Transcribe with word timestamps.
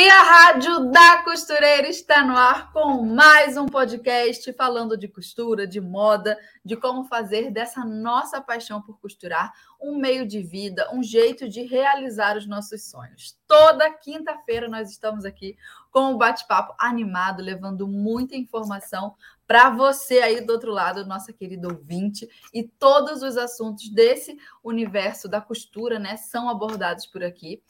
E 0.00 0.08
a 0.08 0.22
Rádio 0.22 0.92
da 0.92 1.24
Costureira 1.24 1.88
está 1.88 2.24
no 2.24 2.36
ar 2.36 2.70
com 2.70 3.04
mais 3.04 3.56
um 3.56 3.66
podcast 3.66 4.52
falando 4.52 4.96
de 4.96 5.08
costura, 5.08 5.66
de 5.66 5.80
moda, 5.80 6.38
de 6.64 6.76
como 6.76 7.02
fazer 7.02 7.50
dessa 7.50 7.84
nossa 7.84 8.40
paixão 8.40 8.80
por 8.80 9.00
costurar 9.00 9.52
um 9.82 9.98
meio 9.98 10.24
de 10.24 10.40
vida, 10.40 10.88
um 10.94 11.02
jeito 11.02 11.48
de 11.48 11.62
realizar 11.62 12.36
os 12.36 12.46
nossos 12.46 12.88
sonhos. 12.88 13.36
Toda 13.48 13.92
quinta-feira 13.92 14.68
nós 14.68 14.88
estamos 14.88 15.24
aqui 15.24 15.56
com 15.90 16.12
um 16.12 16.16
bate-papo 16.16 16.76
animado, 16.78 17.42
levando 17.42 17.88
muita 17.88 18.36
informação 18.36 19.16
para 19.48 19.70
você 19.70 20.20
aí 20.20 20.40
do 20.40 20.52
outro 20.52 20.70
lado, 20.70 21.06
nossa 21.06 21.32
querida 21.32 21.66
ouvinte, 21.66 22.28
e 22.54 22.62
todos 22.62 23.22
os 23.22 23.36
assuntos 23.36 23.88
desse 23.88 24.38
universo 24.62 25.26
da 25.26 25.40
costura, 25.40 25.98
né, 25.98 26.16
são 26.16 26.48
abordados 26.48 27.04
por 27.04 27.24
aqui. 27.24 27.60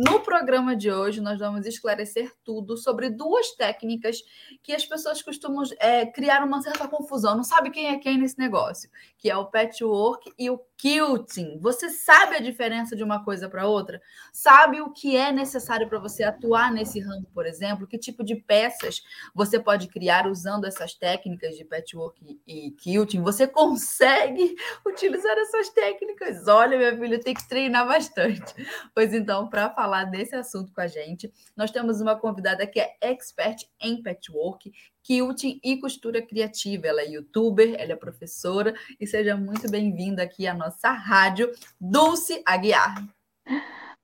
No 0.00 0.20
programa 0.20 0.76
de 0.76 0.92
hoje, 0.92 1.20
nós 1.20 1.40
vamos 1.40 1.66
esclarecer 1.66 2.32
tudo 2.44 2.76
sobre 2.76 3.10
duas 3.10 3.50
técnicas 3.56 4.22
que 4.62 4.72
as 4.72 4.86
pessoas 4.86 5.20
costumam 5.20 5.64
é, 5.80 6.06
criar 6.06 6.44
uma 6.44 6.62
certa 6.62 6.86
confusão, 6.86 7.34
não 7.34 7.42
sabe 7.42 7.70
quem 7.70 7.88
é 7.88 7.98
quem 7.98 8.16
nesse 8.16 8.38
negócio, 8.38 8.88
que 9.18 9.28
é 9.28 9.36
o 9.36 9.46
patchwork 9.46 10.32
e 10.38 10.48
o 10.50 10.60
quilting. 10.76 11.58
Você 11.58 11.90
sabe 11.90 12.36
a 12.36 12.40
diferença 12.40 12.94
de 12.94 13.02
uma 13.02 13.24
coisa 13.24 13.48
para 13.48 13.66
outra? 13.66 14.00
Sabe 14.32 14.80
o 14.80 14.92
que 14.92 15.16
é 15.16 15.32
necessário 15.32 15.88
para 15.88 15.98
você 15.98 16.22
atuar 16.22 16.72
nesse 16.72 17.00
ramo, 17.00 17.26
por 17.34 17.44
exemplo? 17.44 17.84
Que 17.84 17.98
tipo 17.98 18.22
de 18.22 18.36
peças 18.36 19.02
você 19.34 19.58
pode 19.58 19.88
criar 19.88 20.28
usando 20.28 20.64
essas 20.64 20.94
técnicas 20.94 21.56
de 21.56 21.64
patchwork 21.64 22.40
e 22.46 22.70
quilting? 22.70 23.20
Você 23.22 23.48
consegue 23.48 24.54
utilizar 24.86 25.36
essas 25.38 25.70
técnicas? 25.70 26.46
Olha, 26.46 26.78
minha 26.78 26.96
filha, 26.96 27.18
tem 27.18 27.34
que 27.34 27.48
treinar 27.48 27.84
bastante. 27.84 28.54
Pois 28.94 29.12
então, 29.12 29.48
para 29.48 29.68
falar 29.70 29.87
desse 30.10 30.34
assunto 30.34 30.72
com 30.72 30.80
a 30.80 30.86
gente, 30.86 31.32
nós 31.56 31.70
temos 31.70 32.00
uma 32.00 32.16
convidada 32.16 32.66
que 32.66 32.80
é 32.80 32.96
expert 33.00 33.64
em 33.80 34.02
patchwork, 34.02 34.72
quilting 35.02 35.60
e 35.64 35.78
costura 35.80 36.20
criativa. 36.20 36.86
Ela 36.86 37.02
é 37.02 37.08
youtuber, 37.08 37.74
ela 37.78 37.92
é 37.92 37.96
professora 37.96 38.74
e 39.00 39.06
seja 39.06 39.36
muito 39.36 39.70
bem-vinda 39.70 40.22
aqui 40.22 40.46
à 40.46 40.54
nossa 40.54 40.90
rádio, 40.90 41.50
Dulce 41.80 42.42
Aguiar. 42.44 42.94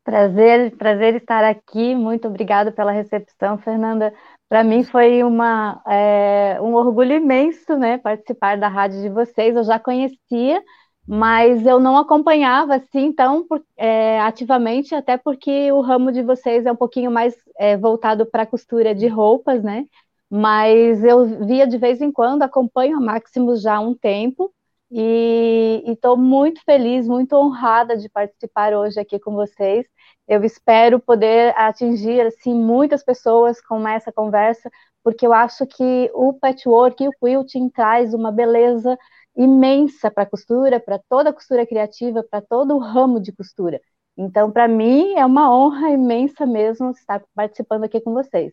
Prazer, 0.04 0.76
prazer 0.76 1.14
estar 1.14 1.42
aqui. 1.44 1.94
Muito 1.94 2.28
obrigada 2.28 2.70
pela 2.70 2.92
recepção, 2.92 3.56
Fernanda. 3.56 4.12
Para 4.48 4.62
mim 4.62 4.84
foi 4.84 5.22
uma, 5.24 5.82
é, 5.86 6.58
um 6.60 6.74
orgulho 6.74 7.14
imenso, 7.14 7.76
né, 7.76 7.98
participar 7.98 8.58
da 8.58 8.68
rádio 8.68 9.00
de 9.00 9.08
vocês. 9.08 9.56
Eu 9.56 9.64
já 9.64 9.78
conhecia, 9.78 10.62
mas 11.06 11.66
eu 11.66 11.78
não 11.78 11.96
acompanhava 11.98 12.76
assim 12.76 13.12
tão 13.12 13.46
é, 13.76 14.20
ativamente, 14.20 14.94
até 14.94 15.16
porque 15.16 15.70
o 15.72 15.80
ramo 15.80 16.10
de 16.10 16.22
vocês 16.22 16.64
é 16.66 16.72
um 16.72 16.76
pouquinho 16.76 17.10
mais 17.10 17.34
é, 17.58 17.76
voltado 17.76 18.26
para 18.26 18.42
a 18.42 18.46
costura 18.46 18.94
de 18.94 19.06
roupas, 19.06 19.62
né? 19.62 19.86
Mas 20.30 21.04
eu 21.04 21.46
via 21.46 21.66
de 21.66 21.78
vez 21.78 22.00
em 22.00 22.10
quando, 22.10 22.42
acompanho 22.42 22.96
a 22.96 23.00
Maximus 23.00 23.62
já 23.62 23.76
há 23.76 23.80
um 23.80 23.94
tempo, 23.94 24.52
e 24.90 25.82
estou 25.86 26.16
muito 26.16 26.62
feliz, 26.64 27.08
muito 27.08 27.34
honrada 27.34 27.96
de 27.96 28.08
participar 28.08 28.72
hoje 28.74 29.00
aqui 29.00 29.18
com 29.18 29.32
vocês. 29.34 29.86
Eu 30.28 30.44
espero 30.44 31.00
poder 31.00 31.52
atingir 31.58 32.20
assim 32.20 32.54
muitas 32.54 33.02
pessoas 33.04 33.60
com 33.60 33.86
essa 33.88 34.12
conversa, 34.12 34.70
porque 35.02 35.26
eu 35.26 35.32
acho 35.32 35.66
que 35.66 36.10
o 36.14 36.32
patchwork 36.34 37.02
e 37.02 37.08
o 37.08 37.12
quilting 37.12 37.68
traz 37.70 38.14
uma 38.14 38.30
beleza 38.30 38.96
imensa 39.36 40.10
para 40.10 40.22
a 40.24 40.30
costura, 40.30 40.80
para 40.80 41.00
toda 41.08 41.30
a 41.30 41.32
costura 41.32 41.66
criativa, 41.66 42.24
para 42.28 42.40
todo 42.40 42.74
o 42.74 42.78
ramo 42.78 43.20
de 43.20 43.32
costura. 43.32 43.80
Então, 44.16 44.50
para 44.50 44.68
mim, 44.68 45.14
é 45.14 45.26
uma 45.26 45.54
honra 45.54 45.90
imensa 45.90 46.46
mesmo 46.46 46.90
estar 46.90 47.22
participando 47.34 47.84
aqui 47.84 48.00
com 48.00 48.12
vocês. 48.12 48.52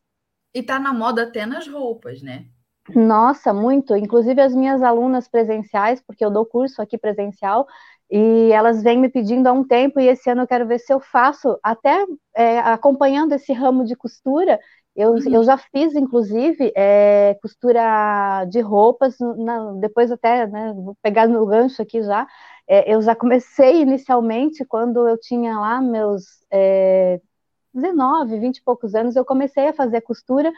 E 0.54 0.60
está 0.60 0.80
na 0.80 0.92
moda 0.92 1.24
até 1.24 1.46
nas 1.46 1.68
roupas, 1.68 2.22
né? 2.22 2.48
Nossa, 2.96 3.54
muito. 3.54 3.96
Inclusive 3.96 4.42
as 4.42 4.56
minhas 4.56 4.82
alunas 4.82 5.28
presenciais, 5.28 6.02
porque 6.02 6.26
eu 6.26 6.32
dou 6.32 6.46
curso 6.46 6.82
aqui 6.82 6.98
presencial, 6.98 7.68
e 8.10 8.52
elas 8.52 8.84
vêm 8.84 8.98
me 8.98 9.08
pedindo 9.08 9.48
há 9.48 9.52
um 9.54 9.64
tempo, 9.66 10.00
e 10.00 10.08
esse 10.08 10.30
ano 10.30 10.42
eu 10.42 10.48
quero 10.48 10.68
ver 10.68 10.80
se 10.80 10.92
eu 10.92 11.00
faço, 11.00 11.58
até 11.64 12.06
é, 12.36 12.60
acompanhando 12.60 13.34
esse 13.34 13.54
ramo 13.54 13.86
de 13.86 13.96
costura, 13.96 14.60
eu, 14.96 15.12
uhum. 15.12 15.34
eu 15.34 15.44
já 15.44 15.58
fiz, 15.58 15.96
inclusive, 15.96 16.72
é, 16.76 17.38
costura 17.42 18.46
de 18.46 18.60
roupas, 18.60 19.18
na, 19.20 19.74
depois 19.74 20.12
até, 20.12 20.46
né, 20.48 20.74
vou 20.74 20.96
pegar 21.02 21.28
no 21.28 21.46
gancho 21.46 21.82
aqui 21.82 22.04
já, 22.04 22.28
é, 22.68 22.94
eu 22.94 23.02
já 23.02 23.16
comecei 23.16 23.82
inicialmente, 23.82 24.66
quando 24.66 25.08
eu 25.08 25.18
tinha 25.18 25.58
lá 25.60 25.82
meus 25.82 26.24
é, 26.52 27.22
19, 27.74 28.40
20 28.40 28.58
e 28.58 28.64
poucos 28.64 28.96
anos, 28.96 29.16
eu 29.16 29.26
comecei 29.26 29.70
a 29.70 29.74
fazer 29.74 30.02
costura, 30.02 30.52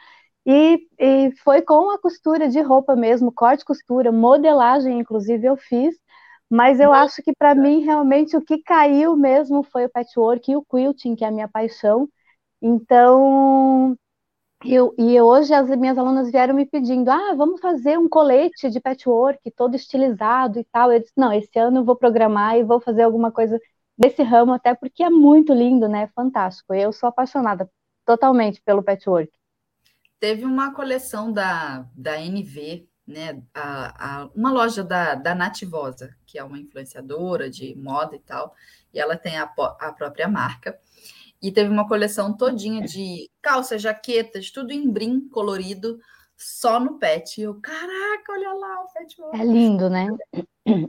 e, 0.45 0.88
e 1.00 1.31
foi 1.44 1.61
com 1.61 1.91
a 1.91 2.00
costura 2.00 2.50
de 2.50 2.59
roupa 2.61 2.95
mesmo, 2.95 3.31
corte, 3.31 3.63
costura, 3.65 4.11
modelagem, 4.11 5.00
inclusive, 5.00 5.45
eu 5.47 5.55
fiz, 5.57 5.95
mas 6.50 6.79
eu 6.79 6.91
acho 6.94 7.21
que 7.23 7.33
para 7.38 7.55
mim, 7.55 7.81
realmente, 7.81 8.35
o 8.38 8.41
que 8.41 8.59
caiu 8.59 9.15
mesmo 9.15 9.63
foi 9.63 9.85
o 9.85 9.89
patchwork 9.89 10.51
e 10.51 10.55
o 10.55 10.63
quilting, 10.63 11.15
que 11.15 11.23
é 11.25 11.27
a 11.27 11.31
minha 11.31 11.47
paixão, 11.47 12.09
então, 12.61 13.97
eu, 14.66 14.94
e 14.97 15.19
hoje 15.19 15.53
as 15.53 15.69
minhas 15.78 15.97
alunas 15.97 16.31
vieram 16.31 16.53
me 16.53 16.66
pedindo, 16.66 17.09
ah, 17.09 17.34
vamos 17.35 17.59
fazer 17.59 17.97
um 17.97 18.07
colete 18.07 18.69
de 18.69 18.79
patchwork 18.79 19.51
todo 19.51 19.75
estilizado 19.75 20.59
e 20.59 20.63
tal. 20.66 20.91
Eu 20.91 21.00
disse, 21.00 21.13
não, 21.18 21.34
esse 21.34 21.57
ano 21.59 21.79
eu 21.79 21.84
vou 21.85 21.96
programar 21.96 22.57
e 22.57 22.63
vou 22.63 22.79
fazer 22.79 23.03
alguma 23.03 23.31
coisa 23.31 23.59
desse 23.97 24.24
ramo, 24.24 24.53
até 24.53 24.74
porque 24.74 25.03
é 25.03 25.09
muito 25.09 25.53
lindo, 25.53 25.88
né? 25.88 26.07
Fantástico. 26.16 26.74
Eu 26.74 26.91
sou 26.91 27.09
apaixonada 27.09 27.69
totalmente 28.06 28.62
pelo 28.62 28.84
patchwork. 28.84 29.31
Teve 30.19 30.46
uma 30.46 30.74
coleção 30.74 31.31
da, 31.31 31.85
da 31.95 32.19
NV, 32.19 32.88
né? 33.06 33.41
A, 33.53 34.22
a, 34.24 34.30
uma 34.34 34.51
loja 34.51 34.84
da, 34.84 35.16
da 35.16 35.35
Nativosa, 35.35 36.16
que 36.25 36.40
é 36.40 36.44
uma 36.44 36.57
influenciadora 36.57 37.50
de 37.50 37.75
moda 37.75 38.16
e 38.16 38.19
tal, 38.19 38.56
e 38.94 39.00
ela 39.00 39.18
tem 39.18 39.38
a, 39.38 39.44
a 39.80 39.91
própria 39.91 40.28
marca. 40.28 40.80
E 41.44 41.52
teve 41.52 41.70
uma 41.70 41.86
coleção 41.86 42.36
todinha 42.38 42.81
de 42.81 43.30
calças, 43.42 43.81
jaquetas, 43.81 44.50
tudo 44.50 44.72
em 44.72 44.90
brim 44.90 45.28
colorido, 45.28 46.00
só 46.38 46.80
no 46.80 46.98
pet. 46.98 47.42
E 47.42 47.44
eu, 47.44 47.59
caraca, 47.62 48.31
olha 48.31 48.54
lá 48.54 48.81
o 48.81 48.94
pet. 48.94 49.18
É 49.34 49.44
lindo, 49.44 49.90
né? 49.90 50.08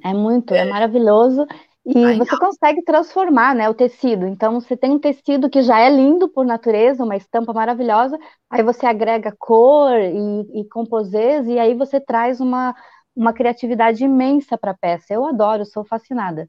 É 0.04 0.14
muito, 0.14 0.54
é, 0.54 0.58
é 0.58 0.64
maravilhoso. 0.70 1.44
E 1.84 2.04
Ai, 2.04 2.16
você 2.16 2.30
não. 2.30 2.38
consegue 2.38 2.82
transformar 2.84 3.52
né, 3.52 3.68
o 3.68 3.74
tecido. 3.74 4.28
Então, 4.28 4.60
você 4.60 4.76
tem 4.76 4.92
um 4.92 4.98
tecido 5.00 5.50
que 5.50 5.60
já 5.60 5.80
é 5.80 5.90
lindo 5.90 6.28
por 6.28 6.46
natureza, 6.46 7.02
uma 7.02 7.16
estampa 7.16 7.52
maravilhosa, 7.52 8.16
aí 8.48 8.62
você 8.62 8.86
agrega 8.86 9.34
cor 9.36 9.98
e, 9.98 10.60
e 10.60 10.68
composês, 10.68 11.48
e 11.48 11.58
aí 11.58 11.74
você 11.74 12.00
traz 12.00 12.40
uma, 12.40 12.74
uma 13.14 13.32
criatividade 13.32 14.04
imensa 14.04 14.56
para 14.56 14.70
a 14.70 14.76
peça. 14.76 15.12
Eu 15.12 15.26
adoro, 15.26 15.66
sou 15.66 15.84
fascinada 15.84 16.48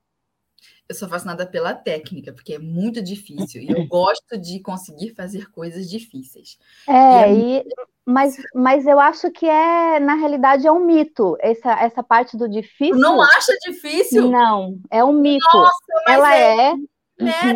eu 0.88 0.96
sou 0.96 1.10
fascinada 1.10 1.46
pela 1.46 1.74
técnica, 1.74 2.32
porque 2.32 2.54
é 2.54 2.60
muito 2.60 3.02
difícil. 3.02 3.62
E 3.62 3.72
eu 3.72 3.86
gosto 3.88 4.38
de 4.38 4.60
conseguir 4.60 5.16
fazer 5.16 5.50
coisas 5.52 5.90
difíceis. 5.90 6.58
É, 6.88 7.34
e, 7.34 7.58
é 7.58 7.60
e 7.60 7.66
mas, 8.06 8.38
mas 8.54 8.86
eu 8.86 9.00
acho 9.00 9.32
que 9.32 9.48
é, 9.48 10.00
na 10.00 10.14
realidade, 10.14 10.68
é 10.68 10.72
um 10.72 10.86
mito. 10.86 11.36
Essa, 11.40 11.72
essa 11.74 12.04
parte 12.04 12.38
do 12.38 12.48
difícil. 12.48 12.98
Não 12.98 13.20
acha 13.20 13.52
difícil? 13.66 14.30
Não, 14.30 14.78
é 14.92 15.04
um 15.04 15.14
mito. 15.14 15.46
Nossa, 15.52 15.74
ela 16.08 16.36
é. 16.36 16.70
é 16.70 16.76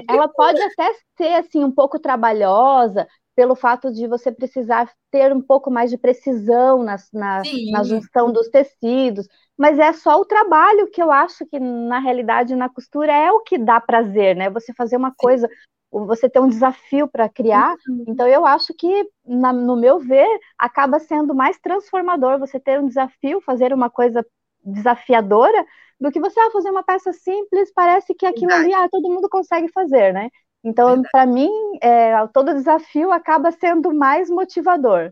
ela 0.10 0.28
pode 0.28 0.60
até 0.60 0.92
ser 1.16 1.34
assim 1.36 1.64
um 1.64 1.72
pouco 1.72 2.00
trabalhosa, 2.00 3.08
pelo 3.40 3.56
fato 3.56 3.90
de 3.90 4.06
você 4.06 4.34
precisar 4.34 4.92
ter 5.10 5.32
um 5.32 5.40
pouco 5.40 5.72
mais 5.72 5.90
de 5.90 5.98
precisão 5.98 6.84
na, 6.84 6.98
na, 7.14 7.42
na, 7.72 7.84
junção 7.86 8.34
dos 8.34 8.50
tecidos, 8.50 9.30
mas 9.58 9.80
é 9.80 9.94
só 9.94 10.20
o 10.20 10.26
trabalho 10.26 10.92
que 10.92 11.02
eu 11.02 11.10
acho 11.10 11.46
que, 11.46 11.58
na 11.58 12.00
realidade, 12.00 12.54
na 12.54 12.68
costura 12.68 13.14
é 13.14 13.32
o 13.32 13.40
que 13.40 13.58
dá 13.58 13.80
prazer, 13.80 14.36
né? 14.36 14.50
Você 14.50 14.74
fazer 14.74 14.98
uma 14.98 15.12
Sim. 15.12 15.16
coisa, 15.18 15.50
você 15.90 16.30
ter 16.30 16.42
um 16.42 16.50
desafio 16.50 17.08
para 17.08 17.30
criar, 17.30 17.74
uhum. 17.88 18.04
então 18.10 18.28
eu 18.28 18.46
acho 18.46 18.74
que, 18.74 19.10
na, 19.26 19.54
no 19.54 19.78
meu 19.78 20.00
ver, 20.00 20.28
acaba 20.58 21.00
sendo 21.00 21.34
mais 21.34 21.58
transformador 21.60 22.40
você 22.40 22.60
ter 22.60 22.78
um 22.78 22.90
desafio, 22.90 23.40
fazer 23.40 23.72
uma 23.72 23.90
coisa 23.90 24.22
desafiadora, 24.66 25.66
do 25.98 26.12
que 26.12 26.20
você 26.20 26.38
ah, 26.42 26.52
fazer 26.52 26.72
uma 26.72 26.84
peça 26.84 27.14
simples, 27.14 27.72
parece 27.74 28.14
que 28.14 28.26
aquilo 28.26 28.52
ali 28.52 28.74
ah, 28.74 28.90
todo 28.90 29.08
mundo 29.08 29.30
consegue 29.30 29.70
fazer, 29.70 30.14
né? 30.14 30.30
Então, 30.64 31.02
para 31.12 31.26
mim, 31.26 31.50
é, 31.82 32.12
todo 32.34 32.54
desafio 32.54 33.12
acaba 33.12 33.52
sendo 33.52 33.94
mais 33.94 34.30
motivador. 34.30 35.12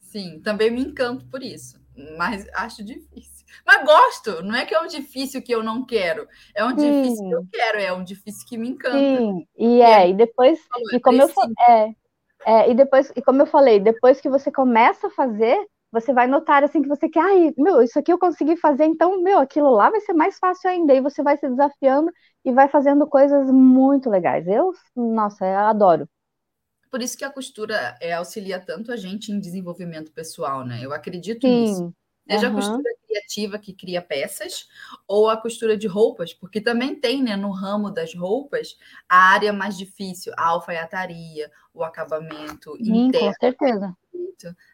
Sim, 0.00 0.40
também 0.42 0.70
me 0.70 0.82
encanto 0.82 1.26
por 1.26 1.42
isso, 1.42 1.80
mas 2.18 2.46
acho 2.54 2.84
difícil. 2.84 3.46
Mas 3.66 3.84
gosto, 3.84 4.42
não 4.42 4.54
é 4.54 4.66
que 4.66 4.74
é 4.74 4.80
um 4.80 4.86
difícil 4.86 5.42
que 5.42 5.54
eu 5.54 5.62
não 5.62 5.84
quero, 5.84 6.26
é 6.54 6.64
um 6.64 6.76
Sim. 6.78 7.02
difícil 7.02 7.28
que 7.28 7.34
eu 7.34 7.46
quero, 7.50 7.78
é 7.78 7.92
um 7.92 8.04
difícil 8.04 8.46
que 8.46 8.58
me 8.58 8.68
encanta. 8.68 8.98
Sim, 8.98 9.46
e 9.56 9.80
é, 9.80 10.10
e 10.10 10.14
depois, 10.14 10.60
e 10.92 11.00
como 11.00 11.22
eu 11.22 11.28
é, 11.68 11.94
é, 12.44 12.70
e 12.70 12.74
depois, 12.74 13.12
e 13.16 13.22
como 13.22 13.40
eu 13.40 13.46
falei, 13.46 13.80
depois 13.80 14.20
que 14.20 14.28
você 14.28 14.50
começa 14.50 15.06
a 15.06 15.10
fazer, 15.10 15.66
você 15.92 16.12
vai 16.12 16.26
notar 16.26 16.64
assim 16.64 16.82
que 16.82 16.88
você 16.88 17.08
quer, 17.08 17.20
ai, 17.20 17.52
meu, 17.56 17.82
isso 17.82 17.98
aqui 17.98 18.12
eu 18.12 18.18
consegui 18.18 18.56
fazer, 18.56 18.84
então, 18.84 19.22
meu, 19.22 19.38
aquilo 19.38 19.70
lá 19.70 19.90
vai 19.90 20.00
ser 20.00 20.14
mais 20.14 20.38
fácil 20.38 20.70
ainda, 20.70 20.94
e 20.94 21.00
você 21.02 21.22
vai 21.22 21.36
se 21.36 21.48
desafiando 21.48 22.10
e 22.44 22.52
vai 22.52 22.68
fazendo 22.68 23.06
coisas 23.06 23.50
muito 23.50 24.08
legais. 24.08 24.46
Eu, 24.48 24.72
nossa, 24.96 25.44
eu 25.44 25.58
adoro. 25.58 26.08
Por 26.90 27.00
isso 27.00 27.16
que 27.16 27.24
a 27.24 27.30
costura 27.30 27.96
é, 28.00 28.12
auxilia 28.12 28.60
tanto 28.60 28.92
a 28.92 28.96
gente 28.96 29.30
em 29.30 29.38
desenvolvimento 29.38 30.12
pessoal, 30.12 30.64
né? 30.64 30.80
Eu 30.82 30.92
acredito 30.92 31.46
Sim. 31.46 31.60
nisso. 31.60 31.94
Seja 32.30 32.48
uhum. 32.48 32.52
a 32.52 32.56
costura 32.56 32.90
criativa 33.06 33.58
que 33.58 33.72
cria 33.72 34.00
peças, 34.00 34.68
ou 35.06 35.28
a 35.28 35.36
costura 35.36 35.76
de 35.76 35.86
roupas, 35.86 36.32
porque 36.32 36.60
também 36.60 36.94
tem, 36.94 37.22
né, 37.22 37.36
no 37.36 37.50
ramo 37.50 37.90
das 37.90 38.14
roupas, 38.14 38.76
a 39.08 39.32
área 39.32 39.52
mais 39.52 39.76
difícil, 39.76 40.32
a 40.36 40.48
alfaiataria, 40.48 41.50
o 41.74 41.82
acabamento 41.82 42.76
Sim, 42.76 43.06
interno. 43.06 43.28
Com 43.28 43.46
certeza. 43.46 43.96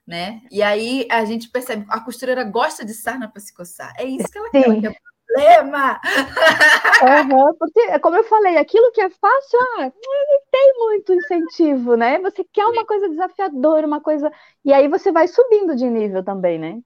Né? 0.06 0.40
E 0.50 0.62
aí 0.62 1.06
a 1.10 1.24
gente 1.26 1.50
percebe, 1.50 1.84
a 1.90 2.00
costureira 2.00 2.42
gosta 2.42 2.84
de 2.84 2.94
sarna 2.94 3.28
para 3.28 3.40
se 3.40 3.52
coçar. 3.52 3.92
É 3.98 4.04
isso 4.04 4.26
que 4.28 4.38
ela 4.38 4.48
Sim. 4.48 4.62
quer, 4.62 4.64
ela 4.64 4.80
quer 4.80 4.96
problema. 5.28 6.00
Uhum, 6.98 7.54
porque, 7.56 7.96
como 8.00 8.16
eu 8.16 8.24
falei, 8.24 8.56
aquilo 8.56 8.90
que 8.90 9.00
é 9.00 9.08
fácil, 9.08 9.58
ah, 9.78 9.84
não 9.84 10.40
tem 10.50 10.74
muito 10.78 11.14
incentivo, 11.14 11.94
né? 11.94 12.18
Você 12.18 12.42
quer 12.52 12.66
uma 12.66 12.84
coisa 12.84 13.08
desafiadora, 13.08 13.86
uma 13.86 14.00
coisa. 14.00 14.32
E 14.64 14.72
aí 14.72 14.88
você 14.88 15.12
vai 15.12 15.28
subindo 15.28 15.76
de 15.76 15.88
nível 15.88 16.24
também, 16.24 16.58
né? 16.58 16.80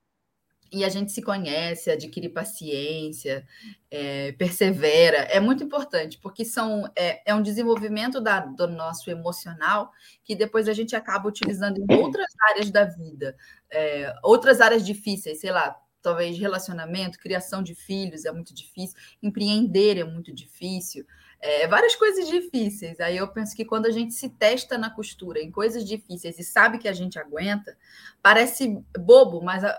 E 0.73 0.85
a 0.85 0.89
gente 0.89 1.13
se 1.13 1.21
conhece, 1.21 1.91
adquire 1.91 2.31
paciência, 2.31 3.47
é, 3.91 4.33
persevera. 4.33 5.19
É 5.19 5.39
muito 5.39 5.63
importante, 5.63 6.19
porque 6.19 6.47
são, 6.47 6.91
é, 6.97 7.31
é 7.31 7.35
um 7.35 7.43
desenvolvimento 7.43 8.21
da, 8.23 8.41
do 8.41 8.67
nosso 8.67 9.11
emocional 9.11 9.93
que 10.25 10.35
depois 10.35 10.69
a 10.69 10.73
gente 10.73 10.97
acaba 10.97 11.29
utilizando 11.29 11.79
em 11.79 11.95
outras 11.97 12.33
áreas 12.51 12.71
da 12.71 12.85
vida, 12.85 13.37
é, 13.71 14.15
outras 14.23 14.63
áreas 14.63 14.85
difíceis, 14.85 15.41
sei 15.41 15.53
lá, 15.53 15.79
talvez 16.01 16.39
relacionamento, 16.39 17.19
criação 17.19 17.63
de 17.63 17.75
filhos 17.75 18.25
é 18.25 18.33
muito 18.33 18.55
difícil, 18.55 18.97
empreender 19.23 19.99
é 19.99 20.05
muito 20.05 20.35
difícil, 20.35 21.07
é, 21.43 21.67
várias 21.67 21.97
coisas 21.97 22.29
difíceis. 22.29 23.01
Aí 23.01 23.17
eu 23.17 23.27
penso 23.27 23.55
que 23.57 23.65
quando 23.65 23.87
a 23.87 23.91
gente 23.91 24.15
se 24.15 24.29
testa 24.31 24.79
na 24.79 24.89
costura 24.89 25.41
em 25.41 25.51
coisas 25.51 25.85
difíceis 25.85 26.39
e 26.39 26.45
sabe 26.45 26.79
que 26.79 26.87
a 26.87 26.93
gente 26.93 27.19
aguenta, 27.19 27.77
parece 28.23 28.81
bobo, 28.97 29.43
mas 29.43 29.65
a, 29.65 29.77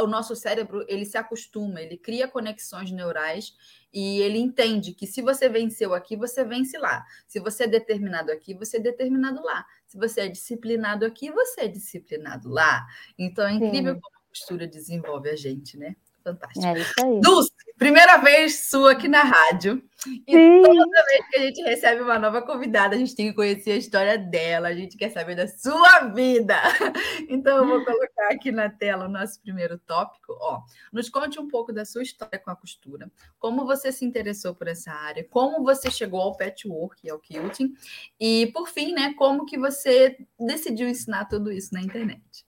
o 0.00 0.06
nosso 0.08 0.34
cérebro 0.34 0.84
ele 0.88 1.04
se 1.04 1.16
acostuma, 1.16 1.80
ele 1.80 1.96
cria 1.96 2.26
conexões 2.26 2.90
neurais 2.90 3.54
e 3.94 4.20
ele 4.20 4.38
entende 4.38 4.92
que 4.92 5.06
se 5.06 5.22
você 5.22 5.48
venceu 5.48 5.94
aqui, 5.94 6.16
você 6.16 6.44
vence 6.44 6.76
lá. 6.76 7.04
Se 7.28 7.38
você 7.38 7.64
é 7.64 7.68
determinado 7.68 8.32
aqui, 8.32 8.52
você 8.52 8.78
é 8.78 8.80
determinado 8.80 9.40
lá. 9.42 9.64
Se 9.86 9.96
você 9.96 10.22
é 10.22 10.28
disciplinado 10.28 11.06
aqui, 11.06 11.30
você 11.30 11.62
é 11.62 11.68
disciplinado 11.68 12.48
lá. 12.48 12.84
Então 13.16 13.46
é 13.46 13.52
incrível 13.52 13.94
Sim. 13.94 14.00
como 14.00 14.16
postura 14.28 14.66
desenvolve 14.66 15.30
a 15.30 15.36
gente, 15.36 15.78
né? 15.78 15.94
Fantástico. 16.26 16.66
É 16.66 16.78
isso 16.80 16.92
aí. 17.04 17.20
Dulce, 17.20 17.52
primeira 17.78 18.16
vez 18.16 18.68
sua 18.68 18.92
aqui 18.92 19.06
na 19.06 19.22
rádio. 19.22 19.80
E 20.26 20.32
Sim. 20.32 20.62
toda 20.62 21.04
vez 21.04 21.28
que 21.28 21.36
a 21.36 21.40
gente 21.40 21.62
recebe 21.62 22.02
uma 22.02 22.18
nova 22.18 22.42
convidada, 22.42 22.96
a 22.96 22.98
gente 22.98 23.14
tem 23.14 23.28
que 23.28 23.34
conhecer 23.34 23.72
a 23.72 23.76
história 23.76 24.18
dela, 24.18 24.66
a 24.66 24.74
gente 24.74 24.96
quer 24.96 25.10
saber 25.10 25.36
da 25.36 25.46
sua 25.46 26.08
vida. 26.08 26.56
Então, 27.28 27.58
eu 27.58 27.66
vou 27.66 27.84
colocar 27.84 28.32
aqui 28.32 28.52
na 28.52 28.68
tela 28.68 29.06
o 29.06 29.08
nosso 29.08 29.40
primeiro 29.40 29.78
tópico. 29.78 30.36
Ó, 30.40 30.62
nos 30.92 31.08
conte 31.08 31.40
um 31.40 31.48
pouco 31.48 31.72
da 31.72 31.84
sua 31.84 32.02
história 32.02 32.38
com 32.38 32.50
a 32.50 32.56
costura, 32.56 33.10
como 33.38 33.64
você 33.64 33.90
se 33.90 34.04
interessou 34.04 34.54
por 34.54 34.68
essa 34.68 34.92
área, 34.92 35.26
como 35.28 35.62
você 35.62 35.90
chegou 35.90 36.20
ao 36.20 36.36
patchwork, 36.36 37.08
ao 37.08 37.18
quilting, 37.18 37.74
e, 38.18 38.46
por 38.52 38.68
fim, 38.68 38.92
né, 38.92 39.14
como 39.16 39.44
que 39.46 39.58
você 39.58 40.16
decidiu 40.38 40.88
ensinar 40.88 41.26
tudo 41.26 41.50
isso 41.50 41.72
na 41.74 41.80
internet. 41.80 42.45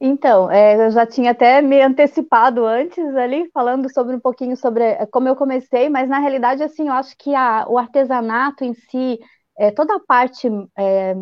Então, 0.00 0.50
é, 0.50 0.86
eu 0.86 0.90
já 0.90 1.06
tinha 1.06 1.30
até 1.32 1.60
me 1.60 1.80
antecipado 1.82 2.64
antes 2.64 2.98
ali, 3.16 3.50
falando 3.52 3.92
sobre 3.92 4.16
um 4.16 4.20
pouquinho 4.20 4.56
sobre 4.56 4.82
é, 4.82 5.06
como 5.06 5.28
eu 5.28 5.36
comecei, 5.36 5.88
mas 5.88 6.08
na 6.08 6.18
realidade, 6.18 6.62
assim, 6.62 6.88
eu 6.88 6.94
acho 6.94 7.14
que 7.18 7.34
a, 7.34 7.66
o 7.68 7.78
artesanato 7.78 8.64
em 8.64 8.72
si, 8.74 9.18
é, 9.58 9.70
toda 9.70 9.96
a 9.96 10.00
parte 10.00 10.48
é, 10.76 11.14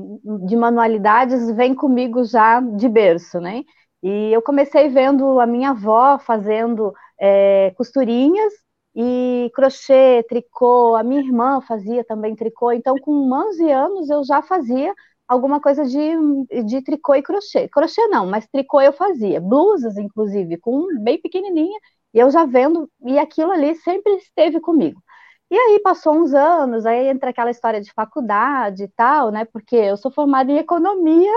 de 0.46 0.56
manualidades 0.56 1.50
vem 1.56 1.74
comigo 1.74 2.24
já 2.24 2.60
de 2.60 2.88
berço, 2.88 3.40
né? 3.40 3.62
E 4.02 4.32
eu 4.32 4.40
comecei 4.42 4.88
vendo 4.88 5.40
a 5.40 5.46
minha 5.46 5.70
avó 5.70 6.18
fazendo 6.18 6.92
é, 7.20 7.72
costurinhas 7.76 8.52
e 8.94 9.50
crochê, 9.54 10.22
tricô, 10.28 10.94
a 10.96 11.02
minha 11.02 11.20
irmã 11.20 11.60
fazia 11.62 12.04
também 12.04 12.34
tricô, 12.36 12.72
então 12.72 12.94
com 12.98 13.12
11 13.32 13.70
anos 13.70 14.10
eu 14.10 14.22
já 14.24 14.42
fazia 14.42 14.94
alguma 15.32 15.60
coisa 15.60 15.84
de, 15.84 16.62
de 16.64 16.82
tricô 16.82 17.14
e 17.14 17.22
crochê. 17.22 17.68
Crochê 17.68 18.06
não, 18.08 18.26
mas 18.26 18.46
tricô 18.46 18.80
eu 18.80 18.92
fazia. 18.92 19.40
Blusas, 19.40 19.96
inclusive, 19.96 20.58
com 20.58 20.86
bem 21.02 21.20
pequenininha, 21.20 21.78
e 22.12 22.18
eu 22.18 22.30
já 22.30 22.44
vendo, 22.44 22.88
e 23.06 23.18
aquilo 23.18 23.50
ali 23.50 23.74
sempre 23.76 24.12
esteve 24.16 24.60
comigo. 24.60 25.02
E 25.50 25.56
aí 25.56 25.80
passou 25.80 26.14
uns 26.14 26.34
anos, 26.34 26.86
aí 26.86 27.08
entra 27.08 27.30
aquela 27.30 27.50
história 27.50 27.80
de 27.80 27.92
faculdade 27.92 28.84
e 28.84 28.88
tal, 28.88 29.30
né? 29.30 29.44
Porque 29.46 29.76
eu 29.76 29.96
sou 29.96 30.10
formada 30.10 30.52
em 30.52 30.58
economia, 30.58 31.32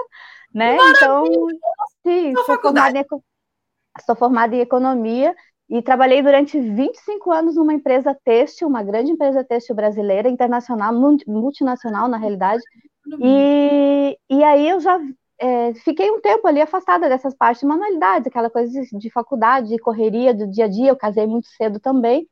né? 0.54 0.78
Então, 0.92 1.26
sim, 2.06 2.34
sou 2.46 2.60
formada, 2.62 2.98
em, 2.98 3.06
sou 4.06 4.16
formada 4.16 4.56
em 4.56 4.60
economia 4.60 5.34
e 5.70 5.82
trabalhei 5.82 6.22
durante 6.22 6.60
25 6.60 7.32
anos 7.32 7.56
numa 7.56 7.74
empresa 7.74 8.18
têxtil, 8.24 8.68
uma 8.68 8.84
grande 8.84 9.12
empresa 9.12 9.44
têxtil 9.44 9.76
brasileira, 9.76 10.30
internacional, 10.30 10.94
multinacional 11.28 12.08
na 12.08 12.18
realidade, 12.18 12.62
e, 13.20 14.18
e 14.30 14.44
aí 14.44 14.70
eu 14.70 14.80
já 14.80 15.00
é, 15.40 15.74
fiquei 15.76 16.12
um 16.12 16.22
tempo 16.22 16.48
ali 16.48 16.62
afastada 16.62 17.10
dessas 17.10 17.34
partes 17.36 17.62
de 17.62 17.68
manualidades, 17.68 18.28
aquela 18.28 18.50
coisa 18.50 18.72
de, 18.82 18.98
de 18.98 19.10
faculdade, 19.12 19.70
de 19.70 19.80
correria 19.80 20.34
do 20.34 20.50
dia 20.50 20.66
a 20.66 20.68
dia. 20.68 20.90
Eu 20.90 20.98
casei 20.98 21.26
muito 21.28 21.48
cedo 21.50 21.80
também. 21.80 22.28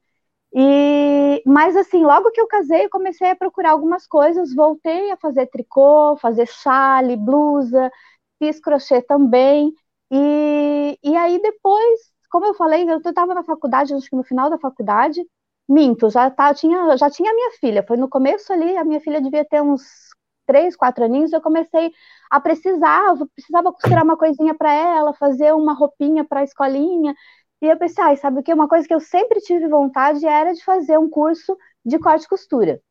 E, 0.55 1.44
mas 1.45 1.75
assim, 1.75 2.03
logo 2.03 2.31
que 2.31 2.42
eu 2.42 2.47
casei, 2.47 2.85
eu 2.85 2.89
comecei 2.89 3.30
a 3.31 3.35
procurar 3.35 3.71
algumas 3.71 4.07
coisas, 4.07 4.53
voltei 4.56 5.11
a 5.11 5.18
fazer 5.18 5.47
tricô, 5.47 6.18
fazer 6.18 6.47
chale, 6.47 7.18
blusa, 7.18 7.92
fiz 8.39 8.59
crochê 8.59 9.01
também. 9.01 9.73
E, 10.11 10.99
e 11.03 11.15
aí 11.18 11.42
depois, 11.42 12.01
como 12.31 12.45
eu 12.45 12.53
falei, 12.53 12.89
eu 12.89 12.97
estava 12.99 13.33
na 13.33 13.44
faculdade, 13.44 13.94
acho 13.94 14.09
que 14.09 14.15
no 14.15 14.23
final 14.23 14.49
da 14.49 14.59
faculdade, 14.59 15.21
minto, 15.68 16.09
já, 16.09 16.30
tá, 16.31 16.53
tinha, 16.53 16.95
já 16.97 17.09
tinha 17.09 17.33
minha 17.33 17.51
filha, 17.59 17.83
foi 17.87 17.97
no 17.97 18.09
começo 18.09 18.51
ali, 18.53 18.77
a 18.77 18.85
minha 18.85 18.99
filha 19.01 19.21
devia 19.21 19.45
ter 19.45 19.61
uns 19.61 19.81
três, 20.45 20.76
quatro 20.76 21.04
aninhos, 21.06 21.33
eu 21.33 21.42
comecei 21.42 21.92
a 22.30 22.40
precisar, 22.40 23.16
eu 23.19 23.28
precisava 23.28 23.71
costurar 23.71 24.04
uma 24.04 24.18
coisinha 24.18 24.56
para 24.56 24.73
ela, 24.73 25.14
fazer 25.14 25.54
uma 25.54 25.73
roupinha 25.73 26.23
para 26.26 26.42
a 26.42 26.44
escolinha. 26.44 27.14
E 27.62 27.68
eu 27.68 27.78
pensei, 27.78 28.04
ah, 28.04 28.16
sabe 28.18 28.40
o 28.40 28.44
que? 28.44 28.54
Uma 28.54 28.68
coisa 28.68 28.88
que 28.88 28.94
eu 28.94 29.00
sempre 29.00 29.40
tive 29.42 29.68
vontade 29.68 30.26
era 30.26 30.54
de 30.54 30.64
fazer 30.64 30.97
um 30.97 31.09
curso 31.09 31.57
de 31.85 31.97
corte 32.00 32.26
e 32.26 32.30
costura. 32.30 32.81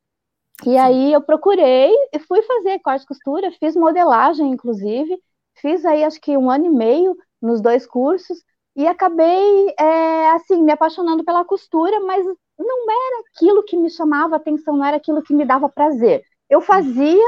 E 0.65 0.77
aí 0.79 1.13
eu 1.13 1.21
procurei 1.23 1.93
e 2.13 2.19
fui 2.21 2.41
fazer 2.43 2.79
corte 2.81 3.05
e 3.05 3.07
costura, 3.07 3.51
fiz 3.59 3.75
modelagem, 3.75 4.51
inclusive, 4.51 5.19
fiz 5.57 5.85
aí 5.85 6.05
acho 6.05 6.21
que 6.21 6.37
um 6.37 6.51
ano 6.51 6.67
e 6.67 6.71
meio 6.71 7.17
nos 7.41 7.61
dois 7.61 7.87
cursos 7.87 8.39
e 8.77 8.87
acabei, 8.87 9.75
é, 9.79 10.31
assim, 10.31 10.63
me 10.63 10.73
apaixonando 10.73 11.25
pela 11.25 11.45
costura, 11.45 12.01
mas 12.01 12.25
não 12.59 12.91
era 12.91 13.25
aquilo 13.27 13.65
que 13.65 13.77
me 13.77 13.91
chamava 13.91 14.37
atenção, 14.37 14.77
não 14.77 14.85
era 14.85 14.97
aquilo 14.97 15.23
que 15.23 15.35
me 15.35 15.45
dava 15.45 15.69
prazer. 15.69 16.23
Eu 16.53 16.61
fazia, 16.61 17.25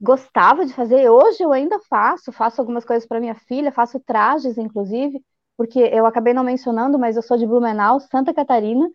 gostava 0.00 0.66
de 0.66 0.72
fazer, 0.74 1.08
hoje 1.10 1.42
eu 1.42 1.52
ainda 1.52 1.78
faço, 1.88 2.32
faço 2.32 2.60
algumas 2.60 2.84
coisas 2.84 3.06
para 3.08 3.20
minha 3.20 3.34
filha, 3.34 3.72
faço 3.72 3.98
trajes, 4.00 4.58
inclusive, 4.58 5.20
porque 5.56 5.78
eu 5.80 6.04
acabei 6.06 6.34
não 6.34 6.44
mencionando, 6.44 6.98
mas 6.98 7.16
eu 7.16 7.22
sou 7.22 7.38
de 7.38 7.46
Blumenau, 7.46 7.98
Santa 8.00 8.34
Catarina, 8.34 8.86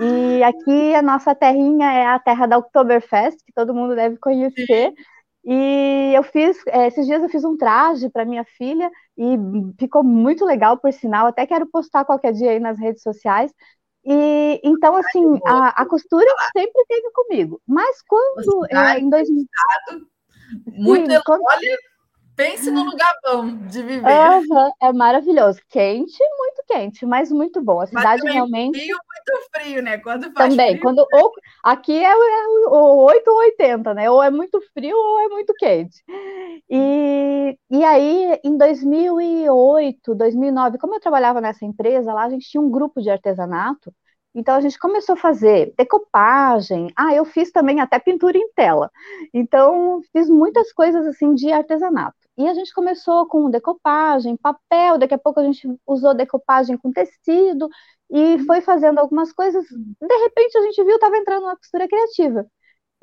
e 0.00 0.42
aqui 0.42 0.94
a 0.94 1.02
nossa 1.02 1.34
terrinha 1.34 1.92
é 1.92 2.06
a 2.06 2.18
terra 2.18 2.46
da 2.46 2.58
Oktoberfest, 2.58 3.38
que 3.46 3.52
todo 3.54 3.74
mundo 3.74 3.94
deve 3.94 4.16
conhecer. 4.18 4.92
E 5.44 6.12
eu 6.14 6.22
fiz, 6.22 6.58
é, 6.68 6.88
esses 6.88 7.06
dias 7.06 7.22
eu 7.22 7.28
fiz 7.28 7.44
um 7.44 7.56
traje 7.56 8.10
para 8.10 8.24
minha 8.24 8.44
filha 8.44 8.90
e 9.16 9.36
ficou 9.78 10.04
muito 10.04 10.44
legal, 10.44 10.78
por 10.78 10.92
sinal. 10.92 11.26
Até 11.28 11.46
quero 11.46 11.66
postar 11.70 12.04
qualquer 12.04 12.32
dia 12.32 12.50
aí 12.50 12.60
nas 12.60 12.78
redes 12.78 13.02
sociais. 13.02 13.52
E 14.04 14.60
então, 14.64 14.96
assim, 14.96 15.38
a, 15.46 15.82
a 15.82 15.86
costura 15.86 16.26
sempre 16.52 16.84
teve 16.86 17.10
comigo. 17.12 17.60
Mas 17.66 18.02
quando 18.02 18.66
é, 18.70 18.98
em 18.98 19.10
2000. 19.10 19.44
Muito, 20.66 21.12
Sim, 21.12 21.20
quando... 21.24 21.42
olha, 21.42 21.78
Pense 22.38 22.70
no 22.70 22.84
lugar 22.84 23.12
bom 23.24 23.48
de 23.66 23.82
viver. 23.82 24.06
Uhum, 24.06 24.70
é 24.80 24.92
maravilhoso. 24.92 25.58
Quente, 25.68 26.16
muito 26.38 26.62
quente, 26.68 27.04
mas 27.04 27.32
muito 27.32 27.60
bom. 27.60 27.80
A 27.80 27.86
cidade 27.88 28.22
realmente. 28.22 28.78
Muito 29.32 29.48
frio, 29.52 29.82
né? 29.82 29.98
Quando 29.98 30.32
faz 30.32 30.50
Também, 30.50 30.70
frio... 30.70 30.82
quando 30.82 31.06
ou, 31.12 31.32
aqui 31.62 31.92
é, 31.92 32.10
é 32.10 32.46
o 32.68 33.04
8 33.04 33.28
ou 33.30 33.38
80, 33.38 33.94
né? 33.94 34.10
Ou 34.10 34.22
é 34.22 34.30
muito 34.30 34.60
frio 34.72 34.96
ou 34.96 35.20
é 35.20 35.28
muito 35.28 35.54
quente. 35.54 36.02
E, 36.70 37.58
e 37.70 37.84
aí, 37.84 38.38
em 38.44 38.56
2008, 38.56 40.14
2009, 40.14 40.78
como 40.78 40.94
eu 40.94 41.00
trabalhava 41.00 41.40
nessa 41.40 41.64
empresa, 41.64 42.12
lá 42.12 42.24
a 42.24 42.30
gente 42.30 42.48
tinha 42.48 42.60
um 42.60 42.70
grupo 42.70 43.00
de 43.00 43.10
artesanato. 43.10 43.92
Então 44.34 44.54
a 44.54 44.60
gente 44.60 44.78
começou 44.78 45.14
a 45.14 45.16
fazer 45.16 45.74
decopagem. 45.76 46.92
Ah, 46.96 47.14
eu 47.14 47.24
fiz 47.24 47.50
também 47.50 47.80
até 47.80 47.98
pintura 47.98 48.36
em 48.38 48.52
tela. 48.54 48.90
Então 49.32 50.00
fiz 50.12 50.28
muitas 50.28 50.72
coisas 50.72 51.06
assim 51.06 51.34
de 51.34 51.50
artesanato. 51.50 52.17
E 52.38 52.48
a 52.48 52.54
gente 52.54 52.72
começou 52.72 53.26
com 53.26 53.50
decopagem, 53.50 54.36
papel, 54.36 54.96
daqui 54.96 55.14
a 55.14 55.18
pouco 55.18 55.40
a 55.40 55.44
gente 55.44 55.68
usou 55.86 56.14
decopagem 56.14 56.78
com 56.78 56.92
tecido 56.92 57.68
e 58.10 58.38
foi 58.46 58.60
fazendo 58.60 58.98
algumas 59.00 59.32
coisas. 59.32 59.64
De 59.68 60.16
repente 60.24 60.56
a 60.56 60.62
gente 60.62 60.84
viu 60.84 60.94
estava 60.94 61.16
entrando 61.16 61.46
na 61.46 61.56
costura 61.56 61.88
criativa. 61.88 62.46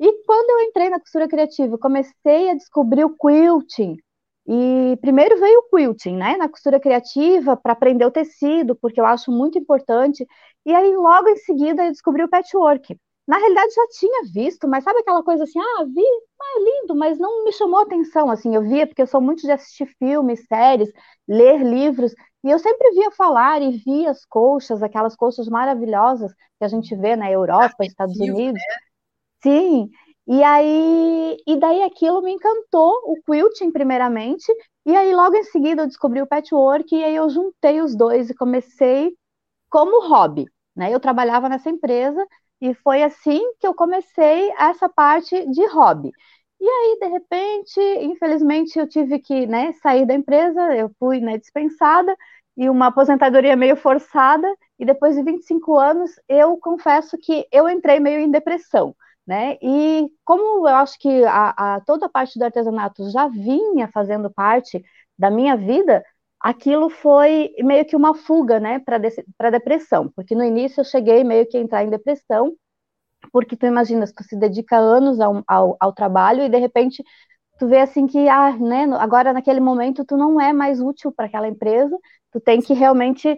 E 0.00 0.24
quando 0.24 0.50
eu 0.50 0.60
entrei 0.68 0.90
na 0.90 1.00
costura 1.00 1.28
criativa, 1.28 1.78
comecei 1.78 2.50
a 2.50 2.54
descobrir 2.54 3.04
o 3.04 3.16
quilting. 3.16 3.98
E 4.48 4.96
primeiro 5.02 5.38
veio 5.38 5.60
o 5.60 5.76
quilting, 5.76 6.16
né, 6.16 6.36
na 6.36 6.48
costura 6.48 6.80
criativa, 6.80 7.56
para 7.56 7.72
aprender 7.72 8.06
o 8.06 8.10
tecido, 8.10 8.76
porque 8.76 9.00
eu 9.00 9.06
acho 9.06 9.30
muito 9.30 9.58
importante. 9.58 10.26
E 10.64 10.74
aí, 10.74 10.94
logo 10.96 11.28
em 11.28 11.36
seguida, 11.36 11.84
eu 11.84 11.90
descobri 11.92 12.22
o 12.24 12.28
patchwork 12.28 12.96
na 13.26 13.38
realidade 13.38 13.74
já 13.74 13.86
tinha 13.88 14.22
visto, 14.32 14.68
mas 14.68 14.84
sabe 14.84 15.00
aquela 15.00 15.22
coisa 15.22 15.44
assim, 15.44 15.58
ah, 15.58 15.84
vi, 15.84 16.00
ah, 16.00 16.58
é 16.58 16.64
lindo, 16.64 16.94
mas 16.94 17.18
não 17.18 17.44
me 17.44 17.52
chamou 17.52 17.80
atenção, 17.80 18.30
assim, 18.30 18.54
eu 18.54 18.62
via, 18.62 18.86
porque 18.86 19.02
eu 19.02 19.06
sou 19.06 19.20
muito 19.20 19.42
de 19.42 19.50
assistir 19.50 19.86
filmes, 19.98 20.46
séries, 20.46 20.90
ler 21.26 21.60
livros, 21.62 22.12
e 22.44 22.50
eu 22.50 22.58
sempre 22.58 22.92
via 22.92 23.10
falar 23.10 23.60
e 23.60 23.78
via 23.78 24.10
as 24.10 24.24
colchas, 24.24 24.82
aquelas 24.82 25.16
colchas 25.16 25.48
maravilhosas 25.48 26.32
que 26.32 26.64
a 26.64 26.68
gente 26.68 26.94
vê 26.94 27.16
na 27.16 27.30
Europa, 27.30 27.74
ah, 27.80 27.84
Estados 27.84 28.16
Unidos. 28.16 28.52
Né? 28.52 28.76
Sim, 29.42 29.90
e 30.28 30.42
aí, 30.42 31.36
e 31.46 31.56
daí 31.56 31.82
aquilo 31.82 32.22
me 32.22 32.32
encantou, 32.32 32.92
o 33.06 33.16
quilting 33.24 33.72
primeiramente, 33.72 34.52
e 34.84 34.96
aí 34.96 35.14
logo 35.14 35.36
em 35.36 35.44
seguida 35.44 35.82
eu 35.82 35.86
descobri 35.86 36.22
o 36.22 36.26
patchwork, 36.26 36.94
e 36.94 37.02
aí 37.02 37.16
eu 37.16 37.28
juntei 37.28 37.80
os 37.80 37.96
dois 37.96 38.30
e 38.30 38.34
comecei 38.34 39.16
como 39.68 40.08
hobby, 40.08 40.46
né, 40.76 40.94
eu 40.94 41.00
trabalhava 41.00 41.48
nessa 41.48 41.68
empresa, 41.70 42.24
e 42.60 42.74
foi 42.74 43.02
assim 43.02 43.40
que 43.60 43.66
eu 43.66 43.74
comecei 43.74 44.50
essa 44.58 44.88
parte 44.88 45.46
de 45.50 45.66
hobby. 45.68 46.10
E 46.60 46.66
aí, 46.66 46.98
de 47.00 47.06
repente, 47.08 47.80
infelizmente, 48.02 48.78
eu 48.78 48.88
tive 48.88 49.18
que 49.18 49.46
né, 49.46 49.72
sair 49.74 50.06
da 50.06 50.14
empresa, 50.14 50.74
eu 50.74 50.90
fui 50.98 51.20
né, 51.20 51.36
dispensada, 51.38 52.16
e 52.56 52.70
uma 52.70 52.86
aposentadoria 52.86 53.54
meio 53.54 53.76
forçada, 53.76 54.48
e 54.78 54.84
depois 54.86 55.14
de 55.14 55.22
25 55.22 55.76
anos, 55.78 56.10
eu 56.28 56.56
confesso 56.56 57.18
que 57.18 57.46
eu 57.52 57.68
entrei 57.68 58.00
meio 58.00 58.20
em 58.20 58.30
depressão. 58.30 58.96
Né? 59.26 59.58
E 59.60 60.08
como 60.24 60.66
eu 60.68 60.74
acho 60.76 60.98
que 60.98 61.24
a, 61.24 61.74
a, 61.76 61.80
toda 61.80 62.06
a 62.06 62.08
parte 62.08 62.38
do 62.38 62.44
artesanato 62.44 63.10
já 63.10 63.26
vinha 63.28 63.88
fazendo 63.88 64.30
parte 64.30 64.82
da 65.18 65.30
minha 65.30 65.56
vida, 65.56 66.04
aquilo 66.40 66.88
foi 66.90 67.52
meio 67.60 67.84
que 67.86 67.96
uma 67.96 68.14
fuga, 68.14 68.60
né, 68.60 68.78
para 68.80 69.50
depressão, 69.50 70.10
porque 70.14 70.34
no 70.34 70.44
início 70.44 70.80
eu 70.80 70.84
cheguei 70.84 71.24
meio 71.24 71.46
que 71.48 71.56
a 71.56 71.60
entrar 71.60 71.84
em 71.84 71.90
depressão, 71.90 72.54
porque 73.32 73.56
tu 73.56 73.66
imaginas, 73.66 74.12
tu 74.12 74.22
se 74.24 74.36
dedica 74.38 74.76
anos 74.76 75.20
ao, 75.20 75.42
ao, 75.46 75.76
ao 75.80 75.92
trabalho 75.92 76.42
e 76.44 76.48
de 76.48 76.58
repente 76.58 77.02
tu 77.58 77.68
vê 77.68 77.80
assim 77.80 78.06
que, 78.06 78.28
ah, 78.28 78.56
né, 78.58 78.84
agora 78.98 79.32
naquele 79.32 79.60
momento 79.60 80.04
tu 80.04 80.16
não 80.16 80.40
é 80.40 80.52
mais 80.52 80.80
útil 80.80 81.12
para 81.12 81.26
aquela 81.26 81.48
empresa, 81.48 81.98
tu 82.32 82.40
tem 82.40 82.60
que 82.62 82.74
realmente 82.74 83.28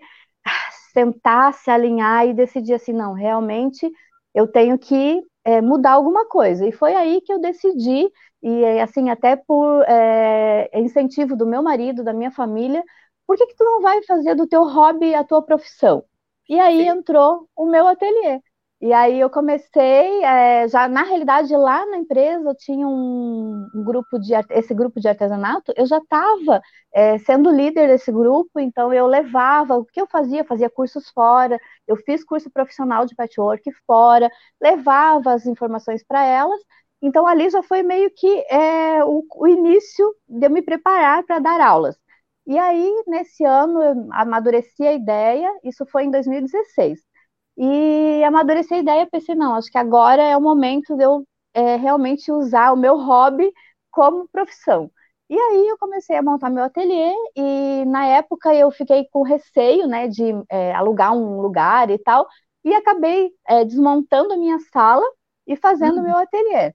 ah, 0.47 0.71
sentar, 0.93 1.55
se 1.55 1.71
alinhar 1.71 2.27
e 2.27 2.35
decidir 2.35 2.75
assim, 2.75 2.93
não, 2.93 3.13
realmente 3.15 3.91
eu 4.35 4.47
tenho 4.49 4.79
que 4.79 5.23
é, 5.49 5.61
mudar 5.63 5.93
alguma 5.93 6.27
coisa. 6.29 6.67
E 6.67 6.73
foi 6.73 6.95
aí 6.95 7.21
que 7.23 7.33
eu 7.33 7.41
decidi 7.41 8.11
e 8.43 8.65
assim, 8.81 9.11
até 9.11 9.37
por 9.37 9.83
é, 9.89 10.71
incentivo 10.79 11.37
do 11.37 11.47
meu 11.47 11.63
marido, 11.63 12.05
da 12.05 12.13
minha 12.13 12.31
família, 12.31 12.85
por 13.27 13.37
que, 13.37 13.47
que 13.47 13.57
tu 13.57 13.65
não 13.65 13.81
vai 13.83 14.03
fazer 14.05 14.35
do 14.35 14.47
teu 14.47 14.65
hobby 14.65 15.15
a 15.15 15.25
tua 15.25 15.43
profissão? 15.43 16.05
E 16.49 16.59
aí 16.59 16.83
Sim. 16.83 16.89
entrou 16.89 17.49
o 17.57 17.67
meu 17.67 17.87
ateliê. 17.87 18.41
E 18.81 18.93
aí 18.93 19.19
eu 19.21 19.29
comecei, 19.29 20.23
é, 20.25 20.69
já 20.69 20.87
na 20.89 21.03
realidade 21.03 21.55
lá 21.57 21.85
na 21.87 21.97
empresa 21.99 22.49
eu 22.49 22.55
tinha 22.55 22.87
um, 22.87 23.67
um 23.75 23.83
grupo 23.85 24.19
de 24.21 24.33
esse 24.51 24.73
grupo 24.73 25.01
de 25.01 25.09
artesanato, 25.09 25.73
eu 25.77 25.85
já 25.85 25.99
estava 25.99 26.63
é, 26.93 27.19
sendo 27.19 27.51
líder 27.51 27.89
desse 27.89 28.13
grupo, 28.13 28.61
então 28.61 28.93
eu 28.95 29.07
levava 29.09 29.75
o 29.77 29.85
que 29.85 30.01
eu 30.01 30.07
fazia, 30.07 30.45
fazia 30.45 30.71
cursos 30.71 31.09
fora, 31.11 31.59
eu 31.89 31.97
fiz 31.97 32.23
curso 32.25 32.51
profissional 32.51 33.05
de 33.05 33.17
patchwork 33.17 33.69
fora, 33.85 34.31
levava 34.63 35.33
as 35.33 35.45
informações 35.47 36.05
para 36.05 36.25
elas 36.25 36.61
então, 37.01 37.27
ali 37.27 37.49
já 37.51 37.63
foi 37.63 37.83
meio 37.83 38.11
que 38.15 38.27
é, 38.51 39.05
o, 39.05 39.25
o 39.37 39.47
início 39.47 40.15
de 40.29 40.47
eu 40.47 40.51
me 40.51 40.63
preparar 40.63 41.23
para 41.25 41.39
dar 41.39 41.61
aulas. 41.61 41.97
E 42.47 42.59
aí, 42.59 43.05
nesse 43.07 43.45
ano, 43.45 43.81
eu 43.83 44.09
amadureci 44.13 44.83
a 44.87 44.93
ideia, 44.95 45.49
isso 45.65 45.87
foi 45.87 46.05
em 46.05 46.11
2016. 46.11 47.01
E 47.59 48.23
amadureci 48.25 48.75
a 48.75 48.79
ideia, 48.79 49.09
pensei, 49.11 49.35
não, 49.35 49.55
acho 49.57 49.71
que 49.71 49.79
agora 49.79 50.23
é 50.23 50.37
o 50.37 50.41
momento 50.41 50.97
de 50.97 51.03
eu 51.05 51.27
é, 51.55 51.77
realmente 51.77 52.31
usar 52.33 52.73
o 52.73 52.77
meu 52.77 52.97
hobby 52.97 53.53
como 53.91 54.29
profissão. 54.29 54.91
E 55.29 55.37
aí 55.39 55.69
eu 55.69 55.77
comecei 55.79 56.17
a 56.17 56.23
montar 56.23 56.51
meu 56.51 56.65
ateliê 56.65 57.13
e 57.37 57.85
na 57.87 58.07
época 58.07 58.55
eu 58.55 58.71
fiquei 58.71 59.07
com 59.11 59.23
receio, 59.23 59.87
né, 59.89 60.09
de 60.09 60.25
é, 60.51 60.73
alugar 60.75 61.13
um 61.15 61.41
lugar 61.41 61.91
e 61.91 61.99
tal, 61.99 62.27
e 62.65 62.73
acabei 62.75 63.31
é, 63.49 63.65
desmontando 63.65 64.35
a 64.35 64.37
minha 64.37 64.59
sala 64.73 65.05
e 65.47 65.57
fazendo 65.57 66.01
hum. 66.01 66.05
meu 66.05 66.17
ateliê. 66.17 66.73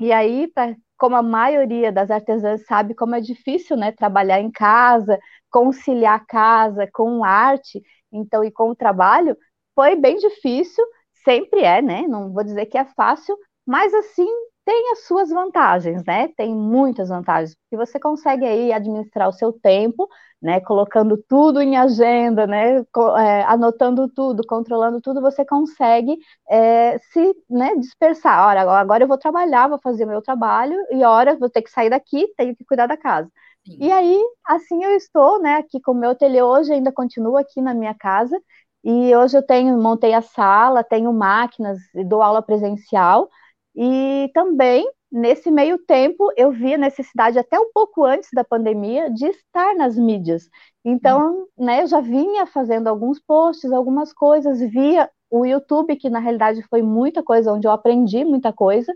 E 0.00 0.12
aí, 0.12 0.48
pra, 0.48 0.74
como 0.96 1.16
a 1.16 1.22
maioria 1.22 1.92
das 1.92 2.10
artesãs 2.10 2.64
sabe 2.66 2.94
como 2.94 3.14
é 3.14 3.20
difícil, 3.20 3.76
né, 3.76 3.92
trabalhar 3.92 4.40
em 4.40 4.50
casa, 4.50 5.18
conciliar 5.50 6.24
casa 6.26 6.88
com 6.92 7.24
arte, 7.24 7.82
então 8.12 8.44
e 8.44 8.50
com 8.50 8.70
o 8.70 8.76
trabalho, 8.76 9.36
foi 9.78 9.94
bem 9.94 10.16
difícil, 10.16 10.84
sempre 11.24 11.60
é, 11.60 11.80
né? 11.80 12.02
Não 12.08 12.32
vou 12.32 12.42
dizer 12.42 12.66
que 12.66 12.76
é 12.76 12.84
fácil, 12.84 13.38
mas 13.64 13.94
assim 13.94 14.26
tem 14.64 14.90
as 14.90 15.06
suas 15.06 15.30
vantagens, 15.30 16.02
né? 16.04 16.26
Tem 16.36 16.52
muitas 16.52 17.10
vantagens, 17.10 17.54
porque 17.54 17.76
você 17.76 17.96
consegue 18.00 18.44
aí 18.44 18.72
administrar 18.72 19.28
o 19.28 19.32
seu 19.32 19.52
tempo, 19.52 20.08
né? 20.42 20.58
Colocando 20.60 21.16
tudo 21.28 21.60
em 21.62 21.76
agenda, 21.76 22.44
né? 22.44 22.78
É, 23.18 23.44
anotando 23.44 24.08
tudo, 24.08 24.44
controlando 24.48 25.00
tudo, 25.00 25.20
você 25.20 25.44
consegue 25.44 26.18
é, 26.50 26.98
se 26.98 27.32
né, 27.48 27.76
dispersar. 27.76 28.48
Ora, 28.48 28.62
agora 28.80 29.04
eu 29.04 29.08
vou 29.08 29.16
trabalhar, 29.16 29.68
vou 29.68 29.78
fazer 29.80 30.06
meu 30.06 30.20
trabalho, 30.20 30.74
e 30.90 31.04
hora 31.04 31.38
vou 31.38 31.48
ter 31.48 31.62
que 31.62 31.70
sair 31.70 31.88
daqui, 31.88 32.26
tenho 32.36 32.56
que 32.56 32.64
cuidar 32.64 32.88
da 32.88 32.96
casa. 32.96 33.30
Sim. 33.64 33.78
E 33.80 33.92
aí, 33.92 34.20
assim 34.44 34.82
eu 34.82 34.96
estou, 34.96 35.40
né? 35.40 35.54
Aqui 35.54 35.80
com 35.80 35.92
o 35.92 35.94
meu 35.94 36.10
ateliê 36.10 36.42
hoje, 36.42 36.72
ainda 36.72 36.90
continuo 36.90 37.36
aqui 37.36 37.60
na 37.62 37.74
minha 37.74 37.94
casa, 37.94 38.36
e 38.84 39.14
hoje 39.14 39.36
eu 39.36 39.42
tenho, 39.42 39.80
montei 39.80 40.14
a 40.14 40.22
sala, 40.22 40.84
tenho 40.84 41.12
máquinas, 41.12 41.78
dou 42.06 42.22
aula 42.22 42.42
presencial, 42.42 43.28
e 43.74 44.30
também, 44.34 44.88
nesse 45.10 45.50
meio 45.50 45.78
tempo, 45.78 46.32
eu 46.36 46.50
vi 46.50 46.74
a 46.74 46.78
necessidade, 46.78 47.38
até 47.38 47.58
um 47.58 47.70
pouco 47.72 48.04
antes 48.04 48.28
da 48.32 48.42
pandemia, 48.44 49.10
de 49.10 49.26
estar 49.26 49.74
nas 49.74 49.96
mídias. 49.96 50.48
Então, 50.84 51.46
hum. 51.58 51.64
né, 51.64 51.82
eu 51.82 51.86
já 51.86 52.00
vinha 52.00 52.46
fazendo 52.46 52.88
alguns 52.88 53.20
posts, 53.20 53.70
algumas 53.70 54.12
coisas, 54.12 54.58
via 54.60 55.08
o 55.30 55.44
YouTube, 55.44 55.96
que 55.96 56.10
na 56.10 56.18
realidade 56.18 56.62
foi 56.68 56.82
muita 56.82 57.22
coisa, 57.22 57.52
onde 57.52 57.66
eu 57.66 57.72
aprendi 57.72 58.24
muita 58.24 58.52
coisa. 58.52 58.92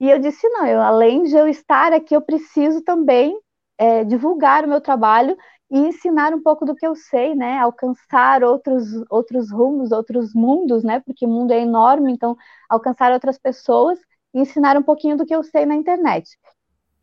E 0.00 0.10
eu 0.10 0.18
disse, 0.18 0.48
não, 0.48 0.66
eu, 0.66 0.80
além 0.80 1.24
de 1.24 1.36
eu 1.36 1.48
estar 1.48 1.92
aqui, 1.92 2.14
eu 2.14 2.22
preciso 2.22 2.82
também 2.82 3.38
é, 3.78 4.04
divulgar 4.04 4.64
o 4.64 4.68
meu 4.68 4.80
trabalho 4.80 5.36
e 5.70 5.78
ensinar 5.78 6.32
um 6.34 6.42
pouco 6.42 6.64
do 6.64 6.74
que 6.74 6.86
eu 6.86 6.94
sei, 6.94 7.34
né? 7.34 7.58
Alcançar 7.58 8.42
outros, 8.42 8.86
outros 9.10 9.50
rumos, 9.50 9.92
outros 9.92 10.34
mundos, 10.34 10.82
né? 10.82 11.00
Porque 11.00 11.26
o 11.26 11.28
mundo 11.28 11.52
é 11.52 11.60
enorme, 11.60 12.12
então 12.12 12.36
alcançar 12.68 13.12
outras 13.12 13.38
pessoas 13.38 13.98
e 14.34 14.40
ensinar 14.40 14.76
um 14.76 14.82
pouquinho 14.82 15.16
do 15.16 15.26
que 15.26 15.34
eu 15.34 15.42
sei 15.42 15.66
na 15.66 15.74
internet. 15.74 16.38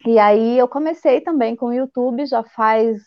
E 0.06 0.20
aí 0.20 0.58
eu 0.58 0.68
comecei 0.68 1.22
também 1.22 1.56
com 1.56 1.68
o 1.68 1.74
YouTube, 1.74 2.26
já 2.26 2.44
faz 2.44 3.02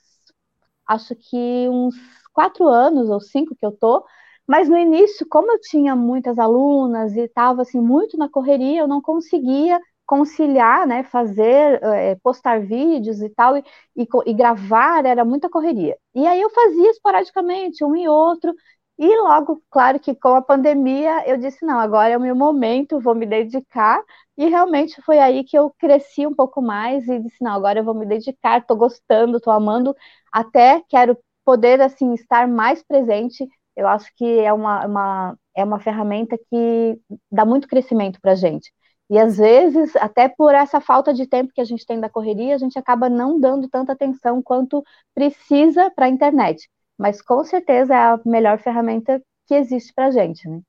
acho 0.87 1.15
que 1.15 1.69
uns 1.69 1.95
quatro 2.33 2.67
anos 2.69 3.11
ou 3.11 3.21
cinco 3.21 3.55
que 3.55 3.65
eu 3.67 3.73
tô, 3.73 4.05
mas 4.47 4.69
no 4.69 4.79
início, 4.79 5.27
como 5.29 5.53
eu 5.53 5.61
tinha 5.61 5.95
muitas 5.95 6.39
alunas 6.39 7.15
e 7.15 7.21
estava 7.21 7.63
assim 7.63 7.81
muito 7.81 8.17
na 8.17 8.29
correria, 8.29 8.81
eu 8.81 8.89
não 8.89 9.03
conseguia 9.03 9.81
conciliar, 10.09 10.87
né, 10.89 11.05
fazer, 11.05 11.83
é, 11.85 12.17
postar 12.17 12.63
vídeos 12.63 13.23
e 13.23 13.31
tal, 13.31 13.59
e, 13.59 13.65
e, 13.97 14.09
e, 14.27 14.35
gravar 14.35 15.07
era 15.07 15.25
muita 15.25 15.51
correria. 15.51 15.97
E 16.17 16.27
aí 16.27 16.41
eu 16.41 16.51
fazia 16.51 16.91
esporadicamente, 16.91 17.85
um 17.85 17.95
e 17.97 18.09
outro, 18.09 18.55
E 18.99 19.07
logo, 19.23 19.63
claro 19.71 20.01
que 20.01 20.15
com 20.15 20.35
a 20.35 20.43
pandemia, 20.43 21.25
eu 21.29 21.39
disse: 21.39 21.65
não, 21.65 21.79
agora 21.79 22.11
é 22.15 22.17
o 22.17 22.21
meu 22.21 22.35
momento, 22.35 23.01
vou 23.01 23.15
me 23.15 23.27
dedicar. 23.27 24.03
E 24.37 24.47
realmente 24.49 25.01
foi 25.03 25.19
aí 25.21 25.45
que 25.45 25.57
eu 25.59 25.71
cresci 25.79 26.27
um 26.27 26.35
pouco 26.35 26.61
mais 26.61 27.07
e 27.09 27.21
disse: 27.21 27.37
não, 27.43 27.53
agora 27.53 27.79
eu 27.81 27.85
vou 27.85 27.95
me 27.95 28.05
dedicar, 28.07 28.59
estou 28.61 28.77
gostando, 28.77 29.37
estou 29.39 29.53
amando, 29.53 29.95
até 30.33 30.83
quero 30.89 31.17
poder 31.45 31.81
assim 31.81 32.13
estar 32.15 32.49
mais 32.49 32.83
presente. 32.83 33.47
Eu 33.77 33.87
acho 33.89 34.11
que 34.17 34.25
é 34.41 34.53
uma, 34.53 34.85
uma 34.87 35.39
é 35.55 35.65
uma 35.65 35.81
ferramenta 35.81 36.37
que 36.51 37.01
dá 37.31 37.45
muito 37.45 37.69
crescimento 37.69 38.21
para 38.21 38.33
a 38.33 38.35
gente. 38.35 38.73
E 39.11 39.19
às 39.19 39.39
vezes, 39.39 39.97
até 39.97 40.29
por 40.29 40.55
essa 40.55 40.81
falta 40.81 41.15
de 41.15 41.27
tempo 41.27 41.53
que 41.55 41.61
a 41.61 41.65
gente 41.65 41.87
tem 41.87 42.01
da 42.01 42.11
correria, 42.11 42.55
a 42.55 42.59
gente 42.59 42.79
acaba 42.79 43.09
não 43.09 43.41
dando 43.41 43.69
tanta 43.69 43.93
atenção 43.93 44.43
quanto 44.43 44.85
precisa 45.15 45.91
para 45.91 46.07
a 46.07 46.09
internet 46.09 46.69
mas 46.99 47.23
com 47.23 47.45
certeza 47.45 47.95
é 47.95 47.97
a 47.97 48.21
melhor 48.27 48.59
ferramenta 48.59 49.23
que 49.47 49.55
existe 49.55 49.95
para 49.95 50.07
a 50.07 50.11
gente, 50.11 50.47
né? 50.49 50.61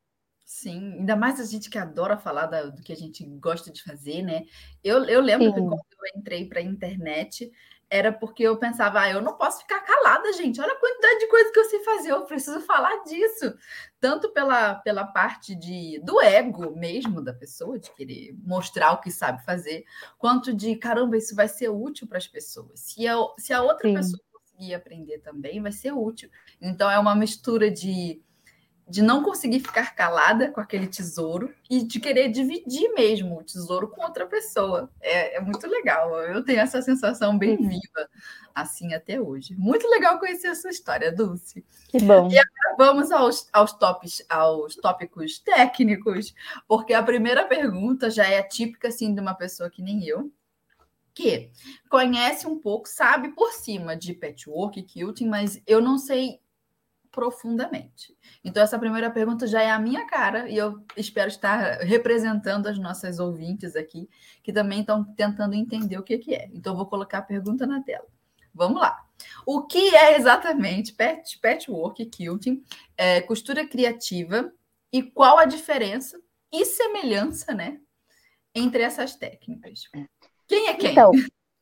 Sim, 0.46 0.94
ainda 1.00 1.16
mais 1.16 1.40
a 1.40 1.46
gente 1.46 1.70
que 1.70 1.78
adora 1.78 2.18
falar 2.18 2.46
da, 2.46 2.68
do 2.68 2.82
que 2.82 2.94
a 2.94 2.96
gente 2.96 3.24
gosta 3.40 3.72
de 3.72 3.84
fazer, 3.84 4.22
né? 4.22 4.46
Eu, 4.84 5.04
eu 5.06 5.22
lembro 5.22 5.48
Sim. 5.48 5.54
que 5.54 5.62
quando 5.62 5.72
eu 5.72 6.20
entrei 6.20 6.48
para 6.48 6.60
a 6.60 6.64
internet, 6.64 7.52
era 7.90 8.12
porque 8.12 8.44
eu 8.44 8.58
pensava, 8.58 9.02
ah, 9.02 9.10
eu 9.10 9.22
não 9.22 9.36
posso 9.36 9.62
ficar 9.62 9.80
calada, 9.82 10.32
gente. 10.34 10.62
Olha 10.62 10.74
a 10.74 10.80
quantidade 10.80 11.20
de 11.20 11.28
coisa 11.28 11.52
que 11.52 11.60
eu 11.60 11.66
sei 11.66 11.80
fazer, 11.80 12.12
eu 12.12 12.22
preciso 12.26 12.62
falar 12.62 13.04
disso. 13.04 13.54
Tanto 14.00 14.30
pela, 14.30 14.76
pela 14.76 15.06
parte 15.06 15.56
de, 15.56 16.00
do 16.04 16.22
ego 16.22 16.76
mesmo 16.76 17.22
da 17.22 17.34
pessoa, 17.34 17.80
de 17.80 17.92
querer 17.92 18.36
mostrar 18.44 18.94
o 18.94 19.02
que 19.02 19.10
sabe 19.10 19.44
fazer, 19.44 19.86
quanto 20.18 20.54
de, 20.54 20.76
caramba, 20.76 21.18
isso 21.18 21.36
vai 21.36 21.48
ser 21.48 21.70
útil 21.70 22.08
para 22.08 22.20
as 22.20 22.28
pessoas. 22.28 22.80
Se 22.80 23.08
a, 23.08 23.16
se 23.38 23.52
a 23.52 23.62
outra 23.64 23.90
Sim. 23.90 23.96
pessoa 23.96 24.22
conseguir 24.32 24.76
aprender 24.76 25.20
também, 25.20 25.62
vai 25.62 25.72
ser 25.72 25.92
útil. 25.92 26.30
Então, 26.62 26.92
é 26.92 27.00
uma 27.00 27.16
mistura 27.16 27.72
de, 27.72 28.22
de 28.90 29.04
não 29.04 29.24
conseguir 29.24 29.60
ficar 29.60 29.94
calada 29.94 30.52
com 30.52 30.60
aquele 30.60 30.88
tesouro 30.88 31.54
e 31.70 31.84
de 31.84 32.00
querer 32.00 32.30
dividir 32.30 32.92
mesmo 32.94 33.38
o 33.38 33.44
tesouro 33.44 33.88
com 33.88 34.02
outra 34.02 34.26
pessoa. 34.26 34.90
É, 35.00 35.38
é 35.38 35.40
muito 35.40 35.68
legal. 35.68 36.16
Eu 36.22 36.44
tenho 36.44 36.60
essa 36.60 36.82
sensação 36.82 37.38
bem 37.38 37.56
viva, 37.56 38.10
assim, 38.54 38.94
até 38.94 39.22
hoje. 39.22 39.56
Muito 39.56 39.88
legal 39.88 40.18
conhecer 40.18 40.48
a 40.48 40.56
sua 40.56 40.72
história, 40.72 41.12
Dulce. 41.12 41.64
Que 41.88 42.00
bom. 42.00 42.30
E 42.32 42.38
agora 42.40 42.76
vamos 42.78 43.12
aos, 43.12 43.48
aos, 43.54 43.74
tops, 43.74 44.26
aos 44.28 44.76
tópicos 44.76 45.38
técnicos, 45.38 46.34
porque 46.68 46.94
a 46.94 47.04
primeira 47.04 47.46
pergunta 47.46 48.10
já 48.10 48.28
é 48.28 48.42
típica, 48.42 48.88
assim, 48.88 49.14
de 49.14 49.22
uma 49.22 49.36
pessoa 49.36 49.70
que 49.70 49.84
nem 49.84 50.04
eu 50.04 50.32
que 51.14 51.52
conhece 51.90 52.48
um 52.48 52.58
pouco, 52.58 52.88
sabe 52.88 53.30
por 53.36 53.52
cima 53.52 53.94
de 53.94 54.14
patchwork, 54.14 54.82
quilting, 54.84 55.28
mas 55.28 55.62
eu 55.68 55.82
não 55.82 55.98
sei 55.98 56.40
profundamente. 57.12 58.16
Então, 58.44 58.62
essa 58.62 58.78
primeira 58.78 59.10
pergunta 59.10 59.48
já 59.48 59.62
é 59.62 59.72
a 59.72 59.80
minha 59.80 60.06
cara, 60.06 60.50
e 60.50 60.58
eu 60.58 60.84
espero 60.96 61.28
estar 61.28 61.80
representando 61.80 62.68
as 62.68 62.78
nossas 62.78 63.20
ouvintes 63.20 63.76
aqui, 63.76 64.10
que 64.44 64.54
também 64.54 64.82
estão 64.82 65.04
tentando 65.04 65.56
entender 65.56 65.98
o 65.98 66.04
que, 66.04 66.18
que 66.18 66.36
é. 66.36 66.50
Então, 66.54 66.76
vou 66.76 66.86
colocar 66.86 67.20
a 67.20 67.24
pergunta 67.24 67.66
na 67.66 67.82
tela. 67.82 68.06
Vamos 68.54 68.82
lá. 68.82 68.98
O 69.46 69.64
que 69.66 69.96
é 69.96 70.18
exatamente 70.18 70.94
patch, 70.94 71.38
patchwork, 71.42 72.06
quilting, 72.06 72.64
é, 72.98 73.22
costura 73.22 73.68
criativa, 73.68 74.52
e 74.92 75.04
qual 75.04 75.38
a 75.38 75.46
diferença 75.46 76.20
e 76.52 76.66
semelhança, 76.66 77.54
né, 77.54 77.80
entre 78.56 78.82
essas 78.82 79.16
técnicas? 79.16 79.84
Quem 80.48 80.68
é 80.68 80.74
quem? 80.74 80.92
Então, 80.92 81.12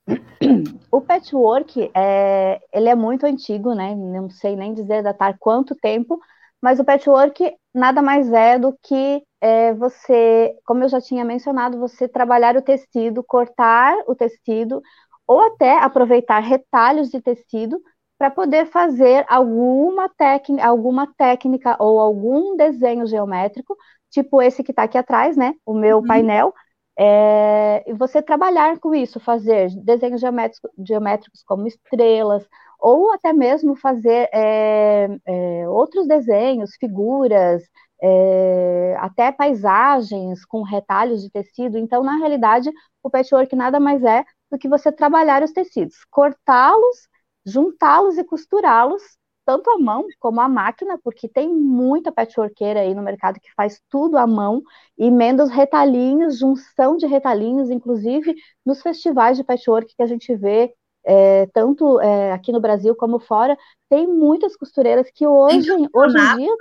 o 0.92 1.02
patchwork, 1.02 1.92
é, 1.96 2.62
ele 2.72 2.90
é 2.90 2.96
muito 2.96 3.26
antigo, 3.26 3.74
né? 3.74 3.94
Não 3.96 4.30
sei 4.30 4.56
nem 4.56 4.74
dizer 4.74 5.04
datar 5.04 5.38
quanto 5.40 5.76
tempo, 5.76 6.20
mas 6.62 6.80
o 6.80 6.86
patchwork 6.86 7.56
nada 7.74 8.02
mais 8.02 8.32
é 8.32 8.58
do 8.58 8.78
que 8.82 9.22
é, 9.40 9.74
você, 9.74 10.56
como 10.66 10.84
eu 10.84 10.90
já 10.90 11.00
tinha 11.00 11.24
mencionado, 11.24 11.80
você 11.80 12.08
trabalhar 12.08 12.56
o 12.56 12.62
tecido, 12.62 13.24
cortar 13.24 13.96
o 14.08 14.16
tecido, 14.16 14.82
ou 15.28 15.42
até 15.42 15.78
aproveitar 15.78 16.40
retalhos 16.40 17.10
de 17.10 17.22
tecido 17.22 17.82
para 18.18 18.32
poder 18.32 18.66
fazer 18.68 19.26
alguma, 19.28 20.10
técnica, 20.10 20.66
alguma 20.66 21.08
técnica 21.18 21.76
ou 21.80 22.00
algum 22.00 22.56
desenho 22.56 23.06
geométrico, 23.06 23.78
tipo 24.10 24.42
esse 24.42 24.64
que 24.64 24.72
está 24.72 24.84
aqui 24.84 24.98
atrás, 24.98 25.38
né? 25.38 25.54
O 25.66 25.74
meu 25.74 25.98
uhum. 25.98 26.08
painel, 26.08 26.54
é, 27.00 27.84
e 27.88 27.94
você 27.94 28.22
trabalhar 28.22 28.80
com 28.80 28.96
isso, 28.96 29.20
fazer 29.20 29.70
desenhos 29.84 30.20
geométricos, 30.20 30.72
geométricos 30.80 31.44
como 31.44 31.68
estrelas, 31.68 32.48
ou 32.80 33.12
até 33.14 33.32
mesmo 33.34 33.76
fazer 33.76 34.30
é, 34.34 35.08
é, 35.26 35.70
outros 35.70 36.08
desenhos, 36.08 36.76
figuras, 36.80 37.64
é, 38.02 38.96
até 39.00 39.32
paisagens 39.32 40.44
com 40.46 40.64
retalhos 40.64 41.22
de 41.22 41.30
tecido. 41.30 41.78
Então, 41.78 42.04
na 42.04 42.18
realidade, 42.18 42.72
o 43.04 43.10
patchwork 43.10 43.56
nada 43.56 43.80
mais 43.80 44.04
é 44.04 44.24
do 44.52 44.58
que 44.58 44.68
você 44.68 44.92
trabalhar 44.92 45.44
os 45.44 45.52
tecidos, 45.52 45.96
cortá-los, 46.10 47.08
juntá-los 47.46 48.18
e 48.18 48.24
costurá-los 48.24 49.04
tanto 49.48 49.70
a 49.70 49.80
mão 49.80 50.06
como 50.20 50.42
a 50.42 50.50
máquina, 50.50 51.00
porque 51.02 51.30
tem 51.30 51.48
muita 51.48 52.12
patchworkeira 52.12 52.82
aí 52.82 52.94
no 52.94 53.02
mercado 53.02 53.40
que 53.40 53.50
faz 53.56 53.82
tudo 53.90 54.18
à 54.18 54.28
mão, 54.28 54.62
emenda 54.98 55.42
os 55.42 55.50
retalhinhos, 55.50 56.38
junção 56.38 56.98
de 56.98 57.08
retalhinhos, 57.08 57.70
inclusive 57.70 58.36
nos 58.66 58.82
festivais 58.82 59.38
de 59.38 59.46
patchwork 59.46 59.96
que 59.96 60.04
a 60.04 60.06
gente 60.06 60.36
vê, 60.36 60.74
é, 61.06 61.46
tanto 61.54 61.98
é, 62.02 62.34
aqui 62.34 62.52
no 62.52 62.60
Brasil 62.60 62.94
como 62.94 63.20
fora, 63.20 63.58
tem 63.90 64.06
muitas 64.06 64.58
costureiras 64.58 65.10
que 65.16 65.26
hoje, 65.26 65.72
hoje 65.94 66.18
em 66.18 66.36
dia... 66.36 66.54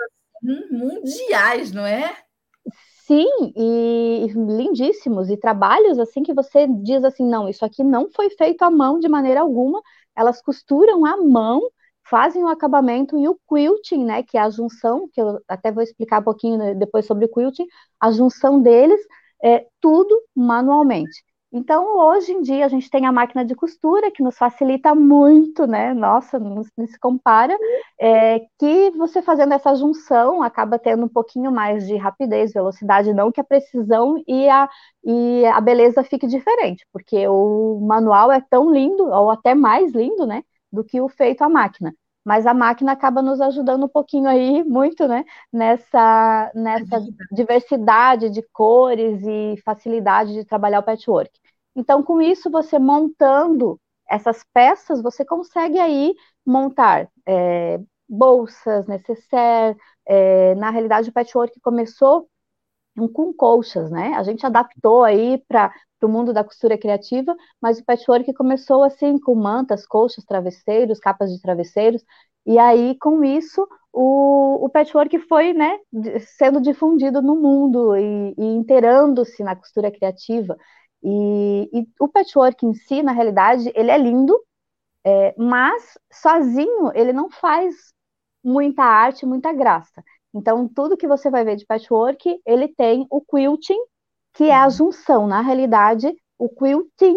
Mundiais, 0.70 1.72
não 1.72 1.85
é? 1.85 2.16
Sim, 3.05 3.53
e 3.57 4.29
lindíssimos, 4.33 5.29
e 5.29 5.37
trabalhos 5.37 5.99
assim 5.99 6.22
que 6.22 6.33
você 6.33 6.68
diz 6.68 7.03
assim, 7.03 7.27
não, 7.27 7.49
isso 7.49 7.64
aqui 7.64 7.83
não 7.83 8.09
foi 8.11 8.31
feito 8.31 8.62
à 8.62 8.70
mão 8.70 9.01
de 9.01 9.09
maneira 9.09 9.40
alguma, 9.40 9.83
elas 10.14 10.40
costuram 10.40 11.05
à 11.05 11.16
mão 11.16 11.61
fazem 12.09 12.42
o 12.45 12.49
acabamento 12.49 13.19
e 13.19 13.29
o 13.29 13.38
quilting, 13.49 14.05
né, 14.05 14.23
que 14.23 14.37
é 14.37 14.40
a 14.40 14.51
junção, 14.51 15.09
que 15.12 15.21
eu 15.21 15.40
até 15.49 15.73
vou 15.73 15.83
explicar 15.83 16.21
um 16.21 16.25
pouquinho 16.25 16.59
né, 16.59 16.75
depois 16.75 17.07
sobre 17.07 17.25
o 17.27 17.29
quilting, 17.33 17.66
a 18.01 18.11
junção 18.11 18.61
deles, 18.61 19.01
é 19.42 19.66
tudo 19.81 20.19
manualmente. 20.35 21.25
Então, 21.53 21.97
hoje 21.99 22.33
em 22.33 22.42
dia, 22.42 22.66
a 22.66 22.69
gente 22.69 22.90
tem 22.90 23.07
a 23.07 23.12
máquina 23.12 23.45
de 23.45 23.55
costura, 23.55 24.11
que 24.11 24.23
nos 24.23 24.37
facilita 24.37 24.95
muito, 24.95 25.66
né? 25.66 25.95
Nossa, 25.95 26.38
não, 26.38 26.62
não 26.77 26.87
se 26.87 26.99
compara. 26.99 27.57
É, 27.99 28.40
que 28.59 28.90
você 28.90 29.23
fazendo 29.23 29.55
essa 29.55 29.75
junção 29.75 30.42
acaba 30.42 30.79
tendo 30.79 31.05
um 31.07 31.09
pouquinho 31.09 31.51
mais 31.53 31.87
de 31.87 31.97
rapidez, 31.97 32.53
velocidade, 32.53 33.14
não 33.14 33.33
que 33.33 33.40
a 33.40 33.45
precisão 33.45 34.23
e 34.27 34.49
a, 34.49 34.69
e 35.05 35.47
a 35.47 35.61
beleza 35.61 36.05
fique 36.05 36.27
diferente, 36.27 36.87
porque 36.92 37.27
o 37.29 37.81
manual 37.81 38.31
é 38.31 38.40
tão 38.51 38.71
lindo, 38.71 39.05
ou 39.05 39.31
até 39.31 39.55
mais 39.55 39.92
lindo, 39.92 40.27
né? 40.27 40.42
Do 40.77 40.85
que 40.85 41.01
o 41.01 41.09
feito 41.09 41.43
à 41.43 41.49
máquina. 41.49 41.95
Mas 42.25 42.47
a 42.47 42.53
máquina 42.55 42.93
acaba 42.93 43.23
nos 43.23 43.41
ajudando 43.41 43.85
um 43.87 43.89
pouquinho 43.89 44.29
aí, 44.29 44.65
muito, 44.65 45.07
né, 45.09 45.25
nessa, 45.53 46.51
nessa 46.55 47.01
diversidade 47.33 48.31
de 48.31 48.43
cores 48.53 49.23
e 49.25 49.57
facilidade 49.65 50.33
de 50.35 50.45
trabalhar 50.45 50.81
o 50.81 50.83
patchwork. 50.83 51.31
Então, 51.75 52.03
com 52.03 52.21
isso, 52.21 52.51
você 52.51 52.79
montando 52.79 53.79
essas 54.09 54.45
peças, 54.53 55.03
você 55.03 55.25
consegue 55.25 55.79
aí 55.79 56.15
montar 56.45 57.09
é, 57.27 57.79
bolsas, 58.09 58.87
necessaire. 58.87 59.77
É, 60.07 60.55
na 60.57 60.71
realidade, 60.71 61.11
o 61.11 61.12
patchwork 61.12 61.61
começou 61.61 62.29
com 63.13 63.33
colchas, 63.33 63.91
né? 63.91 64.15
A 64.15 64.23
gente 64.23 64.45
adaptou 64.47 65.05
aí 65.05 65.39
para 65.49 65.73
o 66.03 66.09
mundo 66.09 66.33
da 66.33 66.45
costura 66.45 66.79
criativa, 66.79 67.35
mas 67.61 67.79
o 67.79 67.85
patchwork 67.85 68.33
começou 68.35 68.83
assim 68.85 69.19
com 69.19 69.35
mantas, 69.35 69.87
colchas, 69.87 70.25
travesseiros, 70.25 70.99
capas 70.99 71.33
de 71.33 71.41
travesseiros, 71.41 72.03
e 72.47 72.59
aí 72.59 72.97
com 72.99 73.25
isso 73.25 73.67
o, 73.93 74.67
o 74.67 74.69
patchwork 74.69 75.19
foi, 75.21 75.53
né, 75.55 75.79
sendo 76.39 76.61
difundido 76.61 77.23
no 77.23 77.35
mundo 77.35 77.97
e, 77.97 78.35
e 78.37 78.45
inteirando-se 78.45 79.43
na 79.43 79.57
costura 79.57 79.91
criativa. 79.91 80.57
E, 81.03 81.71
e, 81.73 81.89
o 81.99 82.09
patchwork 82.09 82.67
em 82.67 82.75
si, 82.75 83.03
na 83.03 83.13
realidade, 83.13 83.73
ele 83.75 83.91
é 83.91 83.97
lindo, 83.97 84.39
é, 85.05 85.35
mas 85.39 85.99
sozinho 86.13 86.91
ele 86.95 87.13
não 87.13 87.31
faz 87.31 87.75
muita 88.45 88.83
arte, 88.85 89.25
muita 89.27 89.53
graça. 89.53 90.05
Então, 90.35 90.69
tudo 90.69 90.97
que 90.97 91.07
você 91.07 91.31
vai 91.31 91.45
ver 91.45 91.57
de 91.57 91.67
patchwork, 91.67 92.41
ele 92.45 92.69
tem 92.69 93.07
o 93.11 93.21
quilting, 93.21 93.79
que 94.35 94.45
é 94.45 94.55
a 94.55 94.65
uhum. 94.65 94.71
junção. 94.71 95.27
Na 95.27 95.41
realidade, 95.41 96.15
o 96.39 96.49
quilting, 96.49 97.17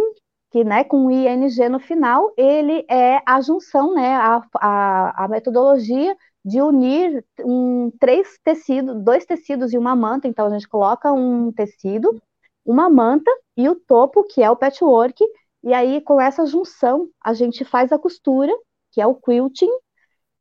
que 0.51 0.63
né, 0.63 0.83
com 0.83 1.11
ing 1.11 1.69
no 1.69 1.79
final, 1.79 2.31
ele 2.37 2.85
é 2.89 3.21
a 3.25 3.41
junção, 3.41 3.93
né, 3.93 4.15
a, 4.15 4.41
a, 4.55 5.25
a 5.25 5.27
metodologia 5.27 6.15
de 6.43 6.61
unir 6.61 7.23
um, 7.43 7.91
três 7.99 8.39
tecidos, 8.43 9.03
dois 9.03 9.25
tecidos 9.25 9.73
e 9.73 9.77
uma 9.77 9.95
manta. 9.95 10.27
Então, 10.27 10.47
a 10.47 10.49
gente 10.49 10.67
coloca 10.67 11.11
um 11.11 11.51
tecido, 11.51 12.21
uma 12.65 12.89
manta 12.89 13.29
e 13.57 13.67
o 13.67 13.75
topo, 13.75 14.23
que 14.23 14.41
é 14.41 14.49
o 14.49 14.55
patchwork, 14.55 15.23
e 15.63 15.73
aí, 15.73 16.01
com 16.01 16.21
essa 16.21 16.45
junção, 16.45 17.09
a 17.21 17.33
gente 17.33 17.65
faz 17.65 17.91
a 17.91 17.99
costura, 17.99 18.51
que 18.91 19.01
é 19.01 19.07
o 19.07 19.15
quilting, 19.15 19.69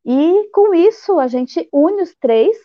E 0.04 0.48
com 0.52 0.74
isso 0.74 1.18
a 1.18 1.26
gente 1.28 1.68
une 1.72 2.02
os 2.02 2.14
três, 2.16 2.56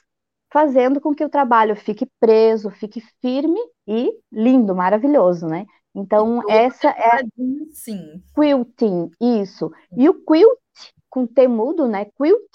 fazendo 0.51 1.01
com 1.01 1.13
que 1.13 1.25
o 1.25 1.29
trabalho 1.29 1.75
fique 1.75 2.07
preso, 2.19 2.69
fique 2.69 3.01
firme 3.21 3.59
e 3.87 4.11
lindo, 4.31 4.75
maravilhoso, 4.75 5.47
né? 5.47 5.65
Então, 5.95 6.41
essa 6.47 6.89
é 6.89 7.23
Sim. 7.73 8.23
quilting, 8.35 9.09
isso. 9.19 9.71
E 9.95 10.09
o 10.09 10.13
quilt, 10.25 10.59
com 11.09 11.27
T 11.27 11.47
mudo, 11.47 11.87
né? 11.87 12.05
Quilt, 12.17 12.51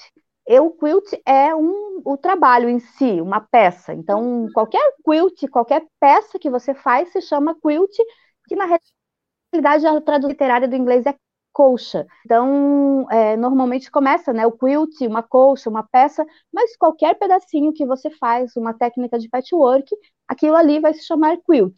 e 0.47 0.59
o 0.61 0.71
quilt 0.71 1.13
é 1.27 1.55
um, 1.55 2.01
o 2.05 2.17
trabalho 2.17 2.69
em 2.69 2.79
si, 2.79 3.21
uma 3.21 3.41
peça. 3.41 3.95
Então, 3.95 4.21
Uhum. 4.21 4.53
qualquer 4.53 4.95
quilt, 5.05 5.49
qualquer 5.51 5.85
peça 6.01 6.39
que 6.39 6.51
você 6.51 6.75
faz 6.75 7.13
se 7.13 7.21
chama 7.21 7.55
quilt, 7.61 7.95
que 8.49 8.57
na 8.57 8.65
realidade 9.53 9.87
a 9.87 10.01
tradução 10.01 10.31
literária 10.31 10.69
do 10.69 10.77
inglês 10.77 11.07
é 11.07 11.15
colcha. 11.59 12.07
Então, 12.25 13.05
é, 13.11 13.37
normalmente 13.37 13.91
começa, 13.91 14.33
né, 14.33 14.47
o 14.47 14.53
quilt, 14.53 15.01
uma 15.01 15.25
colcha, 15.25 15.69
uma 15.69 15.83
peça, 15.83 16.25
mas 16.53 16.77
qualquer 16.77 17.19
pedacinho 17.19 17.73
que 17.73 17.85
você 17.85 18.11
faz, 18.11 18.55
uma 18.55 18.73
técnica 18.73 19.19
de 19.19 19.29
patchwork, 19.29 19.93
aquilo 20.29 20.55
ali 20.55 20.79
vai 20.79 20.95
se 20.95 21.05
chamar 21.05 21.37
quilt. 21.39 21.75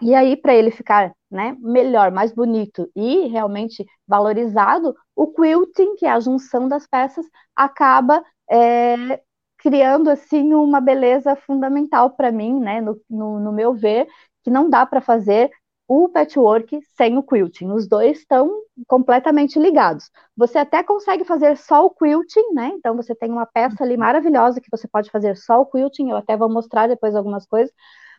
E 0.00 0.16
aí, 0.16 0.36
para 0.36 0.52
ele 0.52 0.72
ficar 0.72 1.12
né, 1.30 1.56
melhor, 1.60 2.10
mais 2.10 2.34
bonito 2.34 2.90
e 2.96 3.28
realmente 3.28 3.86
valorizado, 4.06 4.96
o 5.14 5.28
quilting, 5.28 5.94
que 5.94 6.04
é 6.04 6.10
a 6.10 6.18
junção 6.18 6.68
das 6.68 6.84
peças, 6.84 7.24
acaba 7.54 8.20
é, 8.50 9.22
criando 9.58 10.10
assim 10.10 10.54
uma 10.54 10.80
beleza 10.80 11.36
fundamental 11.36 12.10
para 12.10 12.32
mim, 12.32 12.58
né, 12.58 12.80
no, 12.80 13.00
no, 13.08 13.38
no, 13.38 13.52
meu 13.52 13.74
ver, 13.74 14.08
que 14.42 14.50
não 14.50 14.68
dá 14.68 14.84
para 14.84 15.00
fazer 15.00 15.52
o 15.94 16.08
patchwork 16.08 16.80
sem 16.96 17.18
o 17.18 17.22
quilting. 17.22 17.70
Os 17.70 17.86
dois 17.86 18.20
estão 18.20 18.50
completamente 18.88 19.58
ligados. 19.58 20.10
Você 20.34 20.56
até 20.56 20.82
consegue 20.82 21.22
fazer 21.22 21.54
só 21.58 21.84
o 21.84 21.90
quilting, 21.90 22.54
né? 22.54 22.68
Então 22.74 22.96
você 22.96 23.14
tem 23.14 23.30
uma 23.30 23.44
peça 23.44 23.84
ali 23.84 23.94
maravilhosa 23.98 24.58
que 24.58 24.70
você 24.70 24.88
pode 24.88 25.10
fazer 25.10 25.36
só 25.36 25.60
o 25.60 25.66
quilting. 25.66 26.08
Eu 26.08 26.16
até 26.16 26.34
vou 26.34 26.48
mostrar 26.48 26.86
depois 26.86 27.14
algumas 27.14 27.44
coisas, 27.46 27.70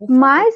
mas 0.08 0.54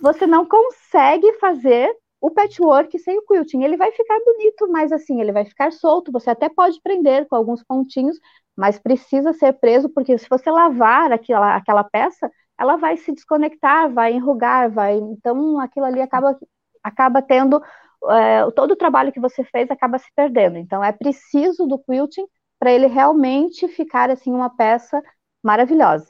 você 0.00 0.26
não 0.26 0.46
consegue 0.46 1.30
fazer 1.34 1.94
o 2.22 2.30
patchwork 2.30 2.98
sem 3.00 3.18
o 3.18 3.22
quilting. 3.26 3.62
Ele 3.62 3.76
vai 3.76 3.92
ficar 3.92 4.18
bonito, 4.24 4.66
mas 4.70 4.92
assim, 4.92 5.20
ele 5.20 5.32
vai 5.32 5.44
ficar 5.44 5.70
solto. 5.72 6.10
Você 6.12 6.30
até 6.30 6.48
pode 6.48 6.80
prender 6.80 7.28
com 7.28 7.36
alguns 7.36 7.62
pontinhos, 7.62 8.18
mas 8.56 8.78
precisa 8.78 9.34
ser 9.34 9.52
preso, 9.54 9.90
porque 9.90 10.16
se 10.16 10.26
você 10.28 10.50
lavar 10.50 11.12
aquela, 11.12 11.54
aquela 11.54 11.84
peça, 11.84 12.30
ela 12.58 12.76
vai 12.76 12.96
se 12.96 13.12
desconectar, 13.12 13.92
vai 13.92 14.14
enrugar, 14.14 14.70
vai. 14.70 14.96
Então, 14.96 15.60
aquilo 15.60 15.86
ali 15.86 16.00
acaba, 16.00 16.38
acaba 16.82 17.22
tendo. 17.22 17.62
É, 18.08 18.50
todo 18.52 18.72
o 18.72 18.76
trabalho 18.76 19.12
que 19.12 19.20
você 19.20 19.42
fez 19.44 19.70
acaba 19.70 19.98
se 19.98 20.08
perdendo. 20.14 20.58
Então, 20.58 20.82
é 20.82 20.92
preciso 20.92 21.66
do 21.66 21.78
quilting 21.78 22.26
para 22.58 22.70
ele 22.70 22.86
realmente 22.86 23.66
ficar 23.68 24.10
assim 24.10 24.32
uma 24.32 24.50
peça 24.50 25.02
maravilhosa. 25.42 26.08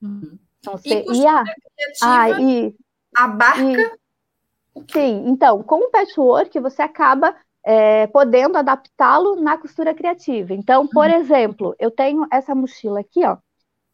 Uhum. 0.00 0.38
Então, 0.60 0.76
você, 0.76 1.04
e, 1.08 1.22
e 1.22 1.26
a, 1.26 1.44
ah, 2.02 2.30
e, 2.40 2.74
abarca. 3.16 3.98
E, 4.76 4.92
sim, 4.92 5.24
então, 5.26 5.62
com 5.62 5.76
o 5.76 5.90
patchwork 5.90 6.58
você 6.60 6.82
acaba 6.82 7.34
é, 7.64 8.06
podendo 8.06 8.56
adaptá-lo 8.56 9.36
na 9.36 9.58
costura 9.58 9.94
criativa. 9.94 10.54
Então, 10.54 10.86
por 10.86 11.08
uhum. 11.08 11.14
exemplo, 11.16 11.74
eu 11.78 11.90
tenho 11.90 12.26
essa 12.30 12.54
mochila 12.54 13.00
aqui, 13.00 13.24
ó. 13.24 13.36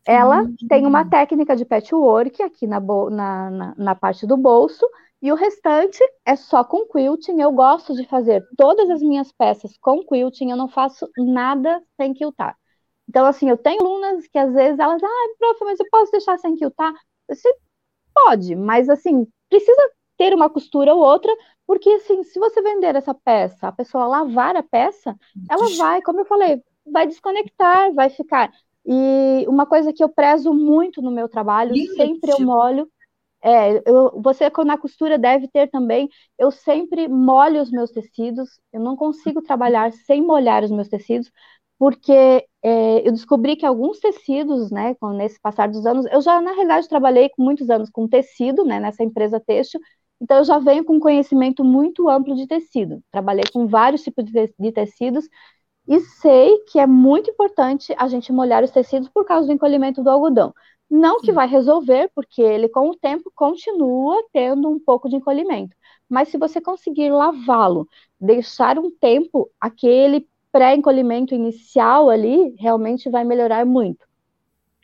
Ela 0.07 0.43
uhum. 0.43 0.57
tem 0.69 0.87
uma 0.87 1.09
técnica 1.09 1.55
de 1.55 1.65
patchwork 1.65 2.43
aqui 2.43 2.67
na, 2.67 2.81
na, 2.81 3.51
na, 3.51 3.75
na, 3.77 3.95
parte 3.95 4.27
do 4.27 4.37
bolso, 4.37 4.85
e 5.21 5.31
o 5.31 5.37
restante 5.37 6.03
é 6.27 6.35
só 6.35 6.65
com 6.65 6.87
quilting. 6.87 7.41
Eu 7.41 7.53
gosto 7.53 7.95
de 7.95 8.05
fazer 8.07 8.45
todas 8.57 8.91
as 8.91 9.01
minhas 9.01 9.31
peças 9.31 9.77
com 9.79 10.05
quilting, 10.05 10.51
eu 10.51 10.57
não 10.57 10.69
faço 10.69 11.09
nada 11.17 11.81
sem 11.97 12.13
quiltar. 12.13 12.57
Então, 13.09 13.27
assim, 13.27 13.49
eu 13.49 13.57
tenho 13.57 13.81
alunas 13.81 14.27
que 14.27 14.39
às 14.39 14.53
vezes 14.53 14.79
elas, 14.79 15.03
ah, 15.03 15.35
prof, 15.39 15.65
mas 15.65 15.79
eu 15.79 15.87
posso 15.91 16.11
deixar 16.11 16.39
sem 16.39 16.57
quiltar? 16.57 16.93
Você 17.29 17.49
pode, 18.15 18.57
mas 18.57 18.89
assim, 18.89 19.27
precisa 19.49 19.91
ter 20.17 20.35
uma 20.35 20.51
costura 20.51 20.95
ou 20.95 21.01
outra, 21.01 21.33
porque 21.67 21.91
assim, 21.91 22.23
se 22.25 22.39
você 22.39 22.61
vender 22.63 22.95
essa 22.97 23.15
peça, 23.15 23.69
a 23.69 23.73
pessoa 23.73 24.07
lavar 24.07 24.57
a 24.57 24.63
peça, 24.63 25.17
ela 25.51 25.69
vai, 25.77 26.03
como 26.03 26.21
eu 26.21 26.25
falei, 26.25 26.63
vai 26.87 27.07
desconectar, 27.07 27.93
vai 27.95 28.11
ficar. 28.11 28.53
E 28.85 29.47
uma 29.49 29.67
coisa 29.67 29.93
que 29.93 30.03
eu 30.03 30.09
prezo 30.09 30.53
muito 30.53 31.01
no 31.01 31.11
meu 31.11 31.29
trabalho, 31.29 31.75
sempre 31.97 32.31
eu 32.31 32.41
molho. 32.41 32.89
É, 33.45 33.83
eu, 33.91 34.21
você 34.23 34.51
na 34.65 34.79
costura 34.79 35.19
deve 35.19 35.49
ter 35.49 35.69
também. 35.69 36.09
Eu 36.39 36.51
sempre 36.51 37.09
molho 37.09 37.61
os 37.61 37.71
meus 37.71 37.91
tecidos. 37.91 38.61
Eu 38.73 38.81
não 38.81 38.97
consigo 38.97 39.43
trabalhar 39.43 39.93
sem 39.93 40.23
molhar 40.23 40.65
os 40.65 40.71
meus 40.71 40.89
tecidos, 40.89 41.31
porque 41.79 42.13
é, 42.63 43.07
eu 43.07 43.13
descobri 43.13 43.57
que 43.57 43.67
alguns 43.67 43.99
tecidos, 43.99 44.71
né, 44.71 44.97
nesse 45.17 45.41
passar 45.41 45.69
dos 45.69 45.85
anos, 45.87 46.07
eu 46.07 46.21
já 46.21 46.41
na 46.41 46.53
realidade 46.53 46.89
trabalhei 46.89 47.29
com 47.31 47.43
muitos 47.43 47.69
anos 47.71 47.91
com 47.91 48.09
tecido, 48.09 48.65
né, 48.65 48.79
nessa 48.79 49.03
empresa 49.03 49.41
têxtil. 49.41 49.81
Então 50.21 50.39
eu 50.39 50.45
já 50.45 50.59
venho 50.61 50.85
com 50.85 51.01
conhecimento 51.01 51.65
muito 51.65 52.09
amplo 52.09 52.37
de 52.37 52.47
tecido. 52.47 53.03
Trabalhei 53.11 53.45
com 53.53 53.67
vários 53.67 54.03
tipos 54.03 54.25
de 54.25 54.73
tecidos 54.73 55.29
e 55.87 56.01
sei 56.01 56.59
que 56.61 56.79
é 56.79 56.87
muito 56.87 57.31
importante 57.31 57.95
a 57.99 58.07
gente 58.07 58.33
molhar 58.33 58.63
os 58.63 58.71
tecidos 58.71 59.09
por 59.09 59.25
causa 59.25 59.47
do 59.47 59.53
encolhimento 59.53 60.03
do 60.03 60.11
algodão. 60.11 60.55
Não 60.89 61.21
que 61.21 61.33
vai 61.33 61.47
resolver, 61.49 62.11
porque 62.15 62.43
ele 62.43 62.69
com 62.69 62.91
o 62.91 62.95
tempo 62.97 63.33
continua 63.35 64.23
tendo 64.33 64.69
um 64.69 64.79
pouco 64.79 65.09
de 65.09 65.17
encolhimento. 65.17 65.75
Mas 66.09 66.29
se 66.29 66.37
você 66.37 66.61
conseguir 66.61 67.11
lavá-lo, 67.11 67.89
deixar 68.21 68.79
um 68.79 68.91
tempo, 68.91 69.51
aquele 69.59 70.29
pré-encolhimento 70.53 71.35
inicial 71.35 72.11
ali, 72.11 72.55
realmente 72.59 73.09
vai 73.09 73.25
melhorar 73.25 73.65
muito. 73.65 74.07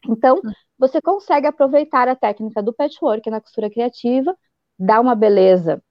Então, 0.08 0.40
você 0.78 1.00
consegue 1.00 1.46
aproveitar 1.46 2.08
a 2.08 2.16
técnica 2.16 2.62
do 2.62 2.72
patchwork 2.72 3.28
na 3.28 3.40
costura 3.40 3.68
criativa, 3.68 4.34
dar 4.78 5.00
uma 5.00 5.14
beleza 5.14 5.82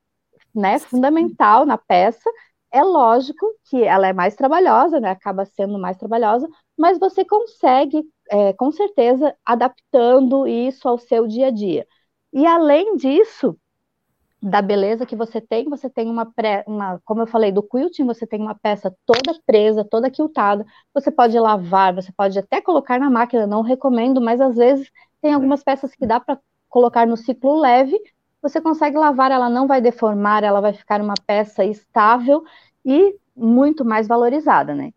né, 0.56 0.80
fundamental 0.80 1.66
na 1.66 1.78
peça 1.78 2.30
é 2.72 2.84
lógico 2.84 3.46
que 3.70 3.84
ela 3.84 4.08
é 4.08 4.14
mais 4.14 4.36
trabalhosa, 4.36 5.00
né? 5.00 5.12
Acaba 5.12 5.46
sendo 5.46 5.80
mais 5.80 5.98
trabalhosa, 5.98 6.48
mas 6.78 7.00
você 7.00 7.26
consegue, 7.26 8.04
é, 8.30 8.54
com 8.54 8.72
certeza, 8.72 9.36
adaptando 9.46 10.48
isso 10.48 10.88
ao 10.88 10.98
seu 10.98 11.28
dia 11.28 11.48
a 11.48 11.52
dia. 11.52 11.88
E 12.34 12.46
além 12.46 12.96
disso, 12.98 13.58
da 14.42 14.62
beleza 14.62 15.06
que 15.06 15.16
você 15.16 15.42
tem, 15.42 15.66
você 15.70 15.90
tem 15.90 16.10
uma, 16.10 16.26
pré, 16.26 16.64
uma 16.68 17.02
como 17.06 17.22
eu 17.22 17.28
falei, 17.28 17.52
do 17.52 17.64
quilting, 17.64 18.06
você 18.06 18.28
tem 18.28 18.40
uma 18.42 18.56
peça 18.56 18.96
toda 19.06 19.40
presa, 19.46 19.84
toda 19.84 20.12
quiltada, 20.12 20.66
você 20.94 21.10
pode 21.12 21.38
lavar, 21.40 21.94
você 21.96 22.12
pode 22.12 22.38
até 22.38 22.62
colocar 22.62 23.00
na 23.00 23.10
máquina, 23.10 23.48
não 23.48 23.62
recomendo, 23.62 24.22
mas 24.22 24.40
às 24.40 24.56
vezes 24.56 24.92
tem 25.22 25.34
algumas 25.34 25.64
peças 25.64 25.94
que 25.96 26.06
dá 26.06 26.20
para 26.20 26.40
colocar 26.70 27.08
no 27.08 27.18
ciclo 27.18 27.60
leve 27.60 28.00
você 28.42 28.62
consegue 28.62 28.98
lavar, 28.98 29.32
ela 29.32 29.50
não 29.50 29.68
vai 29.68 29.82
deformar, 29.82 30.44
ela 30.44 30.62
vai 30.62 30.74
ficar 30.74 31.02
uma 31.02 31.16
peça 31.26 31.64
estável 31.66 32.44
e 32.86 33.16
muito 33.36 33.84
mais 33.86 34.08
valorizada, 34.08 34.74
né? 34.74 34.94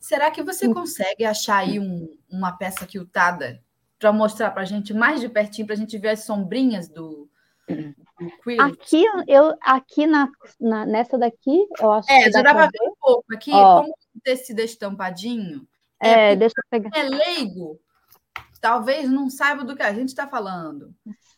Será 0.00 0.30
que 0.30 0.42
você 0.42 0.72
consegue 0.72 1.24
achar 1.24 1.58
aí 1.58 1.78
um, 1.78 2.08
uma 2.28 2.52
peça 2.52 2.86
quiltada 2.86 3.62
para 3.98 4.12
mostrar 4.12 4.50
para 4.50 4.62
a 4.62 4.66
gente 4.66 4.92
mais 4.92 5.20
de 5.20 5.28
pertinho, 5.28 5.66
para 5.66 5.76
a 5.76 5.78
gente 5.78 5.96
ver 5.96 6.08
as 6.08 6.24
sombrinhas 6.24 6.88
do, 6.88 7.30
do 7.68 8.30
quilt? 8.42 8.60
Aqui, 8.60 9.04
eu, 9.28 9.56
aqui 9.60 10.06
na, 10.06 10.28
na, 10.60 10.84
nessa 10.84 11.16
daqui, 11.16 11.66
eu 11.80 11.92
acho 11.92 12.10
é, 12.10 12.24
que. 12.24 12.32
já 12.32 12.42
dá 12.42 12.52
para 12.52 12.66
ver 12.66 12.82
um 12.82 12.94
pouco. 13.00 13.24
Aqui, 13.32 13.52
Ó, 13.52 13.82
como 13.82 13.92
o 13.92 14.20
tecido 14.24 14.60
é 14.60 14.64
estampadinho, 14.64 15.66
é, 16.02 16.32
é 16.32 16.36
deixa 16.36 16.54
eu 16.58 16.64
pegar. 16.68 16.90
É 16.98 17.04
leigo, 17.04 17.78
talvez 18.60 19.08
não 19.08 19.30
saiba 19.30 19.64
do 19.64 19.76
que 19.76 19.82
a 19.82 19.92
gente 19.92 20.08
está 20.08 20.26
falando. 20.26 20.92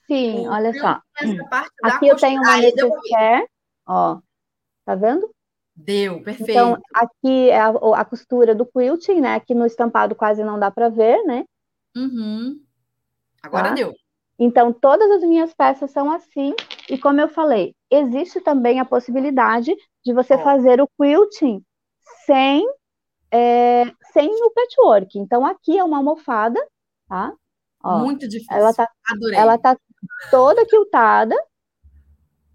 Sim, 0.06 0.46
o 0.46 0.50
olha 0.50 0.72
só. 0.74 1.00
Aqui 1.82 2.08
eu 2.08 2.16
tenho 2.16 2.40
uma 2.40 2.56
necessaire, 2.58 3.48
ó, 3.86 4.18
tá 4.84 4.94
vendo? 4.94 5.30
Deu, 5.76 6.22
perfeito. 6.22 6.50
Então, 6.50 6.78
aqui 6.94 7.50
é 7.50 7.60
a, 7.60 7.68
a, 7.68 8.04
costura 8.04 8.54
do 8.54 8.64
quilting, 8.64 9.20
né? 9.20 9.34
Aqui 9.34 9.54
no 9.54 9.66
estampado 9.66 10.14
quase 10.14 10.44
não 10.44 10.58
dá 10.58 10.70
para 10.70 10.88
ver, 10.88 11.24
né? 11.24 11.44
Uhum. 11.96 12.60
Agora 13.42 13.70
tá? 13.70 13.74
deu. 13.74 13.92
Então, 14.38 14.72
todas 14.72 15.10
as 15.10 15.22
minhas 15.22 15.52
peças 15.52 15.90
são 15.90 16.10
assim. 16.12 16.54
E 16.88 16.96
como 16.96 17.20
eu 17.20 17.28
falei, 17.28 17.74
existe 17.90 18.40
também 18.40 18.78
a 18.78 18.84
possibilidade 18.84 19.74
de 20.04 20.12
você 20.12 20.36
fazer 20.38 20.80
o 20.80 20.88
quilting 21.00 21.62
sem, 22.24 22.64
é, 23.30 23.84
sem 24.12 24.28
o 24.28 24.50
patchwork. 24.50 25.18
Então, 25.18 25.44
aqui 25.44 25.76
é 25.76 25.82
uma 25.84 25.96
almofada, 25.96 26.60
tá? 27.08 27.32
Ó, 27.82 27.98
Muito 27.98 28.28
difícil. 28.28 28.56
Ela 28.56 28.72
tá, 28.72 28.88
Adorei. 29.10 29.38
Ela 29.38 29.58
tá 29.58 29.76
toda 30.30 30.66
quiltada 30.66 31.36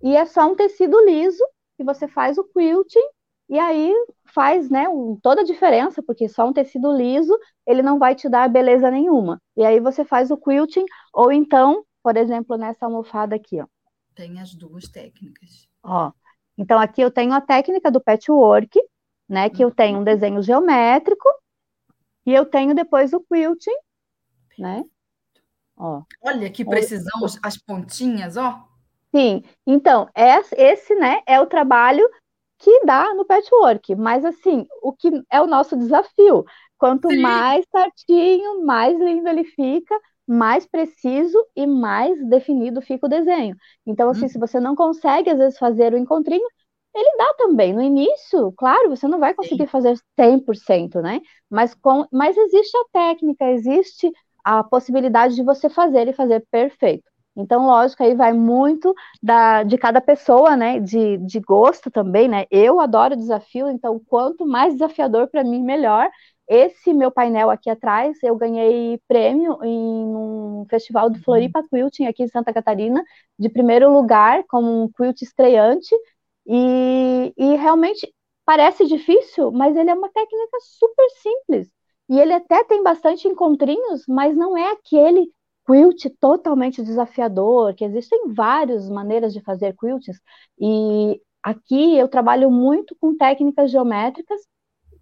e 0.01 0.15
é 0.15 0.25
só 0.25 0.47
um 0.51 0.55
tecido 0.55 0.99
liso 1.05 1.43
que 1.77 1.83
você 1.83 2.07
faz 2.07 2.37
o 2.37 2.43
quilting 2.43 2.99
e 3.49 3.57
aí 3.59 3.93
faz, 4.27 4.69
né, 4.69 4.87
um, 4.87 5.17
toda 5.21 5.41
a 5.41 5.45
diferença, 5.45 6.03
porque 6.03 6.29
só 6.29 6.47
um 6.47 6.53
tecido 6.53 6.91
liso, 6.95 7.37
ele 7.65 7.81
não 7.81 7.97
vai 7.97 8.15
te 8.15 8.29
dar 8.29 8.47
beleza 8.47 8.91
nenhuma. 8.91 9.41
E 9.57 9.63
aí 9.65 9.79
você 9.79 10.05
faz 10.05 10.29
o 10.31 10.37
quilting 10.37 10.85
ou 11.13 11.31
então, 11.31 11.83
por 12.03 12.15
exemplo, 12.15 12.57
nessa 12.57 12.85
almofada 12.85 13.35
aqui, 13.35 13.59
ó. 13.59 13.65
Tem 14.15 14.39
as 14.39 14.53
duas 14.53 14.87
técnicas. 14.87 15.67
Ó. 15.83 16.11
Então 16.57 16.79
aqui 16.79 17.01
eu 17.01 17.09
tenho 17.11 17.33
a 17.33 17.41
técnica 17.41 17.89
do 17.91 18.01
patchwork, 18.01 18.79
né, 19.27 19.49
que 19.49 19.63
eu 19.63 19.71
tenho 19.71 19.99
um 19.99 20.03
desenho 20.03 20.41
geométrico 20.43 21.27
E 22.25 22.33
eu 22.33 22.45
tenho 22.45 22.73
depois 22.73 23.11
o 23.13 23.19
quilting, 23.19 23.75
né? 24.57 24.83
Ó. 25.79 26.03
Olha 26.21 26.49
que 26.51 26.65
precisão, 26.65 27.25
as 27.41 27.57
pontinhas, 27.57 28.37
ó. 28.37 28.67
Sim, 29.15 29.43
então, 29.65 30.07
esse, 30.15 30.93
né, 30.95 31.21
é 31.25 31.39
o 31.41 31.47
trabalho 31.47 32.07
que 32.59 32.85
dá 32.85 33.13
no 33.15 33.25
patchwork, 33.25 33.95
mas 33.95 34.23
assim, 34.25 34.67
o 34.83 34.93
que 34.93 35.09
é 35.31 35.41
o 35.41 35.47
nosso 35.47 35.75
desafio, 35.77 36.45
quanto 36.77 37.11
Sim. 37.11 37.21
mais 37.21 37.65
certinho, 37.71 38.65
mais 38.65 38.97
lindo 38.99 39.27
ele 39.29 39.45
fica, 39.45 39.99
mais 40.27 40.67
preciso 40.67 41.43
e 41.55 41.65
mais 41.65 42.23
definido 42.29 42.81
fica 42.81 43.07
o 43.07 43.09
desenho. 43.09 43.55
Então, 43.85 44.09
assim, 44.09 44.25
hum. 44.25 44.29
se 44.29 44.37
você 44.37 44.59
não 44.59 44.75
consegue, 44.75 45.29
às 45.29 45.37
vezes, 45.39 45.57
fazer 45.57 45.93
o 45.93 45.97
encontrinho, 45.97 46.47
ele 46.95 47.17
dá 47.17 47.33
também. 47.35 47.73
No 47.73 47.81
início, 47.81 48.51
claro, 48.57 48.89
você 48.89 49.07
não 49.07 49.19
vai 49.19 49.33
conseguir 49.33 49.65
Sim. 49.65 49.67
fazer 49.67 49.97
100%, 50.19 51.01
né? 51.01 51.21
Mas, 51.49 51.73
com, 51.73 52.05
mas 52.11 52.37
existe 52.37 52.77
a 52.77 52.85
técnica, 52.91 53.45
existe 53.51 54.11
a 54.49 54.63
possibilidade 54.63 55.35
de 55.35 55.43
você 55.43 55.69
fazer 55.69 56.07
e 56.07 56.13
fazer 56.13 56.43
perfeito. 56.51 57.03
Então, 57.35 57.65
lógico, 57.67 58.03
aí 58.03 58.15
vai 58.15 58.33
muito 58.33 58.93
da, 59.21 59.63
de 59.63 59.77
cada 59.77 60.01
pessoa, 60.01 60.55
né? 60.57 60.79
De, 60.79 61.17
de 61.19 61.39
gosto 61.39 61.91
também, 61.91 62.27
né? 62.27 62.45
Eu 62.51 62.79
adoro 62.79 63.15
desafio, 63.15 63.69
então, 63.69 63.99
quanto 64.07 64.45
mais 64.47 64.73
desafiador 64.73 65.27
para 65.29 65.43
mim, 65.43 65.61
melhor. 65.63 66.09
Esse 66.47 66.93
meu 66.93 67.11
painel 67.11 67.49
aqui 67.51 67.69
atrás, 67.69 68.17
eu 68.23 68.35
ganhei 68.35 68.99
prêmio 69.07 69.63
em 69.63 69.69
um 70.15 70.65
festival 70.69 71.09
do 71.09 71.21
Floripa 71.23 71.63
Quilting 71.69 72.07
aqui 72.07 72.23
em 72.23 72.27
Santa 72.27 72.51
Catarina, 72.51 73.03
de 73.37 73.49
primeiro 73.49 73.93
lugar, 73.93 74.43
como 74.49 74.83
um 74.83 74.89
quilt 74.91 75.21
estreante. 75.21 75.95
E, 76.47 77.33
e 77.37 77.55
realmente 77.55 78.11
parece 78.45 78.85
difícil, 78.87 79.51
mas 79.51 79.75
ele 79.77 79.91
é 79.91 79.93
uma 79.93 80.09
técnica 80.09 80.57
super 80.61 81.07
simples. 81.21 81.69
E 82.09 82.19
ele 82.19 82.33
até 82.33 82.63
tem 82.63 82.83
bastante 82.83 83.27
encontrinhos, 83.27 84.03
mas 84.07 84.35
não 84.35 84.57
é 84.57 84.71
aquele 84.71 85.31
quilt 85.65 86.07
totalmente 86.19 86.81
desafiador, 86.81 87.75
que 87.75 87.85
existem 87.85 88.33
várias 88.33 88.89
maneiras 88.89 89.31
de 89.31 89.41
fazer 89.41 89.75
quilts. 89.77 90.19
E 90.59 91.21
aqui 91.43 91.95
eu 91.95 92.07
trabalho 92.07 92.49
muito 92.49 92.95
com 92.99 93.15
técnicas 93.15 93.69
geométricas, 93.69 94.41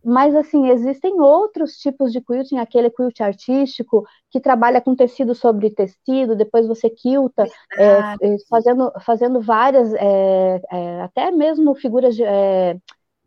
mas 0.04 0.36
assim, 0.36 0.70
existem 0.70 1.20
outros 1.20 1.78
tipos 1.78 2.12
de 2.12 2.22
quilting, 2.22 2.58
aquele 2.58 2.90
quilt 2.90 3.20
artístico, 3.22 4.06
que 4.30 4.40
trabalha 4.40 4.82
com 4.82 4.96
tecido 4.96 5.34
sobre 5.34 5.70
tecido, 5.70 6.36
depois 6.36 6.68
você 6.68 6.90
quilta, 6.90 7.46
é, 7.78 7.84
é, 8.22 8.36
fazendo, 8.50 8.92
fazendo 9.02 9.42
várias, 9.42 9.94
é, 9.94 10.62
é 10.72 11.02
até 11.02 11.32
mesmo 11.32 11.76
figuras 11.76 12.16
de 12.16 12.24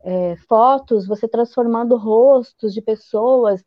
é, 0.02 0.36
fotos, 0.48 1.06
você 1.06 1.28
transformando 1.28 1.96
rostos 1.96 2.72
de 2.72 2.80
pessoas, 2.80 3.62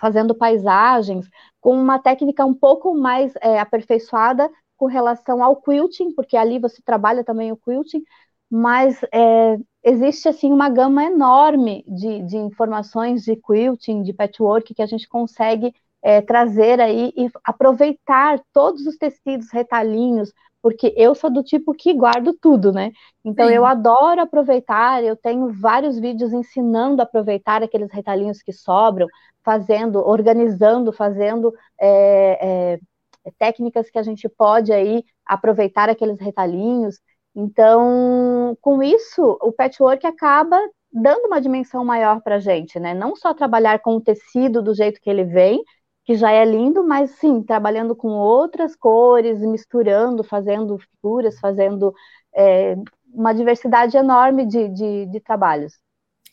fazendo 0.00 0.34
paisagens, 0.34 1.28
com 1.60 1.74
uma 1.74 1.98
técnica 1.98 2.44
um 2.44 2.54
pouco 2.54 2.94
mais 2.94 3.34
é, 3.40 3.58
aperfeiçoada 3.58 4.50
com 4.76 4.86
relação 4.86 5.42
ao 5.42 5.56
quilting, 5.56 6.12
porque 6.12 6.36
ali 6.36 6.58
você 6.58 6.80
trabalha 6.82 7.22
também 7.22 7.52
o 7.52 7.56
quilting, 7.56 8.02
mas 8.50 9.00
é, 9.12 9.58
existe 9.84 10.28
assim 10.28 10.52
uma 10.52 10.68
gama 10.68 11.04
enorme 11.04 11.84
de, 11.86 12.22
de, 12.22 12.36
informações 12.36 13.22
de 13.22 13.36
quilting, 13.36 14.02
de 14.02 14.12
patchwork 14.12 14.74
que 14.74 14.82
a 14.82 14.86
gente 14.86 15.08
consegue 15.08 15.74
é, 16.02 16.22
trazer 16.22 16.80
aí 16.80 17.12
e 17.16 17.30
aproveitar 17.44 18.40
todos 18.52 18.86
os 18.86 18.96
tecidos, 18.96 19.50
retalhinhos, 19.52 20.32
porque 20.62 20.92
eu 20.96 21.14
sou 21.14 21.30
do 21.30 21.42
tipo 21.42 21.74
que 21.74 21.92
guardo 21.94 22.32
tudo, 22.34 22.72
né? 22.72 22.92
Então 23.24 23.48
Sim. 23.48 23.54
eu 23.54 23.64
adoro 23.64 24.20
aproveitar, 24.20 25.02
eu 25.02 25.16
tenho 25.16 25.48
vários 25.52 25.98
vídeos 25.98 26.32
ensinando 26.32 27.00
a 27.00 27.04
aproveitar 27.04 27.62
aqueles 27.62 27.90
retalhinhos 27.92 28.42
que 28.42 28.52
sobram, 28.52 29.06
fazendo, 29.42 29.98
organizando, 30.06 30.92
fazendo 30.92 31.52
é, 31.80 32.74
é, 32.74 33.30
técnicas 33.38 33.90
que 33.90 33.98
a 33.98 34.02
gente 34.02 34.28
pode 34.28 34.72
aí 34.72 35.04
aproveitar 35.24 35.88
aqueles 35.88 36.20
retalhinhos. 36.20 37.00
Então, 37.34 38.56
com 38.60 38.82
isso, 38.82 39.38
o 39.40 39.52
patchwork 39.52 40.06
acaba 40.06 40.58
dando 40.92 41.26
uma 41.26 41.40
dimensão 41.40 41.84
maior 41.84 42.20
para 42.20 42.36
a 42.36 42.40
gente, 42.40 42.78
né? 42.80 42.92
Não 42.94 43.14
só 43.14 43.32
trabalhar 43.32 43.78
com 43.80 43.96
o 43.96 44.00
tecido 44.00 44.60
do 44.60 44.74
jeito 44.74 45.00
que 45.00 45.08
ele 45.08 45.24
vem, 45.24 45.62
que 46.10 46.16
já 46.16 46.32
é 46.32 46.44
lindo, 46.44 46.82
mas 46.82 47.12
sim, 47.12 47.40
trabalhando 47.40 47.94
com 47.94 48.08
outras 48.08 48.74
cores, 48.74 49.38
misturando, 49.42 50.24
fazendo 50.24 50.76
figuras, 50.76 51.38
fazendo 51.38 51.94
é, 52.34 52.74
uma 53.14 53.32
diversidade 53.32 53.96
enorme 53.96 54.44
de, 54.44 54.68
de, 54.70 55.06
de, 55.06 55.20
trabalhos. 55.20 55.78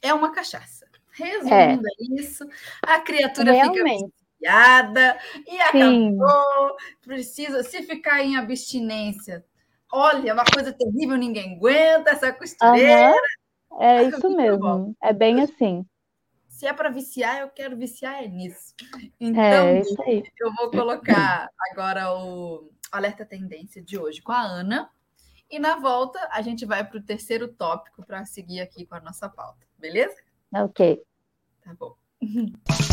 É 0.01 0.11
uma 0.11 0.31
cachaça. 0.31 0.87
Resumindo 1.11 1.53
é. 1.53 1.91
é 1.91 2.19
isso, 2.19 2.43
a 2.81 2.99
criatura 3.01 3.51
Realmente. 3.51 4.05
fica 4.05 4.11
viciada 4.39 5.19
e 5.47 5.61
acabou. 5.61 6.79
Sim. 6.79 6.97
Precisa, 7.03 7.61
se 7.61 7.83
ficar 7.83 8.23
em 8.23 8.35
abstinência, 8.35 9.45
olha, 9.93 10.31
é 10.31 10.33
uma 10.33 10.45
coisa 10.45 10.73
terrível, 10.73 11.17
ninguém 11.17 11.55
aguenta 11.55 12.09
essa 12.09 12.33
costureira. 12.33 13.13
Uhum. 13.71 13.83
É 13.83 14.03
isso 14.05 14.27
mesmo, 14.35 14.95
é 15.03 15.13
bem 15.13 15.39
assim 15.39 15.85
se 16.57 16.65
é 16.65 16.73
para 16.73 16.89
viciar, 16.89 17.41
eu 17.41 17.49
quero 17.49 17.77
viciar 17.77 18.23
é 18.23 18.27
nisso. 18.27 18.73
Então, 19.19 19.67
é 19.67 19.79
isso 19.79 20.01
aí. 20.01 20.23
eu 20.39 20.51
vou 20.55 20.71
colocar 20.71 21.47
agora 21.69 22.11
o 22.11 22.71
alerta 22.91 23.23
tendência 23.23 23.79
de 23.79 23.95
hoje 23.95 24.23
com 24.23 24.31
a 24.31 24.41
Ana. 24.41 24.89
E 25.51 25.59
na 25.59 25.75
volta, 25.75 26.19
a 26.31 26.41
gente 26.41 26.65
vai 26.65 26.83
para 26.83 26.97
o 26.97 27.03
terceiro 27.03 27.47
tópico 27.47 28.03
para 28.03 28.25
seguir 28.25 28.59
aqui 28.59 28.87
com 28.87 28.95
a 28.95 28.99
nossa 28.99 29.29
pauta, 29.29 29.67
beleza? 29.77 30.15
Ok. 30.51 31.03
Tá 31.61 31.75
bom. 31.75 31.95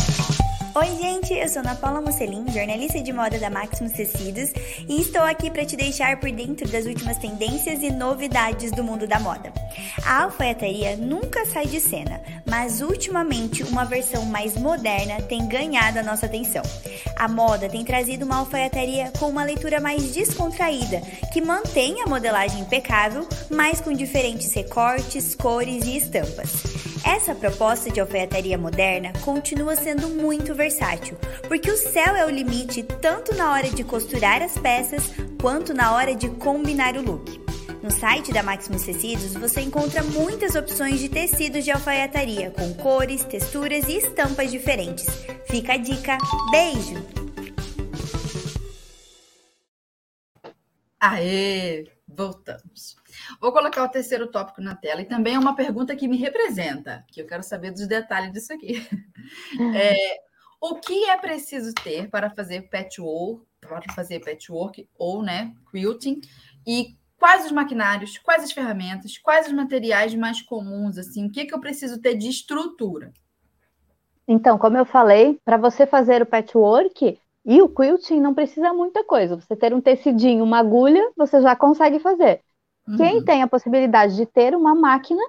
Oi, 0.77 0.87
gente, 0.97 1.33
eu 1.33 1.47
sou 1.47 1.61
Ana 1.61 1.73
Paula 1.73 2.01
Mocelin, 2.01 2.43
jornalista 2.51 3.01
de 3.01 3.13
moda 3.13 3.39
da 3.39 3.49
Maximus 3.49 3.93
Tecidos, 3.93 4.51
e 4.89 4.99
estou 4.99 5.21
aqui 5.21 5.49
para 5.49 5.63
te 5.63 5.77
deixar 5.77 6.19
por 6.19 6.29
dentro 6.29 6.67
das 6.67 6.85
últimas 6.85 7.17
tendências 7.17 7.81
e 7.81 7.89
novidades 7.89 8.73
do 8.73 8.83
mundo 8.83 9.07
da 9.07 9.17
moda. 9.17 9.53
A 10.05 10.23
alfaiataria 10.23 10.97
nunca 10.97 11.45
sai 11.45 11.65
de 11.65 11.79
cena, 11.79 12.21
mas 12.45 12.81
ultimamente 12.81 13.63
uma 13.63 13.85
versão 13.85 14.25
mais 14.25 14.57
moderna 14.57 15.21
tem 15.21 15.47
ganhado 15.47 15.99
a 15.99 16.03
nossa 16.03 16.25
atenção. 16.25 16.63
A 17.15 17.25
moda 17.29 17.69
tem 17.69 17.85
trazido 17.85 18.25
uma 18.25 18.39
alfaiataria 18.39 19.13
com 19.17 19.29
uma 19.29 19.45
leitura 19.45 19.79
mais 19.79 20.11
descontraída, 20.11 20.99
que 21.31 21.39
mantém 21.39 22.01
a 22.01 22.07
modelagem 22.07 22.59
impecável, 22.59 23.25
mas 23.49 23.79
com 23.79 23.93
diferentes 23.93 24.53
recortes, 24.53 25.35
cores 25.35 25.85
e 25.85 25.95
estampas. 25.95 26.85
Essa 27.05 27.35
proposta 27.35 27.91
de 27.91 27.99
alfaiataria 28.01 28.57
moderna 28.57 29.13
continua 29.23 29.75
sendo 29.75 30.09
muito 30.09 30.55
versátil, 30.65 31.15
porque 31.47 31.69
o 31.69 31.77
céu 31.77 32.15
é 32.15 32.25
o 32.25 32.29
limite 32.29 32.81
tanto 32.81 33.35
na 33.35 33.51
hora 33.51 33.69
de 33.69 33.83
costurar 33.83 34.41
as 34.41 34.57
peças 34.57 35.03
quanto 35.39 35.75
na 35.75 35.93
hora 35.93 36.15
de 36.15 36.27
combinar 36.27 36.97
o 36.97 37.03
look. 37.03 37.39
No 37.83 37.91
site 37.91 38.33
da 38.33 38.41
Maximus 38.41 38.83
Tecidos 38.83 39.35
você 39.35 39.61
encontra 39.61 40.01
muitas 40.03 40.55
opções 40.55 40.99
de 40.99 41.07
tecidos 41.07 41.63
de 41.63 41.69
alfaiataria 41.69 42.49
com 42.49 42.73
cores, 42.73 43.23
texturas 43.23 43.87
e 43.87 43.97
estampas 43.97 44.49
diferentes. 44.49 45.05
Fica 45.47 45.73
a 45.73 45.77
dica. 45.77 46.17
Beijo! 46.49 46.95
Aê! 50.99 51.91
Voltamos. 52.07 52.95
Vou 53.39 53.51
colocar 53.51 53.83
o 53.83 53.89
terceiro 53.89 54.27
tópico 54.31 54.61
na 54.61 54.75
tela 54.75 55.01
e 55.01 55.05
também 55.05 55.35
é 55.35 55.39
uma 55.39 55.55
pergunta 55.55 55.95
que 55.95 56.07
me 56.07 56.17
representa, 56.17 57.05
que 57.11 57.21
eu 57.21 57.27
quero 57.27 57.43
saber 57.43 57.69
dos 57.71 57.87
detalhes 57.87 58.31
disso 58.31 58.51
aqui. 58.51 58.81
É, 59.75 59.95
o 60.61 60.75
que 60.75 61.05
é 61.05 61.17
preciso 61.17 61.73
ter 61.73 62.09
para 62.09 62.29
fazer 62.29 62.69
patchwork, 62.69 63.45
para 63.61 63.81
fazer 63.93 64.19
patchwork 64.19 64.87
ou 64.97 65.21
né, 65.21 65.53
quilting 65.71 66.21
e 66.65 66.95
quais 67.17 67.45
os 67.45 67.51
maquinários, 67.51 68.17
quais 68.17 68.43
as 68.43 68.51
ferramentas, 68.51 69.17
quais 69.17 69.47
os 69.47 69.53
materiais 69.53 70.13
mais 70.13 70.41
comuns 70.41 70.97
assim, 70.97 71.27
o 71.27 71.31
que, 71.31 71.45
que 71.45 71.53
eu 71.53 71.59
preciso 71.59 72.01
ter 72.01 72.15
de 72.15 72.29
estrutura? 72.29 73.11
Então, 74.27 74.57
como 74.57 74.77
eu 74.77 74.85
falei, 74.85 75.39
para 75.45 75.57
você 75.57 75.85
fazer 75.85 76.21
o 76.21 76.25
patchwork, 76.25 77.19
e 77.45 77.61
o 77.61 77.69
quilting 77.69 78.19
não 78.19 78.33
precisa 78.33 78.73
muita 78.73 79.03
coisa. 79.03 79.35
Você 79.35 79.55
ter 79.55 79.71
um 79.71 79.79
tecidinho, 79.79 80.43
uma 80.43 80.57
agulha, 80.57 81.11
você 81.15 81.39
já 81.41 81.55
consegue 81.55 81.99
fazer. 81.99 82.41
Uhum. 82.87 82.97
Quem 82.97 83.23
tem 83.23 83.43
a 83.43 83.47
possibilidade 83.47 84.15
de 84.15 84.25
ter 84.25 84.55
uma 84.55 84.73
máquina, 84.73 85.21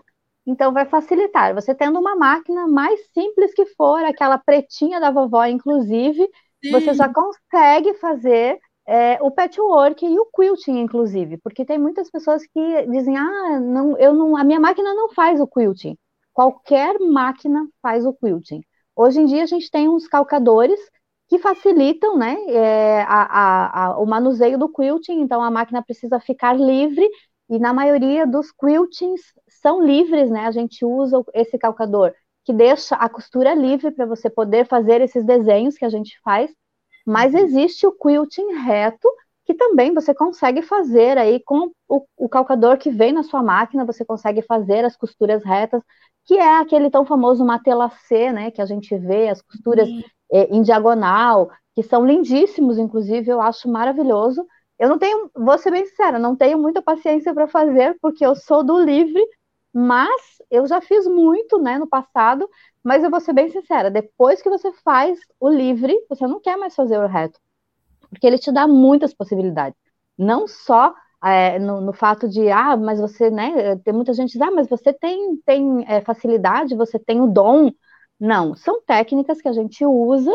então 0.46 0.72
vai 0.72 0.86
facilitar. 0.86 1.54
Você 1.54 1.74
tendo 1.74 1.98
uma 1.98 2.14
máquina 2.14 2.66
mais 2.68 3.00
simples 3.12 3.52
que 3.52 3.66
for, 3.74 4.04
aquela 4.04 4.38
pretinha 4.38 5.00
da 5.00 5.10
vovó, 5.10 5.44
inclusive, 5.44 6.28
Sim. 6.64 6.70
você 6.70 6.94
já 6.94 7.12
consegue 7.12 7.94
fazer 7.94 8.58
é, 8.86 9.18
o 9.20 9.30
patchwork 9.30 10.06
e 10.06 10.18
o 10.18 10.26
quilting, 10.26 10.78
inclusive, 10.78 11.38
porque 11.38 11.64
tem 11.64 11.78
muitas 11.78 12.10
pessoas 12.10 12.46
que 12.46 12.86
dizem, 12.86 13.16
ah, 13.16 13.60
não, 13.60 13.98
eu 13.98 14.14
não, 14.14 14.36
a 14.36 14.44
minha 14.44 14.60
máquina 14.60 14.94
não 14.94 15.08
faz 15.12 15.40
o 15.40 15.46
quilting. 15.46 15.96
Qualquer 16.32 16.98
máquina 17.00 17.66
faz 17.82 18.06
o 18.06 18.12
quilting. 18.12 18.60
Hoje 18.94 19.20
em 19.20 19.26
dia 19.26 19.42
a 19.42 19.46
gente 19.46 19.70
tem 19.70 19.88
uns 19.88 20.06
calcadores 20.06 20.78
que 21.28 21.38
facilitam 21.38 22.16
né, 22.16 22.36
é, 22.48 23.02
a, 23.02 23.22
a, 23.22 23.84
a, 23.86 23.98
o 23.98 24.06
manuseio 24.06 24.56
do 24.56 24.68
quilting, 24.68 25.20
então 25.20 25.42
a 25.42 25.50
máquina 25.50 25.82
precisa 25.82 26.20
ficar 26.20 26.52
livre, 26.52 27.08
e 27.48 27.58
na 27.58 27.72
maioria 27.72 28.26
dos 28.26 28.52
quiltings 28.52 29.20
são 29.66 29.82
livres, 29.82 30.30
né? 30.30 30.46
A 30.46 30.52
gente 30.52 30.84
usa 30.84 31.24
esse 31.34 31.58
calcador, 31.58 32.14
que 32.44 32.52
deixa 32.52 32.94
a 32.94 33.08
costura 33.08 33.52
livre 33.52 33.90
para 33.90 34.06
você 34.06 34.30
poder 34.30 34.64
fazer 34.64 35.00
esses 35.00 35.24
desenhos 35.24 35.76
que 35.76 35.84
a 35.84 35.88
gente 35.88 36.20
faz, 36.22 36.54
mas 37.04 37.34
uhum. 37.34 37.40
existe 37.40 37.84
o 37.84 37.90
quilting 37.90 38.52
reto, 38.64 39.08
que 39.44 39.54
também 39.54 39.92
você 39.92 40.14
consegue 40.14 40.62
fazer 40.62 41.18
aí 41.18 41.42
com 41.44 41.72
o, 41.88 42.06
o, 42.16 42.28
calcador 42.28 42.78
que 42.78 42.90
vem 42.90 43.12
na 43.12 43.24
sua 43.24 43.42
máquina, 43.42 43.84
você 43.84 44.04
consegue 44.04 44.40
fazer 44.40 44.84
as 44.84 44.96
costuras 44.96 45.42
retas, 45.44 45.82
que 46.24 46.34
é 46.34 46.58
aquele 46.58 46.88
tão 46.88 47.04
famoso 47.04 47.44
matelacê, 47.44 48.30
né, 48.30 48.52
que 48.52 48.62
a 48.62 48.66
gente 48.66 48.96
vê, 48.96 49.28
as 49.28 49.42
costuras 49.42 49.88
é, 50.30 50.44
em 50.44 50.62
diagonal, 50.62 51.50
que 51.74 51.82
são 51.82 52.06
lindíssimos, 52.06 52.78
inclusive, 52.78 53.28
eu 53.28 53.40
acho 53.40 53.68
maravilhoso. 53.68 54.46
Eu 54.78 54.88
não 54.88 54.98
tenho, 54.98 55.28
vou 55.34 55.58
ser 55.58 55.72
bem 55.72 55.84
sincera, 55.86 56.20
não 56.20 56.36
tenho 56.36 56.56
muita 56.58 56.80
paciência 56.80 57.34
para 57.34 57.48
fazer, 57.48 57.96
porque 58.00 58.24
eu 58.24 58.36
sou 58.36 58.62
do 58.62 58.78
livre, 58.78 59.24
mas 59.78 60.40
eu 60.50 60.66
já 60.66 60.80
fiz 60.80 61.06
muito, 61.06 61.58
né, 61.58 61.76
no 61.76 61.86
passado, 61.86 62.48
mas 62.82 63.04
eu 63.04 63.10
vou 63.10 63.20
ser 63.20 63.34
bem 63.34 63.50
sincera, 63.50 63.90
depois 63.90 64.40
que 64.40 64.48
você 64.48 64.72
faz 64.82 65.18
o 65.38 65.50
livre, 65.50 65.94
você 66.08 66.26
não 66.26 66.40
quer 66.40 66.56
mais 66.56 66.74
fazer 66.74 66.96
o 66.96 67.06
reto, 67.06 67.38
porque 68.08 68.26
ele 68.26 68.38
te 68.38 68.50
dá 68.50 68.66
muitas 68.66 69.12
possibilidades, 69.12 69.78
não 70.16 70.48
só 70.48 70.94
é, 71.22 71.58
no, 71.58 71.82
no, 71.82 71.92
fato 71.92 72.26
de, 72.26 72.48
ah, 72.48 72.74
mas 72.74 72.98
você, 72.98 73.30
né, 73.30 73.76
tem 73.84 73.92
muita 73.92 74.14
gente 74.14 74.32
diz, 74.32 74.40
ah, 74.40 74.50
mas 74.50 74.66
você 74.66 74.94
tem, 74.94 75.36
tem 75.44 75.84
é, 75.86 76.00
facilidade, 76.00 76.74
você 76.74 76.98
tem 76.98 77.20
o 77.20 77.26
dom, 77.26 77.70
não, 78.18 78.56
são 78.56 78.80
técnicas 78.80 79.42
que 79.42 79.48
a 79.48 79.52
gente 79.52 79.84
usa 79.84 80.34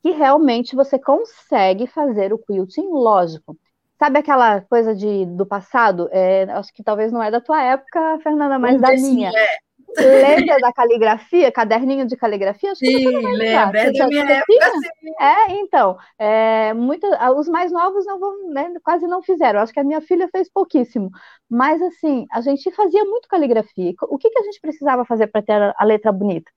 que 0.00 0.12
realmente 0.12 0.74
você 0.74 0.98
consegue 0.98 1.86
fazer 1.86 2.32
o 2.32 2.38
quilting, 2.38 2.88
lógico, 2.88 3.54
Sabe 3.98 4.20
aquela 4.20 4.60
coisa 4.62 4.94
de, 4.94 5.26
do 5.26 5.44
passado? 5.44 6.08
É, 6.12 6.44
acho 6.44 6.72
que 6.72 6.84
talvez 6.84 7.10
não 7.10 7.22
é 7.22 7.30
da 7.30 7.40
tua 7.40 7.60
época, 7.62 8.18
Fernanda, 8.22 8.58
mas 8.58 8.80
da 8.80 8.92
minha. 8.92 9.30
É. 9.30 9.68
Lembra 9.98 10.58
da 10.58 10.72
caligrafia, 10.72 11.50
caderninho 11.50 12.06
de 12.06 12.16
caligrafia? 12.16 12.72
Acho 12.72 12.78
sim, 12.84 13.06
lembra, 13.06 13.80
é 13.80 13.92
da 13.92 14.06
minha 14.06 14.24
época, 14.24 14.70
sim. 15.00 15.10
É, 15.18 15.52
então, 15.60 15.96
é, 16.18 16.74
muito, 16.74 17.06
os 17.36 17.48
mais 17.48 17.72
novos 17.72 18.04
não 18.06 18.20
vão, 18.20 18.50
né, 18.50 18.72
quase 18.84 19.06
não 19.06 19.22
fizeram, 19.22 19.60
acho 19.60 19.72
que 19.72 19.80
a 19.80 19.84
minha 19.84 20.00
filha 20.00 20.28
fez 20.30 20.50
pouquíssimo, 20.52 21.10
mas 21.48 21.80
assim, 21.80 22.26
a 22.30 22.40
gente 22.40 22.70
fazia 22.72 23.04
muito 23.04 23.28
caligrafia, 23.28 23.94
o 24.02 24.18
que, 24.18 24.30
que 24.30 24.38
a 24.38 24.42
gente 24.42 24.60
precisava 24.60 25.04
fazer 25.04 25.28
para 25.28 25.42
ter 25.42 25.60
a, 25.60 25.74
a 25.76 25.84
letra 25.84 26.12
bonita? 26.12 26.50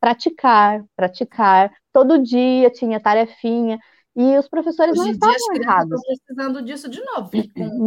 Praticar, 0.00 0.84
praticar, 0.94 1.72
todo 1.92 2.22
dia 2.22 2.70
tinha 2.70 3.00
tarefinha, 3.00 3.78
e 4.16 4.38
os 4.38 4.48
professores 4.48 4.98
Hoje 4.98 5.18
não 5.18 5.30
estavam 5.30 5.54
errados. 5.54 6.00
Estão 6.00 6.16
precisando 6.16 6.62
disso 6.62 6.88
de 6.88 7.04
novo. 7.04 7.30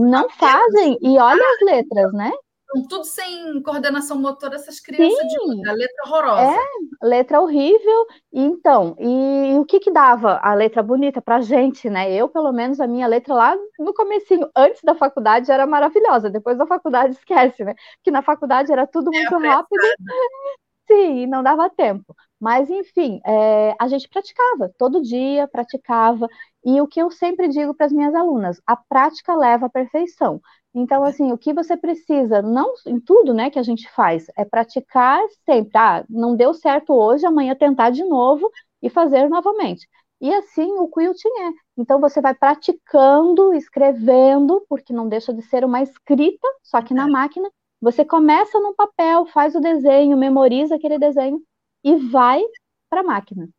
Não 0.07 0.29
fazem. 0.29 0.97
E 1.01 1.17
olha 1.17 1.43
as 1.43 1.65
letras, 1.65 2.13
né? 2.13 2.31
Estão 2.71 2.87
tudo 2.87 3.03
sem 3.03 3.63
coordenação 3.63 4.21
motora, 4.21 4.53
essas 4.53 4.79
crianças 4.79 5.17
Sim. 5.31 5.61
de 5.61 5.69
a 5.69 5.73
letra 5.73 6.03
horrorosa. 6.05 6.51
É, 6.51 7.07
letra 7.07 7.41
horrível. 7.41 8.05
Então, 8.31 8.95
e, 8.99 9.53
e 9.53 9.57
o 9.57 9.65
que 9.65 9.79
que 9.79 9.91
dava 9.91 10.37
a 10.37 10.53
letra 10.53 10.83
bonita 10.83 11.19
pra 11.19 11.41
gente, 11.41 11.89
né? 11.89 12.13
Eu, 12.13 12.29
pelo 12.29 12.51
menos, 12.51 12.79
a 12.79 12.85
minha 12.85 13.07
letra 13.07 13.33
lá 13.33 13.57
no 13.79 13.91
comecinho, 13.91 14.47
antes 14.55 14.83
da 14.83 14.93
faculdade, 14.93 15.51
era 15.51 15.65
maravilhosa. 15.65 16.29
Depois 16.29 16.59
da 16.59 16.67
faculdade, 16.67 17.15
esquece, 17.17 17.63
né? 17.63 17.73
Que 18.03 18.11
na 18.11 18.21
faculdade 18.21 18.71
era 18.71 18.85
tudo 18.85 19.09
é 19.11 19.17
muito 19.17 19.35
é 19.43 19.47
rápido. 19.47 19.81
Sim, 20.87 21.25
não 21.25 21.41
dava 21.41 21.69
tempo. 21.71 22.15
Mas, 22.39 22.69
enfim, 22.69 23.19
é, 23.25 23.75
a 23.79 23.87
gente 23.87 24.07
praticava, 24.07 24.71
todo 24.77 25.01
dia 25.01 25.47
praticava. 25.47 26.27
E 26.65 26.79
o 26.81 26.87
que 26.87 27.01
eu 27.01 27.11
sempre 27.11 27.47
digo 27.49 27.73
para 27.73 27.85
as 27.87 27.91
minhas 27.91 28.15
alunas, 28.15 28.61
a 28.65 28.75
prática 28.77 29.35
leva 29.35 29.65
à 29.65 29.69
perfeição. 29.69 30.41
Então, 30.73 31.03
assim, 31.03 31.31
o 31.31 31.37
que 31.37 31.53
você 31.53 31.75
precisa, 31.75 32.41
não 32.41 32.73
em 32.85 32.99
tudo 32.99 33.33
né, 33.33 33.49
que 33.49 33.59
a 33.59 33.63
gente 33.63 33.89
faz, 33.91 34.27
é 34.37 34.45
praticar 34.45 35.19
sempre. 35.45 35.71
Ah, 35.75 36.05
não 36.09 36.35
deu 36.35 36.53
certo 36.53 36.93
hoje, 36.93 37.25
amanhã 37.25 37.55
tentar 37.55 37.89
de 37.89 38.03
novo 38.03 38.49
e 38.81 38.89
fazer 38.89 39.29
novamente. 39.29 39.87
E 40.21 40.33
assim 40.33 40.71
o 40.79 40.87
quilting 40.89 41.29
é. 41.29 41.51
Então 41.77 41.99
você 41.99 42.21
vai 42.21 42.33
praticando, 42.33 43.53
escrevendo, 43.53 44.65
porque 44.69 44.93
não 44.93 45.07
deixa 45.07 45.33
de 45.33 45.41
ser 45.43 45.63
uma 45.65 45.81
escrita, 45.81 46.47
só 46.63 46.81
que 46.81 46.93
na 46.93 47.07
é. 47.07 47.11
máquina. 47.11 47.49
Você 47.81 48.03
começa 48.03 48.59
no 48.59 48.75
papel, 48.75 49.25
faz 49.27 49.55
o 49.55 49.61
desenho, 49.61 50.17
memoriza 50.17 50.75
aquele 50.75 50.99
desenho 50.99 51.41
e 51.83 51.95
vai 51.95 52.41
para 52.89 53.01
a 53.01 53.03
máquina. 53.03 53.49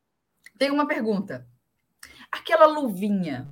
Tem 0.58 0.70
uma 0.70 0.86
pergunta. 0.86 1.46
Aquela 2.30 2.66
luvinha 2.66 3.48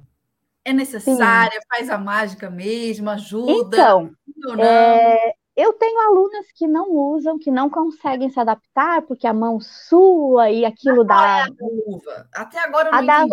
é 0.65 0.73
necessária? 0.73 1.61
Sim. 1.61 1.67
Faz 1.69 1.91
a 1.91 1.99
mágica 1.99 2.51
mesmo? 2.51 3.11
Ajuda? 3.11 3.53
Então, 3.53 4.11
é, 4.59 5.33
eu 5.57 5.73
tenho 5.73 6.01
alunas 6.01 6.47
que 6.55 6.67
não 6.67 6.91
usam, 6.91 7.39
que 7.39 7.51
não 7.51 7.69
conseguem 7.69 8.31
se 8.31 8.39
adaptar 8.39 9.03
porque 9.03 9.27
a 9.27 9.35
mão 9.35 9.59
sua 9.61 10.51
e 10.51 10.65
aquilo 10.65 11.05
dá. 11.05 11.39
É 11.39 11.43
a 11.43 11.47
luva. 11.61 12.29
Até 12.33 12.59
agora 12.61 12.89
eu 12.89 12.93
não 12.93 12.99
a 12.99 13.03
da, 13.03 13.27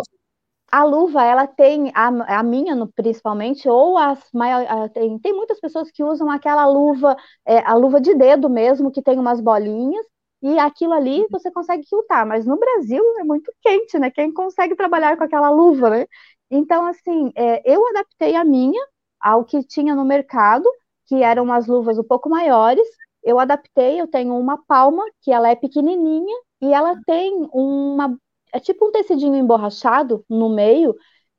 a 0.72 0.84
luva, 0.84 1.22
ela 1.22 1.46
tem, 1.46 1.92
a, 1.94 2.38
a 2.38 2.42
minha 2.42 2.74
no, 2.74 2.88
principalmente, 2.88 3.68
ou 3.68 3.96
as 3.96 4.20
maiores. 4.32 4.92
Tem, 4.92 5.18
tem 5.18 5.32
muitas 5.32 5.60
pessoas 5.60 5.90
que 5.90 6.02
usam 6.02 6.30
aquela 6.30 6.66
luva, 6.66 7.16
é, 7.46 7.58
a 7.58 7.74
luva 7.74 8.00
de 8.00 8.14
dedo 8.14 8.50
mesmo, 8.50 8.90
que 8.90 9.02
tem 9.02 9.18
umas 9.18 9.40
bolinhas, 9.40 10.04
e 10.46 10.58
aquilo 10.60 10.92
ali 10.92 11.22
uhum. 11.22 11.26
você 11.28 11.50
consegue 11.50 11.84
quiltar, 11.84 12.24
mas 12.24 12.46
no 12.46 12.56
Brasil 12.56 13.02
é 13.18 13.24
muito 13.24 13.52
quente, 13.60 13.98
né? 13.98 14.10
Quem 14.12 14.32
consegue 14.32 14.76
trabalhar 14.76 15.16
com 15.16 15.24
aquela 15.24 15.50
luva, 15.50 15.90
né? 15.90 16.06
Então, 16.48 16.86
assim, 16.86 17.32
é, 17.34 17.60
eu 17.64 17.84
adaptei 17.88 18.36
a 18.36 18.44
minha 18.44 18.80
ao 19.20 19.44
que 19.44 19.64
tinha 19.64 19.92
no 19.96 20.04
mercado, 20.04 20.64
que 21.06 21.16
eram 21.20 21.42
umas 21.42 21.66
luvas 21.66 21.98
um 21.98 22.04
pouco 22.04 22.28
maiores. 22.28 22.86
Eu 23.24 23.40
adaptei, 23.40 24.00
eu 24.00 24.06
tenho 24.06 24.38
uma 24.38 24.56
palma, 24.66 25.04
que 25.20 25.32
ela 25.32 25.48
é 25.50 25.56
pequenininha, 25.56 26.36
e 26.62 26.72
ela 26.72 26.96
tem 27.04 27.48
uma. 27.52 28.16
É 28.52 28.60
tipo 28.60 28.86
um 28.86 28.92
tecidinho 28.92 29.34
emborrachado 29.34 30.24
no 30.30 30.48
meio, 30.48 30.94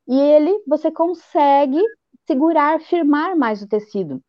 e 0.06 0.18
ele 0.20 0.62
você 0.66 0.90
consegue 0.92 1.80
segurar, 2.26 2.78
firmar 2.80 3.34
mais 3.36 3.62
o 3.62 3.68
tecido. 3.68 4.20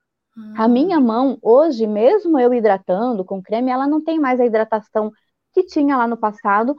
A 0.54 0.68
minha 0.68 1.00
mão, 1.00 1.38
hoje, 1.42 1.88
mesmo 1.88 2.40
eu 2.40 2.54
hidratando 2.54 3.24
com 3.26 3.42
creme, 3.42 3.72
ela 3.72 3.88
não 3.88 4.04
tem 4.04 4.20
mais 4.20 4.40
a 4.40 4.46
hidratação 4.46 5.12
que 5.54 5.64
tinha 5.64 5.98
lá 5.98 6.08
no 6.08 6.18
passado, 6.18 6.76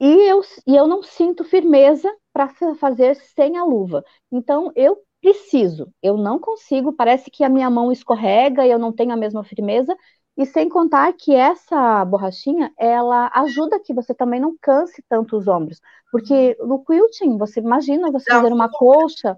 e 0.00 0.06
eu, 0.30 0.42
e 0.66 0.76
eu 0.76 0.86
não 0.86 1.02
sinto 1.02 1.44
firmeza 1.44 2.12
para 2.32 2.48
fazer 2.76 3.16
sem 3.16 3.56
a 3.56 3.64
luva. 3.64 4.04
Então, 4.30 4.72
eu 4.76 4.98
preciso, 5.20 5.92
eu 6.02 6.16
não 6.18 6.38
consigo, 6.38 6.92
parece 6.92 7.30
que 7.30 7.44
a 7.44 7.48
minha 7.48 7.70
mão 7.70 7.90
escorrega 7.92 8.66
e 8.66 8.70
eu 8.70 8.78
não 8.78 8.92
tenho 8.92 9.12
a 9.12 9.16
mesma 9.16 9.44
firmeza, 9.44 9.96
e 10.36 10.44
sem 10.44 10.68
contar 10.68 11.12
que 11.14 11.32
essa 11.34 12.04
borrachinha, 12.04 12.72
ela 12.78 13.30
ajuda 13.34 13.80
que 13.80 13.94
você 13.94 14.12
também 14.14 14.40
não 14.40 14.56
canse 14.60 15.02
tanto 15.08 15.36
os 15.36 15.46
ombros, 15.46 15.80
porque 16.10 16.56
no 16.60 16.84
quilting, 16.84 17.38
você 17.38 17.60
imagina 17.60 18.10
você 18.10 18.30
fazer 18.30 18.52
uma 18.52 18.68
colcha, 18.68 19.36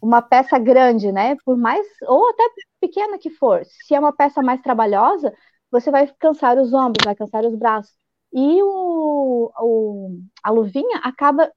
uma 0.00 0.22
peça 0.22 0.58
grande, 0.58 1.12
né? 1.12 1.36
Por 1.44 1.56
mais 1.56 1.86
ou 2.02 2.28
até 2.30 2.44
pequena 2.80 3.18
que 3.18 3.30
for, 3.30 3.64
se 3.64 3.94
é 3.94 4.00
uma 4.00 4.12
peça 4.12 4.42
mais 4.42 4.60
trabalhosa, 4.62 5.32
você 5.70 5.90
vai 5.90 6.06
cansar 6.18 6.58
os 6.58 6.72
ombros, 6.72 7.04
vai 7.04 7.14
cansar 7.14 7.44
os 7.44 7.54
braços. 7.54 7.94
E 8.32 8.62
o, 8.62 9.50
o 9.60 10.18
a 10.42 10.50
luvinha 10.50 10.98
acaba 11.02 11.50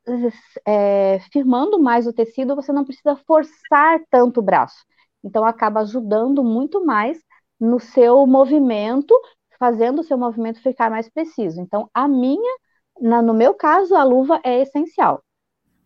é, 0.65 1.19
firmando 1.31 1.79
mais 1.81 2.07
o 2.07 2.13
tecido, 2.13 2.55
você 2.55 2.71
não 2.71 2.85
precisa 2.85 3.15
forçar 3.27 3.99
tanto 4.09 4.39
o 4.39 4.43
braço. 4.43 4.83
Então, 5.23 5.43
acaba 5.45 5.81
ajudando 5.81 6.43
muito 6.43 6.83
mais 6.85 7.19
no 7.59 7.79
seu 7.79 8.25
movimento, 8.25 9.13
fazendo 9.59 9.99
o 9.99 10.03
seu 10.03 10.17
movimento 10.17 10.61
ficar 10.61 10.89
mais 10.89 11.09
preciso. 11.09 11.61
Então, 11.61 11.89
a 11.93 12.07
minha, 12.07 12.57
na, 12.99 13.21
no 13.21 13.33
meu 13.33 13.53
caso, 13.53 13.95
a 13.95 14.03
luva 14.03 14.39
é 14.43 14.61
essencial. 14.61 15.23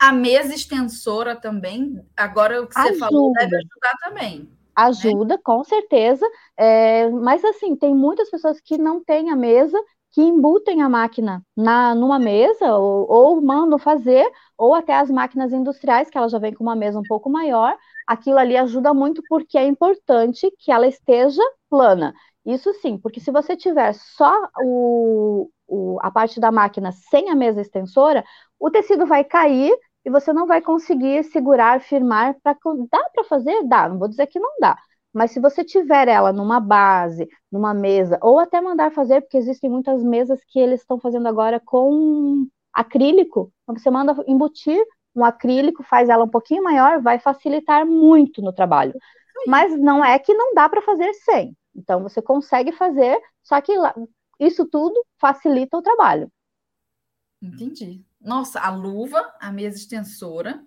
A 0.06 0.12
mesa 0.12 0.54
extensora 0.54 1.36
também, 1.36 2.00
agora 2.15 2.62
o 2.62 2.68
que 2.68 2.76
você 2.76 2.89
Ajuda. 2.89 3.00
falou, 3.00 3.34
deve 3.34 3.56
ajudar 3.56 3.94
também. 4.04 4.39
Né? 4.41 4.48
Ajuda, 4.76 5.36
né? 5.36 5.41
com 5.44 5.63
certeza. 5.63 6.24
É, 6.56 7.10
mas 7.10 7.44
assim, 7.44 7.76
tem 7.76 7.96
muitas 7.96 8.30
pessoas 8.30 8.62
que 8.62 8.78
não 8.78 9.04
têm 9.04 9.32
a 9.32 9.36
mesa, 9.36 9.82
que 10.12 10.22
embutem 10.22 10.84
a 10.84 10.88
máquina 10.88 11.41
na, 11.58 11.96
numa 11.96 12.20
mesa, 12.20 12.76
ou, 12.76 13.12
ou 13.12 13.41
mandam 13.41 13.80
fazer, 13.80 14.32
ou 14.56 14.76
até 14.76 14.96
as 14.96 15.10
máquinas 15.10 15.52
industriais, 15.52 16.08
que 16.08 16.18
ela 16.20 16.30
já 16.30 16.38
vem 16.38 16.54
com 16.54 16.63
uma 16.63 16.76
mesa 16.76 17.00
um 17.00 17.04
pouco 17.04 17.28
maior. 17.28 17.76
Aquilo 18.06 18.38
ali 18.38 18.56
ajuda 18.56 18.94
muito 18.94 19.24
porque 19.28 19.58
é 19.58 19.65
importante 19.65 20.54
que 20.60 20.72
ela 20.72 20.86
esteja 20.86 21.41
plana. 21.68 22.13
Isso 22.46 22.72
sim, 22.76 22.96
porque 23.00 23.20
se 23.20 23.32
você 23.32 23.58
tiver 23.58 23.91
só 23.94 24.32
o, 24.62 25.50
o, 25.67 25.98
a 26.00 26.12
parte 26.12 26.40
da 26.40 26.52
máquina 26.52 26.92
sem 26.92 27.32
a 27.32 27.36
mesa 27.36 27.60
extensora, 27.60 28.23
o 28.60 28.69
tecido 28.69 29.08
vai 29.08 29.23
cair 29.23 29.75
e 30.06 30.10
você 30.10 30.31
não 30.31 30.45
vai 30.45 30.62
conseguir 30.62 31.23
segurar, 31.25 31.81
firmar. 31.81 32.35
Pra, 32.41 32.56
dá 32.91 33.10
para 33.13 33.23
fazer? 33.23 33.63
Dá, 33.67 33.89
não 33.89 33.97
vou 33.97 34.08
dizer 34.08 34.27
que 34.27 34.39
não 34.39 34.51
dá. 34.60 34.77
Mas 35.13 35.31
se 35.31 35.39
você 35.39 35.63
tiver 35.63 36.08
ela 36.08 36.31
numa 36.33 36.60
base, 36.60 37.27
numa 37.51 37.73
mesa, 37.73 38.19
ou 38.21 38.37
até 38.37 38.62
mandar 38.62 38.91
fazer, 38.91 39.21
porque 39.21 39.37
existem 39.37 39.69
muitas 39.69 40.03
mesas 40.03 40.39
que 40.47 40.60
eles 40.60 40.81
estão 40.81 40.99
fazendo 40.99 41.27
agora 41.27 41.60
com 41.60 42.45
acrílico, 42.73 43.51
então 43.63 43.77
você 43.77 43.89
manda 43.89 44.13
embutir 44.27 44.77
um 45.15 45.23
acrílico, 45.23 45.81
faz 45.83 46.10
ela 46.10 46.25
um 46.25 46.29
pouquinho 46.29 46.62
maior, 46.62 47.01
vai 47.01 47.17
facilitar 47.17 47.85
muito 47.85 48.41
no 48.41 48.51
trabalho. 48.51 48.93
Mas 49.47 49.77
não 49.79 50.03
é 50.03 50.19
que 50.19 50.33
não 50.33 50.53
dá 50.53 50.67
para 50.67 50.81
fazer 50.81 51.13
sem. 51.13 51.56
Então 51.73 52.03
você 52.03 52.21
consegue 52.21 52.73
fazer, 52.73 53.17
só 53.41 53.62
que 53.62 53.73
isso 54.39 54.65
tudo 54.65 55.01
facilita 55.17 55.77
o 55.77 55.81
trabalho. 55.81 56.29
Entendi. 57.41 58.03
Nossa, 58.26 58.60
a 58.60 58.69
luva, 58.69 59.34
a 59.40 59.52
mesa 59.52 59.78
extensora. 59.78 60.62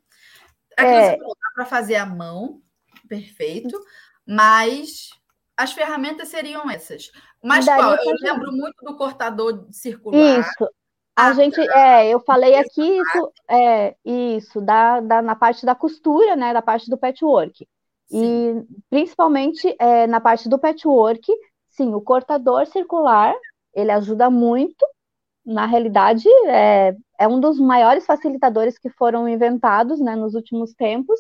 É, 0.78 0.84
é... 0.84 1.16
dá 1.16 1.50
para 1.54 1.66
fazer 1.66 1.96
à 1.96 2.06
mão, 2.06 2.62
perfeito, 3.08 3.78
mas 4.24 5.10
as 5.56 5.72
ferramentas 5.72 6.28
seriam 6.28 6.70
essas. 6.70 7.10
Mas 7.42 7.64
qual? 7.64 7.96
Eu 7.96 8.14
lembro 8.20 8.52
muito 8.52 8.76
do 8.84 8.96
cortador 8.96 9.66
circular. 9.72 10.40
Isso. 10.40 10.70
A 11.16 11.26
ah, 11.26 11.32
gente, 11.32 11.56
tá. 11.66 11.80
é, 11.80 12.08
eu 12.08 12.20
falei 12.20 12.54
aqui 12.54 12.80
isso, 12.80 13.32
é, 13.50 13.96
isso, 14.04 14.60
da, 14.60 15.00
da, 15.00 15.20
na 15.20 15.34
parte 15.34 15.66
da 15.66 15.74
costura, 15.74 16.36
né, 16.36 16.52
da 16.52 16.62
parte 16.62 16.88
do 16.88 16.96
patchwork. 16.96 17.66
Sim. 18.06 18.60
E 18.60 18.66
principalmente 18.88 19.74
é, 19.80 20.06
na 20.06 20.20
parte 20.20 20.48
do 20.48 20.60
patchwork, 20.60 21.26
sim, 21.70 21.92
o 21.92 22.00
cortador 22.00 22.66
circular, 22.68 23.34
ele 23.74 23.90
ajuda 23.90 24.30
muito. 24.30 24.86
Na 25.48 25.64
realidade, 25.64 26.28
é, 26.46 26.94
é 27.18 27.26
um 27.26 27.40
dos 27.40 27.58
maiores 27.58 28.04
facilitadores 28.04 28.78
que 28.78 28.90
foram 28.90 29.26
inventados, 29.26 29.98
né, 29.98 30.14
nos 30.14 30.34
últimos 30.34 30.74
tempos. 30.74 31.18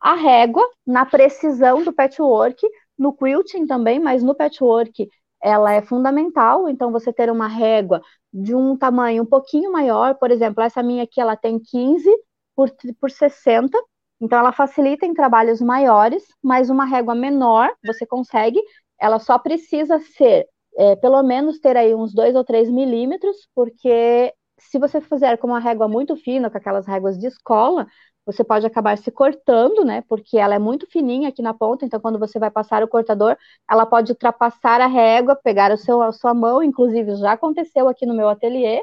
A 0.00 0.14
régua, 0.14 0.62
na 0.86 1.04
precisão 1.04 1.84
do 1.84 1.92
patchwork, 1.92 2.66
no 2.98 3.12
quilting 3.14 3.66
também, 3.66 4.00
mas 4.00 4.22
no 4.22 4.34
patchwork 4.34 5.06
ela 5.42 5.72
é 5.72 5.82
fundamental, 5.82 6.68
então 6.70 6.90
você 6.90 7.12
ter 7.12 7.30
uma 7.30 7.46
régua 7.46 8.00
de 8.32 8.54
um 8.54 8.76
tamanho 8.78 9.22
um 9.22 9.26
pouquinho 9.26 9.70
maior, 9.70 10.14
por 10.14 10.30
exemplo, 10.30 10.62
essa 10.62 10.82
minha 10.82 11.02
aqui 11.04 11.20
ela 11.20 11.36
tem 11.36 11.58
15 11.60 12.10
por, 12.54 12.70
por 12.98 13.10
60, 13.10 13.78
então 14.20 14.38
ela 14.38 14.52
facilita 14.52 15.04
em 15.04 15.12
trabalhos 15.12 15.60
maiores, 15.60 16.24
mas 16.42 16.70
uma 16.70 16.86
régua 16.86 17.14
menor 17.14 17.70
você 17.84 18.06
consegue, 18.06 18.58
ela 18.98 19.18
só 19.18 19.38
precisa 19.38 19.98
ser, 20.00 20.46
é, 20.76 20.96
pelo 20.96 21.22
menos 21.22 21.58
ter 21.58 21.76
aí 21.76 21.94
uns 21.94 22.14
2 22.14 22.34
ou 22.34 22.44
3 22.44 22.70
milímetros, 22.70 23.36
porque 23.54 24.32
se 24.58 24.78
você 24.78 25.00
fizer 25.00 25.36
com 25.38 25.48
uma 25.48 25.58
régua 25.58 25.88
muito 25.88 26.16
fina, 26.16 26.50
com 26.50 26.58
aquelas 26.58 26.86
réguas 26.86 27.18
de 27.18 27.26
escola, 27.26 27.86
você 28.24 28.42
pode 28.42 28.66
acabar 28.66 28.98
se 28.98 29.10
cortando, 29.10 29.84
né? 29.84 30.02
Porque 30.08 30.36
ela 30.36 30.54
é 30.54 30.58
muito 30.58 30.86
fininha 30.90 31.28
aqui 31.28 31.40
na 31.40 31.54
ponta, 31.54 31.84
então 31.84 32.00
quando 32.00 32.18
você 32.18 32.38
vai 32.38 32.50
passar 32.50 32.82
o 32.82 32.88
cortador, 32.88 33.36
ela 33.70 33.86
pode 33.86 34.10
ultrapassar 34.12 34.80
a 34.80 34.86
régua, 34.86 35.36
pegar 35.36 35.70
o 35.72 35.76
seu, 35.76 36.02
a 36.02 36.10
sua 36.12 36.34
mão, 36.34 36.62
inclusive 36.62 37.14
já 37.16 37.32
aconteceu 37.32 37.88
aqui 37.88 38.04
no 38.04 38.14
meu 38.16 38.28
ateliê. 38.28 38.82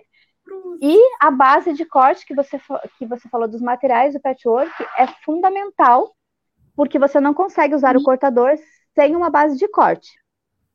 E 0.82 0.98
a 1.20 1.30
base 1.30 1.74
de 1.74 1.86
corte 1.86 2.26
que 2.26 2.34
você, 2.34 2.60
que 2.98 3.06
você 3.06 3.28
falou 3.30 3.48
dos 3.48 3.62
materiais 3.62 4.14
do 4.14 4.22
patchwork 4.22 4.72
é 4.98 5.08
fundamental, 5.26 6.16
porque 6.76 6.98
você 6.98 7.20
não 7.20 7.34
consegue 7.34 7.76
usar 7.76 7.96
o 7.96 8.00
uhum. 8.00 8.06
cortador 8.06 8.56
sem 8.96 9.16
uma 9.16 9.30
base 9.30 9.58
de 9.58 9.68
corte. 9.68 10.10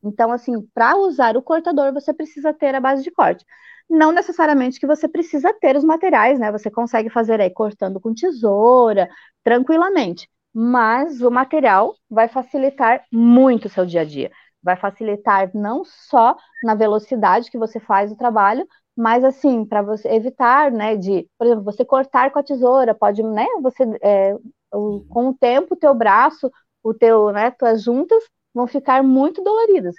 Então, 0.03 0.31
assim, 0.31 0.53
para 0.73 0.95
usar 0.97 1.35
o 1.37 1.41
cortador, 1.41 1.93
você 1.93 2.13
precisa 2.13 2.53
ter 2.53 2.73
a 2.75 2.79
base 2.79 3.03
de 3.03 3.11
corte. 3.11 3.45
Não 3.89 4.11
necessariamente 4.11 4.79
que 4.79 4.87
você 4.87 5.07
precisa 5.07 5.53
ter 5.53 5.75
os 5.75 5.83
materiais, 5.83 6.39
né? 6.39 6.51
Você 6.51 6.69
consegue 6.69 7.09
fazer 7.09 7.41
aí 7.41 7.49
cortando 7.49 7.99
com 7.99 8.13
tesoura, 8.13 9.09
tranquilamente. 9.43 10.29
Mas 10.53 11.21
o 11.21 11.31
material 11.31 11.95
vai 12.09 12.27
facilitar 12.27 13.03
muito 13.11 13.65
o 13.65 13.69
seu 13.69 13.85
dia 13.85 14.01
a 14.01 14.05
dia. 14.05 14.31
Vai 14.61 14.75
facilitar 14.75 15.49
não 15.55 15.83
só 15.85 16.35
na 16.63 16.75
velocidade 16.75 17.49
que 17.49 17.57
você 17.57 17.79
faz 17.79 18.11
o 18.11 18.17
trabalho, 18.17 18.67
mas 18.95 19.23
assim, 19.23 19.65
para 19.65 19.81
você 19.81 20.09
evitar, 20.09 20.71
né, 20.71 20.95
de, 20.95 21.27
por 21.37 21.45
exemplo, 21.47 21.63
você 21.63 21.85
cortar 21.85 22.31
com 22.31 22.39
a 22.39 22.43
tesoura, 22.43 22.93
pode, 22.93 23.23
né, 23.23 23.45
você, 23.61 23.83
é, 24.01 24.35
com 24.71 25.29
o 25.29 25.33
tempo, 25.33 25.73
o 25.73 25.77
teu 25.77 25.93
braço, 25.93 26.51
o 26.83 26.93
teu, 26.93 27.31
né, 27.31 27.51
tuas 27.51 27.81
juntas 27.83 28.21
vão 28.53 28.67
ficar 28.67 29.03
muito 29.03 29.43
doloridas. 29.43 29.95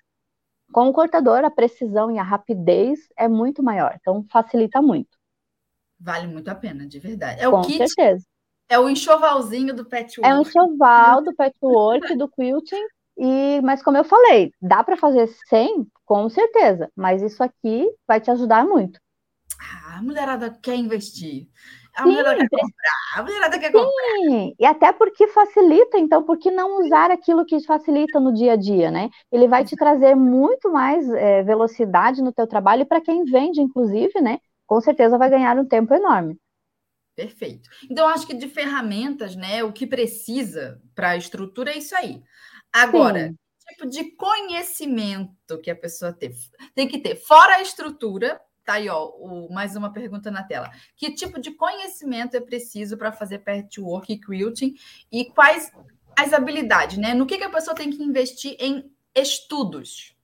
Com 0.73 0.89
o 0.89 0.93
cortador, 0.93 1.45
a 1.45 1.51
precisão 1.51 2.11
e 2.11 2.19
a 2.19 2.23
rapidez 2.23 3.01
é 3.17 3.27
muito 3.27 3.63
maior, 3.63 3.97
então 4.01 4.25
facilita 4.31 4.81
muito. 4.81 5.19
Vale 5.99 6.27
muito 6.27 6.49
a 6.49 6.55
pena, 6.55 6.87
de 6.87 6.99
verdade. 6.99 7.41
É 7.41 7.51
Com 7.51 7.61
o 7.61 7.63
kit, 7.63 7.79
certeza. 7.79 8.25
É 8.69 8.79
o 8.79 8.89
enxovalzinho 8.89 9.75
do 9.75 9.85
patchwork. 9.85 10.31
É 10.31 10.35
o 10.35 10.43
enxoval 10.43 11.23
do 11.23 11.35
patchwork, 11.35 12.15
do 12.17 12.29
quilting, 12.29 12.87
e, 13.19 13.61
mas 13.63 13.83
como 13.83 13.97
eu 13.97 14.05
falei, 14.05 14.53
dá 14.63 14.83
para 14.85 14.97
fazer 14.97 15.29
sem, 15.49 15.87
com 16.05 16.29
certeza, 16.31 16.89
mas 16.97 17.21
isso 17.21 17.43
aqui 17.43 17.87
vai 18.07 18.21
te 18.21 18.31
ajudar 18.31 18.65
muito. 18.65 18.99
Ah, 19.59 19.99
a 19.99 20.03
mulherada 20.03 20.51
quer 20.63 20.77
investir. 20.77 21.49
A 21.95 22.03
Sim, 22.03 22.09
mulherada 22.09 22.37
quer 22.49 22.59
comprar, 22.59 22.99
a 23.17 23.23
mulherada 23.23 23.59
quer 23.59 23.73
comprar. 23.73 24.21
Sim, 24.29 24.55
e 24.59 24.65
até 24.67 24.93
porque 24.93 25.29
facilita, 25.29 25.99
então, 25.99 26.23
por 26.25 26.39
que 26.39 26.51
não 26.51 26.81
usar 26.81 27.11
aquilo 27.11 27.45
que 27.45 27.61
facilita 27.65 28.19
no 28.19 28.33
dia 28.33 28.53
a 28.53 28.57
dia, 28.57 28.91
né? 28.91 29.09
Ele 29.31 29.47
vai 29.49 29.65
te 29.65 29.77
trazer 29.77 30.15
muito 30.15 30.71
mais 30.71 31.09
é, 31.11 31.43
velocidade 31.43 32.23
no 32.23 32.33
teu 32.33 32.47
trabalho, 32.47 32.83
e 32.83 32.87
para 32.87 33.01
quem 33.01 33.25
vende, 33.25 33.61
inclusive, 33.61 34.21
né? 34.21 34.39
Com 34.67 34.81
certeza 34.81 35.19
vai 35.19 35.31
ganhar 35.31 35.57
um 35.59 35.67
tempo 35.67 35.95
enorme. 35.95 36.37
Perfeito. 37.17 37.69
Então, 37.91 38.09
acho 38.09 38.27
que 38.27 38.35
de 38.35 38.49
ferramentas, 38.49 39.37
né? 39.37 39.63
O 39.63 39.73
que 39.73 39.87
precisa 39.87 40.81
para 40.95 41.11
a 41.11 41.17
estrutura 41.17 41.73
é 41.73 41.79
isso 41.79 41.95
aí. 41.95 42.23
Agora, 42.73 43.29
Sim. 43.29 43.37
tipo 43.69 43.87
de 43.89 44.17
conhecimento 44.17 45.61
que 45.63 45.71
a 45.71 45.77
pessoa 45.77 46.13
tem, 46.13 46.31
tem 46.75 46.89
que 46.89 46.99
ter, 46.99 47.17
fora 47.17 47.57
a 47.57 47.63
estrutura, 47.63 48.41
Tá 48.71 48.75
aí, 48.75 48.89
ó, 48.89 49.09
o, 49.17 49.53
mais 49.53 49.75
uma 49.75 49.93
pergunta 49.93 50.31
na 50.31 50.45
tela. 50.45 50.71
Que 50.95 51.13
tipo 51.13 51.41
de 51.41 51.51
conhecimento 51.51 52.37
é 52.37 52.41
preciso 52.41 52.97
para 52.97 53.11
fazer 53.11 53.41
patchwork 53.41 54.13
e 54.13 54.17
quilting? 54.17 54.77
E 55.11 55.25
quais 55.25 55.73
as 56.17 56.33
habilidades, 56.33 56.97
né? 56.97 57.13
No 57.13 57.27
que, 57.27 57.37
que 57.37 57.43
a 57.43 57.51
pessoa 57.51 57.75
tem 57.75 57.91
que 57.91 58.01
investir 58.01 58.55
em 58.61 58.89
estudos? 59.13 60.17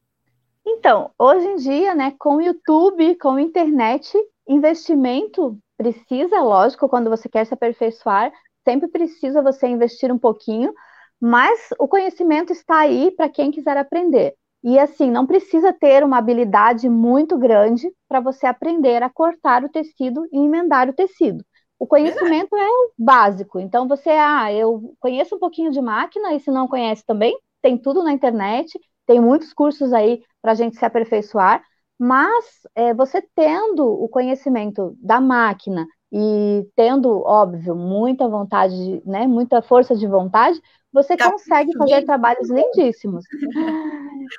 Então, 0.64 1.10
hoje 1.18 1.44
em 1.44 1.56
dia, 1.56 1.92
né, 1.96 2.14
com 2.20 2.40
YouTube, 2.40 3.16
com 3.16 3.36
internet, 3.36 4.16
investimento 4.46 5.58
precisa, 5.76 6.38
lógico, 6.38 6.88
quando 6.88 7.10
você 7.10 7.28
quer 7.28 7.44
se 7.46 7.52
aperfeiçoar, 7.52 8.32
sempre 8.62 8.86
precisa 8.86 9.42
você 9.42 9.66
investir 9.66 10.12
um 10.12 10.18
pouquinho, 10.18 10.72
mas 11.20 11.70
o 11.80 11.88
conhecimento 11.88 12.52
está 12.52 12.78
aí 12.78 13.10
para 13.10 13.28
quem 13.28 13.50
quiser 13.50 13.76
aprender. 13.76 14.36
E 14.66 14.80
assim, 14.80 15.12
não 15.12 15.24
precisa 15.24 15.72
ter 15.72 16.02
uma 16.02 16.18
habilidade 16.18 16.88
muito 16.88 17.38
grande 17.38 17.88
para 18.08 18.18
você 18.18 18.46
aprender 18.46 19.00
a 19.00 19.08
cortar 19.08 19.62
o 19.62 19.68
tecido 19.68 20.26
e 20.32 20.38
emendar 20.38 20.88
o 20.88 20.92
tecido. 20.92 21.44
O 21.78 21.86
conhecimento 21.86 22.56
é 22.56 22.68
o 22.68 22.90
básico. 22.98 23.60
Então, 23.60 23.86
você, 23.86 24.10
ah, 24.10 24.52
eu 24.52 24.92
conheço 24.98 25.36
um 25.36 25.38
pouquinho 25.38 25.70
de 25.70 25.80
máquina, 25.80 26.34
e 26.34 26.40
se 26.40 26.50
não 26.50 26.66
conhece 26.66 27.04
também, 27.06 27.38
tem 27.62 27.78
tudo 27.78 28.02
na 28.02 28.12
internet, 28.12 28.76
tem 29.06 29.20
muitos 29.20 29.54
cursos 29.54 29.92
aí 29.92 30.20
para 30.42 30.50
a 30.50 30.54
gente 30.56 30.76
se 30.76 30.84
aperfeiçoar, 30.84 31.62
mas 31.96 32.44
é, 32.74 32.92
você 32.92 33.22
tendo 33.36 33.86
o 33.86 34.08
conhecimento 34.08 34.96
da 35.00 35.20
máquina 35.20 35.86
e 36.12 36.66
tendo, 36.74 37.22
óbvio, 37.22 37.76
muita 37.76 38.28
vontade, 38.28 39.00
né, 39.06 39.28
muita 39.28 39.62
força 39.62 39.94
de 39.94 40.08
vontade, 40.08 40.60
você 40.96 41.14
tá 41.14 41.30
consegue 41.30 41.76
fazer 41.76 42.04
trabalhos 42.06 42.48
lindíssimos. 42.48 43.24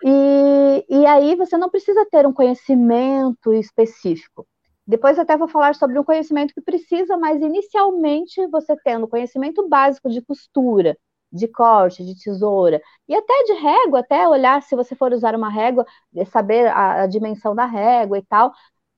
E, 0.03 0.85
e 0.89 1.05
aí 1.05 1.35
você 1.35 1.55
não 1.55 1.69
precisa 1.69 2.05
ter 2.11 2.25
um 2.25 2.33
conhecimento 2.33 3.53
específico. 3.53 4.45
Depois 4.85 5.19
até 5.19 5.37
vou 5.37 5.47
falar 5.47 5.75
sobre 5.75 5.99
um 5.99 6.03
conhecimento 6.03 6.53
que 6.53 6.61
precisa, 6.61 7.15
mas 7.15 7.41
inicialmente 7.41 8.45
você 8.47 8.75
tendo 8.83 9.07
conhecimento 9.07 9.67
básico 9.67 10.09
de 10.09 10.21
costura, 10.21 10.97
de 11.31 11.47
corte, 11.47 12.03
de 12.03 12.17
tesoura, 12.17 12.81
e 13.07 13.13
até 13.13 13.43
de 13.43 13.53
régua, 13.53 13.99
até 13.99 14.27
olhar 14.27 14.61
se 14.63 14.75
você 14.75 14.95
for 14.95 15.13
usar 15.13 15.35
uma 15.35 15.49
régua, 15.49 15.85
saber 16.31 16.67
a, 16.67 17.03
a 17.03 17.07
dimensão 17.07 17.53
da 17.53 17.65
régua 17.65 18.17
e 18.17 18.25
tal, 18.25 18.51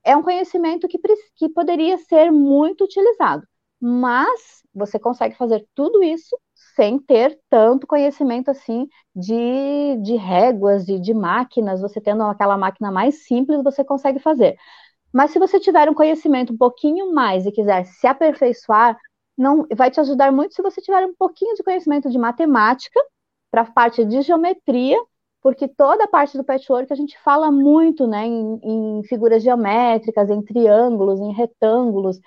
é 0.04 0.16
um 0.16 0.24
conhecimento 0.24 0.88
que, 0.88 0.98
que 1.36 1.50
poderia 1.50 1.98
ser 1.98 2.32
muito 2.32 2.86
utilizado. 2.86 3.44
Mas 3.82 4.64
você 4.74 4.98
consegue 4.98 5.36
fazer 5.36 5.66
tudo 5.76 6.02
isso 6.04 6.38
sem 6.76 7.00
ter 7.00 7.40
tanto 7.50 7.88
conhecimento 7.88 8.50
assim 8.52 8.88
de, 9.16 9.98
de 10.02 10.16
réguas 10.16 10.88
e 10.88 11.00
de 11.00 11.14
máquinas. 11.14 11.82
Você 11.82 12.02
tendo 12.02 12.24
aquela 12.24 12.58
máquina 12.58 12.92
mais 12.92 13.26
simples, 13.26 13.64
você 13.64 13.84
consegue 13.84 14.20
fazer. 14.20 14.58
Mas 15.14 15.32
se 15.32 15.40
você 15.40 15.60
tiver 15.60 15.90
um 15.90 15.94
conhecimento 15.94 16.54
um 16.54 16.58
pouquinho 16.58 17.14
mais 17.14 17.46
e 17.46 17.52
quiser 17.52 17.86
se 17.86 18.08
aperfeiçoar, 18.08 18.98
não 19.38 19.66
vai 19.76 19.90
te 19.92 20.00
ajudar 20.00 20.32
muito 20.32 20.54
se 20.56 20.62
você 20.62 20.82
tiver 20.82 21.06
um 21.06 21.16
pouquinho 21.16 21.56
de 21.56 21.64
conhecimento 21.64 22.10
de 22.10 22.18
matemática 22.18 23.00
para 23.52 23.62
a 23.62 23.72
parte 23.72 24.06
de 24.06 24.22
geometria, 24.22 24.98
porque 25.42 25.68
toda 25.68 26.04
a 26.04 26.08
parte 26.08 26.38
do 26.38 26.44
patchwork 26.44 26.92
a 26.92 26.96
gente 26.96 27.18
fala 27.20 27.52
muito, 27.52 28.06
né, 28.08 28.26
em, 28.26 28.60
em 28.64 29.04
figuras 29.04 29.42
geométricas, 29.42 30.30
em 30.30 30.42
triângulos, 30.44 31.20
em 31.20 31.34
retângulos, 31.34 32.20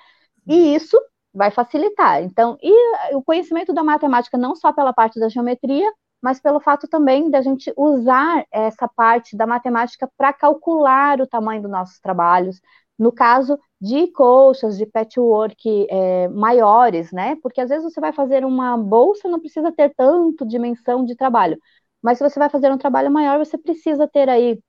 e 0.47 0.75
isso 0.75 0.99
vai 1.35 1.51
facilitar. 1.51 2.23
Então, 2.23 2.59
e 2.63 3.15
o 3.15 3.23
conhecimento 3.23 3.73
da 3.73 3.83
matemática 3.83 4.37
não 4.39 4.55
só 4.55 4.73
pela 4.73 4.93
parte 4.93 5.19
da 5.19 5.29
geometria, 5.29 5.91
mas 6.23 6.41
pelo 6.41 6.61
fato 6.61 6.87
também 6.89 7.31
da 7.31 7.43
gente 7.43 7.73
usar 7.77 8.47
essa 8.51 8.89
parte 8.89 9.37
da 9.37 9.47
matemática 9.47 10.09
para 10.17 10.33
calcular 10.33 11.21
o 11.21 11.27
tamanho 11.27 11.63
dos 11.63 11.71
nossos 11.71 11.99
trabalhos, 12.01 12.61
no 12.99 13.11
caso 13.11 13.59
de 13.81 14.07
colchas, 14.09 14.79
de 14.79 14.87
patchwork 14.87 15.87
é, 15.91 16.29
maiores, 16.29 17.11
né? 17.13 17.37
Porque 17.43 17.61
às 17.61 17.69
vezes 17.71 17.85
você 17.85 18.01
vai 18.01 18.13
fazer 18.13 18.45
uma 18.45 18.77
bolsa, 18.77 19.29
não 19.29 19.41
precisa 19.41 19.73
ter 19.73 19.93
tanto 19.97 20.47
dimensão 20.47 21.05
de 21.05 21.17
trabalho, 21.17 21.59
mas 22.01 22.19
se 22.19 22.25
você 22.29 22.39
vai 22.39 22.49
fazer 22.49 22.71
um 22.71 22.79
trabalho 22.79 23.11
maior, 23.11 23.39
você 23.39 23.59
precisa 23.59 24.07
ter 24.09 24.29
aí 24.29 24.61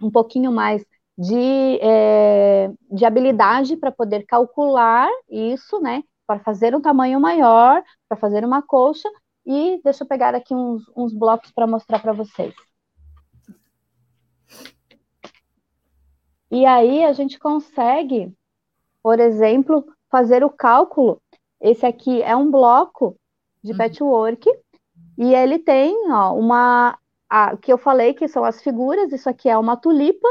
um 0.00 0.10
pouquinho 0.10 0.52
mais 0.52 0.84
de, 1.16 1.78
é, 1.80 2.70
de 2.90 3.04
habilidade 3.04 3.76
para 3.76 3.92
poder 3.92 4.24
calcular 4.26 5.08
isso, 5.28 5.80
né? 5.80 6.02
Para 6.26 6.40
fazer 6.40 6.74
um 6.74 6.80
tamanho 6.80 7.20
maior, 7.20 7.82
para 8.08 8.18
fazer 8.18 8.44
uma 8.44 8.62
colcha. 8.62 9.08
E 9.46 9.80
deixa 9.84 10.04
eu 10.04 10.08
pegar 10.08 10.34
aqui 10.34 10.54
uns, 10.54 10.82
uns 10.96 11.12
blocos 11.12 11.52
para 11.52 11.66
mostrar 11.66 12.00
para 12.00 12.12
vocês. 12.12 12.54
E 16.50 16.64
aí 16.64 17.04
a 17.04 17.12
gente 17.12 17.38
consegue, 17.38 18.32
por 19.02 19.18
exemplo, 19.18 19.84
fazer 20.10 20.44
o 20.44 20.50
cálculo. 20.50 21.20
Esse 21.60 21.84
aqui 21.84 22.22
é 22.22 22.34
um 22.36 22.50
bloco 22.50 23.16
de 23.62 23.72
uhum. 23.72 23.78
patchwork 23.78 24.48
e 25.18 25.34
ele 25.34 25.58
tem 25.58 26.12
ó, 26.12 26.32
uma 26.34 26.98
a, 27.28 27.56
que 27.56 27.72
eu 27.72 27.78
falei 27.78 28.14
que 28.14 28.28
são 28.28 28.44
as 28.44 28.62
figuras. 28.62 29.12
Isso 29.12 29.28
aqui 29.28 29.48
é 29.48 29.58
uma 29.58 29.76
tulipa 29.76 30.28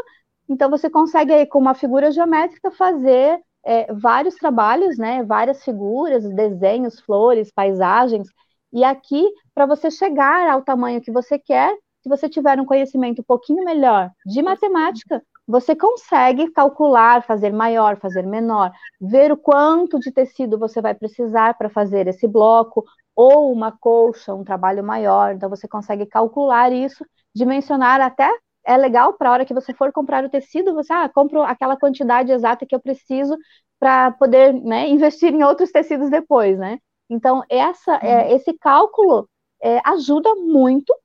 então, 0.54 0.70
você 0.70 0.89
consegue 0.89 1.34
aí, 1.34 1.45
com 1.47 1.58
uma 1.58 1.74
figura 1.74 2.12
geométrica, 2.12 2.70
fazer 2.72 3.39
é, 3.66 3.91
vários 3.91 4.36
trabalhos, 4.36 4.97
né? 4.99 5.24
Várias 5.24 5.64
figuras, 5.64 6.24
desenhos, 6.30 6.99
flores, 6.99 7.51
paisagens. 7.51 8.28
E 8.72 8.84
aqui, 8.84 9.28
para 9.54 9.66
você 9.66 9.89
chegar 9.89 10.47
ao 10.49 10.62
tamanho 10.62 11.01
que 11.01 11.12
você 11.12 11.39
quer, 11.39 11.76
se 12.04 12.10
você 12.10 12.30
tiver 12.30 12.60
um 12.60 12.66
conhecimento 12.66 13.22
um 13.22 13.26
pouquinho 13.26 13.64
melhor 13.66 14.12
de 14.26 14.43
matemática, 14.43 15.24
você 15.47 15.76
consegue 15.76 16.51
calcular, 16.51 17.24
fazer 17.24 17.51
maior, 17.51 17.97
fazer 17.97 18.26
menor, 18.28 18.72
ver 19.01 19.32
o 19.32 19.38
quanto 19.38 19.99
de 19.99 20.12
tecido 20.12 20.60
você 20.60 20.82
vai 20.82 20.93
precisar 20.93 21.58
para 21.58 21.70
fazer 21.70 22.08
esse 22.08 22.28
bloco, 22.28 22.86
ou 23.16 23.51
uma 23.51 23.72
colcha, 23.72 24.34
um 24.36 24.43
trabalho 24.43 24.84
maior. 24.84 25.34
Então, 25.34 25.49
você 25.49 25.68
consegue 25.68 26.06
calcular 26.06 26.72
isso, 26.72 27.04
dimensionar 27.36 28.01
até 28.01 28.30
é 28.66 28.78
legal 28.78 29.14
para 29.14 29.30
a 29.30 29.32
hora 29.34 29.45
que 29.45 29.53
você 29.53 29.74
for 29.74 29.91
comprar 29.91 30.24
o 30.24 30.30
tecido, 30.30 30.74
você 30.74 30.91
ah, 30.93 31.09
compro 31.09 31.41
aquela 31.41 31.78
quantidade 31.78 32.32
exata 32.32 32.66
que 32.66 32.76
eu 32.76 32.80
preciso 32.80 33.38
para 33.80 34.11
poder 34.11 34.53
né, 34.53 34.88
investir 34.89 35.34
em 35.34 35.43
outros 35.43 35.72
tecidos 35.72 36.09
depois, 36.09 36.57
né? 36.57 36.80
Então, 37.09 37.43
essa, 37.49 37.95
é, 37.97 38.24
uhum. 38.24 38.36
esse 38.36 38.53
cálculo 38.57 39.30
é, 39.61 39.82
ajuda 39.86 40.34
muito, 40.36 40.95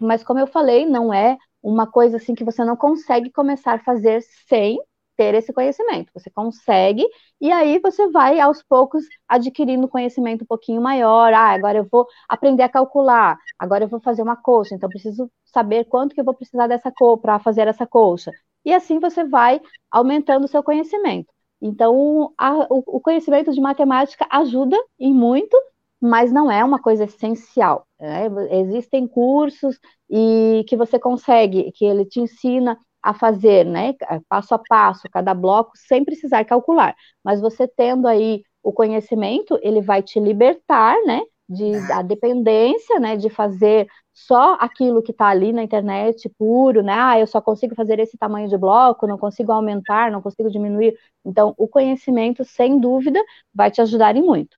mas 0.00 0.22
como 0.22 0.40
eu 0.40 0.46
falei, 0.46 0.84
não 0.84 1.12
é 1.12 1.38
uma 1.62 1.86
coisa 1.86 2.16
assim 2.16 2.34
que 2.34 2.44
você 2.44 2.64
não 2.64 2.76
consegue 2.76 3.30
começar 3.30 3.74
a 3.74 3.84
fazer 3.84 4.20
sem 4.48 4.78
ter 5.22 5.34
esse 5.34 5.52
conhecimento. 5.52 6.10
Você 6.14 6.28
consegue, 6.30 7.06
e 7.40 7.52
aí 7.52 7.78
você 7.78 8.08
vai 8.10 8.40
aos 8.40 8.62
poucos 8.62 9.04
adquirindo 9.28 9.86
conhecimento 9.88 10.42
um 10.42 10.46
pouquinho 10.46 10.82
maior. 10.82 11.32
Ah, 11.32 11.52
agora 11.52 11.78
eu 11.78 11.86
vou 11.90 12.06
aprender 12.28 12.64
a 12.64 12.68
calcular, 12.68 13.38
agora 13.56 13.84
eu 13.84 13.88
vou 13.88 14.00
fazer 14.00 14.22
uma 14.22 14.36
colcha, 14.36 14.74
então 14.74 14.88
preciso 14.88 15.30
saber 15.44 15.84
quanto 15.84 16.14
que 16.14 16.20
eu 16.20 16.24
vou 16.24 16.34
precisar 16.34 16.66
dessa 16.66 16.90
cor 16.90 17.18
para 17.18 17.38
fazer 17.38 17.68
essa 17.68 17.86
colcha. 17.86 18.32
E 18.64 18.72
assim 18.74 18.98
você 18.98 19.24
vai 19.24 19.60
aumentando 19.90 20.44
o 20.44 20.48
seu 20.48 20.62
conhecimento. 20.62 21.32
Então, 21.60 22.32
a, 22.36 22.66
o, 22.68 22.82
o 22.86 23.00
conhecimento 23.00 23.52
de 23.52 23.60
matemática 23.60 24.26
ajuda 24.28 24.76
em 24.98 25.14
muito, 25.14 25.56
mas 26.00 26.32
não 26.32 26.50
é 26.50 26.64
uma 26.64 26.80
coisa 26.80 27.04
essencial. 27.04 27.86
Né? 28.00 28.26
Existem 28.50 29.06
cursos 29.06 29.78
e 30.10 30.64
que 30.66 30.76
você 30.76 30.98
consegue, 30.98 31.70
que 31.72 31.84
ele 31.84 32.04
te 32.04 32.20
ensina 32.20 32.76
a 33.02 33.12
fazer, 33.12 33.64
né, 33.64 33.94
passo 34.28 34.54
a 34.54 34.58
passo, 34.58 35.08
cada 35.10 35.34
bloco, 35.34 35.72
sem 35.74 36.04
precisar 36.04 36.44
calcular. 36.44 36.94
Mas 37.24 37.40
você 37.40 37.66
tendo 37.66 38.06
aí 38.06 38.42
o 38.62 38.72
conhecimento, 38.72 39.58
ele 39.62 39.82
vai 39.82 40.02
te 40.02 40.20
libertar, 40.20 40.96
né, 41.04 41.20
de, 41.48 41.86
da 41.88 42.00
dependência, 42.02 43.00
né, 43.00 43.16
de 43.16 43.28
fazer 43.28 43.86
só 44.14 44.54
aquilo 44.60 45.02
que 45.02 45.10
está 45.10 45.26
ali 45.26 45.52
na 45.52 45.62
internet 45.62 46.28
puro, 46.38 46.82
né, 46.82 46.92
ah, 46.94 47.18
eu 47.18 47.26
só 47.26 47.40
consigo 47.40 47.74
fazer 47.74 47.98
esse 47.98 48.16
tamanho 48.16 48.48
de 48.48 48.56
bloco, 48.56 49.06
não 49.06 49.18
consigo 49.18 49.50
aumentar, 49.50 50.10
não 50.10 50.22
consigo 50.22 50.50
diminuir. 50.50 50.96
Então, 51.24 51.54
o 51.58 51.66
conhecimento, 51.66 52.44
sem 52.44 52.78
dúvida, 52.78 53.20
vai 53.52 53.70
te 53.70 53.80
ajudar 53.80 54.16
em 54.16 54.22
muito. 54.22 54.56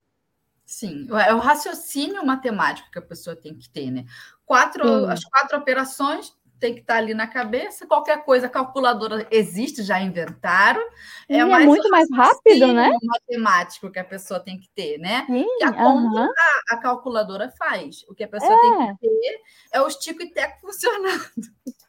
Sim, 0.67 1.07
é 1.27 1.35
o 1.35 1.39
raciocínio 1.39 2.25
matemático 2.25 2.91
que 2.91 2.99
a 2.99 3.03
pessoa 3.03 3.37
tem 3.37 3.55
que 3.55 3.69
ter, 3.69 3.91
né? 3.91 4.05
Quatro, 4.47 5.07
as 5.07 5.23
quatro 5.25 5.59
operações 5.59 6.33
tem 6.65 6.73
que 6.73 6.81
estar 6.81 6.97
ali 6.97 7.13
na 7.13 7.27
cabeça. 7.27 7.87
Qualquer 7.87 8.25
coisa, 8.25 8.49
calculadora 8.49 9.27
existe, 9.31 9.83
já 9.83 10.01
inventaram. 10.01 10.81
É, 11.29 11.37
é 11.37 11.45
muito 11.45 11.91
mais 11.91 12.09
rápido, 12.11 12.73
né? 12.73 12.91
matemático 13.03 13.91
que 13.91 13.99
a 13.99 14.05
pessoa 14.05 14.41
tem 14.41 14.59
que 14.59 14.71
ter, 14.71 14.97
né? 14.97 15.27
Sim, 15.27 15.45
e 15.61 15.63
a 15.63 15.71
conta 15.71 16.23
a, 16.23 16.75
a, 16.75 16.79
calculadora 16.79 17.53
faz. 17.59 18.03
O 18.09 18.15
que 18.15 18.25
a 18.25 18.29
pessoa 18.29 18.55
é. 18.55 18.59
tem 18.59 18.97
que 18.97 19.09
ter 19.09 19.41
é 19.73 19.83
o 19.83 19.87
estico 19.87 20.23
e 20.23 20.31
teco 20.31 20.59
funcionando. 20.67 21.23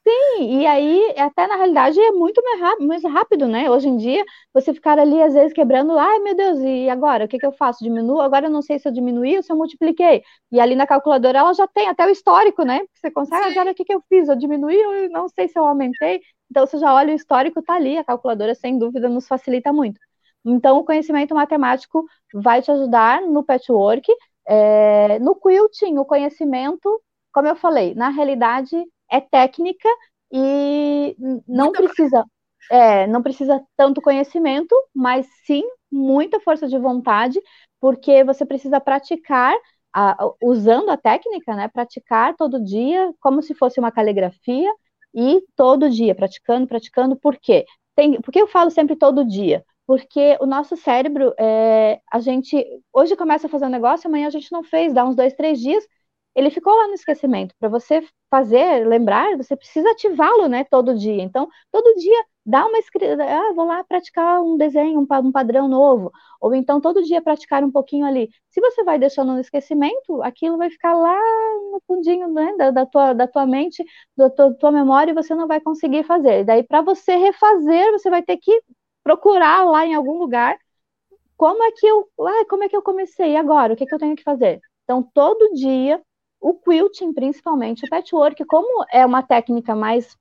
Sim, 0.08 0.60
e 0.62 0.68
aí, 0.68 1.16
até 1.18 1.48
na 1.48 1.56
realidade, 1.56 2.00
é 2.00 2.12
muito 2.12 2.40
mais 2.88 3.04
rápido, 3.04 3.48
né? 3.48 3.70
Hoje 3.72 3.88
em 3.88 3.98
dia, 3.98 4.24
você 4.54 4.72
ficar 4.72 5.00
ali, 5.00 5.20
às 5.22 5.34
vezes, 5.34 5.52
quebrando, 5.52 5.98
ai 5.98 6.20
meu 6.20 6.36
Deus, 6.36 6.60
e 6.60 6.88
agora? 6.90 7.26
O 7.26 7.28
que, 7.28 7.40
que 7.40 7.46
eu 7.46 7.52
faço? 7.52 7.84
Diminuo? 7.84 8.22
Agora 8.22 8.46
eu 8.46 8.52
não 8.52 8.62
sei 8.62 8.78
se 8.78 8.88
eu 8.88 8.92
diminuí 8.94 9.36
ou 9.38 9.42
se 9.44 9.52
eu 9.52 9.56
multipliquei. 9.58 10.24
E 10.52 10.60
ali 10.60 10.76
na 10.76 10.86
calculadora, 10.86 11.40
ela 11.40 11.54
já 11.54 11.68
tem 11.68 11.88
até 11.90 12.06
o 12.06 12.10
histórico, 12.12 12.64
né? 12.64 12.82
Você 12.94 13.10
consegue, 13.10 13.46
Sim. 13.46 13.52
agora 13.52 13.72
o 13.72 13.76
que, 13.76 13.84
que 13.84 13.94
eu 13.96 14.04
fiz? 14.08 14.30
Eu 14.30 14.36
diminuí 14.36 14.78
ou 14.86 15.10
não 15.10 15.28
sei 15.28 15.48
se 15.48 15.58
eu 15.58 15.66
aumentei? 15.66 16.22
Então, 16.52 16.68
você 16.68 16.78
já 16.78 16.94
olha 16.94 17.12
o 17.12 17.16
histórico, 17.16 17.62
tá 17.64 17.74
ali, 17.74 17.98
a 17.98 18.04
calculadora, 18.04 18.54
sem 18.54 18.78
dúvida, 18.78 19.10
nos 19.10 19.28
facilita 19.28 19.74
muito. 19.74 20.00
Então, 20.46 20.78
o 20.78 20.86
conhecimento 20.86 21.34
matemático 21.34 22.06
vai 22.34 22.62
te 22.62 22.70
ajudar 22.72 23.22
no 23.24 23.44
patchwork, 23.44 24.06
é, 24.48 25.18
no 25.20 25.34
quilting, 25.36 25.98
o 25.98 26.06
conhecimento, 26.06 27.02
como 27.34 27.48
eu 27.48 27.56
falei, 27.56 27.96
na 27.96 28.10
realidade 28.10 28.76
é 29.12 29.22
técnica 29.22 29.90
e 30.32 31.16
não 31.48 31.72
precisa 31.72 32.26
é, 32.72 33.06
não 33.08 33.22
precisa 33.22 33.62
tanto 33.78 34.02
conhecimento, 34.02 34.76
mas 34.94 35.28
sim 35.46 35.64
muita 35.92 36.40
força 36.40 36.68
de 36.68 36.78
vontade, 36.80 37.40
porque 37.80 38.24
você 38.24 38.46
precisa 38.46 38.80
praticar 38.82 39.54
a, 39.94 40.18
usando 40.42 40.90
a 40.90 40.98
técnica, 40.98 41.56
né? 41.56 41.68
Praticar 41.68 42.36
todo 42.36 42.64
dia, 42.64 43.14
como 43.20 43.42
se 43.42 43.54
fosse 43.54 43.80
uma 43.80 43.92
caligrafia, 43.92 44.72
e 45.14 45.42
todo 45.56 45.90
dia, 45.90 46.14
praticando, 46.16 46.68
praticando, 46.68 47.16
por 47.16 47.38
quê? 47.38 47.66
Tem, 47.96 48.20
por 48.22 48.32
que 48.32 48.42
eu 48.42 48.48
falo 48.48 48.70
sempre 48.70 48.96
todo 48.96 49.26
dia? 49.26 49.64
Porque 49.88 50.38
o 50.42 50.46
nosso 50.46 50.76
cérebro, 50.76 51.34
é, 51.40 52.02
a 52.12 52.20
gente 52.20 52.66
hoje 52.92 53.16
começa 53.16 53.48
a 53.48 53.50
fazer 53.50 53.66
um 53.66 53.70
negócio, 53.70 54.08
amanhã 54.08 54.28
a 54.28 54.32
gente 54.32 54.52
não 54.52 54.64
fez, 54.64 54.94
dá 54.94 55.06
uns 55.06 55.16
dois, 55.16 55.34
três 55.34 55.60
dias, 55.60 55.86
ele 56.36 56.50
ficou 56.50 56.76
lá 56.76 56.88
no 56.88 56.94
esquecimento. 56.94 57.56
Para 57.60 57.70
você 57.70 58.06
fazer, 58.30 58.86
lembrar, 58.88 59.38
você 59.38 59.56
precisa 59.56 59.90
ativá-lo, 59.92 60.48
né, 60.48 60.66
todo 60.66 60.96
dia. 60.96 61.24
Então, 61.24 61.48
todo 61.72 61.96
dia 61.96 62.26
dá 62.46 62.66
uma 62.66 62.78
escrita, 62.78 63.24
ah, 63.24 63.54
vou 63.54 63.66
lá 63.66 63.84
praticar 63.84 64.42
um 64.42 64.58
desenho, 64.58 65.00
um, 65.00 65.32
padrão 65.32 65.68
novo, 65.68 66.12
ou 66.40 66.54
então 66.54 66.80
todo 66.80 67.02
dia 67.04 67.22
praticar 67.22 67.64
um 67.64 67.72
pouquinho 67.72 68.06
ali. 68.06 68.30
Se 68.50 68.62
você 68.62 68.84
vai 68.84 69.00
deixando 69.00 69.34
no 69.34 69.40
esquecimento, 69.40 70.22
aquilo 70.22 70.58
vai 70.58 70.70
ficar 70.70 70.94
lá 70.94 71.18
no 71.72 71.82
fundinho, 71.88 72.28
né, 72.28 72.54
da, 72.58 72.72
da 72.72 72.86
tua, 72.86 73.14
da 73.14 73.28
tua 73.28 73.46
mente, 73.46 73.84
da 74.16 74.30
tua, 74.30 74.54
tua 74.54 74.72
memória, 74.72 75.12
e 75.12 75.16
você 75.16 75.34
não 75.34 75.48
vai 75.48 75.60
conseguir 75.62 76.04
fazer. 76.04 76.42
E 76.42 76.44
daí, 76.44 76.64
para 76.64 76.82
você 76.82 77.16
refazer, 77.16 77.92
você 77.92 78.10
vai 78.10 78.22
ter 78.22 78.38
que 78.38 78.62
procurar 79.04 79.64
lá 79.64 79.86
em 79.86 79.96
algum 79.96 80.18
lugar 80.18 80.58
como 81.38 81.64
é 81.64 81.72
que 81.72 81.86
eu, 81.86 82.10
ah, 82.22 82.46
como 82.50 82.64
é 82.64 82.70
que 82.70 82.76
eu 82.76 82.82
comecei 82.82 83.36
agora? 83.36 83.74
O 83.74 83.76
que, 83.76 83.84
é 83.84 83.88
que 83.88 83.94
eu 83.94 84.00
tenho 84.00 84.16
que 84.16 84.24
fazer? 84.24 84.60
Então, 84.84 85.04
todo 85.14 85.54
dia 85.54 86.02
o 86.40 86.54
quilting, 86.54 87.14
principalmente, 87.14 87.86
o 87.86 87.90
patchwork, 87.90 88.44
como 88.46 88.86
é 88.92 89.06
uma 89.06 89.24
técnica 89.24 89.76
mais 89.76 90.16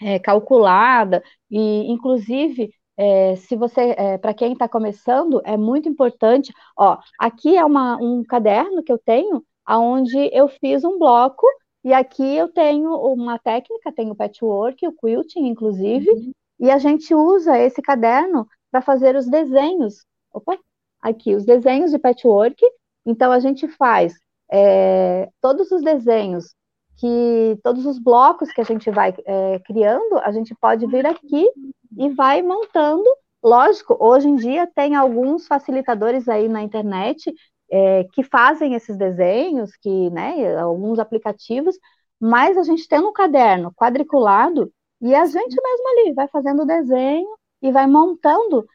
é, 0.00 0.18
calculada, 0.18 1.22
e 1.50 1.90
inclusive, 1.90 2.72
é, 2.96 3.36
se 3.36 3.56
você, 3.56 3.94
é, 3.96 4.18
para 4.18 4.34
quem 4.34 4.52
está 4.52 4.68
começando, 4.68 5.40
é 5.44 5.56
muito 5.56 5.88
importante. 5.88 6.52
Ó, 6.76 6.98
aqui 7.18 7.56
é 7.56 7.64
uma, 7.64 7.96
um 7.96 8.22
caderno 8.24 8.82
que 8.82 8.92
eu 8.92 8.98
tenho, 8.98 9.44
onde 9.68 10.30
eu 10.32 10.48
fiz 10.48 10.84
um 10.84 10.98
bloco, 10.98 11.46
e 11.84 11.92
aqui 11.92 12.36
eu 12.36 12.48
tenho 12.48 12.94
uma 12.94 13.38
técnica, 13.38 13.92
tenho 13.92 14.12
o 14.12 14.16
patchwork, 14.16 14.86
o 14.86 14.92
quilting, 14.92 15.46
inclusive, 15.46 16.10
uhum. 16.10 16.32
e 16.58 16.70
a 16.70 16.78
gente 16.78 17.14
usa 17.14 17.58
esse 17.58 17.80
caderno 17.80 18.46
para 18.70 18.82
fazer 18.82 19.16
os 19.16 19.26
desenhos. 19.26 20.04
Opa, 20.32 20.58
aqui, 21.00 21.34
os 21.34 21.44
desenhos 21.44 21.90
de 21.90 21.98
patchwork. 21.98 22.62
Então, 23.06 23.32
a 23.32 23.40
gente 23.40 23.66
faz 23.66 24.14
é, 24.50 25.28
todos 25.40 25.70
os 25.70 25.82
desenhos 25.82 26.54
que 26.96 27.58
todos 27.62 27.86
os 27.86 27.98
blocos 27.98 28.52
que 28.52 28.60
a 28.60 28.64
gente 28.64 28.90
vai 28.90 29.14
é, 29.24 29.58
criando, 29.60 30.18
a 30.18 30.30
gente 30.32 30.54
pode 30.54 30.86
vir 30.86 31.06
aqui 31.06 31.50
e 31.96 32.10
vai 32.10 32.42
montando. 32.42 33.04
Lógico, 33.42 33.96
hoje 33.98 34.28
em 34.28 34.36
dia 34.36 34.68
tem 34.74 34.94
alguns 34.94 35.46
facilitadores 35.46 36.28
aí 36.28 36.46
na 36.46 36.62
internet 36.62 37.32
é, 37.72 38.04
que 38.12 38.22
fazem 38.22 38.74
esses 38.74 38.98
desenhos, 38.98 39.74
que, 39.76 40.10
né, 40.10 40.58
alguns 40.58 40.98
aplicativos, 40.98 41.74
mas 42.20 42.58
a 42.58 42.62
gente 42.62 42.86
tem 42.86 43.00
um 43.00 43.12
caderno 43.12 43.72
quadriculado 43.74 44.70
e 45.00 45.14
a 45.14 45.24
gente 45.24 45.56
mesmo 45.62 45.88
ali 45.88 46.12
vai 46.12 46.28
fazendo 46.28 46.62
o 46.62 46.66
desenho 46.66 47.28
e 47.62 47.72
vai 47.72 47.86
montando. 47.86 48.66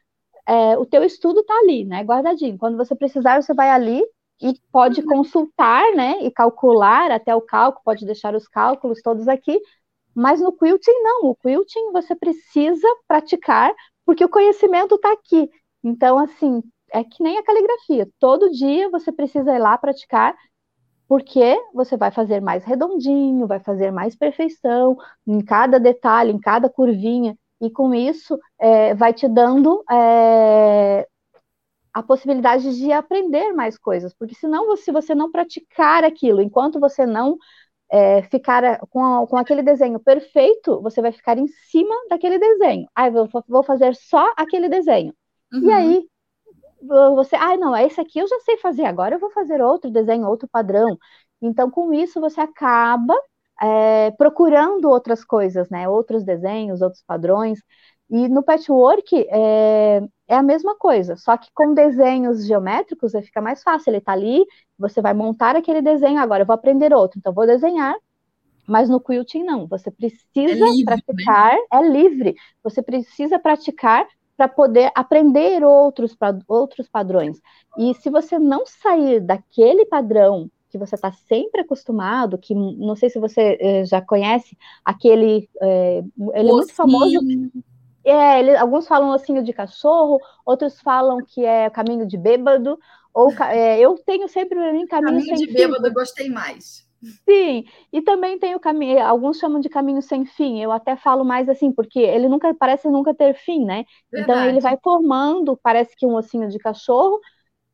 É, 0.48 0.76
o 0.78 0.86
teu 0.86 1.04
estudo 1.04 1.40
está 1.40 1.54
ali, 1.58 1.84
né, 1.84 2.02
guardadinho. 2.02 2.58
Quando 2.58 2.76
você 2.76 2.94
precisar, 2.96 3.40
você 3.40 3.54
vai 3.54 3.70
ali 3.70 4.02
e 4.40 4.54
pode 4.72 5.00
uhum. 5.00 5.06
consultar, 5.06 5.92
né, 5.94 6.22
e 6.22 6.30
calcular 6.30 7.10
até 7.10 7.34
o 7.34 7.40
cálculo, 7.40 7.82
pode 7.84 8.04
deixar 8.06 8.34
os 8.34 8.46
cálculos 8.48 9.00
todos 9.02 9.28
aqui, 9.28 9.60
Mas 10.14 10.40
no 10.40 10.52
quilting, 10.52 10.92
não. 11.02 11.26
O 11.30 11.36
quilting 11.36 11.92
você 11.92 12.14
precisa 12.16 12.88
praticar, 13.06 13.72
porque 14.04 14.24
o 14.24 14.28
conhecimento 14.28 14.94
está 14.96 15.12
aqui. 15.12 15.50
Então, 15.84 16.18
assim, 16.18 16.62
é 16.92 17.04
que 17.04 17.22
nem 17.22 17.38
a 17.38 17.42
caligrafia. 17.44 18.08
Todo 18.18 18.50
dia 18.50 18.90
você 18.90 19.12
precisa 19.12 19.54
ir 19.54 19.58
lá 19.58 19.76
praticar, 19.78 20.34
porque 21.08 21.56
você 21.74 21.96
vai 21.96 22.10
fazer 22.10 22.40
mais 22.40 22.64
redondinho, 22.64 23.46
vai 23.46 23.60
fazer 23.60 23.90
mais 23.92 24.16
perfeição 24.16 24.96
em 25.26 25.40
cada 25.44 25.78
detalhe, 25.78 26.32
em 26.32 26.40
cada 26.40 26.68
curvinha, 26.68 27.36
e 27.60 27.70
com 27.70 27.94
isso 27.94 28.38
é, 28.58 28.94
vai 28.94 29.12
te 29.14 29.28
dando 29.28 29.84
é, 29.90 31.06
a 31.96 32.02
possibilidade 32.02 32.76
de 32.76 32.92
aprender 32.92 33.54
mais 33.54 33.78
coisas, 33.78 34.12
porque 34.12 34.34
senão, 34.34 34.76
se 34.76 34.92
você 34.92 35.14
não 35.14 35.32
praticar 35.32 36.04
aquilo, 36.04 36.42
enquanto 36.42 36.78
você 36.78 37.06
não 37.06 37.38
é, 37.90 38.22
ficar 38.24 38.80
com, 38.90 39.26
com 39.26 39.36
aquele 39.38 39.62
desenho 39.62 39.98
perfeito, 39.98 40.78
você 40.82 41.00
vai 41.00 41.10
ficar 41.10 41.38
em 41.38 41.46
cima 41.46 41.94
daquele 42.10 42.38
desenho. 42.38 42.86
Ah, 42.94 43.08
eu 43.08 43.26
vou, 43.26 43.42
vou 43.48 43.62
fazer 43.62 43.94
só 43.94 44.30
aquele 44.36 44.68
desenho. 44.68 45.14
Uhum. 45.50 45.62
E 45.62 45.72
aí, 45.72 46.08
você, 47.14 47.34
ah, 47.34 47.56
não, 47.56 47.74
esse 47.74 47.98
aqui 47.98 48.18
eu 48.18 48.28
já 48.28 48.40
sei 48.40 48.58
fazer, 48.58 48.84
agora 48.84 49.14
eu 49.14 49.18
vou 49.18 49.30
fazer 49.30 49.62
outro 49.62 49.90
desenho, 49.90 50.28
outro 50.28 50.46
padrão. 50.52 50.98
Então, 51.40 51.70
com 51.70 51.94
isso, 51.94 52.20
você 52.20 52.42
acaba 52.42 53.14
é, 53.62 54.10
procurando 54.18 54.90
outras 54.90 55.24
coisas, 55.24 55.70
né? 55.70 55.88
Outros 55.88 56.24
desenhos, 56.24 56.82
outros 56.82 57.02
padrões. 57.06 57.58
E 58.10 58.28
no 58.28 58.42
patchwork 58.42 59.26
é, 59.30 60.02
é 60.28 60.34
a 60.34 60.42
mesma 60.42 60.74
coisa, 60.74 61.16
só 61.16 61.36
que 61.36 61.48
com 61.54 61.72
desenhos 61.72 62.46
geométricos 62.46 63.12
fica 63.22 63.40
mais 63.40 63.62
fácil. 63.62 63.90
Ele 63.90 63.98
está 63.98 64.12
ali, 64.12 64.44
você 64.78 65.00
vai 65.00 65.14
montar 65.14 65.54
aquele 65.56 65.80
desenho, 65.80 66.18
agora 66.18 66.42
eu 66.42 66.46
vou 66.46 66.54
aprender 66.54 66.92
outro, 66.92 67.18
então 67.18 67.32
vou 67.32 67.46
desenhar. 67.46 67.94
Mas 68.66 68.88
no 68.88 69.00
quilting 69.00 69.44
não, 69.44 69.66
você 69.66 69.90
precisa 69.90 70.26
é 70.36 70.70
livre, 70.70 70.84
né? 70.84 70.96
praticar, 71.06 71.54
né? 71.54 71.60
é 71.72 71.88
livre. 71.88 72.34
Você 72.64 72.82
precisa 72.82 73.38
praticar 73.38 74.06
para 74.36 74.48
poder 74.48 74.90
aprender 74.94 75.64
outros, 75.64 76.16
outros 76.48 76.88
padrões. 76.88 77.40
E 77.78 77.94
se 77.94 78.10
você 78.10 78.38
não 78.38 78.66
sair 78.66 79.20
daquele 79.20 79.86
padrão 79.86 80.50
que 80.68 80.76
você 80.76 80.96
está 80.96 81.12
sempre 81.12 81.60
acostumado, 81.60 82.36
que 82.36 82.54
não 82.54 82.96
sei 82.96 83.08
se 83.08 83.18
você 83.18 83.56
eh, 83.60 83.84
já 83.84 84.02
conhece, 84.02 84.58
aquele. 84.84 85.48
Eh, 85.62 86.04
ele 86.34 86.50
é 86.50 86.52
muito 86.52 86.74
famoso. 86.74 87.20
É, 88.06 88.38
ele, 88.38 88.56
alguns 88.56 88.86
falam 88.86 89.10
ossinho 89.10 89.42
de 89.42 89.52
cachorro, 89.52 90.20
outros 90.44 90.80
falam 90.80 91.18
que 91.24 91.44
é 91.44 91.68
caminho 91.68 92.06
de 92.06 92.16
bêbado, 92.16 92.78
ou 93.12 93.32
é, 93.42 93.80
eu 93.80 93.98
tenho 94.06 94.28
sempre 94.28 94.56
para 94.56 94.72
mim 94.72 94.86
caminho, 94.86 95.18
caminho 95.18 95.36
sem 95.36 95.46
de 95.46 95.52
bêbado, 95.52 95.86
eu 95.86 95.92
gostei 95.92 96.30
mais. 96.30 96.86
Sim, 97.28 97.64
e 97.92 98.00
também 98.02 98.38
tem 98.38 98.54
o 98.54 98.60
caminho, 98.60 99.04
alguns 99.04 99.38
chamam 99.38 99.60
de 99.60 99.68
caminho 99.68 100.00
sem 100.00 100.24
fim. 100.24 100.62
Eu 100.62 100.72
até 100.72 100.96
falo 100.96 101.24
mais 101.24 101.48
assim, 101.48 101.70
porque 101.72 101.98
ele 101.98 102.28
nunca 102.28 102.54
parece 102.54 102.88
nunca 102.88 103.14
ter 103.14 103.34
fim, 103.34 103.64
né? 103.64 103.84
Verdade. 104.10 104.38
Então 104.38 104.48
ele 104.48 104.60
vai 104.60 104.78
formando, 104.82 105.58
parece 105.62 105.94
que 105.96 106.06
um 106.06 106.14
ossinho 106.14 106.48
de 106.48 106.58
cachorro, 106.58 107.20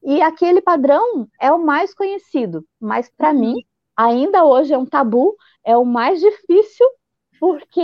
e 0.02 0.20
aquele 0.20 0.60
padrão 0.60 1.28
é 1.40 1.52
o 1.52 1.58
mais 1.58 1.94
conhecido, 1.94 2.64
mas 2.80 3.10
para 3.16 3.30
uhum. 3.30 3.38
mim, 3.38 3.54
ainda 3.96 4.44
hoje 4.44 4.72
é 4.72 4.78
um 4.78 4.86
tabu, 4.86 5.36
é 5.64 5.76
o 5.76 5.84
mais 5.84 6.20
difícil, 6.20 6.86
porque 7.42 7.80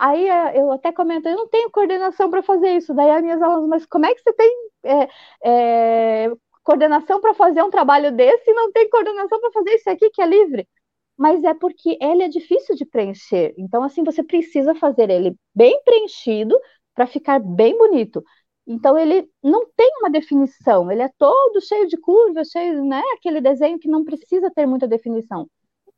aí 0.00 0.26
é, 0.26 0.58
eu 0.58 0.72
até 0.72 0.90
comento, 0.90 1.28
eu 1.28 1.36
não 1.36 1.46
tenho 1.46 1.70
coordenação 1.70 2.30
para 2.30 2.42
fazer 2.42 2.78
isso. 2.78 2.94
Daí 2.94 3.10
as 3.10 3.22
minhas 3.22 3.42
alunas, 3.42 3.68
mas 3.68 3.86
como 3.86 4.06
é 4.06 4.14
que 4.14 4.22
você 4.22 4.32
tem 4.32 4.50
é, 4.84 5.08
é, 5.44 6.32
coordenação 6.62 7.20
para 7.20 7.34
fazer 7.34 7.62
um 7.62 7.68
trabalho 7.70 8.10
desse 8.10 8.50
e 8.50 8.54
não 8.54 8.72
tem 8.72 8.88
coordenação 8.88 9.38
para 9.38 9.52
fazer 9.52 9.74
isso 9.74 9.90
aqui 9.90 10.08
que 10.08 10.22
é 10.22 10.26
livre? 10.26 10.66
Mas 11.14 11.44
é 11.44 11.52
porque 11.52 11.98
ele 12.00 12.22
é 12.22 12.28
difícil 12.28 12.74
de 12.74 12.86
preencher. 12.86 13.54
Então, 13.58 13.82
assim, 13.82 14.02
você 14.02 14.22
precisa 14.22 14.74
fazer 14.76 15.10
ele 15.10 15.36
bem 15.54 15.78
preenchido 15.84 16.58
para 16.94 17.06
ficar 17.06 17.38
bem 17.38 17.76
bonito. 17.76 18.24
Então 18.66 18.96
ele 18.96 19.28
não 19.42 19.66
tem 19.76 19.90
uma 20.00 20.08
definição, 20.10 20.90
ele 20.90 21.02
é 21.02 21.10
todo 21.18 21.60
cheio 21.60 21.86
de 21.86 21.98
curvas, 21.98 22.48
cheio, 22.48 22.82
né, 22.84 23.02
aquele 23.14 23.40
desenho 23.42 23.78
que 23.78 23.88
não 23.88 24.04
precisa 24.04 24.50
ter 24.50 24.66
muita 24.66 24.88
definição. 24.88 25.48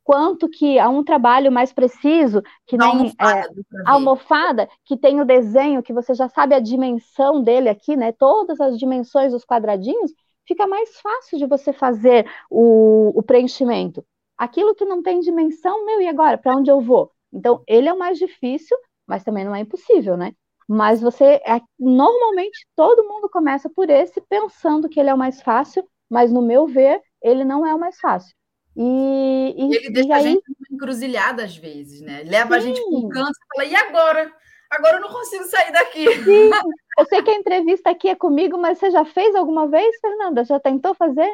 Quanto 0.05 0.47
que 0.47 0.77
a 0.77 0.87
um 0.87 1.03
trabalho 1.03 1.51
mais 1.51 1.73
preciso, 1.73 2.43
que 2.67 2.77
nem 2.77 2.87
almofada, 2.87 3.39
é, 3.39 3.49
a 3.87 3.91
almofada, 3.93 4.69
que 4.85 4.95
tem 4.95 5.19
o 5.19 5.25
desenho, 5.25 5.81
que 5.81 5.91
você 5.91 6.13
já 6.13 6.29
sabe 6.29 6.53
a 6.53 6.59
dimensão 6.59 7.41
dele 7.41 7.69
aqui, 7.69 7.97
né, 7.97 8.11
todas 8.11 8.61
as 8.61 8.77
dimensões 8.77 9.31
dos 9.31 9.43
quadradinhos, 9.43 10.13
fica 10.47 10.67
mais 10.67 10.99
fácil 10.99 11.39
de 11.39 11.47
você 11.47 11.73
fazer 11.73 12.29
o, 12.51 13.17
o 13.17 13.23
preenchimento. 13.23 14.05
Aquilo 14.37 14.75
que 14.75 14.85
não 14.85 15.01
tem 15.01 15.21
dimensão, 15.21 15.83
meu, 15.87 15.99
e 15.99 16.07
agora? 16.07 16.37
Para 16.37 16.55
onde 16.55 16.69
eu 16.69 16.79
vou? 16.79 17.11
Então, 17.33 17.63
ele 17.67 17.89
é 17.89 17.93
o 17.93 17.97
mais 17.97 18.19
difícil, 18.19 18.77
mas 19.07 19.23
também 19.23 19.43
não 19.43 19.55
é 19.55 19.61
impossível, 19.61 20.15
né? 20.15 20.33
Mas 20.67 21.01
você, 21.01 21.41
é, 21.45 21.59
normalmente, 21.79 22.67
todo 22.75 23.07
mundo 23.07 23.27
começa 23.27 23.67
por 23.71 23.89
esse, 23.89 24.21
pensando 24.21 24.87
que 24.87 24.99
ele 24.99 25.09
é 25.09 25.13
o 25.15 25.17
mais 25.17 25.41
fácil, 25.41 25.83
mas 26.07 26.31
no 26.31 26.43
meu 26.43 26.67
ver, 26.67 27.01
ele 27.23 27.43
não 27.43 27.65
é 27.65 27.73
o 27.73 27.79
mais 27.79 27.99
fácil. 27.99 28.35
E, 28.75 29.55
e 29.57 29.75
ele 29.75 29.89
deixa 29.89 30.09
e 30.09 30.11
aí... 30.11 30.19
a 30.19 30.21
gente 30.23 30.43
encruzilhada 30.71 31.43
às 31.43 31.55
vezes, 31.55 32.01
né? 32.01 32.23
Leva 32.23 32.53
Sim. 32.53 32.55
a 32.55 32.59
gente 32.59 32.81
para 32.81 32.97
um 32.97 33.09
canto 33.09 33.31
e 33.31 33.55
fala, 33.55 33.69
e 33.69 33.75
agora? 33.75 34.33
Agora 34.69 34.97
eu 34.97 35.01
não 35.01 35.09
consigo 35.09 35.43
sair 35.45 35.71
daqui. 35.71 36.05
Sim, 36.23 36.49
eu 36.97 37.05
sei 37.05 37.23
que 37.23 37.31
a 37.31 37.35
entrevista 37.35 37.89
aqui 37.89 38.09
é 38.09 38.15
comigo, 38.15 38.57
mas 38.57 38.77
você 38.77 38.91
já 38.91 39.05
fez 39.05 39.33
alguma 39.35 39.67
vez, 39.67 39.95
Fernanda? 40.01 40.43
Já 40.43 40.59
tentou 40.59 40.93
fazer? 40.93 41.29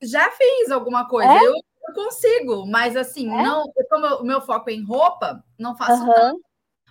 Já 0.00 0.30
fiz 0.30 0.70
alguma 0.70 1.06
coisa. 1.06 1.30
É? 1.30 1.38
Eu, 1.38 1.54
eu, 1.54 1.94
consigo, 1.94 2.66
mas 2.66 2.96
assim, 2.96 3.28
é? 3.28 3.42
não, 3.42 3.64
como 3.90 4.06
o 4.16 4.24
meu 4.24 4.40
foco 4.40 4.70
é 4.70 4.72
em 4.72 4.84
roupa, 4.84 5.42
não 5.58 5.76
faço 5.76 6.02
uhum. 6.02 6.12
tanto. 6.12 6.40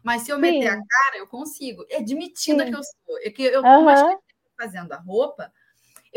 Mas 0.04 0.22
se 0.22 0.32
eu 0.32 0.36
Sim. 0.36 0.42
meter 0.42 0.68
a 0.68 0.76
cara, 0.76 1.18
eu 1.18 1.28
consigo. 1.28 1.84
Admitida 1.92 2.66
Sim. 2.66 2.72
que 2.72 2.78
eu 2.78 2.84
sou. 2.84 3.18
É 3.24 3.30
que 3.30 3.44
eu 3.44 3.62
uhum. 3.62 4.20
fazendo 4.60 4.92
a 4.92 4.98
roupa, 4.98 5.52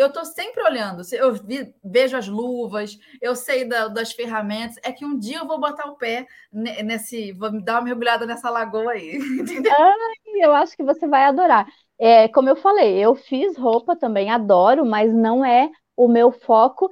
eu 0.00 0.06
estou 0.06 0.24
sempre 0.24 0.62
olhando. 0.62 1.02
Eu 1.12 1.34
vi, 1.34 1.74
vejo 1.84 2.16
as 2.16 2.26
luvas, 2.26 2.98
eu 3.20 3.36
sei 3.36 3.66
da, 3.66 3.86
das 3.88 4.12
ferramentas. 4.12 4.76
É 4.82 4.90
que 4.92 5.04
um 5.04 5.18
dia 5.18 5.38
eu 5.38 5.46
vou 5.46 5.60
botar 5.60 5.86
o 5.86 5.96
pé 5.96 6.26
nesse. 6.50 7.32
Vou 7.32 7.62
dar 7.62 7.74
uma 7.74 7.82
mergulhada 7.82 8.24
nessa 8.24 8.48
lagoa 8.48 8.92
aí. 8.92 9.18
Ai, 9.78 10.40
eu 10.40 10.54
acho 10.54 10.74
que 10.74 10.82
você 10.82 11.06
vai 11.06 11.24
adorar. 11.24 11.66
É, 11.98 12.28
como 12.28 12.48
eu 12.48 12.56
falei, 12.56 12.98
eu 12.98 13.14
fiz 13.14 13.58
roupa 13.58 13.94
também, 13.94 14.30
adoro, 14.30 14.86
mas 14.86 15.12
não 15.12 15.44
é 15.44 15.70
o 15.94 16.08
meu 16.08 16.32
foco 16.32 16.88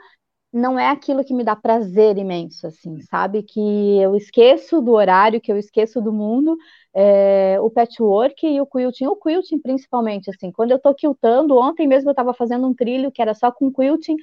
não 0.53 0.79
é 0.79 0.89
aquilo 0.89 1.25
que 1.25 1.35
me 1.35 1.45
dá 1.45 1.55
prazer 1.55 2.17
imenso, 2.17 2.67
assim, 2.67 3.01
sabe? 3.03 3.43
Que 3.43 3.61
eu 4.01 4.17
esqueço 4.17 4.81
do 4.81 4.93
horário, 4.93 5.41
que 5.41 5.53
eu 5.53 5.59
esqueço 5.59 6.01
do 6.01 6.13
mundo, 6.13 6.57
é, 6.95 7.59
o 7.61 7.71
patchwork 7.71 8.47
e 8.47 8.61
o 8.61 8.67
quilting, 8.67 9.07
o 9.07 9.17
quilting 9.17 9.59
principalmente, 9.61 10.31
assim, 10.31 10.51
quando 10.51 10.73
eu 10.73 10.79
tô 10.81 10.95
quiltando, 10.95 11.57
ontem 11.57 11.87
mesmo 11.87 12.09
eu 12.11 12.13
estava 12.13 12.33
fazendo 12.35 12.67
um 12.67 12.75
trilho 12.75 13.13
que 13.13 13.21
era 13.23 13.35
só 13.35 13.53
com 13.53 13.73
quilting, 13.73 14.17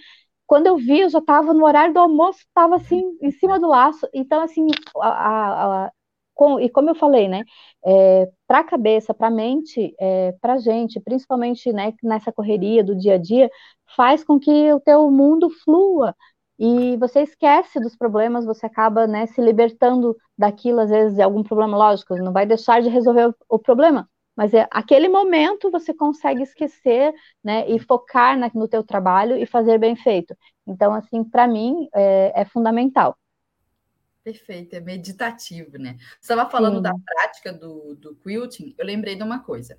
quando 0.48 0.68
eu 0.68 0.78
vi, 0.78 1.02
eu 1.02 1.10
já 1.10 1.20
estava 1.20 1.54
no 1.54 1.66
horário 1.66 1.94
do 1.94 2.00
almoço, 2.00 2.40
estava 2.40 2.76
assim, 2.76 3.18
em 3.22 3.32
cima 3.32 3.60
do 3.60 3.68
laço, 3.68 4.08
então, 4.14 4.42
assim, 4.42 4.68
a, 5.02 5.08
a, 5.10 5.86
a 5.88 5.92
com, 6.36 6.60
e 6.60 6.70
como 6.70 6.90
eu 6.90 6.96
falei, 6.96 7.28
né, 7.28 7.44
é, 7.86 8.30
para 8.48 8.60
a 8.60 8.64
cabeça, 8.64 9.14
para 9.14 9.28
a 9.28 9.32
mente, 9.32 9.96
é, 10.00 10.34
para 10.42 10.54
a 10.54 10.58
gente, 10.58 11.00
principalmente 11.00 11.72
né, 11.74 11.94
nessa 12.04 12.32
correria 12.32 12.84
do 12.84 12.96
dia 12.96 13.16
a 13.16 13.18
dia, 13.18 13.50
faz 13.96 14.24
com 14.24 14.40
que 14.40 14.72
o 14.74 14.80
teu 14.80 15.10
mundo 15.10 15.50
flua 15.64 16.16
e 16.58 16.96
você 16.98 17.22
esquece 17.22 17.80
dos 17.80 17.96
problemas, 17.96 18.46
você 18.46 18.66
acaba 18.66 19.08
né, 19.08 19.26
se 19.28 19.42
libertando 19.42 20.16
daquilo, 20.38 20.80
às 20.80 20.90
vezes, 20.90 21.16
de 21.16 21.22
algum 21.22 21.44
problema 21.44 21.78
lógico, 21.78 22.16
não 22.18 22.32
vai 22.32 22.46
deixar 22.46 22.82
de 22.82 22.90
resolver 22.90 23.28
o, 23.28 23.36
o 23.50 23.60
problema, 23.60 24.08
mas 24.36 24.54
é 24.54 24.68
aquele 24.72 25.08
momento 25.10 25.72
você 25.72 25.94
consegue 25.94 26.44
esquecer, 26.44 27.14
né, 27.44 27.70
e 27.70 27.80
focar 27.80 28.38
na, 28.38 28.50
no 28.54 28.68
teu 28.68 28.84
trabalho 28.84 29.38
e 29.38 29.46
fazer 29.46 29.78
bem 29.78 29.96
feito. 29.96 30.36
Então, 30.68 30.94
assim, 30.94 31.24
para 31.24 31.48
mim 31.48 31.88
é, 31.94 32.42
é 32.42 32.46
fundamental. 32.46 33.16
Perfeito, 34.26 34.74
é 34.74 34.80
meditativo, 34.80 35.78
né? 35.78 35.98
Você 36.20 36.34
estava 36.34 36.50
falando 36.50 36.78
Sim. 36.78 36.82
da 36.82 36.94
prática 37.06 37.54
do, 37.54 37.94
do 37.94 38.16
quilting, 38.16 38.74
eu 38.76 38.84
lembrei 38.84 39.16
de 39.16 39.22
uma 39.22 39.44
coisa. 39.44 39.78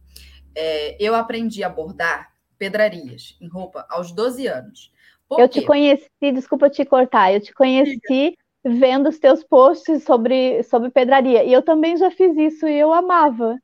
É, 0.55 0.97
eu 1.05 1.17
aprendi 1.17 1.65
a 1.65 1.69
bordar 1.69 2.33
pedrarias 2.57 3.37
em 3.41 3.49
roupa 3.49 3.85
aos 3.91 4.13
12 4.13 4.47
anos. 4.47 4.93
Por 5.29 5.41
eu 5.41 5.49
quê? 5.49 5.61
te 5.61 5.67
conheci, 5.67 6.09
desculpa 6.33 6.71
te 6.71 6.85
cortar, 6.85 7.33
eu 7.33 7.41
te 7.41 7.53
conheci 7.53 7.99
Sim. 8.07 8.35
vendo 8.65 9.09
os 9.09 9.19
teus 9.19 9.43
posts 9.43 10.05
sobre, 10.05 10.63
sobre 10.63 10.91
pedraria. 10.91 11.43
E 11.43 11.53
eu 11.53 11.61
também 11.61 11.97
já 11.97 12.13
fiz 12.13 12.37
isso 12.37 12.69
e 12.69 12.79
eu 12.79 12.93
amava. 12.93 13.59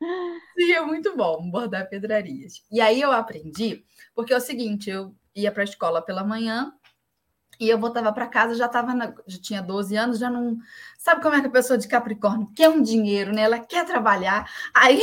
Sim, 0.59 0.73
é 0.73 0.81
muito 0.81 1.17
bom 1.17 1.49
bordar 1.49 1.89
pedrarias. 1.89 2.55
E 2.73 2.81
aí 2.81 3.01
eu 3.01 3.13
aprendi, 3.13 3.85
porque 4.17 4.35
é 4.35 4.37
o 4.37 4.41
seguinte, 4.41 4.91
eu 4.91 5.15
ia 5.33 5.53
para 5.53 5.63
a 5.63 5.65
escola 5.65 6.03
pela 6.03 6.25
manhã, 6.25 6.75
e 7.63 7.69
eu 7.69 7.79
voltava 7.79 8.13
para 8.13 8.27
casa, 8.27 8.57
já 8.57 8.67
tava 8.67 8.93
na, 8.93 9.15
já 9.25 9.39
tinha 9.41 9.63
12 9.63 9.97
anos, 9.97 10.19
já 10.19 10.29
não. 10.29 10.59
Sabe 10.99 11.23
como 11.23 11.37
é 11.37 11.41
que 11.41 11.47
a 11.47 11.51
pessoa 11.51 11.79
de 11.79 11.87
Capricórnio 11.87 12.51
quer 12.57 12.69
um 12.69 12.83
dinheiro, 12.83 13.33
né? 13.33 13.43
Ela 13.43 13.61
quer 13.61 13.87
trabalhar. 13.87 14.51
Aí 14.75 15.01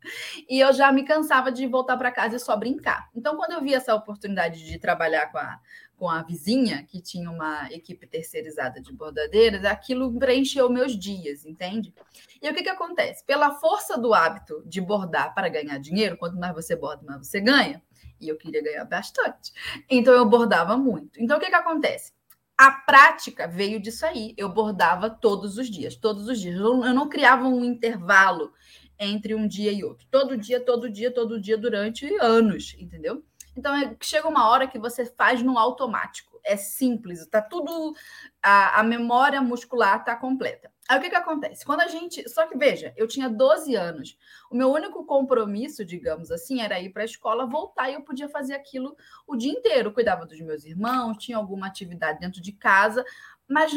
e 0.48 0.58
eu 0.58 0.72
já 0.72 0.90
me 0.90 1.04
cansava 1.04 1.52
de 1.52 1.66
voltar 1.66 1.98
para 1.98 2.10
casa 2.10 2.36
e 2.36 2.40
só 2.40 2.56
brincar. 2.56 3.10
Então, 3.14 3.36
quando 3.36 3.52
eu 3.52 3.60
vi 3.60 3.74
essa 3.74 3.94
oportunidade 3.94 4.64
de 4.64 4.78
trabalhar 4.78 5.30
com 5.30 5.36
a, 5.36 5.60
com 5.98 6.08
a 6.08 6.22
vizinha, 6.22 6.82
que 6.84 6.98
tinha 7.02 7.30
uma 7.30 7.70
equipe 7.70 8.06
terceirizada 8.06 8.80
de 8.80 8.90
bordadeiras, 8.90 9.62
aquilo 9.66 10.18
preencheu 10.18 10.70
meus 10.70 10.98
dias, 10.98 11.44
entende? 11.44 11.92
E 12.40 12.48
o 12.48 12.54
que, 12.54 12.62
que 12.62 12.70
acontece? 12.70 13.22
Pela 13.26 13.56
força 13.56 13.98
do 13.98 14.14
hábito 14.14 14.62
de 14.64 14.80
bordar 14.80 15.34
para 15.34 15.50
ganhar 15.50 15.78
dinheiro, 15.78 16.16
quanto 16.16 16.38
mais 16.38 16.54
você 16.54 16.74
borda, 16.74 17.04
mais 17.04 17.26
você 17.26 17.38
ganha, 17.38 17.82
e 18.20 18.28
eu 18.28 18.36
queria 18.36 18.62
ganhar 18.62 18.84
bastante, 18.84 19.52
então 19.88 20.14
eu 20.14 20.24
bordava 20.24 20.76
muito. 20.76 21.20
Então 21.20 21.36
o 21.36 21.40
que, 21.40 21.48
que 21.48 21.54
acontece? 21.54 22.12
A 22.58 22.72
prática 22.72 23.46
veio 23.46 23.80
disso 23.80 24.04
aí. 24.04 24.34
Eu 24.36 24.48
bordava 24.48 25.08
todos 25.08 25.58
os 25.58 25.70
dias, 25.70 25.94
todos 25.94 26.26
os 26.26 26.40
dias. 26.40 26.58
Eu 26.58 26.76
não 26.92 27.08
criava 27.08 27.46
um 27.46 27.64
intervalo 27.64 28.52
entre 28.98 29.32
um 29.32 29.46
dia 29.46 29.70
e 29.70 29.84
outro. 29.84 30.04
Todo 30.10 30.36
dia, 30.36 30.58
todo 30.58 30.90
dia, 30.90 31.08
todo 31.14 31.40
dia, 31.40 31.56
durante 31.56 32.12
anos, 32.20 32.74
entendeu? 32.76 33.22
Então, 33.56 33.74
é, 33.76 33.96
chega 34.00 34.28
uma 34.28 34.48
hora 34.48 34.66
que 34.66 34.78
você 34.78 35.06
faz 35.06 35.40
no 35.40 35.56
automático. 35.56 36.40
É 36.44 36.56
simples, 36.56 37.24
tá 37.26 37.40
tudo. 37.40 37.94
A, 38.42 38.80
a 38.80 38.82
memória 38.82 39.40
muscular 39.40 40.04
tá 40.04 40.16
completa. 40.16 40.70
Aí 40.88 40.98
o 40.98 41.02
que, 41.02 41.10
que 41.10 41.16
acontece? 41.16 41.66
Quando 41.66 41.82
a 41.82 41.86
gente. 41.86 42.26
Só 42.30 42.46
que 42.46 42.56
veja, 42.56 42.94
eu 42.96 43.06
tinha 43.06 43.28
12 43.28 43.74
anos. 43.74 44.16
O 44.50 44.56
meu 44.56 44.72
único 44.72 45.04
compromisso, 45.04 45.84
digamos 45.84 46.30
assim, 46.30 46.62
era 46.62 46.80
ir 46.80 46.90
para 46.90 47.02
a 47.02 47.04
escola, 47.04 47.46
voltar 47.46 47.90
e 47.90 47.94
eu 47.94 48.00
podia 48.00 48.28
fazer 48.28 48.54
aquilo 48.54 48.96
o 49.26 49.36
dia 49.36 49.52
inteiro. 49.52 49.90
Eu 49.90 49.92
cuidava 49.92 50.24
dos 50.24 50.40
meus 50.40 50.64
irmãos, 50.64 51.18
tinha 51.18 51.36
alguma 51.36 51.66
atividade 51.66 52.18
dentro 52.18 52.40
de 52.40 52.52
casa, 52.52 53.04
mas 53.46 53.70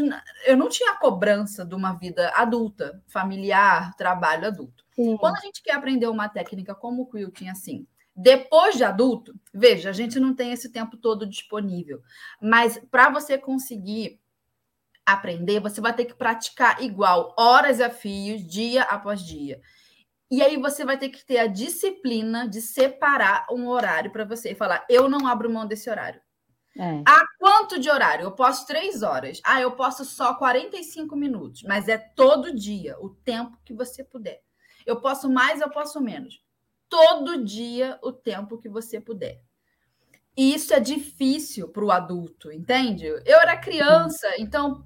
eu 0.45 0.55
não 0.55 0.70
tinha 0.70 0.91
a 0.91 0.97
cobrança 0.97 1.66
de 1.66 1.76
uma 1.76 1.91
vida 1.91 2.32
adulta, 2.34 3.03
familiar, 3.07 3.93
trabalho 3.97 4.47
adulto. 4.47 4.86
Sim. 4.95 5.18
Quando 5.18 5.36
a 5.36 5.41
gente 5.41 5.62
quer 5.62 5.74
aprender 5.74 6.07
uma 6.07 6.30
técnica 6.30 6.74
como 6.74 7.01
o 7.01 7.09
quilting, 7.09 7.49
assim, 7.49 7.86
depois 8.16 8.76
de 8.76 8.86
adulto, 8.86 9.38
veja, 9.53 9.89
a 9.89 9.93
gente 9.93 10.18
não 10.18 10.34
tem 10.34 10.53
esse 10.53 10.70
tempo 10.70 10.95
todo 10.95 11.28
disponível, 11.28 12.01
mas 12.41 12.82
para 12.89 13.09
você 13.09 13.38
conseguir 13.38 14.20
aprender, 15.06 15.60
você 15.60 15.82
vai 15.82 15.93
ter 15.93 16.06
que 16.06 16.14
praticar 16.14 16.82
igual, 16.82 17.34
horas 17.38 17.82
a 17.82 17.89
fios, 17.89 18.45
dia 18.45 18.84
após 18.84 19.22
dia. 19.22 19.62
E 20.30 20.41
aí 20.41 20.58
você 20.58 20.86
vai 20.86 20.97
ter 20.97 21.10
que 21.10 21.26
ter 21.26 21.39
a 21.39 21.47
disciplina 21.47 22.47
de 22.47 22.62
separar 22.62 23.45
um 23.52 23.68
horário 23.68 24.12
para 24.12 24.24
você 24.24 24.52
e 24.52 24.56
falar: 24.56 24.86
eu 24.89 25.10
não 25.10 25.28
abro 25.28 25.49
mão 25.49 25.66
desse 25.66 25.89
horário. 25.89 26.22
É. 26.78 27.04
Ah, 27.06 27.26
quanto 27.38 27.78
de 27.78 27.89
horário? 27.89 28.24
Eu 28.24 28.32
posso 28.32 28.66
três 28.66 29.04
horas. 29.04 29.41
Ah, 29.43 29.60
eu 29.60 29.74
posso 29.74 30.06
só 30.06 30.36
45 30.36 31.16
minutos, 31.18 31.64
mas 31.64 31.89
é 31.89 31.97
todo 31.97 32.56
dia, 32.56 32.97
o 33.02 33.10
tempo 33.10 33.58
que 33.66 33.74
você 33.74 34.06
puder. 34.06 34.41
Eu 34.86 35.02
posso 35.02 35.30
mais, 35.30 35.60
eu 35.60 35.70
posso 35.70 35.99
menos 35.99 36.41
todo 36.91 37.41
dia 37.45 37.97
o 38.04 38.12
tempo 38.12 38.58
que 38.58 38.68
você 38.68 38.99
puder. 38.99 39.41
E 40.36 40.54
isso 40.54 40.74
é 40.74 40.80
difícil 40.80 41.70
para 41.70 41.86
o 41.86 41.91
adulto, 41.91 42.52
entende? 42.52 43.06
Eu 43.06 43.39
era 43.39 43.56
criança, 43.58 44.28
então 44.38 44.86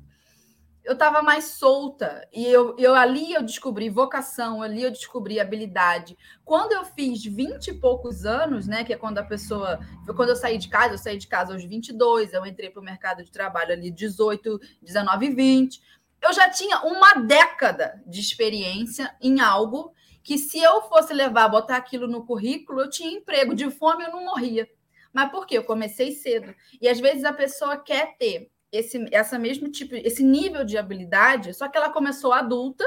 eu 0.86 0.94
estava 0.94 1.24
mais 1.24 1.46
solta 1.46 2.28
e 2.32 2.46
eu, 2.46 2.76
eu 2.78 2.94
ali 2.94 3.34
eu 3.34 3.42
descobri 3.42 3.90
vocação, 3.90 4.62
ali 4.62 4.84
eu 4.84 4.92
descobri 4.92 5.40
habilidade. 5.40 6.16
Quando 6.44 6.74
eu 6.74 6.86
fiz 6.86 7.26
20 7.26 7.70
e 7.70 7.74
poucos 7.74 8.24
anos, 8.24 8.68
né, 8.68 8.84
que 8.84 8.94
é 8.94 8.98
quando 8.98 9.18
a 9.18 9.24
pessoa, 9.24 9.80
quando 10.16 10.30
eu 10.30 10.36
saí 10.36 10.60
de 10.60 10.70
casa, 10.70 10.94
eu 10.94 10.98
saí 11.00 11.18
de 11.18 11.28
casa 11.28 11.54
aos 11.54 11.66
22, 11.66 12.34
eu 12.34 12.46
entrei 12.46 12.70
para 12.70 12.80
o 12.80 12.86
mercado 12.86 13.24
de 13.24 13.32
trabalho 13.32 13.74
ali 13.74 13.90
18, 13.90 14.60
19, 14.84 15.30
20. 15.32 15.82
Eu 16.22 16.32
já 16.32 16.50
tinha 16.52 16.80
uma 16.82 17.16
década 17.16 18.00
de 18.06 18.20
experiência 18.20 19.16
em 19.20 19.42
algo 19.42 19.92
que 20.24 20.38
se 20.38 20.60
eu 20.60 20.84
fosse 20.84 21.14
levar, 21.14 21.50
botar 21.50 21.78
aquilo 21.78 22.08
no 22.08 22.26
currículo, 22.26 22.82
eu 22.82 22.90
tinha 22.90 23.12
emprego. 23.12 23.56
De 23.56 23.70
fome 23.72 24.04
eu 24.04 24.12
não 24.12 24.24
morria. 24.24 24.70
Mas 25.12 25.32
por 25.32 25.48
quê? 25.48 25.58
Eu 25.58 25.64
comecei 25.64 26.12
cedo. 26.12 26.54
E 26.80 26.88
às 26.88 27.00
vezes 27.00 27.24
a 27.24 27.34
pessoa 27.34 27.78
quer 27.78 28.18
ter 28.18 28.52
esse, 28.72 29.06
essa 29.12 29.40
mesmo 29.40 29.70
tipo, 29.70 29.96
esse 29.96 30.24
nível 30.24 30.64
de 30.64 30.78
habilidade, 30.78 31.54
só 31.54 31.68
que 31.68 31.78
ela 31.78 31.90
começou 31.90 32.34
adulta 32.34 32.84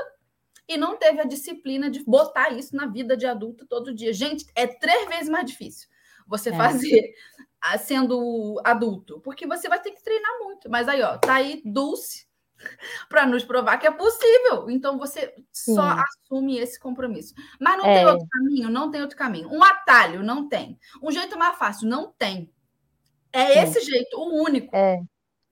e 0.69 0.77
não 0.77 0.97
teve 0.97 1.21
a 1.21 1.25
disciplina 1.25 1.91
de 1.91 2.05
botar 2.05 2.51
isso 2.51 2.77
na 2.77 2.87
vida 2.87 3.17
de 3.17 3.27
adulto 3.27 3.67
todo 3.67 3.95
dia. 3.95 4.13
Gente, 4.13 4.45
é 4.55 4.67
três 4.67 5.09
vezes 5.09 5.29
mais 5.29 5.47
difícil 5.47 5.89
você 6.27 6.51
é. 6.51 6.57
fazer 6.57 7.15
sendo 7.79 8.61
adulto, 8.63 9.21
porque 9.21 9.47
você 9.47 9.69
vai 9.69 9.81
ter 9.81 9.91
que 9.91 10.03
treinar 10.03 10.39
muito. 10.41 10.71
Mas 10.71 10.87
aí, 10.87 11.03
ó, 11.03 11.17
tá 11.17 11.35
aí 11.35 11.61
Dulce 11.65 12.27
para 13.09 13.27
nos 13.27 13.45
provar 13.45 13.79
que 13.79 13.87
é 13.87 13.91
possível. 13.91 14.71
Então 14.71 14.99
você 14.99 15.35
Sim. 15.51 15.75
só 15.75 15.83
assume 15.83 16.59
esse 16.59 16.79
compromisso. 16.79 17.35
Mas 17.59 17.79
não 17.79 17.87
é. 17.87 17.95
tem 17.95 18.07
outro 18.07 18.29
caminho, 18.29 18.69
não 18.69 18.91
tem 18.91 19.01
outro 19.01 19.17
caminho. 19.17 19.51
Um 19.51 19.65
atalho 19.65 20.23
não 20.23 20.49
tem. 20.49 20.79
Um 21.03 21.11
jeito 21.11 21.37
mais 21.39 21.59
fácil 21.59 21.89
não 21.89 22.13
tem. 22.13 22.53
É 23.33 23.63
esse 23.63 23.81
jeito, 23.81 24.17
o 24.17 24.43
único. 24.43 24.75
É. 24.75 25.01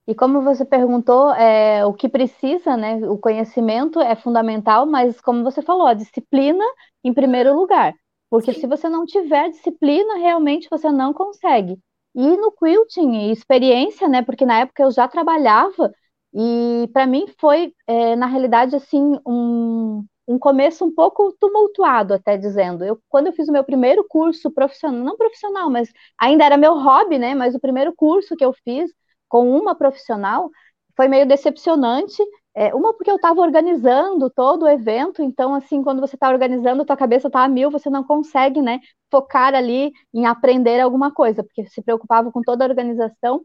E 0.07 0.15
como 0.15 0.41
você 0.41 0.63
perguntou, 0.63 1.31
é, 1.33 1.85
o 1.85 1.93
que 1.93 2.07
precisa, 2.07 2.77
né? 2.77 2.95
O 3.09 3.17
conhecimento 3.17 3.99
é 3.99 4.15
fundamental, 4.15 4.85
mas 4.85 5.19
como 5.19 5.43
você 5.43 5.61
falou, 5.61 5.85
a 5.85 5.93
disciplina 5.93 6.63
em 7.03 7.13
primeiro 7.13 7.53
lugar. 7.55 7.93
Porque 8.29 8.53
Sim. 8.53 8.61
se 8.61 8.67
você 8.67 8.87
não 8.89 9.05
tiver 9.05 9.49
disciplina, 9.49 10.15
realmente 10.17 10.67
você 10.69 10.89
não 10.91 11.13
consegue. 11.13 11.77
E 12.15 12.37
no 12.37 12.51
quilting, 12.51 13.31
experiência, 13.31 14.07
né? 14.07 14.21
Porque 14.21 14.45
na 14.45 14.59
época 14.61 14.83
eu 14.83 14.91
já 14.91 15.07
trabalhava 15.07 15.91
e 16.33 16.89
para 16.93 17.05
mim 17.05 17.25
foi, 17.39 17.73
é, 17.85 18.15
na 18.15 18.25
realidade, 18.27 18.75
assim, 18.75 19.17
um, 19.25 20.05
um 20.27 20.39
começo 20.39 20.85
um 20.85 20.93
pouco 20.93 21.33
tumultuado, 21.39 22.13
até 22.13 22.37
dizendo. 22.37 22.83
Eu, 22.83 22.99
quando 23.09 23.27
eu 23.27 23.33
fiz 23.33 23.47
o 23.49 23.51
meu 23.51 23.63
primeiro 23.63 24.05
curso 24.07 24.51
profissional, 24.51 25.01
não 25.03 25.17
profissional, 25.17 25.69
mas 25.69 25.89
ainda 26.19 26.45
era 26.45 26.57
meu 26.57 26.75
hobby, 26.79 27.17
né? 27.19 27.35
Mas 27.35 27.55
o 27.55 27.59
primeiro 27.59 27.93
curso 27.95 28.35
que 28.37 28.43
eu 28.45 28.53
fiz 28.63 28.89
com 29.27 29.49
uma 29.49 29.75
profissional 29.75 30.49
foi 30.95 31.07
meio 31.07 31.27
decepcionante. 31.27 32.21
É, 32.55 32.73
uma 32.73 32.93
porque 32.93 33.11
eu 33.11 33.17
estava 33.17 33.39
organizando 33.41 34.29
todo 34.31 34.63
o 34.63 34.69
evento, 34.69 35.21
então 35.21 35.53
assim, 35.53 35.83
quando 35.83 35.99
você 36.01 36.15
está 36.15 36.27
organizando, 36.29 36.83
tua 36.85 36.97
cabeça 36.97 37.27
está 37.27 37.43
a 37.43 37.47
mil, 37.47 37.69
você 37.69 37.87
não 37.89 38.03
consegue, 38.03 38.61
né, 38.63 38.79
focar 39.11 39.53
ali 39.53 39.91
em 40.11 40.25
aprender 40.25 40.79
alguma 40.79 41.11
coisa, 41.13 41.43
porque 41.43 41.67
se 41.67 41.83
preocupava 41.83 42.31
com 42.31 42.41
toda 42.41 42.65
a 42.65 42.67
organização 42.67 43.43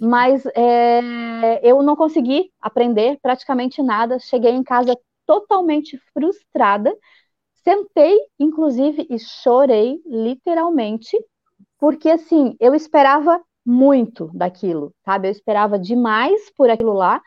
mas 0.00 0.44
é, 0.54 1.60
eu 1.62 1.82
não 1.82 1.96
consegui 1.96 2.50
aprender 2.60 3.18
praticamente 3.22 3.82
nada. 3.82 4.18
Cheguei 4.18 4.52
em 4.52 4.62
casa 4.62 4.96
totalmente 5.26 5.98
frustrada. 6.12 6.94
Sentei, 7.64 8.18
inclusive, 8.38 9.06
e 9.10 9.18
chorei 9.18 10.00
literalmente, 10.06 11.16
porque 11.78 12.08
assim, 12.10 12.56
eu 12.58 12.74
esperava 12.74 13.40
muito 13.64 14.30
daquilo, 14.34 14.94
sabe? 15.04 15.28
Eu 15.28 15.32
esperava 15.32 15.78
demais 15.78 16.50
por 16.56 16.70
aquilo 16.70 16.92
lá, 16.92 17.20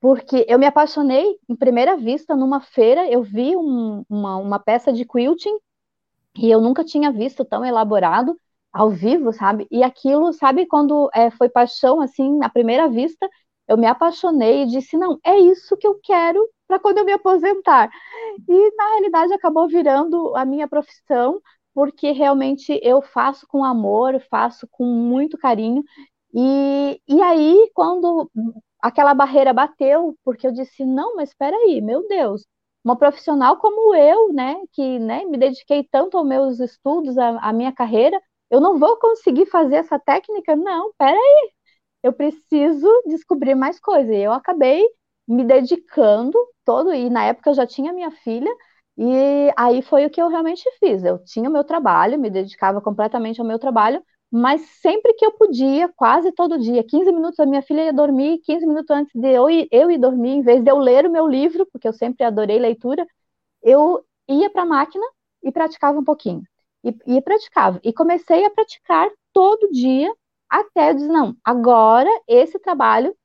porque 0.00 0.46
eu 0.48 0.58
me 0.58 0.66
apaixonei 0.66 1.38
em 1.48 1.56
primeira 1.56 1.96
vista 1.96 2.36
numa 2.36 2.60
feira. 2.60 3.10
Eu 3.10 3.22
vi 3.22 3.56
um, 3.56 4.04
uma, 4.08 4.36
uma 4.36 4.58
peça 4.58 4.92
de 4.92 5.04
quilting 5.04 5.58
e 6.36 6.50
eu 6.50 6.60
nunca 6.60 6.84
tinha 6.84 7.10
visto 7.12 7.44
tão 7.44 7.64
elaborado 7.64 8.36
ao 8.72 8.90
vivo, 8.90 9.32
sabe? 9.32 9.66
E 9.70 9.82
aquilo, 9.82 10.32
sabe, 10.32 10.66
quando 10.66 11.10
é, 11.14 11.30
foi 11.30 11.48
paixão, 11.48 12.00
assim, 12.00 12.42
à 12.42 12.48
primeira 12.48 12.88
vista, 12.88 13.28
eu 13.68 13.76
me 13.76 13.86
apaixonei 13.86 14.62
e 14.62 14.66
disse: 14.66 14.96
não, 14.96 15.18
é 15.24 15.38
isso 15.38 15.76
que 15.76 15.86
eu 15.86 15.98
quero 16.02 16.48
para 16.68 16.78
quando 16.78 16.98
eu 16.98 17.04
me 17.04 17.12
aposentar. 17.12 17.90
E 18.48 18.76
na 18.76 18.90
realidade 18.92 19.32
acabou 19.32 19.68
virando 19.68 20.34
a 20.36 20.44
minha 20.44 20.68
profissão, 20.68 21.40
porque 21.80 22.10
realmente 22.12 22.78
eu 22.82 23.00
faço 23.00 23.46
com 23.48 23.64
amor, 23.64 24.20
faço 24.30 24.68
com 24.70 24.84
muito 24.84 25.38
carinho. 25.38 25.82
E, 26.34 27.00
e 27.08 27.22
aí, 27.22 27.70
quando 27.74 28.30
aquela 28.82 29.14
barreira 29.14 29.54
bateu, 29.54 30.14
porque 30.22 30.46
eu 30.46 30.52
disse: 30.52 30.84
não, 30.84 31.16
mas 31.16 31.30
espera 31.30 31.56
aí, 31.56 31.80
meu 31.80 32.06
Deus, 32.06 32.46
uma 32.84 32.96
profissional 32.98 33.56
como 33.58 33.94
eu, 33.94 34.30
né, 34.32 34.56
que 34.72 34.98
né, 34.98 35.24
me 35.24 35.38
dediquei 35.38 35.82
tanto 35.90 36.18
aos 36.18 36.26
meus 36.28 36.60
estudos, 36.60 37.16
à 37.16 37.50
minha 37.52 37.72
carreira, 37.72 38.20
eu 38.50 38.60
não 38.60 38.78
vou 38.78 38.98
conseguir 38.98 39.46
fazer 39.46 39.76
essa 39.76 39.98
técnica? 39.98 40.54
Não, 40.56 40.92
peraí, 40.98 41.50
eu 42.02 42.12
preciso 42.12 42.88
descobrir 43.06 43.54
mais 43.54 43.80
coisas. 43.80 44.10
E 44.14 44.18
eu 44.20 44.32
acabei 44.32 44.84
me 45.26 45.44
dedicando 45.44 46.36
todo, 46.64 46.92
e 46.94 47.08
na 47.10 47.24
época 47.26 47.50
eu 47.50 47.54
já 47.54 47.66
tinha 47.66 47.92
minha 47.92 48.10
filha, 48.10 48.50
e 49.02 49.50
aí 49.56 49.80
foi 49.80 50.04
o 50.04 50.10
que 50.10 50.20
eu 50.20 50.28
realmente 50.28 50.62
fiz. 50.78 51.02
Eu 51.02 51.18
tinha 51.24 51.48
o 51.48 51.52
meu 51.52 51.64
trabalho, 51.64 52.18
me 52.18 52.28
dedicava 52.28 52.82
completamente 52.82 53.40
ao 53.40 53.46
meu 53.46 53.58
trabalho, 53.58 54.04
mas 54.30 54.60
sempre 54.82 55.14
que 55.14 55.24
eu 55.24 55.32
podia, 55.32 55.88
quase 55.96 56.30
todo 56.32 56.58
dia, 56.58 56.84
15 56.84 57.10
minutos 57.10 57.40
a 57.40 57.46
minha 57.46 57.62
filha 57.62 57.84
ia 57.86 57.92
dormir, 57.94 58.40
15 58.44 58.66
minutos 58.66 58.90
antes 58.90 59.10
de 59.14 59.26
eu 59.26 59.48
ir, 59.48 59.66
eu 59.72 59.90
ir 59.90 59.96
dormir, 59.96 60.32
em 60.32 60.42
vez 60.42 60.62
de 60.62 60.70
eu 60.70 60.76
ler 60.76 61.06
o 61.06 61.10
meu 61.10 61.26
livro, 61.26 61.66
porque 61.72 61.88
eu 61.88 61.94
sempre 61.94 62.24
adorei 62.24 62.58
leitura, 62.58 63.06
eu 63.62 64.04
ia 64.28 64.50
para 64.50 64.62
a 64.62 64.66
máquina 64.66 65.04
e 65.42 65.50
praticava 65.50 65.98
um 65.98 66.04
pouquinho 66.04 66.42
e, 66.84 66.94
e 67.06 67.22
praticava. 67.22 67.80
E 67.82 67.94
comecei 67.94 68.44
a 68.44 68.50
praticar 68.50 69.08
todo 69.32 69.70
dia 69.72 70.12
até 70.48 70.90
eu 70.90 70.94
dizer, 70.94 71.08
não, 71.08 71.34
agora 71.42 72.10
esse 72.28 72.58
trabalho 72.58 73.16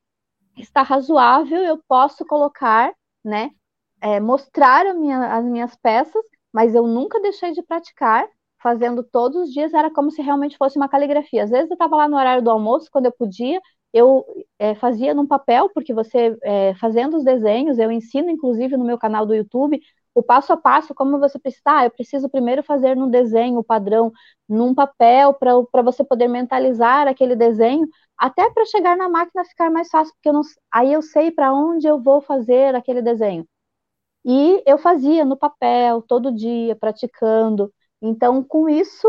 está 0.57 0.83
razoável, 0.83 1.61
eu 1.63 1.81
posso 1.87 2.25
colocar, 2.25 2.93
né, 3.23 3.51
é, 4.01 4.19
mostrar 4.19 4.93
minha, 4.93 5.35
as 5.37 5.45
minhas 5.45 5.75
peças, 5.75 6.21
mas 6.53 6.73
eu 6.75 6.87
nunca 6.87 7.19
deixei 7.21 7.51
de 7.51 7.61
praticar, 7.63 8.27
fazendo 8.61 9.03
todos 9.03 9.43
os 9.43 9.53
dias, 9.53 9.73
era 9.73 9.91
como 9.91 10.09
se 10.11 10.21
realmente 10.21 10.57
fosse 10.57 10.77
uma 10.77 10.89
caligrafia. 10.89 11.43
Às 11.43 11.49
vezes 11.51 11.69
eu 11.69 11.75
estava 11.75 11.95
lá 11.95 12.07
no 12.07 12.17
horário 12.17 12.43
do 12.43 12.49
almoço, 12.49 12.89
quando 12.91 13.05
eu 13.05 13.11
podia, 13.11 13.59
eu 13.93 14.25
é, 14.59 14.75
fazia 14.75 15.13
num 15.13 15.27
papel, 15.27 15.69
porque 15.73 15.93
você, 15.93 16.37
é, 16.43 16.73
fazendo 16.75 17.17
os 17.17 17.23
desenhos, 17.23 17.77
eu 17.79 17.91
ensino, 17.91 18.29
inclusive, 18.29 18.75
no 18.77 18.85
meu 18.85 18.97
canal 18.97 19.25
do 19.25 19.35
YouTube, 19.35 19.79
o 20.13 20.23
passo 20.23 20.53
a 20.53 20.57
passo, 20.57 20.95
como 20.95 21.19
você 21.19 21.37
precisa, 21.37 21.61
ah, 21.65 21.85
eu 21.85 21.91
preciso 21.91 22.29
primeiro 22.29 22.63
fazer 22.63 22.95
no 22.95 23.09
desenho 23.09 23.59
o 23.59 23.63
padrão, 23.63 24.11
num 24.47 24.73
papel, 24.73 25.33
para 25.33 25.81
você 25.83 26.03
poder 26.03 26.27
mentalizar 26.27 27.07
aquele 27.07 27.35
desenho, 27.35 27.87
até 28.17 28.49
para 28.51 28.65
chegar 28.65 28.95
na 28.97 29.09
máquina 29.09 29.43
ficar 29.45 29.69
mais 29.69 29.89
fácil, 29.89 30.13
porque 30.15 30.29
eu 30.29 30.33
não, 30.33 30.41
aí 30.71 30.93
eu 30.93 31.01
sei 31.01 31.31
para 31.31 31.53
onde 31.53 31.85
eu 31.87 32.01
vou 32.01 32.21
fazer 32.21 32.73
aquele 32.75 33.01
desenho. 33.01 33.45
E 34.25 34.63
eu 34.65 34.77
fazia 34.77 35.23
no 35.25 35.37
papel, 35.37 36.01
todo 36.01 36.33
dia, 36.33 36.75
praticando. 36.75 37.71
Então, 38.01 38.43
com 38.43 38.67
isso, 38.69 39.07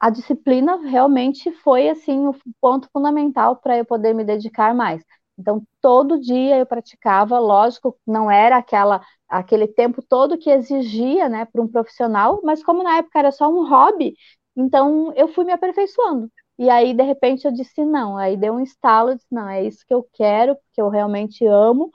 a 0.00 0.10
disciplina 0.10 0.76
realmente 0.76 1.50
foi 1.52 1.88
assim 1.88 2.26
o 2.28 2.34
ponto 2.60 2.88
fundamental 2.92 3.56
para 3.56 3.76
eu 3.78 3.84
poder 3.84 4.14
me 4.14 4.24
dedicar 4.24 4.74
mais. 4.74 5.02
Então, 5.38 5.62
todo 5.80 6.18
dia 6.20 6.58
eu 6.58 6.66
praticava, 6.66 7.38
lógico, 7.38 7.98
não 8.06 8.30
era 8.30 8.56
aquela 8.56 9.02
aquele 9.28 9.66
tempo 9.66 10.00
todo 10.02 10.38
que 10.38 10.48
exigia, 10.50 11.28
né, 11.28 11.44
para 11.46 11.60
um 11.60 11.68
profissional, 11.68 12.40
mas 12.44 12.62
como 12.64 12.82
na 12.82 12.98
época 12.98 13.18
era 13.18 13.32
só 13.32 13.48
um 13.48 13.68
hobby, 13.68 14.14
então 14.56 15.12
eu 15.16 15.28
fui 15.28 15.44
me 15.44 15.52
aperfeiçoando. 15.52 16.30
E 16.58 16.70
aí, 16.70 16.94
de 16.94 17.02
repente, 17.02 17.44
eu 17.46 17.52
disse 17.52 17.84
não. 17.84 18.16
Aí 18.16 18.36
deu 18.36 18.54
um 18.54 18.60
estalo, 18.60 19.14
disse, 19.14 19.26
não, 19.30 19.46
é 19.48 19.62
isso 19.64 19.84
que 19.86 19.92
eu 19.92 20.06
quero, 20.14 20.54
porque 20.56 20.80
eu 20.80 20.88
realmente 20.88 21.44
amo. 21.46 21.90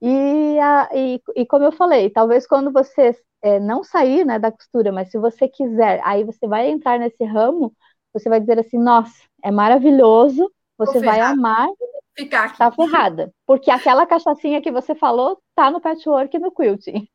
E, 0.00 0.58
a, 0.58 0.88
e, 0.94 1.22
e 1.34 1.46
como 1.46 1.64
eu 1.64 1.72
falei, 1.72 2.10
talvez 2.10 2.46
quando 2.46 2.70
você 2.72 3.16
é, 3.42 3.58
não 3.58 3.82
sair 3.82 4.24
né, 4.24 4.38
da 4.38 4.52
costura, 4.52 4.92
mas 4.92 5.10
se 5.10 5.18
você 5.18 5.48
quiser, 5.48 6.00
aí 6.04 6.24
você 6.24 6.46
vai 6.46 6.68
entrar 6.68 6.98
nesse 6.98 7.24
ramo, 7.24 7.74
você 8.12 8.28
vai 8.28 8.40
dizer 8.40 8.58
assim, 8.58 8.78
nossa, 8.78 9.14
é 9.42 9.50
maravilhoso, 9.50 10.50
você 10.76 11.00
vai 11.00 11.20
amar, 11.20 11.68
ficar 12.16 12.44
aqui. 12.44 12.58
Tá 12.58 12.70
ferrada. 12.70 13.32
Porque 13.46 13.70
aquela 13.70 14.06
cachaçinha 14.06 14.60
que 14.60 14.70
você 14.70 14.94
falou 14.94 15.40
tá 15.54 15.70
no 15.70 15.80
patchwork 15.80 16.36
e 16.36 16.40
no 16.40 16.52
quilting. 16.52 17.08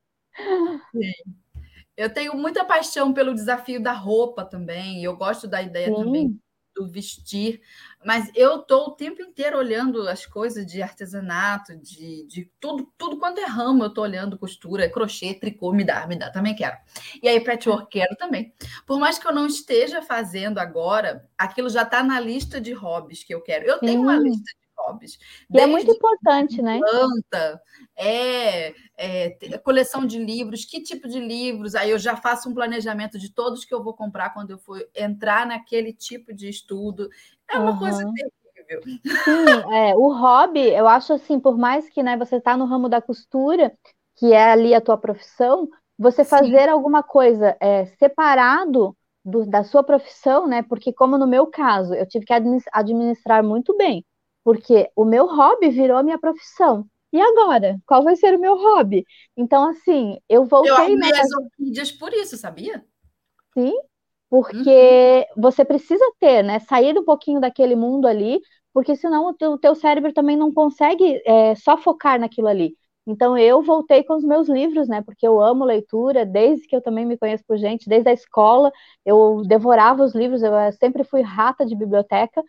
Sim. 0.91 1.11
Eu 1.95 2.11
tenho 2.11 2.35
muita 2.35 2.65
paixão 2.65 3.13
pelo 3.13 3.33
desafio 3.33 3.81
da 3.81 3.91
roupa 3.91 4.43
também, 4.43 5.03
eu 5.03 5.15
gosto 5.15 5.47
da 5.47 5.61
ideia 5.61 5.87
Sim. 5.87 5.95
também 5.95 6.39
do 6.81 6.91
vestir, 6.91 7.61
mas 8.03 8.31
eu 8.35 8.61
estou 8.61 8.87
o 8.87 8.91
tempo 8.91 9.21
inteiro 9.21 9.57
olhando 9.57 10.07
as 10.07 10.25
coisas 10.25 10.65
de 10.65 10.81
artesanato, 10.81 11.75
de, 11.77 12.25
de 12.25 12.51
tudo, 12.59 12.91
tudo 12.97 13.17
quanto 13.17 13.39
é 13.39 13.45
ramo, 13.45 13.83
eu 13.83 13.87
estou 13.87 14.03
olhando 14.03 14.37
costura, 14.37 14.89
crochê, 14.89 15.33
tricô, 15.33 15.71
me 15.71 15.83
dá, 15.83 16.07
me 16.07 16.15
dá, 16.15 16.29
também 16.31 16.55
quero. 16.55 16.77
E 17.21 17.27
aí, 17.27 17.39
patchwork, 17.39 17.87
quero 17.89 18.15
também. 18.15 18.53
Por 18.85 18.99
mais 18.99 19.19
que 19.19 19.27
eu 19.27 19.33
não 19.33 19.45
esteja 19.45 20.01
fazendo 20.01 20.57
agora, 20.57 21.29
aquilo 21.37 21.69
já 21.69 21.83
está 21.83 22.03
na 22.03 22.19
lista 22.19 22.59
de 22.59 22.73
hobbies 22.73 23.23
que 23.23 23.33
eu 23.33 23.41
quero. 23.41 23.65
Eu 23.65 23.79
tenho 23.79 24.01
uma 24.01 24.17
lista 24.17 24.60
hobbies. 24.85 25.17
E 25.49 25.59
é 25.59 25.65
muito 25.65 25.91
importante, 25.91 26.61
né? 26.61 26.79
Planta, 26.79 27.61
é, 27.97 28.73
é, 28.97 29.57
coleção 29.59 30.05
de 30.05 30.17
livros, 30.17 30.65
que 30.65 30.81
tipo 30.81 31.07
de 31.07 31.19
livros? 31.19 31.75
Aí 31.75 31.91
eu 31.91 31.99
já 31.99 32.15
faço 32.15 32.49
um 32.49 32.53
planejamento 32.53 33.17
de 33.17 33.33
todos 33.33 33.65
que 33.65 33.73
eu 33.73 33.83
vou 33.83 33.93
comprar 33.93 34.31
quando 34.33 34.51
eu 34.51 34.57
for 34.57 34.85
entrar 34.95 35.45
naquele 35.45 35.93
tipo 35.93 36.33
de 36.33 36.49
estudo. 36.49 37.09
É 37.49 37.57
uma 37.57 37.71
uhum. 37.71 37.79
coisa 37.79 38.11
terrível. 38.13 38.81
Sim, 39.23 39.45
é, 39.75 39.95
o 39.95 40.13
hobby, 40.13 40.69
eu 40.69 40.87
acho 40.87 41.13
assim, 41.13 41.39
por 41.39 41.57
mais 41.57 41.89
que 41.89 42.01
né, 42.01 42.17
você 42.17 42.37
está 42.37 42.55
no 42.55 42.65
ramo 42.65 42.87
da 42.87 43.01
costura, 43.01 43.73
que 44.15 44.33
é 44.33 44.51
ali 44.51 44.73
a 44.73 44.81
tua 44.81 44.97
profissão, 44.97 45.67
você 45.97 46.23
fazer 46.23 46.63
Sim. 46.63 46.69
alguma 46.69 47.03
coisa 47.03 47.55
é, 47.59 47.85
separado 47.85 48.95
do, 49.23 49.45
da 49.45 49.63
sua 49.63 49.83
profissão, 49.83 50.47
né? 50.47 50.63
Porque, 50.63 50.91
como 50.91 51.17
no 51.17 51.27
meu 51.27 51.47
caso, 51.47 51.93
eu 51.93 52.07
tive 52.07 52.25
que 52.25 52.33
administrar 52.71 53.43
muito 53.43 53.75
bem 53.77 54.05
porque 54.43 54.89
o 54.95 55.05
meu 55.05 55.27
hobby 55.27 55.69
virou 55.69 55.97
a 55.97 56.03
minha 56.03 56.19
profissão. 56.19 56.85
E 57.13 57.19
agora? 57.19 57.77
Qual 57.85 58.03
vai 58.03 58.15
ser 58.15 58.35
o 58.35 58.39
meu 58.39 58.55
hobby? 58.55 59.05
Então, 59.35 59.69
assim, 59.69 60.17
eu 60.29 60.45
voltei... 60.45 60.71
Eu 60.71 60.77
arrumei 60.77 61.11
as 61.11 61.31
orquídeas 61.31 61.91
por 61.91 62.13
isso, 62.13 62.37
sabia? 62.37 62.85
Sim, 63.53 63.73
porque 64.29 65.27
uhum. 65.35 65.41
você 65.41 65.65
precisa 65.65 66.05
ter, 66.19 66.41
né? 66.41 66.59
Sair 66.59 66.97
um 66.97 67.03
pouquinho 67.03 67.41
daquele 67.41 67.75
mundo 67.75 68.07
ali, 68.07 68.39
porque 68.73 68.95
senão 68.95 69.27
o 69.27 69.33
teu, 69.33 69.57
teu 69.57 69.75
cérebro 69.75 70.13
também 70.13 70.37
não 70.37 70.53
consegue 70.53 71.21
é, 71.25 71.53
só 71.55 71.77
focar 71.77 72.17
naquilo 72.17 72.47
ali. 72.47 72.75
Então 73.05 73.37
eu 73.37 73.61
voltei 73.61 74.03
com 74.03 74.15
os 74.15 74.23
meus 74.23 74.47
livros, 74.47 74.87
né? 74.87 75.01
Porque 75.01 75.27
eu 75.27 75.41
amo 75.41 75.65
leitura, 75.65 76.25
desde 76.25 76.67
que 76.67 76.75
eu 76.75 76.81
também 76.81 77.05
me 77.05 77.17
conheço 77.17 77.43
por 77.45 77.57
gente, 77.57 77.89
desde 77.89 78.09
a 78.09 78.13
escola, 78.13 78.71
eu 79.05 79.41
devorava 79.45 80.03
os 80.03 80.13
livros, 80.15 80.43
eu 80.43 80.53
sempre 80.79 81.03
fui 81.03 81.21
rata 81.21 81.65
de 81.65 81.75
biblioteca, 81.75 82.41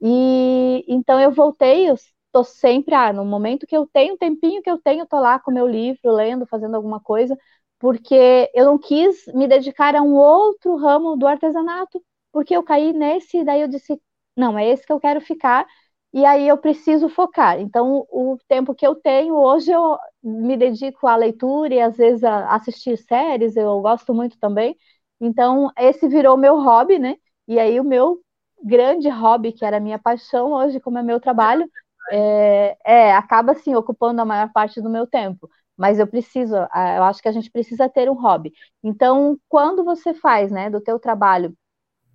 e 0.00 0.84
então 0.88 1.20
eu 1.20 1.30
voltei, 1.32 1.88
eu 1.90 1.94
estou 1.94 2.44
sempre, 2.44 2.94
ah, 2.94 3.12
no 3.12 3.24
momento 3.24 3.66
que 3.66 3.76
eu 3.76 3.86
tenho, 3.86 4.14
um 4.14 4.16
tempinho 4.18 4.62
que 4.62 4.70
eu 4.70 4.78
tenho, 4.78 5.04
estou 5.04 5.20
lá 5.20 5.38
com 5.38 5.50
meu 5.52 5.66
livro, 5.66 6.12
lendo, 6.12 6.46
fazendo 6.46 6.74
alguma 6.76 7.00
coisa, 7.00 7.36
porque 7.78 8.50
eu 8.54 8.64
não 8.66 8.78
quis 8.78 9.26
me 9.34 9.46
dedicar 9.48 9.94
a 9.94 10.02
um 10.02 10.14
outro 10.14 10.76
ramo 10.76 11.16
do 11.16 11.26
artesanato, 11.26 12.02
porque 12.32 12.54
eu 12.56 12.62
caí 12.62 12.92
nesse, 12.92 13.38
e 13.38 13.44
daí 13.44 13.60
eu 13.60 13.68
disse, 13.68 14.00
não, 14.36 14.58
é 14.58 14.68
esse 14.68 14.86
que 14.86 14.92
eu 14.92 15.00
quero 15.00 15.20
ficar, 15.20 15.66
e 16.12 16.24
aí 16.24 16.48
eu 16.48 16.56
preciso 16.58 17.08
focar. 17.08 17.60
Então, 17.60 18.06
o 18.10 18.36
tempo 18.48 18.74
que 18.74 18.86
eu 18.86 18.94
tenho, 18.94 19.34
hoje 19.34 19.70
eu 19.70 19.98
me 20.22 20.56
dedico 20.56 21.06
à 21.06 21.16
leitura 21.16 21.74
e 21.74 21.80
às 21.80 21.96
vezes 21.96 22.24
a 22.24 22.54
assistir 22.54 22.96
séries, 22.98 23.56
eu 23.56 23.80
gosto 23.80 24.14
muito 24.14 24.38
também. 24.38 24.76
Então, 25.20 25.70
esse 25.78 26.08
virou 26.08 26.36
meu 26.36 26.56
hobby, 26.60 26.98
né? 26.98 27.16
E 27.46 27.58
aí 27.58 27.78
o 27.80 27.84
meu 27.84 28.20
grande 28.64 29.08
hobby, 29.08 29.52
que 29.52 29.64
era 29.64 29.76
a 29.78 29.80
minha 29.80 29.98
paixão, 29.98 30.52
hoje, 30.52 30.80
como 30.80 30.98
é 30.98 31.02
meu 31.02 31.20
trabalho, 31.20 31.68
é, 32.10 32.76
é, 32.84 33.12
acaba 33.14 33.52
assim 33.52 33.74
ocupando 33.74 34.20
a 34.20 34.24
maior 34.24 34.52
parte 34.52 34.80
do 34.80 34.90
meu 34.90 35.06
tempo. 35.06 35.48
Mas 35.76 35.98
eu 35.98 36.06
preciso, 36.06 36.56
eu 36.56 37.04
acho 37.04 37.22
que 37.22 37.28
a 37.28 37.32
gente 37.32 37.50
precisa 37.50 37.88
ter 37.88 38.10
um 38.10 38.14
hobby. 38.14 38.52
Então, 38.82 39.38
quando 39.48 39.84
você 39.84 40.12
faz, 40.14 40.50
né, 40.50 40.68
do 40.70 40.80
teu 40.80 40.98
trabalho, 40.98 41.54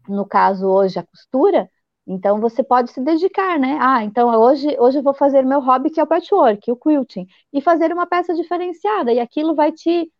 no 0.07 0.25
caso 0.25 0.67
hoje 0.67 0.99
a 0.99 1.03
costura, 1.05 1.69
então 2.05 2.39
você 2.39 2.63
pode 2.63 2.91
se 2.91 3.01
dedicar, 3.01 3.57
né? 3.59 3.77
Ah, 3.81 4.03
então 4.03 4.29
hoje, 4.29 4.75
hoje 4.79 4.99
eu 4.99 5.03
vou 5.03 5.13
fazer 5.13 5.43
meu 5.43 5.61
hobby 5.61 5.89
que 5.89 5.99
é 5.99 6.03
o 6.03 6.07
patchwork, 6.07 6.69
o 6.71 6.75
quilting, 6.75 7.25
e 7.53 7.61
fazer 7.61 7.93
uma 7.93 8.05
peça 8.07 8.33
diferenciada, 8.33 9.13
e 9.13 9.19
aquilo 9.19 9.55
vai 9.55 9.71
te 9.71 10.11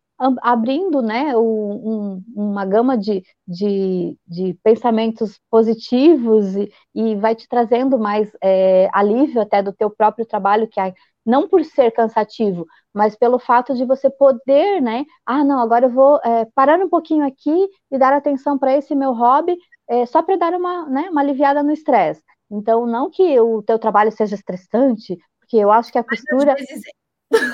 abrindo 0.42 1.02
né, 1.02 1.36
um, 1.36 2.22
uma 2.34 2.64
gama 2.64 2.96
de, 2.96 3.22
de, 3.46 4.16
de, 4.26 4.54
pensamentos 4.62 5.40
positivos 5.50 6.54
e, 6.54 6.72
e, 6.94 7.16
vai 7.16 7.34
te 7.34 7.48
trazendo 7.48 7.98
mais 7.98 8.30
é, 8.42 8.88
alívio 8.92 9.40
até 9.42 9.62
do 9.62 9.72
teu 9.72 9.90
próprio 9.90 10.24
trabalho, 10.24 10.68
que 10.68 10.78
é, 10.80 10.94
não 11.26 11.48
por 11.48 11.64
ser 11.64 11.90
cansativo, 11.90 12.66
mas 12.92 13.16
pelo 13.16 13.38
fato 13.38 13.74
de 13.74 13.84
você 13.84 14.08
poder, 14.10 14.80
né? 14.80 15.04
Ah, 15.26 15.42
não, 15.42 15.60
agora 15.60 15.86
eu 15.86 15.90
vou 15.90 16.20
é, 16.22 16.46
parar 16.54 16.78
um 16.78 16.88
pouquinho 16.88 17.26
aqui 17.26 17.68
e 17.90 17.98
dar 17.98 18.12
atenção 18.12 18.58
para 18.58 18.76
esse 18.76 18.94
meu 18.94 19.12
hobby, 19.12 19.56
é, 19.88 20.06
só 20.06 20.22
para 20.22 20.36
dar 20.36 20.54
uma, 20.54 20.88
né, 20.88 21.08
uma 21.10 21.20
aliviada 21.20 21.62
no 21.62 21.72
estresse. 21.72 22.22
Então, 22.50 22.86
não 22.86 23.10
que 23.10 23.38
o 23.40 23.62
teu 23.62 23.78
trabalho 23.78 24.12
seja 24.12 24.34
estressante, 24.34 25.18
porque 25.40 25.56
eu 25.56 25.72
acho 25.72 25.90
que 25.90 25.98
a 25.98 26.04
costura. 26.04 26.54
Mas, 26.58 26.82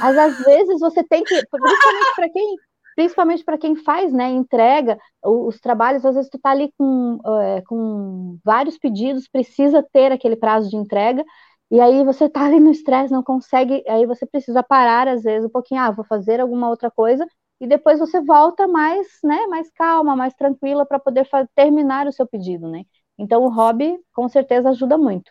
mas 0.00 0.18
às 0.18 0.38
vezes 0.44 0.80
você 0.80 1.02
tem 1.04 1.22
que, 1.22 1.34
principalmente 1.46 2.14
para 2.14 2.28
quem, 2.30 2.56
principalmente 2.96 3.44
para 3.44 3.58
quem 3.58 3.76
faz, 3.76 4.12
né, 4.12 4.28
entrega 4.30 4.98
os, 5.24 5.54
os, 5.54 5.60
trabalhos, 5.60 6.04
às 6.04 6.14
vezes 6.14 6.30
tu 6.30 6.38
tá 6.38 6.50
ali 6.50 6.72
com, 6.78 7.18
é, 7.42 7.62
com 7.62 8.38
vários 8.44 8.78
pedidos, 8.78 9.28
precisa 9.28 9.82
ter 9.92 10.12
aquele 10.12 10.36
prazo 10.36 10.68
de 10.70 10.76
entrega, 10.76 11.24
e 11.70 11.80
aí 11.80 12.04
você 12.04 12.28
tá 12.28 12.44
ali 12.44 12.58
no 12.60 12.70
estresse, 12.70 13.12
não 13.12 13.22
consegue, 13.22 13.84
aí 13.88 14.06
você 14.06 14.26
precisa 14.26 14.62
parar 14.62 15.08
às 15.08 15.22
vezes 15.22 15.46
um 15.46 15.52
pouquinho, 15.52 15.80
ah, 15.80 15.90
vou 15.90 16.04
fazer 16.04 16.40
alguma 16.40 16.68
outra 16.68 16.90
coisa, 16.90 17.26
e 17.60 17.66
depois 17.66 17.98
você 17.98 18.20
volta 18.20 18.66
mais, 18.66 19.06
né, 19.22 19.46
mais 19.46 19.70
calma, 19.70 20.16
mais 20.16 20.34
tranquila 20.34 20.86
para 20.86 20.98
poder 20.98 21.28
terminar 21.54 22.06
o 22.06 22.12
seu 22.12 22.26
pedido, 22.26 22.68
né? 22.68 22.84
Então 23.18 23.42
o 23.44 23.50
hobby 23.50 23.98
com 24.14 24.28
certeza 24.28 24.70
ajuda 24.70 24.96
muito 24.96 25.30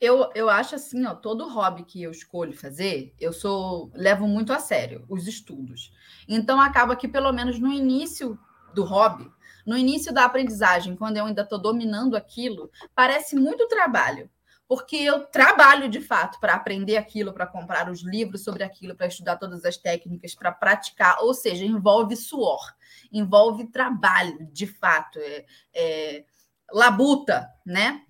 eu, 0.00 0.30
eu 0.34 0.50
acho 0.50 0.74
assim, 0.74 1.04
ó, 1.06 1.14
todo 1.14 1.48
hobby 1.48 1.84
que 1.84 2.02
eu 2.02 2.10
escolho 2.10 2.56
fazer, 2.56 3.14
eu 3.18 3.32
sou 3.32 3.90
levo 3.94 4.26
muito 4.26 4.52
a 4.52 4.58
sério 4.58 5.04
os 5.08 5.26
estudos. 5.26 5.92
Então 6.28 6.60
acaba 6.60 6.96
que 6.96 7.08
pelo 7.08 7.32
menos 7.32 7.58
no 7.58 7.72
início 7.72 8.38
do 8.74 8.84
hobby, 8.84 9.30
no 9.64 9.76
início 9.76 10.12
da 10.12 10.24
aprendizagem, 10.24 10.96
quando 10.96 11.16
eu 11.16 11.24
ainda 11.24 11.42
estou 11.42 11.58
dominando 11.58 12.16
aquilo, 12.16 12.70
parece 12.94 13.34
muito 13.34 13.66
trabalho, 13.68 14.28
porque 14.68 14.96
eu 14.96 15.24
trabalho 15.26 15.88
de 15.88 16.00
fato 16.00 16.38
para 16.40 16.54
aprender 16.54 16.96
aquilo, 16.96 17.32
para 17.32 17.46
comprar 17.46 17.88
os 17.90 18.02
livros 18.02 18.42
sobre 18.42 18.62
aquilo, 18.62 18.94
para 18.94 19.06
estudar 19.06 19.36
todas 19.36 19.64
as 19.64 19.76
técnicas, 19.76 20.34
para 20.34 20.52
praticar, 20.52 21.18
ou 21.20 21.32
seja, 21.32 21.64
envolve 21.64 22.16
suor, 22.16 22.74
envolve 23.12 23.66
trabalho, 23.68 24.46
de 24.52 24.66
fato, 24.66 25.18
é, 25.18 25.44
é 25.74 26.24
labuta, 26.72 27.48
né? 27.64 28.02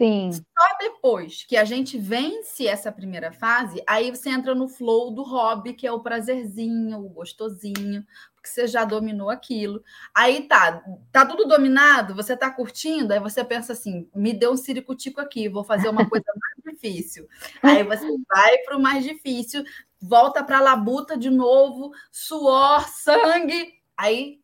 Sim. 0.00 0.32
Só 0.32 0.78
depois 0.78 1.44
que 1.44 1.56
a 1.56 1.64
gente 1.64 1.98
vence 1.98 2.66
essa 2.66 2.92
primeira 2.92 3.32
fase, 3.32 3.82
aí 3.86 4.10
você 4.10 4.30
entra 4.30 4.54
no 4.54 4.68
flow 4.68 5.10
do 5.10 5.22
hobby, 5.22 5.74
que 5.74 5.86
é 5.86 5.92
o 5.92 6.00
prazerzinho, 6.00 6.98
o 6.98 7.08
gostosinho. 7.08 8.06
Porque 8.34 8.48
que 8.48 8.54
você 8.54 8.66
já 8.66 8.84
dominou 8.84 9.30
aquilo. 9.30 9.82
Aí 10.14 10.48
tá, 10.48 10.82
tá 11.12 11.26
tudo 11.26 11.46
dominado, 11.46 12.14
você 12.14 12.36
tá 12.36 12.50
curtindo, 12.50 13.12
aí 13.12 13.20
você 13.20 13.44
pensa 13.44 13.72
assim: 13.72 14.08
me 14.14 14.32
deu 14.32 14.52
um 14.52 14.56
ciricutico 14.56 15.20
aqui, 15.20 15.48
vou 15.48 15.62
fazer 15.62 15.88
uma 15.88 16.08
coisa 16.08 16.26
mais 16.34 16.64
difícil. 16.74 17.28
Aí 17.62 17.82
você 17.84 18.06
vai 18.28 18.58
para 18.58 18.76
o 18.76 18.82
mais 18.82 19.04
difícil, 19.04 19.62
volta 20.00 20.42
para 20.42 20.58
a 20.58 20.62
labuta 20.62 21.16
de 21.16 21.30
novo, 21.30 21.92
suor, 22.10 22.88
sangue. 22.88 23.74
Aí 23.96 24.40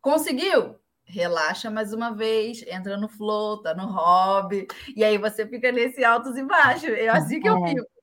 conseguiu? 0.00 0.77
Relaxa 1.08 1.70
mais 1.70 1.92
uma 1.92 2.10
vez, 2.10 2.62
entra 2.68 2.96
no 2.96 3.08
flow, 3.08 3.62
tá 3.62 3.74
no 3.74 3.86
hobby, 3.86 4.66
e 4.94 5.02
aí 5.02 5.16
você 5.16 5.46
fica 5.46 5.72
nesse 5.72 6.04
altos 6.04 6.36
e 6.36 6.42
baixos. 6.42 6.90
É 6.90 7.08
assim 7.08 7.40
que 7.40 7.48
eu 7.48 7.64
é. 7.64 7.68
fico. 7.68 7.97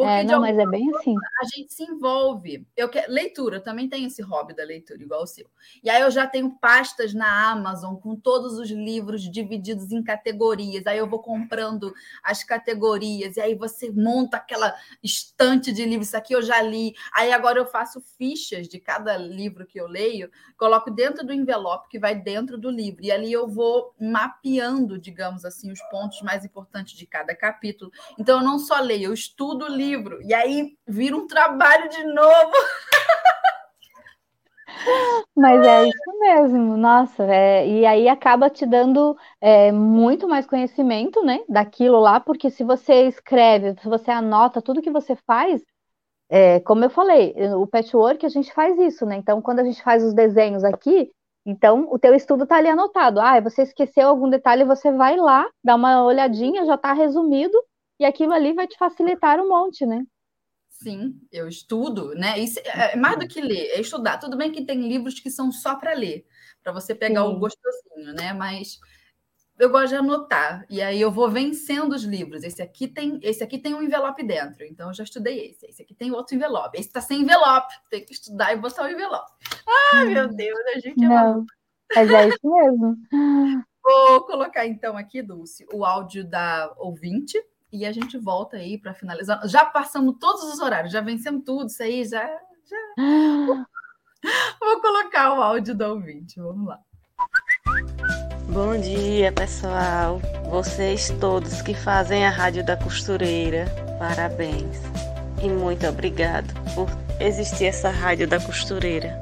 Porque 0.00 0.12
é, 0.12 0.24
não, 0.24 0.40
mas 0.40 0.58
é 0.58 0.66
bem 0.66 0.90
assim. 0.96 1.14
A 1.42 1.44
gente 1.54 1.74
se 1.74 1.82
envolve. 1.82 2.66
Eu 2.74 2.88
que... 2.88 3.04
Leitura, 3.06 3.56
eu 3.56 3.62
também 3.62 3.86
tenho 3.86 4.06
esse 4.06 4.22
hobby 4.22 4.56
da 4.56 4.64
leitura, 4.64 5.02
igual 5.02 5.24
o 5.24 5.26
seu. 5.26 5.46
E 5.84 5.90
aí 5.90 6.00
eu 6.00 6.10
já 6.10 6.26
tenho 6.26 6.50
pastas 6.58 7.12
na 7.12 7.50
Amazon 7.50 7.96
com 7.96 8.16
todos 8.16 8.58
os 8.58 8.70
livros 8.70 9.30
divididos 9.30 9.92
em 9.92 10.02
categorias. 10.02 10.86
Aí 10.86 10.96
eu 10.96 11.06
vou 11.06 11.18
comprando 11.18 11.92
as 12.24 12.42
categorias, 12.42 13.36
e 13.36 13.42
aí 13.42 13.54
você 13.54 13.90
monta 13.90 14.38
aquela 14.38 14.74
estante 15.02 15.70
de 15.70 15.84
livros. 15.84 16.08
Isso 16.08 16.16
aqui 16.16 16.34
eu 16.34 16.40
já 16.40 16.62
li. 16.62 16.94
Aí 17.12 17.30
agora 17.30 17.58
eu 17.58 17.66
faço 17.66 18.00
fichas 18.16 18.68
de 18.68 18.80
cada 18.80 19.18
livro 19.18 19.66
que 19.66 19.78
eu 19.78 19.86
leio, 19.86 20.30
coloco 20.56 20.90
dentro 20.90 21.26
do 21.26 21.32
envelope 21.34 21.90
que 21.90 21.98
vai 21.98 22.14
dentro 22.14 22.56
do 22.56 22.70
livro. 22.70 23.04
E 23.04 23.12
ali 23.12 23.30
eu 23.30 23.46
vou 23.46 23.94
mapeando, 24.00 24.98
digamos 24.98 25.44
assim, 25.44 25.70
os 25.70 25.82
pontos 25.90 26.22
mais 26.22 26.42
importantes 26.42 26.96
de 26.96 27.06
cada 27.06 27.34
capítulo. 27.34 27.92
Então 28.18 28.38
eu 28.38 28.44
não 28.44 28.58
só 28.58 28.80
leio, 28.80 29.08
eu 29.08 29.12
estudo 29.12 29.66
o 29.66 29.68
livro 29.68 29.89
livro. 29.90 30.20
E 30.22 30.32
aí 30.32 30.72
vira 30.86 31.16
um 31.16 31.26
trabalho 31.26 31.88
de 31.88 32.04
novo. 32.04 32.52
Mas 35.36 35.66
é 35.66 35.88
isso 35.88 36.18
mesmo, 36.20 36.76
nossa, 36.76 37.24
é, 37.24 37.66
e 37.66 37.84
aí 37.84 38.08
acaba 38.08 38.48
te 38.48 38.64
dando 38.64 39.16
é, 39.40 39.70
muito 39.72 40.28
mais 40.28 40.46
conhecimento, 40.46 41.22
né, 41.22 41.40
daquilo 41.48 42.00
lá, 42.00 42.18
porque 42.20 42.50
se 42.50 42.64
você 42.64 43.06
escreve, 43.08 43.74
se 43.80 43.88
você 43.88 44.10
anota 44.10 44.62
tudo 44.62 44.80
que 44.80 44.90
você 44.90 45.16
faz, 45.26 45.62
é, 46.30 46.60
como 46.60 46.84
eu 46.84 46.90
falei, 46.90 47.34
o 47.56 47.66
patchwork 47.66 48.24
a 48.24 48.28
gente 48.28 48.52
faz 48.52 48.78
isso, 48.78 49.04
né, 49.04 49.16
então 49.16 49.42
quando 49.42 49.60
a 49.60 49.64
gente 49.64 49.82
faz 49.82 50.02
os 50.04 50.14
desenhos 50.14 50.64
aqui, 50.64 51.10
então 51.44 51.88
o 51.90 51.98
teu 51.98 52.14
estudo 52.14 52.46
tá 52.46 52.56
ali 52.56 52.68
anotado, 52.68 53.20
ah, 53.20 53.40
você 53.40 53.62
esqueceu 53.62 54.08
algum 54.08 54.30
detalhe, 54.30 54.64
você 54.64 54.92
vai 54.92 55.16
lá, 55.16 55.46
dá 55.64 55.74
uma 55.74 56.04
olhadinha, 56.04 56.64
já 56.64 56.78
tá 56.78 56.92
resumido, 56.92 57.58
e 58.00 58.04
aquilo 58.06 58.32
ali 58.32 58.54
vai 58.54 58.66
te 58.66 58.78
facilitar 58.78 59.38
um 59.38 59.48
monte, 59.48 59.84
né? 59.84 60.02
Sim, 60.70 61.20
eu 61.30 61.46
estudo, 61.46 62.14
né? 62.14 62.38
Isso 62.38 62.58
é, 62.60 62.94
é 62.94 62.96
mais 62.96 63.18
do 63.18 63.28
que 63.28 63.42
ler, 63.42 63.72
é 63.72 63.80
estudar. 63.80 64.16
Tudo 64.16 64.38
bem 64.38 64.50
que 64.50 64.64
tem 64.64 64.88
livros 64.88 65.20
que 65.20 65.30
são 65.30 65.52
só 65.52 65.76
para 65.76 65.92
ler, 65.92 66.26
para 66.62 66.72
você 66.72 66.94
pegar 66.94 67.22
Sim. 67.22 67.28
o 67.28 67.38
gostosinho, 67.38 68.14
né? 68.14 68.32
Mas 68.32 68.80
eu 69.58 69.68
gosto 69.68 69.90
de 69.90 69.96
anotar 69.96 70.64
e 70.70 70.80
aí 70.80 70.98
eu 70.98 71.10
vou 71.10 71.30
vencendo 71.30 71.92
os 71.92 72.04
livros. 72.04 72.42
Esse 72.42 72.62
aqui 72.62 72.88
tem, 72.88 73.20
esse 73.22 73.44
aqui 73.44 73.58
tem 73.58 73.74
um 73.74 73.82
envelope 73.82 74.24
dentro, 74.24 74.64
então 74.64 74.88
eu 74.88 74.94
já 74.94 75.04
estudei 75.04 75.50
esse. 75.50 75.66
Esse 75.66 75.82
aqui 75.82 75.94
tem 75.94 76.10
outro 76.10 76.34
envelope. 76.34 76.78
Esse 76.78 76.88
está 76.88 77.02
sem 77.02 77.20
envelope, 77.20 77.74
tem 77.90 78.02
que 78.02 78.14
estudar 78.14 78.54
e 78.54 78.56
botar 78.56 78.84
o 78.84 78.90
envelope. 78.90 79.30
Ai, 79.92 80.06
meu 80.06 80.24
hum. 80.24 80.34
Deus, 80.34 80.58
a 80.74 80.78
gente 80.78 81.04
é 81.04 81.08
Não, 81.08 81.44
Mas 81.94 82.10
é 82.10 82.28
isso 82.28 82.38
mesmo. 82.42 82.96
Vou 83.84 84.24
colocar 84.24 84.66
então 84.66 84.96
aqui, 84.96 85.20
Dulce, 85.20 85.66
o 85.70 85.84
áudio 85.84 86.24
da 86.24 86.72
ouvinte 86.78 87.38
e 87.72 87.86
a 87.86 87.92
gente 87.92 88.18
volta 88.18 88.56
aí 88.56 88.78
para 88.78 88.94
finalizar. 88.94 89.46
Já 89.46 89.64
passamos 89.64 90.16
todos 90.18 90.42
os 90.44 90.60
horários, 90.60 90.92
já 90.92 91.00
vencemos 91.00 91.44
tudo, 91.44 91.66
isso 91.66 91.82
aí 91.82 92.04
já. 92.04 92.26
já... 92.26 93.66
Vou 94.60 94.80
colocar 94.80 95.38
o 95.38 95.42
áudio 95.42 95.74
do 95.74 95.84
ouvinte, 95.84 96.38
vamos 96.38 96.68
lá. 96.68 96.78
Bom 98.48 98.78
dia, 98.78 99.32
pessoal. 99.32 100.20
Vocês 100.50 101.10
todos 101.20 101.62
que 101.62 101.72
fazem 101.72 102.26
a 102.26 102.30
Rádio 102.30 102.64
da 102.64 102.76
Costureira, 102.76 103.66
parabéns. 103.98 104.78
E 105.42 105.48
muito 105.48 105.86
obrigado 105.86 106.52
por 106.74 106.88
existir 107.20 107.66
essa 107.66 107.90
Rádio 107.90 108.28
da 108.28 108.40
Costureira. 108.40 109.20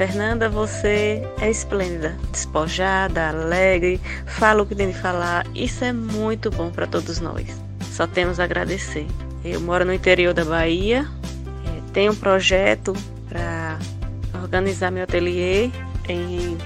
Fernanda, 0.00 0.48
você 0.48 1.22
é 1.42 1.50
esplêndida, 1.50 2.16
despojada, 2.32 3.28
alegre, 3.28 4.00
fala 4.24 4.62
o 4.62 4.66
que 4.66 4.74
tem 4.74 4.90
de 4.90 4.96
falar. 4.96 5.46
Isso 5.54 5.84
é 5.84 5.92
muito 5.92 6.50
bom 6.50 6.70
para 6.70 6.86
todos 6.86 7.20
nós. 7.20 7.46
Só 7.92 8.06
temos 8.06 8.40
a 8.40 8.44
agradecer. 8.44 9.06
Eu 9.44 9.60
moro 9.60 9.84
no 9.84 9.92
interior 9.92 10.32
da 10.32 10.42
Bahia, 10.42 11.06
é, 11.66 11.92
tenho 11.92 12.12
um 12.12 12.16
projeto 12.16 12.94
para 13.28 13.78
organizar 14.40 14.90
meu 14.90 15.04
ateliê 15.04 15.70
em 16.08 16.56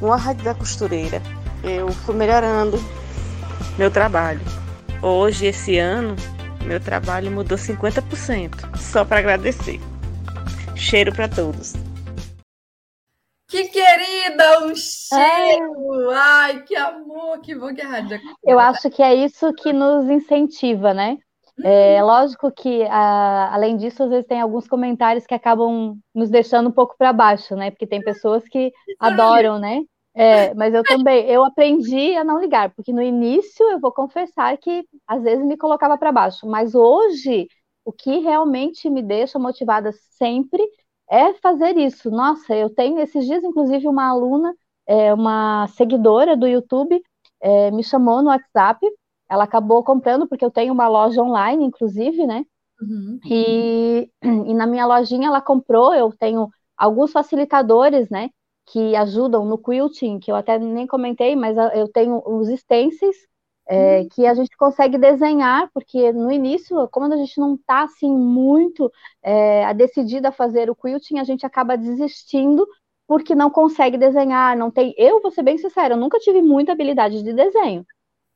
uma 0.00 0.16
rádio 0.16 0.44
da 0.44 0.54
costureira. 0.54 1.20
Eu 1.64 1.88
fui 1.88 2.14
melhorando 2.14 2.80
meu 3.76 3.90
trabalho. 3.90 4.40
Hoje, 5.02 5.46
esse 5.46 5.78
ano, 5.78 6.14
meu 6.64 6.78
trabalho 6.78 7.28
mudou 7.32 7.58
50%. 7.58 8.78
Só 8.78 9.04
para 9.04 9.18
agradecer. 9.18 9.80
Cheiro 10.76 11.12
para 11.12 11.26
todos. 11.26 11.74
Que 13.54 13.68
querida, 13.68 14.66
um 14.66 14.74
cheiro! 14.74 16.10
É. 16.10 16.16
Ai, 16.16 16.62
que 16.64 16.74
amor, 16.74 17.38
que 17.40 17.54
bom 17.54 17.72
que 17.72 17.82
a 17.82 17.86
rádio. 17.86 18.18
Eu 18.42 18.58
acho 18.58 18.90
que 18.90 19.00
é 19.00 19.14
isso 19.14 19.52
que 19.54 19.72
nos 19.72 20.10
incentiva, 20.10 20.92
né? 20.92 21.18
É 21.62 22.00
uhum. 22.00 22.08
lógico 22.08 22.50
que, 22.50 22.82
a, 22.82 23.54
além 23.54 23.76
disso, 23.76 24.02
às 24.02 24.10
vezes 24.10 24.26
tem 24.26 24.40
alguns 24.40 24.66
comentários 24.66 25.24
que 25.24 25.34
acabam 25.34 25.96
nos 26.12 26.30
deixando 26.30 26.68
um 26.68 26.72
pouco 26.72 26.96
para 26.98 27.12
baixo, 27.12 27.54
né? 27.54 27.70
Porque 27.70 27.86
tem 27.86 28.02
pessoas 28.02 28.42
que 28.48 28.72
adoram, 28.98 29.60
né? 29.60 29.82
É, 30.16 30.52
mas 30.54 30.74
eu 30.74 30.82
também, 30.82 31.24
eu 31.26 31.44
aprendi 31.44 32.16
a 32.16 32.24
não 32.24 32.40
ligar, 32.40 32.74
porque 32.74 32.92
no 32.92 33.02
início 33.02 33.70
eu 33.70 33.78
vou 33.78 33.92
confessar 33.92 34.56
que 34.58 34.84
às 35.06 35.22
vezes 35.22 35.46
me 35.46 35.56
colocava 35.56 35.96
para 35.96 36.10
baixo, 36.10 36.44
mas 36.44 36.74
hoje 36.74 37.46
o 37.84 37.92
que 37.92 38.18
realmente 38.18 38.90
me 38.90 39.02
deixa 39.02 39.38
motivada 39.38 39.92
sempre 40.18 40.60
é 41.10 41.34
fazer 41.34 41.76
isso. 41.76 42.10
Nossa, 42.10 42.54
eu 42.54 42.70
tenho 42.70 42.98
esses 43.00 43.26
dias, 43.26 43.42
inclusive, 43.44 43.86
uma 43.88 44.08
aluna, 44.08 44.54
é, 44.86 45.12
uma 45.12 45.66
seguidora 45.68 46.36
do 46.36 46.46
YouTube, 46.46 47.02
é, 47.40 47.70
me 47.70 47.82
chamou 47.82 48.22
no 48.22 48.28
WhatsApp. 48.28 48.86
Ela 49.28 49.44
acabou 49.44 49.82
comprando, 49.82 50.28
porque 50.28 50.44
eu 50.44 50.50
tenho 50.50 50.72
uma 50.72 50.88
loja 50.88 51.22
online, 51.22 51.64
inclusive, 51.64 52.26
né? 52.26 52.44
Uhum. 52.80 53.18
E, 53.24 54.10
e 54.22 54.54
na 54.54 54.66
minha 54.66 54.86
lojinha 54.86 55.28
ela 55.28 55.40
comprou, 55.40 55.94
eu 55.94 56.12
tenho 56.12 56.48
alguns 56.76 57.12
facilitadores, 57.12 58.08
né? 58.10 58.30
Que 58.66 58.96
ajudam 58.96 59.44
no 59.44 59.58
quilting, 59.58 60.18
que 60.18 60.30
eu 60.30 60.36
até 60.36 60.58
nem 60.58 60.86
comentei, 60.86 61.36
mas 61.36 61.56
eu 61.74 61.88
tenho 61.88 62.22
os 62.26 62.48
stencils 62.60 63.16
é, 63.66 64.00
uhum. 64.00 64.08
que 64.08 64.26
a 64.26 64.34
gente 64.34 64.56
consegue 64.56 64.98
desenhar, 64.98 65.70
porque 65.72 66.12
no 66.12 66.30
início, 66.30 66.88
como 66.88 67.12
a 67.12 67.16
gente 67.16 67.38
não 67.38 67.54
está 67.54 67.84
assim 67.84 68.14
muito 68.14 68.90
é, 69.22 69.72
decidida 69.74 70.28
a 70.28 70.32
fazer 70.32 70.70
o 70.70 70.76
quilting, 70.76 71.18
a 71.18 71.24
gente 71.24 71.46
acaba 71.46 71.76
desistindo 71.76 72.66
porque 73.06 73.34
não 73.34 73.50
consegue 73.50 73.98
desenhar, 73.98 74.56
não 74.56 74.70
tem. 74.70 74.94
Eu 74.96 75.20
vou 75.20 75.30
ser 75.30 75.42
bem 75.42 75.58
sincera, 75.58 75.94
eu 75.94 75.98
nunca 75.98 76.18
tive 76.18 76.42
muita 76.42 76.72
habilidade 76.72 77.22
de 77.22 77.32
desenho. 77.32 77.86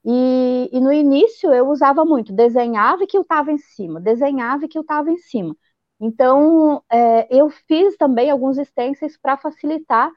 E, 0.04 0.70
e 0.72 0.80
no 0.80 0.92
início 0.92 1.52
eu 1.52 1.68
usava 1.68 2.04
muito, 2.04 2.32
desenhava 2.32 3.04
e 3.04 3.06
que 3.06 3.16
eu 3.18 3.22
estava 3.22 3.52
em 3.52 3.58
cima, 3.58 4.00
desenhava 4.00 4.64
e 4.64 4.68
que 4.68 4.78
eu 4.78 4.82
estava 4.82 5.10
em 5.10 5.18
cima. 5.18 5.56
Então, 6.00 6.82
é, 6.90 7.26
eu 7.36 7.50
fiz 7.50 7.96
também 7.96 8.30
alguns 8.30 8.56
stencils 8.56 9.16
para 9.20 9.36
facilitar 9.36 10.10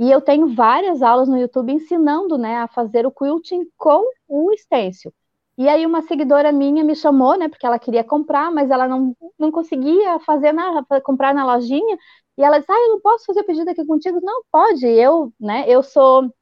e 0.00 0.10
eu 0.10 0.22
tenho 0.22 0.54
várias 0.54 1.02
aulas 1.02 1.28
no 1.28 1.36
YouTube 1.36 1.70
ensinando 1.70 2.38
né, 2.38 2.56
a 2.56 2.66
fazer 2.66 3.04
o 3.06 3.10
quilting 3.12 3.66
com 3.76 4.02
o 4.26 4.50
stencil. 4.56 5.12
E 5.58 5.68
aí 5.68 5.84
uma 5.84 6.00
seguidora 6.00 6.50
minha 6.50 6.82
me 6.82 6.96
chamou, 6.96 7.36
né, 7.36 7.50
porque 7.50 7.66
ela 7.66 7.78
queria 7.78 8.02
comprar, 8.02 8.50
mas 8.50 8.70
ela 8.70 8.88
não, 8.88 9.14
não 9.38 9.52
conseguia 9.52 10.18
fazer 10.20 10.52
na, 10.52 10.82
comprar 11.04 11.34
na 11.34 11.44
lojinha. 11.44 11.98
E 12.38 12.42
ela 12.42 12.58
disse, 12.58 12.72
ah, 12.72 12.80
eu 12.80 12.92
não 12.92 13.00
posso 13.02 13.26
fazer 13.26 13.40
o 13.40 13.44
pedido 13.44 13.68
aqui 13.68 13.84
contigo. 13.84 14.18
Não, 14.22 14.42
pode, 14.50 14.86
eu, 14.86 15.30
né, 15.38 15.66
eu 15.68 15.82
sou, 15.82 16.32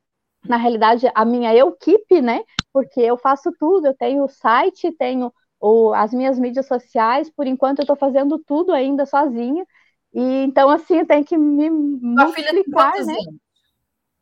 na 0.45 0.57
realidade, 0.57 1.11
a 1.13 1.25
minha 1.25 1.53
equipe, 1.53 2.23
né, 2.23 2.45
porque 2.73 3.01
eu 3.01 3.17
faço 3.17 3.51
tudo, 3.59 3.89
eu 3.89 3.95
tenho 3.95 4.23
o 4.23 4.29
site, 4.29 4.93
tenho 4.93 5.33
o, 5.61 5.93
as 5.95 6.15
minhas 6.15 6.39
mídias 6.39 6.69
sociais, 6.69 7.29
por 7.29 7.45
enquanto 7.45 7.81
eu 7.81 7.83
estou 7.83 7.97
fazendo 7.97 8.39
tudo 8.39 8.73
ainda 8.73 9.05
sozinha. 9.05 9.67
E 10.15 10.45
então, 10.45 10.71
assim, 10.71 11.05
tem 11.05 11.25
que 11.25 11.37
me 11.37 11.69
Tua 12.15 12.29
filha 12.29 12.53
tem 12.53 12.63
quantos 12.63 13.05
né? 13.05 13.15
anos? 13.15 13.48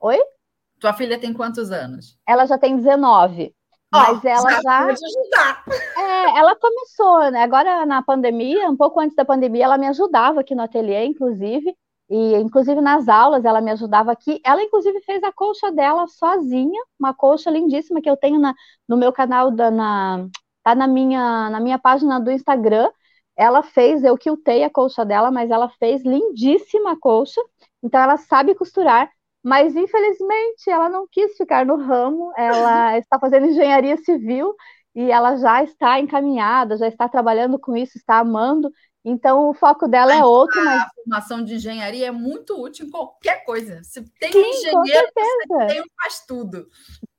Oi? 0.01 0.19
Tua 0.81 0.93
filha 0.93 1.19
tem 1.19 1.33
quantos 1.33 1.71
anos? 1.71 2.19
Ela 2.29 2.47
já 2.47 2.59
tem 2.59 2.77
19. 2.77 3.55
Oh, 3.95 3.99
mas 3.99 4.25
ela 4.25 4.61
já. 4.63 4.95
É, 5.97 6.39
ela 6.39 6.57
começou, 6.57 7.31
né? 7.31 7.43
Agora 7.43 7.87
na 7.87 8.03
pandemia, 8.03 8.69
um 8.69 8.77
pouco 8.77 9.01
antes 9.01 9.17
da 9.17 9.25
pandemia, 9.25 9.65
ela 9.65 9.79
me 9.79 9.87
ajudava 9.87 10.41
aqui 10.41 10.55
no 10.55 10.63
ateliê, 10.63 11.05
inclusive. 11.05 11.75
E 12.09 12.35
inclusive 12.37 12.81
nas 12.81 13.09
aulas 13.09 13.45
ela 13.45 13.61
me 13.61 13.71
ajudava 13.73 14.13
aqui. 14.13 14.41
Ela, 14.45 14.63
inclusive, 14.63 15.01
fez 15.03 15.23
a 15.25 15.33
colcha 15.33 15.73
dela 15.73 16.07
sozinha, 16.07 16.81
uma 16.99 17.13
colcha 17.13 17.51
lindíssima 17.51 18.01
que 18.01 18.09
eu 18.09 18.17
tenho 18.17 18.39
na, 18.39 18.55
no 18.89 18.97
meu 18.97 19.13
canal, 19.13 19.51
da, 19.51 19.71
na, 19.71 20.29
tá 20.63 20.75
na 20.75 20.87
minha, 20.87 21.51
na 21.51 21.61
minha 21.61 21.79
página 21.79 22.21
do 22.21 22.31
Instagram. 22.31 22.91
Ela 23.37 23.63
fez, 23.63 24.05
eu 24.05 24.17
quiltei 24.17 24.65
a 24.65 24.71
colcha 24.71 25.05
dela, 25.05 25.31
mas 25.31 25.51
ela 25.51 25.69
fez 25.69 26.03
lindíssima 26.05 26.93
a 26.93 27.01
colcha. 27.01 27.41
então 27.83 28.01
ela 28.01 28.17
sabe 28.17 28.55
costurar, 28.55 29.11
mas 29.47 29.77
infelizmente 29.77 30.69
ela 30.69 30.89
não 30.89 31.07
quis 31.07 31.37
ficar 31.37 31.65
no 31.65 31.77
ramo, 31.77 32.33
ela 32.37 32.99
está 32.99 33.17
fazendo 33.17 33.47
engenharia 33.47 33.97
civil 33.99 34.53
e 34.93 35.09
ela 35.09 35.37
já 35.37 35.63
está 35.63 36.01
encaminhada, 36.01 36.77
já 36.77 36.89
está 36.89 37.09
trabalhando 37.09 37.57
com 37.57 37.77
isso, 37.77 37.97
está 37.97 38.19
amando. 38.19 38.69
Então 39.05 39.49
o 39.49 39.55
foco 39.55 39.87
dela 39.87 40.13
é 40.13 40.25
outro. 40.25 40.61
Mas... 40.65 40.83
A 40.83 40.91
formação 40.97 41.45
de 41.45 41.55
engenharia 41.55 42.09
é 42.09 42.11
muito 42.11 42.61
útil 42.61 42.87
em 42.87 42.91
qualquer 42.91 43.45
coisa. 43.45 43.85
Se 43.85 44.03
tem 44.19 44.33
Sim, 44.33 44.41
engenheiro, 44.41 45.09
você 45.15 45.67
tem 45.69 45.85
faz 46.03 46.25
tudo. 46.27 46.67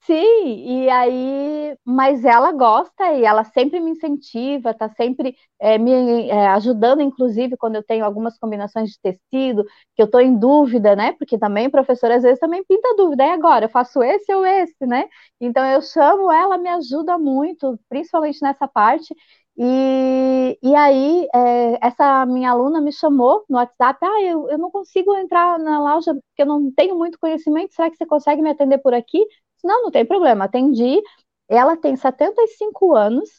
Sim, 0.08 0.86
e 0.86 0.90
aí, 0.90 1.78
mas 1.84 2.24
ela 2.24 2.54
gosta 2.54 3.12
e 3.12 3.26
ela 3.26 3.44
sempre 3.44 3.78
me 3.82 3.92
incentiva, 3.92 4.74
tá 4.74 4.88
sempre 4.96 5.36
é, 5.60 5.78
me 5.78 6.30
é, 6.30 6.48
ajudando, 6.48 7.02
inclusive, 7.02 7.58
quando 7.58 7.76
eu 7.76 7.84
tenho 7.84 8.06
algumas 8.06 8.38
combinações 8.40 8.92
de 8.92 9.00
tecido, 9.02 9.66
que 9.96 10.02
eu 10.02 10.06
estou 10.06 10.22
em 10.22 10.38
dúvida, 10.40 10.96
né? 10.96 11.12
Porque 11.14 11.38
também, 11.38 11.70
professor, 11.70 12.10
às 12.10 12.24
vezes 12.24 12.40
também 12.40 12.64
pinta 12.64 12.96
dúvida, 12.96 13.26
e 13.26 13.30
agora, 13.32 13.66
eu 13.66 13.70
faço 13.70 14.02
esse 14.02 14.34
ou 14.34 14.46
esse, 14.46 14.86
né? 14.86 15.10
Então 15.42 15.66
eu 15.66 15.82
chamo 15.82 16.32
ela, 16.32 16.58
me 16.58 16.70
ajuda 16.70 17.18
muito, 17.18 17.78
principalmente 17.90 18.42
nessa 18.42 18.66
parte. 18.68 19.14
E, 19.60 20.58
e 20.62 20.76
aí, 20.76 21.28
é, 21.34 21.86
essa 21.86 22.26
minha 22.28 22.52
aluna 22.52 22.80
me 22.80 22.92
chamou 22.94 23.44
no 23.50 23.58
WhatsApp, 23.58 24.00
ah, 24.06 24.22
eu, 24.22 24.48
eu 24.50 24.58
não 24.58 24.70
consigo 24.72 25.14
entrar 25.18 25.58
na 25.60 25.80
loja 25.82 26.14
porque 26.14 26.44
eu 26.44 26.46
não 26.46 26.72
tenho 26.72 26.96
muito 26.96 27.18
conhecimento, 27.20 27.74
será 27.74 27.90
que 27.90 27.98
você 27.98 28.06
consegue 28.06 28.42
me 28.42 28.52
atender 28.52 28.78
por 28.78 28.94
aqui? 28.94 29.20
Não, 29.64 29.84
não 29.84 29.92
tem 29.92 30.06
problema. 30.06 30.46
Atendi. 30.46 31.02
Ela 31.50 31.78
tem 31.78 31.96
75 31.96 32.96
anos 32.96 33.30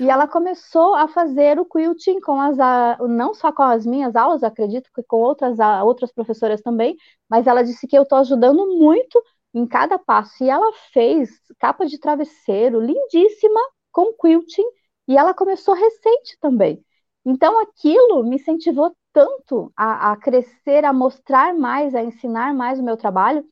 e 0.00 0.08
ela 0.08 0.26
começou 0.26 0.94
a 0.94 1.06
fazer 1.08 1.58
o 1.60 1.64
quilting 1.66 2.20
com 2.20 2.40
as 2.40 2.56
não 3.08 3.34
só 3.34 3.52
com 3.52 3.62
as 3.62 3.84
minhas 3.84 4.16
aulas, 4.16 4.42
acredito 4.42 4.90
que 4.94 5.02
com 5.02 5.18
outras 5.18 5.58
outras 5.84 6.12
professoras 6.12 6.62
também, 6.62 6.96
mas 7.28 7.46
ela 7.46 7.62
disse 7.62 7.86
que 7.86 7.96
eu 7.96 8.02
estou 8.04 8.18
ajudando 8.18 8.66
muito 8.78 9.22
em 9.52 9.66
cada 9.66 9.98
passo. 9.98 10.42
E 10.42 10.48
ela 10.48 10.72
fez 10.92 11.30
capa 11.58 11.86
de 11.86 11.98
travesseiro 11.98 12.80
lindíssima 12.80 13.60
com 13.92 14.12
quilting 14.14 14.64
e 15.08 15.16
ela 15.18 15.34
começou 15.34 15.74
recente 15.74 16.38
também. 16.40 16.82
Então 17.24 17.60
aquilo 17.60 18.24
me 18.24 18.36
incentivou 18.36 18.94
tanto 19.12 19.72
a, 19.76 20.12
a 20.12 20.16
crescer, 20.16 20.84
a 20.84 20.92
mostrar 20.92 21.52
mais, 21.54 21.94
a 21.94 22.02
ensinar 22.02 22.54
mais 22.54 22.78
o 22.78 22.82
meu 22.82 22.96
trabalho, 22.96 23.44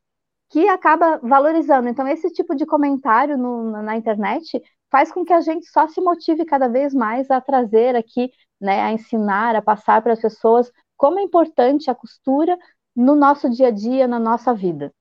que 0.50 0.68
acaba 0.68 1.18
valorizando. 1.18 1.88
Então, 1.88 2.06
esse 2.08 2.30
tipo 2.30 2.54
de 2.54 2.64
comentário 2.64 3.36
no, 3.36 3.82
na 3.82 3.96
internet 3.96 4.60
faz 4.90 5.12
com 5.12 5.24
que 5.24 5.32
a 5.32 5.40
gente 5.40 5.66
só 5.66 5.86
se 5.88 6.00
motive 6.00 6.44
cada 6.44 6.68
vez 6.68 6.94
mais 6.94 7.30
a 7.30 7.40
trazer 7.40 7.94
aqui, 7.94 8.30
né, 8.60 8.80
a 8.80 8.92
ensinar, 8.92 9.54
a 9.54 9.62
passar 9.62 10.02
para 10.02 10.14
as 10.14 10.20
pessoas 10.20 10.70
como 10.96 11.18
é 11.18 11.22
importante 11.22 11.90
a 11.90 11.94
costura 11.94 12.58
no 12.96 13.14
nosso 13.14 13.48
dia 13.50 13.68
a 13.68 13.70
dia, 13.70 14.08
na 14.08 14.18
nossa 14.18 14.54
vida. 14.54 14.92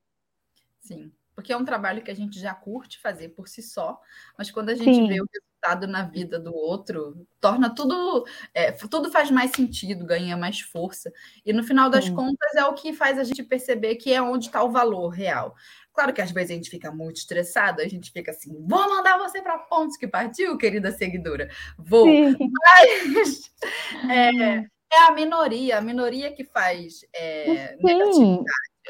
Sim, 0.80 1.12
porque 1.34 1.52
é 1.52 1.58
um 1.58 1.66
trabalho 1.66 2.04
que 2.04 2.12
a 2.12 2.16
gente 2.16 2.40
já 2.40 2.54
curte 2.54 3.00
fazer 3.00 3.30
por 3.30 3.48
si 3.48 3.62
só, 3.62 4.00
mas 4.38 4.52
quando 4.52 4.70
a 4.70 4.76
gente 4.76 4.96
Sim. 4.96 5.08
vê 5.08 5.22
o 5.22 5.28
resultado 5.68 5.88
na 5.88 6.04
vida 6.04 6.40
do 6.40 6.56
outro, 6.56 7.26
torna 7.40 7.74
tudo, 7.74 8.26
é, 8.54 8.72
tudo 8.72 9.12
faz 9.12 9.30
mais 9.30 9.52
sentido, 9.52 10.06
ganha 10.06 10.38
mais 10.38 10.62
força. 10.62 11.12
E 11.46 11.52
no 11.52 11.64
final 11.64 11.90
das 11.90 12.06
Sim. 12.06 12.16
contas 12.16 12.56
é 12.56 12.66
o 12.66 12.74
que 12.74 12.94
faz 12.94 13.20
a 13.20 13.24
gente 13.24 13.44
perceber 13.44 13.96
que 13.96 14.14
é 14.14 14.22
onde 14.22 14.46
está 14.46 14.64
o 14.64 14.72
valor 14.72 15.10
real. 15.10 15.56
Claro 15.94 16.14
que 16.14 16.22
às 16.22 16.32
vezes 16.32 16.52
a 16.52 16.54
gente 16.54 16.70
fica 16.70 16.92
muito 16.92 17.18
estressado, 17.18 17.82
a 17.82 17.88
gente 17.88 18.12
fica 18.12 18.32
assim, 18.32 18.54
vou 18.68 18.90
mandar 18.90 19.18
você 19.18 19.42
para 19.42 19.58
pontos 19.58 19.98
que 19.98 20.08
partiu, 20.08 20.58
querida 20.58 20.92
seguidora. 20.92 21.50
Vou. 21.78 22.06
Sim. 22.06 22.36
Mas 22.40 23.52
é, 24.10 24.58
é, 24.94 25.00
a 25.08 25.12
minoria, 25.12 25.78
a 25.78 25.82
minoria 25.82 26.32
que 26.32 26.44
faz 26.44 27.02
é, 27.14 27.76
negatividade. 27.82 28.46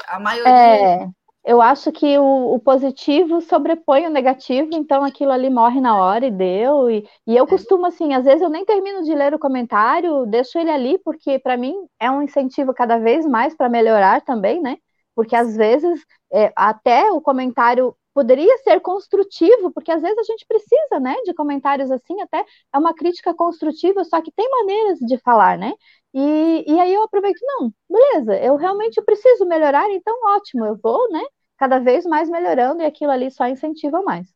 A 0.06 0.20
maioria. 0.20 1.10
Eu 1.48 1.62
acho 1.62 1.90
que 1.90 2.18
o, 2.18 2.56
o, 2.56 2.60
positivo 2.60 3.40
sobrepõe 3.40 4.06
o 4.06 4.10
negativo, 4.10 4.68
então 4.72 5.02
aquilo 5.02 5.32
ali 5.32 5.48
morre 5.48 5.80
na 5.80 5.96
hora 5.96 6.26
e 6.26 6.30
deu. 6.30 6.90
E, 6.90 7.08
e 7.26 7.34
eu 7.34 7.44
é. 7.44 7.46
costumo, 7.48 7.86
assim, 7.86 8.12
às 8.12 8.26
vezes 8.26 8.42
eu 8.42 8.50
nem 8.50 8.66
termino 8.66 9.02
de 9.02 9.14
ler 9.14 9.32
o 9.32 9.38
comentário, 9.38 10.26
deixo 10.26 10.58
ele 10.58 10.70
ali, 10.70 10.98
porque 10.98 11.38
para 11.38 11.56
mim 11.56 11.74
é 11.98 12.10
um 12.10 12.20
incentivo 12.20 12.74
cada 12.74 12.98
vez 12.98 13.24
mais 13.26 13.54
para 13.56 13.70
melhorar 13.70 14.20
também, 14.20 14.60
né? 14.60 14.76
Porque 15.14 15.34
às 15.34 15.56
vezes 15.56 16.04
é, 16.30 16.52
até 16.54 17.10
o 17.10 17.18
comentário 17.18 17.96
poderia 18.12 18.58
ser 18.58 18.80
construtivo, 18.80 19.72
porque 19.72 19.90
às 19.90 20.02
vezes 20.02 20.18
a 20.18 20.24
gente 20.24 20.44
precisa, 20.46 21.00
né, 21.00 21.14
de 21.24 21.32
comentários 21.32 21.90
assim, 21.90 22.20
até 22.20 22.44
é 22.74 22.78
uma 22.78 22.92
crítica 22.92 23.32
construtiva, 23.32 24.04
só 24.04 24.20
que 24.20 24.32
tem 24.32 24.50
maneiras 24.50 24.98
de 24.98 25.16
falar, 25.18 25.56
né? 25.56 25.72
E, 26.12 26.64
e 26.66 26.80
aí 26.80 26.92
eu 26.92 27.04
aproveito, 27.04 27.38
não, 27.42 27.72
beleza, 27.88 28.36
eu 28.38 28.56
realmente 28.56 29.00
preciso 29.02 29.46
melhorar, 29.46 29.88
então 29.90 30.14
ótimo, 30.34 30.66
eu 30.66 30.76
vou, 30.82 31.08
né, 31.10 31.22
cada 31.58 31.78
vez 31.78 32.06
mais 32.06 32.30
melhorando 32.30 32.82
e 32.82 32.86
aquilo 32.86 33.10
ali 33.10 33.30
só 33.30 33.46
incentiva 33.46 34.00
mais. 34.02 34.32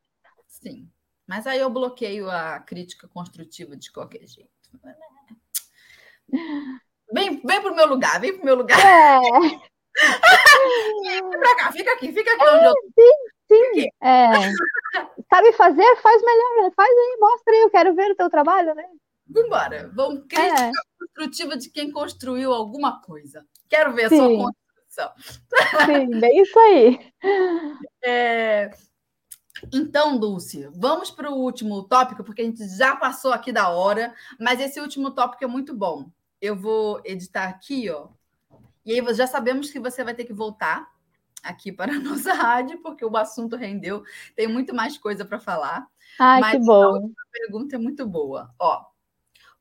Sim. 0.46 0.90
Mas 1.26 1.46
aí 1.46 1.60
eu 1.60 1.70
bloqueio 1.70 2.28
a 2.28 2.58
crítica 2.60 3.08
construtiva 3.08 3.76
de 3.76 3.90
qualquer 3.90 4.26
jeito. 4.26 4.50
Vem, 7.14 7.42
vem 7.44 7.60
pro 7.60 7.74
meu 7.74 7.86
lugar, 7.86 8.18
vem 8.18 8.34
pro 8.34 8.44
meu 8.46 8.54
lugar. 8.54 8.78
É. 8.78 9.20
vem 11.04 11.30
pra 11.30 11.56
cá, 11.56 11.70
fica 11.70 11.92
aqui, 11.92 12.10
fica 12.10 12.32
aqui 12.32 12.42
é, 12.42 12.54
onde 12.54 12.64
eu 12.64 12.72
Sim, 12.94 13.12
sim. 13.48 13.88
É. 14.02 14.30
Sabe 15.28 15.52
fazer? 15.52 15.96
Faz 15.96 16.22
melhor, 16.22 16.72
faz 16.74 16.88
aí, 16.88 17.16
mostra 17.20 17.52
aí, 17.52 17.60
eu 17.60 17.70
quero 17.70 17.94
ver 17.94 18.12
o 18.12 18.16
teu 18.16 18.30
trabalho, 18.30 18.74
né? 18.74 18.86
Vambora, 19.26 19.90
vamos 19.94 20.24
crítica 20.26 20.68
é. 20.68 20.70
construtiva 20.98 21.56
de 21.58 21.70
quem 21.70 21.92
construiu 21.92 22.50
alguma 22.50 23.02
coisa. 23.02 23.46
Quero 23.68 23.92
ver 23.92 24.06
a 24.06 24.08
sua 24.08 24.52
Sim, 25.86 26.20
bem 26.20 26.42
isso 26.42 26.58
aí. 26.58 27.12
É... 28.04 28.70
Então, 29.72 30.18
Dulce, 30.18 30.68
vamos 30.74 31.08
para 31.08 31.30
o 31.30 31.36
último 31.36 31.84
tópico, 31.84 32.24
porque 32.24 32.42
a 32.42 32.44
gente 32.44 32.66
já 32.76 32.96
passou 32.96 33.32
aqui 33.32 33.52
da 33.52 33.68
hora, 33.68 34.12
mas 34.40 34.58
esse 34.58 34.80
último 34.80 35.12
tópico 35.12 35.44
é 35.44 35.46
muito 35.46 35.72
bom. 35.72 36.10
Eu 36.40 36.56
vou 36.56 37.00
editar 37.04 37.44
aqui, 37.44 37.88
ó. 37.88 38.08
E 38.84 38.92
aí 38.92 39.14
já 39.14 39.28
sabemos 39.28 39.70
que 39.70 39.78
você 39.78 40.02
vai 40.02 40.14
ter 40.14 40.24
que 40.24 40.32
voltar 40.32 40.90
aqui 41.42 41.70
para 41.70 41.92
a 41.92 41.98
nossa 42.00 42.32
rádio, 42.32 42.80
porque 42.82 43.04
o 43.04 43.16
assunto 43.16 43.56
rendeu, 43.56 44.02
tem 44.34 44.48
muito 44.48 44.74
mais 44.74 44.98
coisa 44.98 45.24
para 45.24 45.38
falar. 45.38 45.86
Ai, 46.18 46.40
mas 46.40 46.52
que 46.52 46.58
bom. 46.58 46.96
A 46.96 47.30
pergunta 47.30 47.76
é 47.76 47.78
muito 47.78 48.06
boa. 48.06 48.52
Ó, 48.58 48.84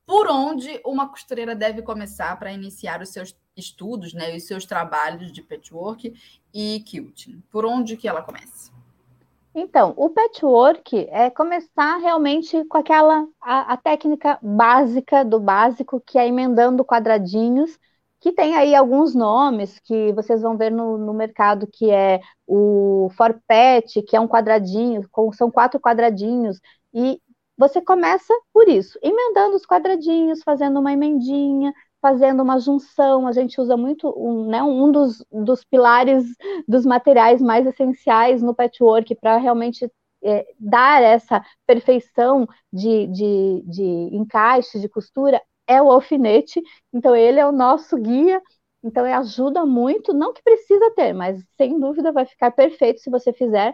por 0.05 0.27
onde 0.27 0.81
uma 0.85 1.09
costureira 1.09 1.55
deve 1.55 1.81
começar 1.81 2.37
para 2.37 2.51
iniciar 2.51 3.01
os 3.01 3.09
seus 3.09 3.33
estudos, 3.55 4.13
né, 4.13 4.35
os 4.35 4.43
seus 4.43 4.65
trabalhos 4.65 5.31
de 5.31 5.41
patchwork 5.41 6.13
e 6.53 6.79
quilting? 6.81 7.41
Por 7.51 7.65
onde 7.65 7.97
que 7.97 8.07
ela 8.07 8.21
começa? 8.21 8.71
Então, 9.53 9.93
o 9.97 10.09
patchwork 10.09 11.07
é 11.09 11.29
começar 11.29 11.97
realmente 11.97 12.63
com 12.65 12.77
aquela 12.77 13.27
a, 13.41 13.73
a, 13.73 13.77
técnica 13.77 14.39
básica 14.41 15.25
do 15.25 15.41
básico, 15.41 15.99
que 15.99 16.17
é 16.17 16.25
emendando 16.25 16.85
quadradinhos, 16.85 17.77
que 18.21 18.31
tem 18.31 18.55
aí 18.55 18.73
alguns 18.73 19.13
nomes 19.13 19.77
que 19.79 20.13
vocês 20.13 20.41
vão 20.41 20.55
ver 20.55 20.71
no, 20.71 20.97
no 20.97 21.13
mercado, 21.13 21.67
que 21.67 21.91
é 21.91 22.21
o 22.47 23.09
forpet, 23.17 24.01
que 24.03 24.15
é 24.15 24.21
um 24.21 24.27
quadradinho, 24.27 25.05
com, 25.11 25.33
são 25.33 25.51
quatro 25.51 25.81
quadradinhos, 25.81 26.61
e 26.93 27.19
você 27.57 27.81
começa 27.81 28.33
por 28.53 28.69
isso, 28.69 28.97
emendando 29.03 29.55
os 29.55 29.65
quadradinhos, 29.65 30.41
fazendo 30.43 30.79
uma 30.79 30.93
emendinha, 30.93 31.73
fazendo 32.01 32.41
uma 32.43 32.59
junção. 32.59 33.27
A 33.27 33.31
gente 33.31 33.59
usa 33.59 33.77
muito 33.77 34.13
um, 34.17 34.47
né, 34.49 34.61
um 34.63 34.91
dos, 34.91 35.23
dos 35.31 35.63
pilares 35.63 36.25
dos 36.67 36.85
materiais 36.85 37.41
mais 37.41 37.65
essenciais 37.65 38.41
no 38.41 38.55
patchwork 38.55 39.15
para 39.15 39.37
realmente 39.37 39.89
é, 40.23 40.45
dar 40.59 41.01
essa 41.01 41.43
perfeição 41.65 42.47
de, 42.71 43.07
de, 43.07 43.63
de 43.65 43.83
encaixe, 44.15 44.79
de 44.79 44.89
costura, 44.89 45.41
é 45.67 45.81
o 45.81 45.89
alfinete. 45.91 46.61
Então, 46.93 47.15
ele 47.15 47.39
é 47.39 47.45
o 47.47 47.51
nosso 47.51 47.97
guia. 47.97 48.41
Então, 48.83 49.05
ele 49.05 49.13
ajuda 49.15 49.65
muito. 49.65 50.13
Não 50.13 50.33
que 50.33 50.41
precisa 50.43 50.91
ter, 50.95 51.13
mas 51.13 51.43
sem 51.57 51.79
dúvida 51.79 52.11
vai 52.11 52.25
ficar 52.25 52.51
perfeito 52.51 52.99
se 52.99 53.09
você 53.09 53.31
fizer 53.33 53.73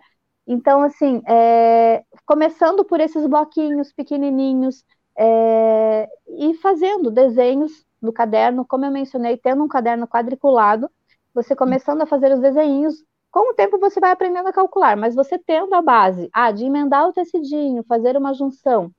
então, 0.50 0.82
assim, 0.82 1.22
é, 1.28 2.04
começando 2.26 2.86
por 2.86 3.02
esses 3.02 3.28
bloquinhos 3.28 3.92
pequenininhos 3.92 4.82
é, 5.18 6.08
e 6.28 6.54
fazendo 6.56 7.10
desenhos 7.10 7.86
no 8.02 8.14
caderno, 8.14 8.64
como 8.64 8.86
eu 8.86 8.92
mencionei, 8.92 9.36
tendo 9.36 9.64
um 9.64 9.68
caderno 9.68 10.08
quadriculado, 10.08 10.90
você 11.34 11.56
começando 11.56 12.02
a 12.02 12.06
fazer 12.06 12.32
os 12.32 12.40
desenhos, 12.40 13.04
com 13.32 13.52
o 13.52 13.54
tempo 13.54 13.80
você 13.80 14.00
vai 14.00 14.12
aprendendo 14.12 14.48
a 14.48 14.54
calcular, 14.54 14.96
mas 14.96 15.16
você 15.16 15.38
tendo 15.38 15.74
a 15.74 15.82
base 15.82 16.30
ah, 16.32 16.52
de 16.52 16.66
emendar 16.66 17.08
o 17.08 17.14
tecidinho, 17.14 17.84
fazer 17.84 18.16
uma 18.16 18.34
junção, 18.34 18.92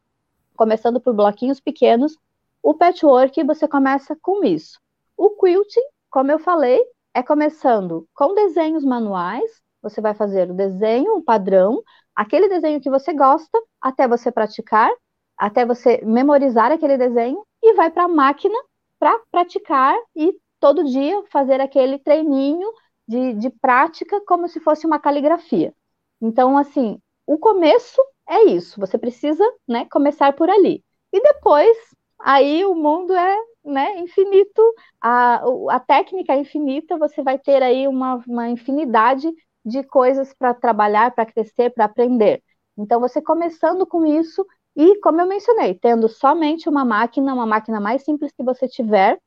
começando 0.56 1.00
por 1.00 1.14
bloquinhos 1.14 1.60
pequenos, 1.60 2.16
o 2.62 2.74
patchwork 2.74 3.42
você 3.44 3.68
começa 3.68 4.16
com 4.20 4.44
isso. 4.44 4.80
O 5.16 5.30
quilting, 5.30 5.80
como 6.10 6.32
eu 6.32 6.38
falei, 6.38 6.80
é 7.14 7.22
começando 7.22 8.06
com 8.14 8.34
desenhos 8.34 8.84
manuais, 8.84 9.50
você 9.80 10.00
vai 10.00 10.14
fazer 10.14 10.50
o 10.50 10.54
desenho, 10.54 11.16
o 11.16 11.22
padrão, 11.22 11.82
aquele 12.14 12.48
desenho 12.48 12.80
que 12.80 12.90
você 12.90 13.12
gosta, 13.12 13.58
até 13.80 14.08
você 14.08 14.30
praticar, 14.30 14.90
até 15.38 15.64
você 15.64 16.00
memorizar 16.04 16.72
aquele 16.72 16.98
desenho, 16.98 17.44
e 17.62 17.74
vai 17.74 17.90
para 17.90 18.04
a 18.04 18.08
máquina 18.08 18.56
para 18.98 19.18
praticar 19.30 19.96
e 20.16 20.34
todo 20.60 20.84
dia 20.84 21.22
fazer 21.30 21.60
aquele 21.60 21.98
treininho 21.98 22.68
de, 23.06 23.34
de 23.34 23.50
prática 23.50 24.20
como 24.26 24.48
se 24.48 24.60
fosse 24.60 24.86
uma 24.86 24.98
caligrafia. 24.98 25.72
Então, 26.20 26.58
assim, 26.58 27.00
o 27.26 27.38
começo 27.38 28.00
é 28.28 28.44
isso, 28.44 28.78
você 28.78 28.98
precisa 28.98 29.44
né, 29.66 29.86
começar 29.90 30.32
por 30.34 30.50
ali. 30.50 30.84
E 31.12 31.20
depois, 31.22 31.76
aí 32.18 32.64
o 32.64 32.74
mundo 32.74 33.14
é 33.14 33.36
né, 33.64 33.98
infinito, 34.00 34.62
a, 35.00 35.42
a 35.70 35.80
técnica 35.80 36.32
é 36.32 36.40
infinita, 36.40 36.98
você 36.98 37.22
vai 37.22 37.38
ter 37.38 37.62
aí 37.62 37.86
uma, 37.86 38.16
uma 38.26 38.48
infinidade 38.48 39.30
de 39.64 39.82
coisas 39.84 40.32
para 40.34 40.54
trabalhar, 40.54 41.14
para 41.14 41.26
crescer, 41.26 41.70
para 41.70 41.84
aprender. 41.84 42.42
Então, 42.76 43.00
você 43.00 43.20
começando 43.20 43.86
com 43.86 44.06
isso, 44.06 44.46
e 44.78 45.00
como 45.02 45.20
eu 45.22 45.28
mencionei, 45.28 45.74
tendo 45.74 46.08
somente 46.08 46.68
uma 46.70 46.84
máquina, 46.86 47.34
uma 47.34 47.46
máquina 47.46 47.80
mais 47.80 48.04
simples 48.04 48.32
que 48.32 48.44
você 48.44 48.68
tiver, 48.68 49.20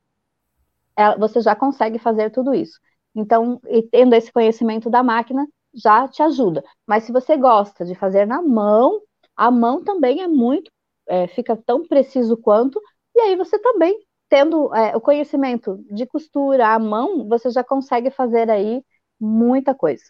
é, 0.98 1.18
você 1.18 1.42
já 1.42 1.56
consegue 1.56 2.00
fazer 2.00 2.30
tudo 2.32 2.54
isso. 2.54 2.80
Então, 3.16 3.60
tendo 3.92 4.14
esse 4.16 4.32
conhecimento 4.32 4.90
da 4.90 5.04
máquina, 5.04 5.46
já 5.74 6.08
te 6.08 6.22
ajuda. 6.24 6.64
Mas 6.88 7.04
se 7.04 7.12
você 7.12 7.38
gosta 7.38 7.86
de 7.86 7.96
fazer 7.96 8.26
na 8.26 8.42
mão, 8.42 9.02
a 9.36 9.50
mão 9.52 9.84
também 9.84 10.22
é 10.22 10.28
muito, 10.28 10.72
é, 11.08 11.28
fica 11.28 11.56
tão 11.58 11.88
preciso 11.88 12.38
quanto, 12.38 12.82
e 13.16 13.20
aí 13.22 13.36
você 13.36 13.60
também, 13.60 13.98
tendo 14.30 14.74
é, 14.76 14.96
o 14.96 15.02
conhecimento 15.02 15.78
de 15.92 16.06
costura 16.06 16.68
à 16.74 16.80
mão, 16.80 17.28
você 17.28 17.50
já 17.50 17.64
consegue 17.64 18.10
fazer 18.12 18.50
aí 18.50 18.84
muita 19.20 19.76
coisa. 19.76 20.04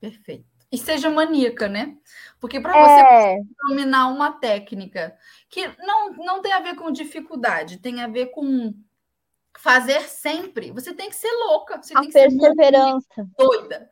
Perfeito. 0.00 0.51
E 0.72 0.78
seja 0.78 1.10
maníaca, 1.10 1.68
né? 1.68 1.96
Porque 2.40 2.58
para 2.58 2.76
é... 2.76 3.36
você 3.36 3.42
dominar 3.68 4.08
uma 4.08 4.32
técnica 4.32 5.14
que 5.50 5.70
não, 5.78 6.12
não 6.14 6.40
tem 6.40 6.52
a 6.52 6.60
ver 6.60 6.74
com 6.74 6.90
dificuldade, 6.90 7.78
tem 7.78 8.00
a 8.00 8.08
ver 8.08 8.26
com 8.28 8.74
fazer 9.58 10.00
sempre, 10.00 10.72
você 10.72 10.94
tem 10.94 11.10
que 11.10 11.16
ser 11.16 11.30
louca. 11.46 11.80
Você 11.80 11.94
a 11.94 12.00
tem 12.00 12.08
que 12.08 12.14
perseverança. 12.14 13.06
Ser 13.14 13.26
doida. 13.36 13.90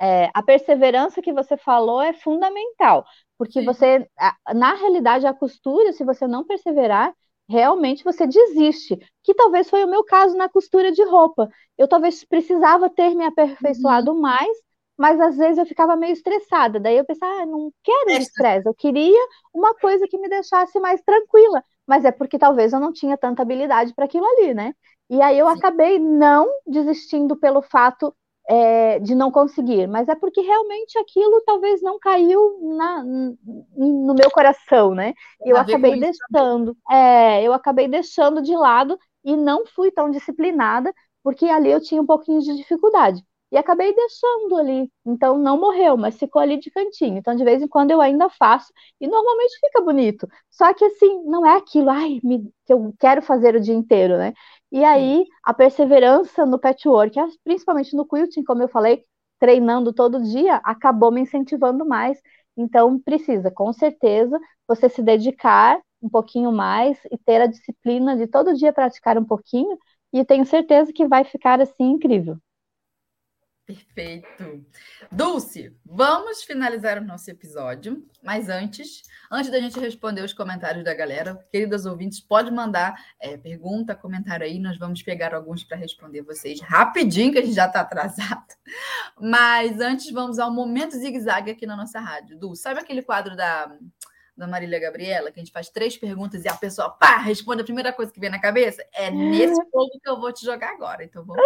É, 0.00 0.30
a 0.32 0.42
perseverança 0.42 1.20
que 1.20 1.32
você 1.32 1.56
falou 1.56 2.00
é 2.00 2.12
fundamental, 2.12 3.04
porque 3.36 3.60
Sim. 3.60 3.66
você, 3.66 4.08
na 4.54 4.74
realidade, 4.74 5.26
a 5.26 5.34
costura, 5.34 5.92
se 5.92 6.04
você 6.04 6.26
não 6.26 6.44
perseverar, 6.44 7.12
realmente 7.48 8.04
você 8.04 8.26
desiste. 8.26 8.96
Que 9.24 9.34
talvez 9.34 9.68
foi 9.68 9.84
o 9.84 9.88
meu 9.88 10.04
caso 10.04 10.36
na 10.36 10.48
costura 10.48 10.92
de 10.92 11.04
roupa. 11.04 11.48
Eu 11.76 11.88
talvez 11.88 12.24
precisava 12.24 12.88
ter 12.88 13.14
me 13.14 13.24
aperfeiçoado 13.24 14.12
uhum. 14.12 14.20
mais 14.20 14.56
mas 14.96 15.20
às 15.20 15.36
vezes 15.36 15.58
eu 15.58 15.66
ficava 15.66 15.96
meio 15.96 16.12
estressada. 16.12 16.78
Daí 16.78 16.96
eu 16.96 17.04
pensava, 17.04 17.42
ah, 17.42 17.46
não 17.46 17.72
quero 17.82 18.10
estresse, 18.10 18.68
eu 18.68 18.74
queria 18.74 19.20
uma 19.52 19.74
coisa 19.74 20.06
que 20.06 20.18
me 20.18 20.28
deixasse 20.28 20.78
mais 20.80 21.00
tranquila. 21.02 21.62
Mas 21.86 22.04
é 22.04 22.12
porque 22.12 22.38
talvez 22.38 22.72
eu 22.72 22.80
não 22.80 22.92
tinha 22.92 23.16
tanta 23.16 23.42
habilidade 23.42 23.94
para 23.94 24.04
aquilo 24.04 24.26
ali, 24.26 24.54
né? 24.54 24.74
E 25.10 25.20
aí 25.20 25.38
eu 25.38 25.46
Sim. 25.48 25.58
acabei 25.58 25.98
não 25.98 26.48
desistindo 26.66 27.36
pelo 27.36 27.60
fato 27.62 28.14
é, 28.48 28.98
de 28.98 29.14
não 29.14 29.30
conseguir, 29.30 29.86
mas 29.86 30.08
é 30.08 30.14
porque 30.14 30.40
realmente 30.40 30.98
aquilo 30.98 31.42
talvez 31.46 31.80
não 31.82 31.98
caiu 31.98 32.58
na, 32.76 33.04
no 33.04 34.14
meu 34.14 34.30
coração, 34.30 34.94
né? 34.94 35.14
Eu 35.44 35.56
acabei 35.56 35.98
deixando, 35.98 36.76
é, 36.90 37.42
eu 37.42 37.52
acabei 37.52 37.88
deixando 37.88 38.42
de 38.42 38.54
lado 38.56 38.98
e 39.24 39.36
não 39.36 39.64
fui 39.66 39.90
tão 39.90 40.10
disciplinada, 40.10 40.92
porque 41.22 41.46
ali 41.46 41.70
eu 41.70 41.80
tinha 41.80 42.02
um 42.02 42.06
pouquinho 42.06 42.40
de 42.40 42.56
dificuldade 42.56 43.22
e 43.52 43.56
acabei 43.58 43.94
deixando 43.94 44.56
ali. 44.56 44.90
Então 45.06 45.38
não 45.38 45.60
morreu, 45.60 45.96
mas 45.96 46.18
ficou 46.18 46.40
ali 46.42 46.58
de 46.58 46.70
cantinho. 46.70 47.18
Então 47.18 47.36
de 47.36 47.44
vez 47.44 47.62
em 47.62 47.68
quando 47.68 47.90
eu 47.92 48.00
ainda 48.00 48.28
faço 48.30 48.72
e 49.00 49.06
normalmente 49.06 49.58
fica 49.60 49.80
bonito. 49.82 50.28
Só 50.50 50.72
que 50.74 50.84
assim, 50.84 51.22
não 51.24 51.46
é 51.46 51.56
aquilo, 51.56 51.90
ai, 51.90 52.20
me, 52.24 52.50
que 52.66 52.72
eu 52.72 52.94
quero 52.98 53.22
fazer 53.22 53.54
o 53.54 53.60
dia 53.60 53.74
inteiro, 53.74 54.16
né? 54.18 54.32
E 54.72 54.82
aí 54.84 55.24
a 55.44 55.54
perseverança 55.54 56.46
no 56.46 56.58
patchwork, 56.58 57.16
principalmente 57.44 57.94
no 57.94 58.06
quilting, 58.06 58.42
como 58.44 58.62
eu 58.62 58.68
falei, 58.68 59.04
treinando 59.38 59.92
todo 59.92 60.22
dia, 60.22 60.56
acabou 60.64 61.12
me 61.12 61.20
incentivando 61.20 61.84
mais. 61.86 62.20
Então 62.56 62.98
precisa, 63.00 63.50
com 63.50 63.72
certeza, 63.72 64.38
você 64.66 64.88
se 64.88 65.02
dedicar 65.02 65.80
um 66.02 66.08
pouquinho 66.08 66.52
mais 66.52 66.98
e 67.10 67.18
ter 67.18 67.40
a 67.40 67.46
disciplina 67.46 68.16
de 68.16 68.26
todo 68.26 68.54
dia 68.54 68.72
praticar 68.72 69.16
um 69.18 69.24
pouquinho, 69.24 69.78
e 70.12 70.24
tenho 70.24 70.44
certeza 70.44 70.92
que 70.92 71.06
vai 71.06 71.24
ficar 71.24 71.60
assim 71.60 71.84
incrível. 71.84 72.36
Perfeito. 73.72 74.66
Dulce, 75.10 75.74
vamos 75.84 76.42
finalizar 76.42 76.98
o 76.98 77.04
nosso 77.04 77.30
episódio, 77.30 78.06
mas 78.22 78.48
antes, 78.48 79.02
antes 79.30 79.50
da 79.50 79.60
gente 79.60 79.78
responder 79.80 80.22
os 80.22 80.32
comentários 80.32 80.84
da 80.84 80.94
galera, 80.94 81.36
queridas 81.50 81.86
ouvintes, 81.86 82.20
pode 82.20 82.50
mandar 82.50 82.94
é, 83.18 83.36
pergunta, 83.36 83.94
comentário 83.94 84.44
aí, 84.44 84.58
nós 84.58 84.78
vamos 84.78 85.02
pegar 85.02 85.34
alguns 85.34 85.64
para 85.64 85.76
responder 85.76 86.22
vocês 86.22 86.60
rapidinho, 86.60 87.32
que 87.32 87.38
a 87.38 87.42
gente 87.42 87.54
já 87.54 87.66
está 87.66 87.80
atrasado. 87.80 88.44
Mas 89.20 89.80
antes, 89.80 90.10
vamos 90.10 90.38
ao 90.38 90.52
momento 90.52 90.96
zigue-zague 90.96 91.50
aqui 91.50 91.66
na 91.66 91.76
nossa 91.76 91.98
rádio. 91.98 92.38
Dulce, 92.38 92.62
sabe 92.62 92.80
aquele 92.80 93.02
quadro 93.02 93.34
da, 93.34 93.74
da 94.36 94.46
Marília 94.46 94.78
Gabriela, 94.78 95.30
que 95.30 95.40
a 95.40 95.42
gente 95.42 95.52
faz 95.52 95.68
três 95.68 95.96
perguntas 95.96 96.44
e 96.44 96.48
a 96.48 96.54
pessoa, 96.54 96.90
pá, 96.90 97.18
responde 97.18 97.62
a 97.62 97.64
primeira 97.64 97.92
coisa 97.92 98.12
que 98.12 98.20
vem 98.20 98.30
na 98.30 98.40
cabeça? 98.40 98.84
É 98.94 99.10
nesse 99.10 99.54
jogo 99.72 99.90
que 100.02 100.08
eu 100.08 100.20
vou 100.20 100.32
te 100.32 100.44
jogar 100.44 100.70
agora, 100.70 101.04
então 101.04 101.24
vamos. 101.24 101.42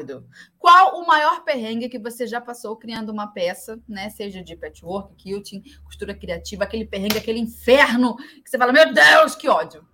Rápido. 0.00 0.24
Qual 0.58 1.00
o 1.00 1.06
maior 1.06 1.44
perrengue 1.44 1.88
que 1.88 1.98
você 1.98 2.26
já 2.26 2.40
passou 2.40 2.76
criando 2.76 3.10
uma 3.10 3.28
peça, 3.28 3.78
né? 3.88 4.08
Seja 4.10 4.42
de 4.42 4.56
patchwork, 4.56 5.14
quilting, 5.16 5.62
costura 5.84 6.14
criativa, 6.14 6.64
aquele 6.64 6.86
perrengue, 6.86 7.18
aquele 7.18 7.38
inferno 7.38 8.16
que 8.16 8.48
você 8.48 8.58
fala, 8.58 8.72
meu 8.72 8.92
Deus, 8.92 9.34
que 9.34 9.48
ódio. 9.48 9.84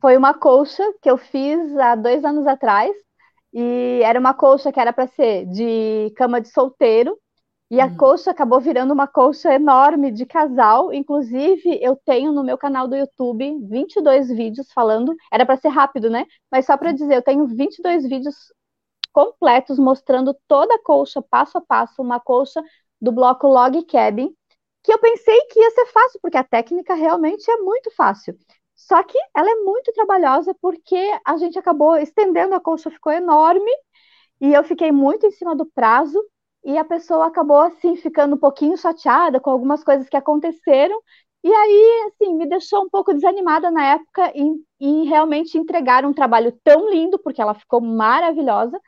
Foi 0.00 0.16
uma 0.16 0.34
colcha 0.34 0.82
que 1.00 1.10
eu 1.10 1.16
fiz 1.16 1.76
há 1.76 1.94
dois 1.94 2.24
anos 2.24 2.46
atrás. 2.46 2.92
E 3.54 4.00
era 4.02 4.18
uma 4.18 4.32
colcha 4.32 4.72
que 4.72 4.80
era 4.80 4.92
para 4.92 5.06
ser 5.08 5.44
de 5.46 6.10
cama 6.16 6.40
de 6.40 6.48
solteiro, 6.48 7.18
e 7.72 7.80
a 7.80 7.86
hum. 7.86 7.96
colcha 7.96 8.30
acabou 8.30 8.60
virando 8.60 8.92
uma 8.92 9.06
colcha 9.06 9.50
enorme 9.54 10.10
de 10.10 10.26
casal. 10.26 10.92
Inclusive, 10.92 11.78
eu 11.80 11.96
tenho 11.96 12.30
no 12.30 12.44
meu 12.44 12.58
canal 12.58 12.86
do 12.86 12.94
YouTube 12.94 13.66
22 13.66 14.28
vídeos 14.28 14.70
falando. 14.74 15.16
Era 15.32 15.46
para 15.46 15.56
ser 15.56 15.68
rápido, 15.68 16.10
né? 16.10 16.26
Mas 16.50 16.66
só 16.66 16.76
para 16.76 16.92
dizer, 16.92 17.14
eu 17.14 17.22
tenho 17.22 17.46
22 17.46 18.06
vídeos 18.06 18.34
completos 19.12 19.78
mostrando 19.78 20.34
toda 20.48 20.74
a 20.74 20.82
colcha, 20.82 21.22
passo 21.22 21.58
a 21.58 21.60
passo, 21.60 22.02
uma 22.02 22.20
colcha 22.20 22.62
do 23.00 23.12
bloco 23.12 23.46
Log 23.48 23.84
Cabin, 23.86 24.34
que 24.82 24.92
eu 24.92 24.98
pensei 24.98 25.40
que 25.46 25.60
ia 25.60 25.70
ser 25.70 25.86
fácil, 25.86 26.20
porque 26.22 26.36
a 26.36 26.44
técnica 26.44 26.94
realmente 26.94 27.50
é 27.50 27.56
muito 27.58 27.90
fácil. 27.94 28.36
Só 28.74 29.02
que 29.02 29.16
ela 29.36 29.50
é 29.50 29.54
muito 29.56 29.92
trabalhosa 29.92 30.54
porque 30.60 30.96
a 31.24 31.36
gente 31.36 31.58
acabou 31.58 31.96
estendendo, 31.96 32.54
a 32.54 32.60
colcha 32.60 32.90
ficou 32.90 33.12
enorme 33.12 33.70
e 34.40 34.52
eu 34.52 34.64
fiquei 34.64 34.90
muito 34.92 35.26
em 35.26 35.30
cima 35.30 35.54
do 35.56 35.66
prazo 35.66 36.18
e 36.64 36.76
a 36.78 36.84
pessoa 36.84 37.26
acabou 37.26 37.58
assim 37.58 37.96
ficando 37.96 38.34
um 38.36 38.38
pouquinho 38.38 38.76
chateada 38.76 39.40
com 39.40 39.50
algumas 39.50 39.82
coisas 39.84 40.08
que 40.08 40.16
aconteceram 40.16 40.98
e 41.44 41.52
aí 41.52 42.08
assim 42.08 42.34
me 42.34 42.46
deixou 42.46 42.84
um 42.84 42.88
pouco 42.90 43.12
desanimada 43.12 43.70
na 43.70 43.84
época 43.94 44.32
em, 44.34 44.64
em 44.80 45.04
realmente 45.06 45.58
entregar 45.58 46.04
um 46.04 46.12
trabalho 46.12 46.52
tão 46.64 46.88
lindo 46.90 47.18
porque 47.18 47.42
ela 47.42 47.54
ficou 47.54 47.80
maravilhosa 47.80 48.80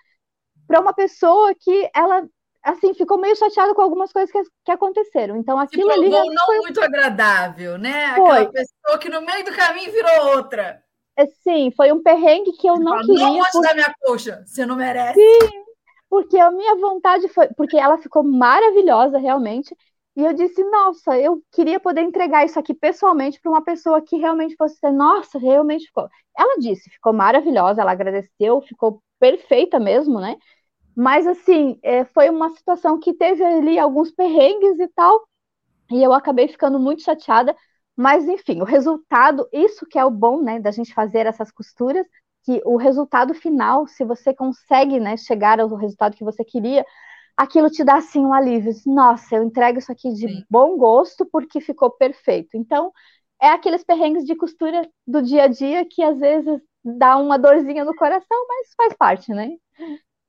para 0.66 0.80
uma 0.80 0.92
pessoa 0.92 1.54
que 1.54 1.90
ela 1.94 2.26
assim 2.62 2.94
ficou 2.94 3.18
meio 3.18 3.36
chateada 3.36 3.74
com 3.74 3.82
algumas 3.82 4.10
coisas 4.12 4.30
que, 4.30 4.42
que 4.64 4.72
aconteceram. 4.72 5.36
Então 5.36 5.58
aquilo 5.58 5.90
ali 5.90 6.08
não 6.08 6.46
foi 6.46 6.58
muito 6.58 6.82
agradável 6.82 7.78
né? 7.78 8.14
Foi. 8.14 8.30
aquela 8.30 8.52
pessoa 8.52 8.98
que 8.98 9.08
no 9.08 9.20
meio 9.20 9.44
do 9.44 9.52
caminho 9.52 9.92
virou 9.92 10.36
outra. 10.36 10.82
É, 11.16 11.26
sim 11.26 11.70
foi 11.76 11.92
um 11.92 12.02
perrengue 12.02 12.52
que 12.52 12.66
eu 12.66 12.74
Você 12.74 12.82
não 12.82 12.92
fala, 12.92 13.04
queria 13.04 13.26
não 13.26 13.50
por... 13.52 13.62
da 13.62 13.74
minha 13.74 13.94
coxa 14.00 14.42
você 14.46 14.66
não 14.66 14.76
merece. 14.76 15.20
Sim 15.20 15.64
porque 16.14 16.38
a 16.38 16.48
minha 16.48 16.76
vontade 16.76 17.26
foi, 17.28 17.48
porque 17.56 17.76
ela 17.76 17.98
ficou 17.98 18.22
maravilhosa 18.22 19.18
realmente, 19.18 19.76
e 20.16 20.24
eu 20.24 20.32
disse, 20.32 20.62
nossa, 20.70 21.18
eu 21.18 21.42
queria 21.50 21.80
poder 21.80 22.02
entregar 22.02 22.44
isso 22.44 22.56
aqui 22.56 22.72
pessoalmente 22.72 23.40
para 23.40 23.50
uma 23.50 23.64
pessoa 23.64 24.00
que 24.00 24.16
realmente 24.16 24.54
fosse 24.54 24.76
ser, 24.76 24.92
nossa, 24.92 25.40
realmente 25.40 25.86
ficou. 25.86 26.08
Ela 26.38 26.60
disse, 26.60 26.88
ficou 26.88 27.12
maravilhosa, 27.12 27.80
ela 27.80 27.90
agradeceu, 27.90 28.60
ficou 28.62 29.02
perfeita 29.24 29.80
mesmo, 29.80 30.20
né? 30.20 30.36
Mas 30.94 31.26
assim, 31.26 31.78
é, 31.82 32.04
foi 32.04 32.28
uma 32.28 32.50
situação 32.50 33.00
que 33.00 33.14
teve 33.14 33.42
ali 33.42 33.78
alguns 33.78 34.10
perrengues 34.10 34.78
e 34.78 34.86
tal, 34.88 35.26
e 35.90 36.02
eu 36.02 36.12
acabei 36.12 36.46
ficando 36.46 36.78
muito 36.78 37.02
chateada. 37.02 37.56
Mas 37.96 38.28
enfim, 38.28 38.60
o 38.60 38.64
resultado, 38.64 39.48
isso 39.50 39.86
que 39.86 39.98
é 39.98 40.04
o 40.04 40.10
bom, 40.10 40.42
né, 40.42 40.60
da 40.60 40.70
gente 40.70 40.92
fazer 40.92 41.26
essas 41.26 41.50
costuras, 41.50 42.06
que 42.44 42.60
o 42.66 42.76
resultado 42.76 43.32
final, 43.32 43.86
se 43.86 44.04
você 44.04 44.34
consegue 44.34 45.00
né, 45.00 45.16
chegar 45.16 45.58
ao 45.58 45.74
resultado 45.74 46.16
que 46.16 46.24
você 46.24 46.44
queria, 46.44 46.84
aquilo 47.34 47.70
te 47.70 47.82
dá 47.82 47.96
assim 47.96 48.20
um 48.20 48.34
alívio. 48.34 48.72
Nossa, 48.84 49.36
eu 49.36 49.42
entrego 49.42 49.78
isso 49.78 49.90
aqui 49.90 50.12
de 50.12 50.28
Sim. 50.28 50.44
bom 50.50 50.76
gosto 50.76 51.24
porque 51.32 51.62
ficou 51.62 51.90
perfeito. 51.90 52.58
Então, 52.58 52.92
é 53.44 53.50
aqueles 53.50 53.84
perrengues 53.84 54.24
de 54.24 54.36
costura 54.36 54.88
do 55.06 55.22
dia 55.22 55.44
a 55.44 55.48
dia 55.48 55.84
que 55.88 56.02
às 56.02 56.18
vezes 56.18 56.60
dá 56.84 57.16
uma 57.16 57.38
dorzinha 57.38 57.84
no 57.84 57.94
coração, 57.96 58.46
mas 58.48 58.74
faz 58.76 58.94
parte, 58.94 59.32
né? 59.32 59.50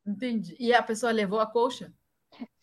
Entendi. 0.06 0.56
E 0.60 0.74
a 0.74 0.82
pessoa 0.82 1.12
levou 1.12 1.40
a 1.40 1.46
colcha? 1.46 1.94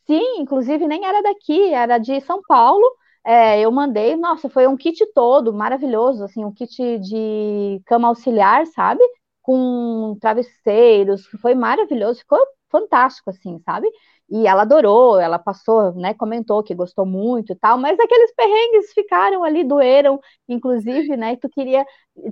Sim, 0.06 0.40
inclusive 0.40 0.86
nem 0.86 1.04
era 1.06 1.22
daqui, 1.22 1.72
era 1.72 1.98
de 1.98 2.20
São 2.22 2.40
Paulo. 2.46 2.84
É, 3.24 3.60
eu 3.60 3.70
mandei, 3.70 4.16
nossa, 4.16 4.48
foi 4.50 4.66
um 4.66 4.76
kit 4.76 5.04
todo 5.14 5.52
maravilhoso, 5.52 6.24
assim, 6.24 6.44
um 6.44 6.52
kit 6.52 6.98
de 6.98 7.80
cama 7.86 8.08
auxiliar, 8.08 8.66
sabe? 8.66 9.00
Com 9.42 10.16
travesseiros, 10.20 11.26
foi 11.40 11.54
maravilhoso, 11.54 12.20
ficou 12.20 12.38
fantástico, 12.70 13.30
assim, 13.30 13.60
sabe? 13.64 13.88
E 14.32 14.46
ela 14.46 14.62
adorou, 14.62 15.20
ela 15.20 15.38
passou, 15.38 15.92
né, 15.94 16.14
comentou 16.14 16.62
que 16.62 16.74
gostou 16.74 17.04
muito 17.04 17.52
e 17.52 17.56
tal, 17.56 17.76
mas 17.76 18.00
aqueles 18.00 18.34
perrengues 18.34 18.90
ficaram 18.94 19.44
ali, 19.44 19.62
doeram, 19.62 20.18
inclusive, 20.48 21.18
né, 21.18 21.34
e 21.34 21.36
tu 21.36 21.50
queria 21.50 21.84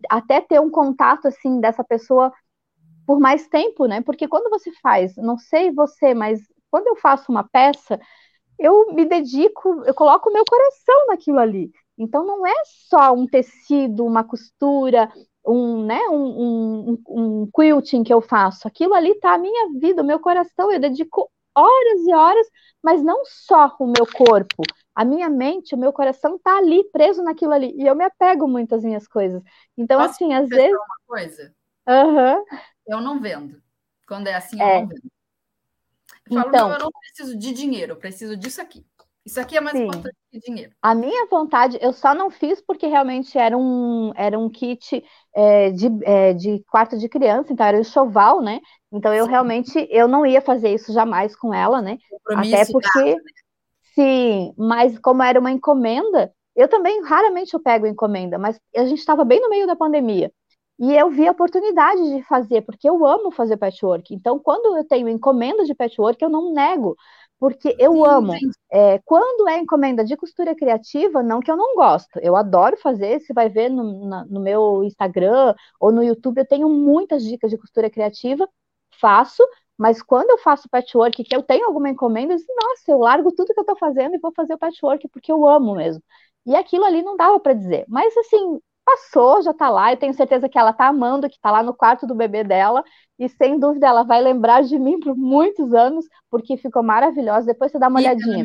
até 0.08 0.40
ter 0.40 0.58
um 0.60 0.70
contato, 0.70 1.28
assim, 1.28 1.60
dessa 1.60 1.84
pessoa 1.84 2.32
por 3.06 3.20
mais 3.20 3.48
tempo, 3.48 3.86
né, 3.86 4.00
porque 4.00 4.26
quando 4.28 4.48
você 4.48 4.72
faz, 4.82 5.14
não 5.16 5.36
sei 5.38 5.70
você, 5.72 6.14
mas 6.14 6.40
quando 6.70 6.86
eu 6.86 6.96
faço 6.96 7.30
uma 7.30 7.44
peça, 7.46 8.00
eu 8.58 8.92
me 8.94 9.04
dedico, 9.06 9.82
eu 9.84 9.94
coloco 9.94 10.30
o 10.30 10.32
meu 10.32 10.44
coração 10.48 11.06
naquilo 11.08 11.38
ali. 11.40 11.70
Então 11.98 12.24
não 12.26 12.46
é 12.46 12.54
só 12.88 13.12
um 13.12 13.26
tecido, 13.26 14.06
uma 14.06 14.24
costura, 14.24 15.12
um, 15.46 15.84
né, 15.84 16.00
um, 16.10 16.92
um, 16.92 17.02
um 17.08 17.50
quilting 17.54 18.02
que 18.04 18.12
eu 18.12 18.20
faço. 18.20 18.68
Aquilo 18.68 18.94
ali 18.94 19.14
tá 19.20 19.34
a 19.34 19.38
minha 19.38 19.68
vida, 19.80 20.02
o 20.02 20.04
meu 20.06 20.20
coração. 20.20 20.70
Eu 20.70 20.80
dedico 20.80 21.30
horas 21.54 22.00
e 22.06 22.14
horas, 22.14 22.46
mas 22.82 23.02
não 23.02 23.24
só 23.24 23.76
o 23.78 23.86
meu 23.86 24.06
corpo. 24.06 24.62
A 24.94 25.04
minha 25.04 25.28
mente, 25.28 25.74
o 25.74 25.78
meu 25.78 25.92
coração 25.92 26.38
tá 26.38 26.58
ali, 26.58 26.84
preso 26.90 27.22
naquilo 27.22 27.52
ali. 27.52 27.74
E 27.76 27.86
eu 27.86 27.94
me 27.94 28.04
apego 28.04 28.46
muito 28.48 28.74
às 28.74 28.82
minhas 28.82 29.06
coisas. 29.06 29.42
Então, 29.76 30.00
Posso 30.00 30.14
assim, 30.14 30.34
às 30.34 30.48
vezes. 30.48 30.72
Uma 30.72 31.00
coisa? 31.06 31.54
Uhum. 31.88 32.44
Eu 32.86 33.00
não 33.00 33.20
vendo. 33.20 33.62
Quando 34.06 34.26
é 34.26 34.34
assim, 34.34 34.60
eu 34.60 34.66
é. 34.66 34.80
não 34.80 34.88
vendo. 34.88 35.10
Eu 36.30 36.36
falo, 36.36 36.48
então, 36.48 36.68
não, 36.68 36.74
eu 36.74 36.78
não 36.80 36.90
preciso 36.92 37.36
de 37.36 37.52
dinheiro, 37.52 37.92
eu 37.92 37.96
preciso 37.96 38.36
disso 38.36 38.60
aqui. 38.60 38.86
Isso 39.30 39.38
aqui 39.38 39.56
é 39.56 39.60
mais 39.60 39.76
sim. 39.76 39.84
importante 39.84 40.16
que 40.28 40.40
dinheiro. 40.40 40.72
A 40.82 40.92
minha 40.92 41.24
vontade, 41.26 41.78
eu 41.80 41.92
só 41.92 42.12
não 42.12 42.30
fiz 42.30 42.60
porque 42.60 42.88
realmente 42.88 43.38
era 43.38 43.56
um, 43.56 44.12
era 44.16 44.36
um 44.36 44.50
kit 44.50 45.04
é, 45.32 45.70
de, 45.70 45.86
é, 46.02 46.34
de 46.34 46.64
quarto 46.68 46.98
de 46.98 47.08
criança, 47.08 47.52
então 47.52 47.64
era 47.64 47.76
o 47.76 47.80
enxoval, 47.80 48.42
né? 48.42 48.58
Então 48.90 49.14
eu 49.14 49.26
sim. 49.26 49.30
realmente 49.30 49.88
eu 49.88 50.08
não 50.08 50.26
ia 50.26 50.40
fazer 50.40 50.74
isso 50.74 50.92
jamais 50.92 51.36
com 51.36 51.54
ela, 51.54 51.80
né? 51.80 51.96
Até 52.28 52.64
porque, 52.72 53.14
né? 53.14 53.20
sim, 53.94 54.52
mas 54.58 54.98
como 54.98 55.22
era 55.22 55.38
uma 55.38 55.52
encomenda, 55.52 56.32
eu 56.56 56.66
também 56.66 57.00
raramente 57.04 57.54
eu 57.54 57.60
pego 57.60 57.86
encomenda, 57.86 58.36
mas 58.36 58.58
a 58.76 58.84
gente 58.84 58.98
estava 58.98 59.24
bem 59.24 59.40
no 59.40 59.48
meio 59.48 59.64
da 59.64 59.76
pandemia. 59.76 60.32
E 60.80 60.96
eu 60.96 61.10
vi 61.10 61.28
a 61.28 61.32
oportunidade 61.32 62.02
de 62.16 62.22
fazer, 62.22 62.62
porque 62.62 62.88
eu 62.88 63.06
amo 63.06 63.30
fazer 63.30 63.58
patchwork. 63.58 64.14
Então, 64.14 64.38
quando 64.38 64.78
eu 64.78 64.84
tenho 64.84 65.10
encomenda 65.10 65.62
de 65.64 65.74
patchwork, 65.74 66.20
eu 66.24 66.30
não 66.30 66.54
nego, 66.54 66.96
porque 67.40 67.76
eu 67.80 68.04
Sim, 68.04 68.04
amo. 68.04 68.34
É, 68.72 69.00
quando 69.00 69.48
é 69.48 69.58
encomenda 69.58 70.04
de 70.04 70.16
costura 70.16 70.54
criativa, 70.56 71.22
não 71.24 71.40
que 71.40 71.50
eu 71.50 71.56
não 71.56 71.74
gosto, 71.76 72.20
eu 72.22 72.36
adoro 72.36 72.76
fazer. 72.78 73.20
Você 73.20 73.32
vai 73.34 73.48
ver 73.50 73.70
no, 73.70 74.08
na, 74.08 74.26
no 74.26 74.40
meu 74.40 74.84
Instagram 74.84 75.54
ou 75.80 75.92
no 75.92 76.04
YouTube, 76.04 76.38
eu 76.40 76.46
tenho 76.48 76.68
muitas 76.70 77.24
dicas 77.24 77.50
de 77.50 77.58
costura 77.58 77.90
criativa, 77.90 78.48
faço, 79.00 79.42
mas 79.78 80.02
quando 80.02 80.30
eu 80.30 80.38
faço 80.38 80.68
patchwork, 80.70 81.24
que 81.24 81.34
eu 81.34 81.42
tenho 81.42 81.66
alguma 81.66 81.88
encomenda, 81.90 82.34
eu 82.34 82.38
digo, 82.38 82.52
nossa, 82.62 82.90
eu 82.92 82.98
largo 82.98 83.32
tudo 83.32 83.52
que 83.54 83.60
eu 83.60 83.62
estou 83.62 83.78
fazendo 83.78 84.14
e 84.14 84.18
vou 84.20 84.32
fazer 84.34 84.54
o 84.54 84.58
patchwork, 84.58 85.08
porque 85.08 85.32
eu 85.32 85.46
amo 85.48 85.74
mesmo. 85.74 86.02
E 86.46 86.54
aquilo 86.56 86.84
ali 86.84 87.02
não 87.02 87.16
dava 87.16 87.40
para 87.40 87.54
dizer. 87.54 87.84
Mas 87.88 88.16
assim, 88.16 88.60
passou, 88.90 89.42
já 89.42 89.52
tá 89.54 89.68
lá, 89.68 89.92
eu 89.92 89.96
tenho 89.96 90.14
certeza 90.14 90.48
que 90.48 90.58
ela 90.58 90.72
tá 90.72 90.88
amando, 90.88 91.28
que 91.28 91.38
tá 91.40 91.50
lá 91.50 91.62
no 91.62 91.74
quarto 91.74 92.06
do 92.06 92.14
bebê 92.14 92.42
dela, 92.44 92.82
e 93.18 93.28
sem 93.28 93.58
dúvida 93.58 93.86
ela 93.86 94.02
vai 94.02 94.20
lembrar 94.20 94.62
de 94.62 94.78
mim 94.78 94.98
por 95.00 95.16
muitos 95.16 95.72
anos, 95.74 96.04
porque 96.30 96.56
ficou 96.56 96.82
maravilhosa. 96.82 97.46
Depois 97.46 97.70
você 97.70 97.78
dá 97.78 97.88
uma 97.88 98.00
Fica 98.00 98.10
olhadinha. 98.10 98.44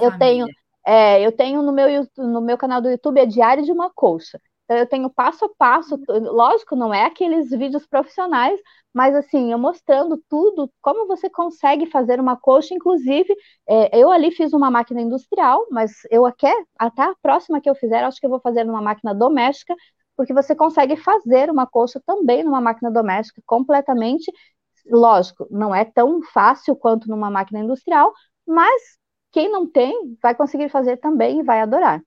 eu 0.00 0.10
família. 0.10 0.18
tenho, 0.18 0.46
é, 0.86 1.26
eu 1.26 1.32
tenho 1.32 1.62
no 1.62 1.72
meu, 1.72 2.06
no 2.16 2.40
meu 2.40 2.56
canal 2.56 2.80
do 2.80 2.90
YouTube 2.90 3.18
é 3.20 3.26
Diário 3.26 3.64
de 3.64 3.72
uma 3.72 3.90
Colcha. 3.90 4.40
Então, 4.64 4.78
eu 4.78 4.86
tenho 4.86 5.10
passo 5.10 5.44
a 5.44 5.48
passo, 5.58 6.00
lógico, 6.08 6.74
não 6.74 6.92
é 6.92 7.04
aqueles 7.04 7.50
vídeos 7.50 7.86
profissionais, 7.86 8.58
mas 8.94 9.14
assim, 9.14 9.52
eu 9.52 9.58
mostrando 9.58 10.16
tudo, 10.28 10.70
como 10.80 11.06
você 11.06 11.28
consegue 11.28 11.86
fazer 11.86 12.18
uma 12.18 12.34
coxa, 12.36 12.72
inclusive, 12.74 13.34
é, 13.68 13.98
eu 13.98 14.10
ali 14.10 14.30
fiz 14.30 14.54
uma 14.54 14.70
máquina 14.70 15.02
industrial, 15.02 15.66
mas 15.70 15.92
eu 16.10 16.24
até, 16.24 16.50
até 16.78 17.02
a 17.02 17.14
próxima 17.20 17.60
que 17.60 17.68
eu 17.68 17.74
fizer, 17.74 18.04
acho 18.04 18.18
que 18.18 18.24
eu 18.26 18.30
vou 18.30 18.40
fazer 18.40 18.64
numa 18.64 18.80
máquina 18.80 19.14
doméstica, 19.14 19.74
porque 20.16 20.32
você 20.32 20.54
consegue 20.54 20.96
fazer 20.96 21.50
uma 21.50 21.66
coxa 21.66 22.00
também 22.06 22.42
numa 22.42 22.60
máquina 22.60 22.90
doméstica, 22.90 23.42
completamente, 23.44 24.32
lógico, 24.86 25.46
não 25.50 25.74
é 25.74 25.84
tão 25.84 26.22
fácil 26.22 26.74
quanto 26.74 27.06
numa 27.08 27.30
máquina 27.30 27.60
industrial, 27.60 28.12
mas 28.46 28.98
quem 29.30 29.50
não 29.50 29.70
tem, 29.70 30.16
vai 30.22 30.34
conseguir 30.34 30.70
fazer 30.70 30.96
também 30.98 31.40
e 31.40 31.42
vai 31.42 31.60
adorar. 31.60 32.02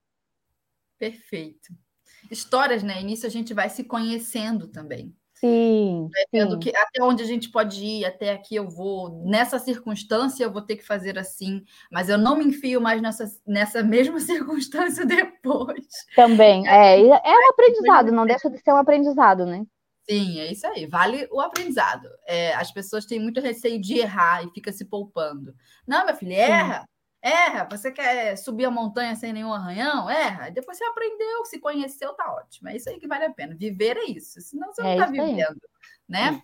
Perfeito 0.98 1.87
histórias, 2.30 2.82
né? 2.82 3.00
E 3.00 3.04
nisso 3.04 3.26
a 3.26 3.30
gente 3.30 3.54
vai 3.54 3.68
se 3.68 3.84
conhecendo 3.84 4.68
também. 4.68 5.14
Sim. 5.40 6.10
Vendo 6.32 6.54
sim. 6.54 6.58
que 6.58 6.76
até 6.76 7.02
onde 7.02 7.22
a 7.22 7.26
gente 7.26 7.48
pode 7.50 7.84
ir, 7.84 8.04
até 8.04 8.32
aqui 8.32 8.56
eu 8.56 8.68
vou. 8.68 9.24
Nessa 9.24 9.58
circunstância 9.58 10.42
eu 10.42 10.52
vou 10.52 10.62
ter 10.62 10.76
que 10.76 10.84
fazer 10.84 11.18
assim, 11.18 11.64
mas 11.92 12.08
eu 12.08 12.18
não 12.18 12.36
me 12.36 12.44
enfio 12.44 12.80
mais 12.80 13.00
nessa, 13.00 13.24
nessa 13.46 13.82
mesma 13.84 14.18
circunstância 14.18 15.06
depois. 15.06 15.86
Também. 16.16 16.66
É, 16.68 17.00
é 17.00 17.32
um 17.32 17.50
aprendizado, 17.50 18.10
não 18.10 18.26
deixa 18.26 18.50
de 18.50 18.58
ser 18.58 18.72
um 18.72 18.76
aprendizado, 18.76 19.46
né? 19.46 19.64
Sim, 20.10 20.40
é 20.40 20.50
isso 20.50 20.66
aí. 20.66 20.86
Vale 20.86 21.28
o 21.30 21.40
aprendizado. 21.40 22.08
É, 22.26 22.54
as 22.54 22.72
pessoas 22.72 23.04
têm 23.04 23.20
muito 23.20 23.40
receio 23.40 23.80
de 23.80 23.98
errar 23.98 24.42
e 24.42 24.50
fica 24.50 24.72
se 24.72 24.86
poupando. 24.86 25.54
Não, 25.86 26.06
meu 26.06 26.16
filho, 26.16 26.32
erra. 26.32 26.88
Erra, 27.20 27.66
você 27.70 27.90
quer 27.90 28.36
subir 28.36 28.64
a 28.64 28.70
montanha 28.70 29.16
sem 29.16 29.32
nenhum 29.32 29.52
arranhão? 29.52 30.08
Erra. 30.08 30.50
Depois 30.50 30.78
você 30.78 30.84
aprendeu, 30.84 31.44
se 31.44 31.58
conheceu, 31.58 32.12
tá 32.14 32.32
ótimo. 32.32 32.68
É 32.68 32.76
isso 32.76 32.88
aí 32.88 32.98
que 32.98 33.08
vale 33.08 33.24
a 33.24 33.32
pena. 33.32 33.56
Viver 33.56 33.96
é 33.96 34.04
isso. 34.04 34.40
Senão 34.40 34.72
você 34.72 34.82
não 34.82 34.92
está 34.92 35.06
vivendo, 35.06 35.60
né? 36.08 36.42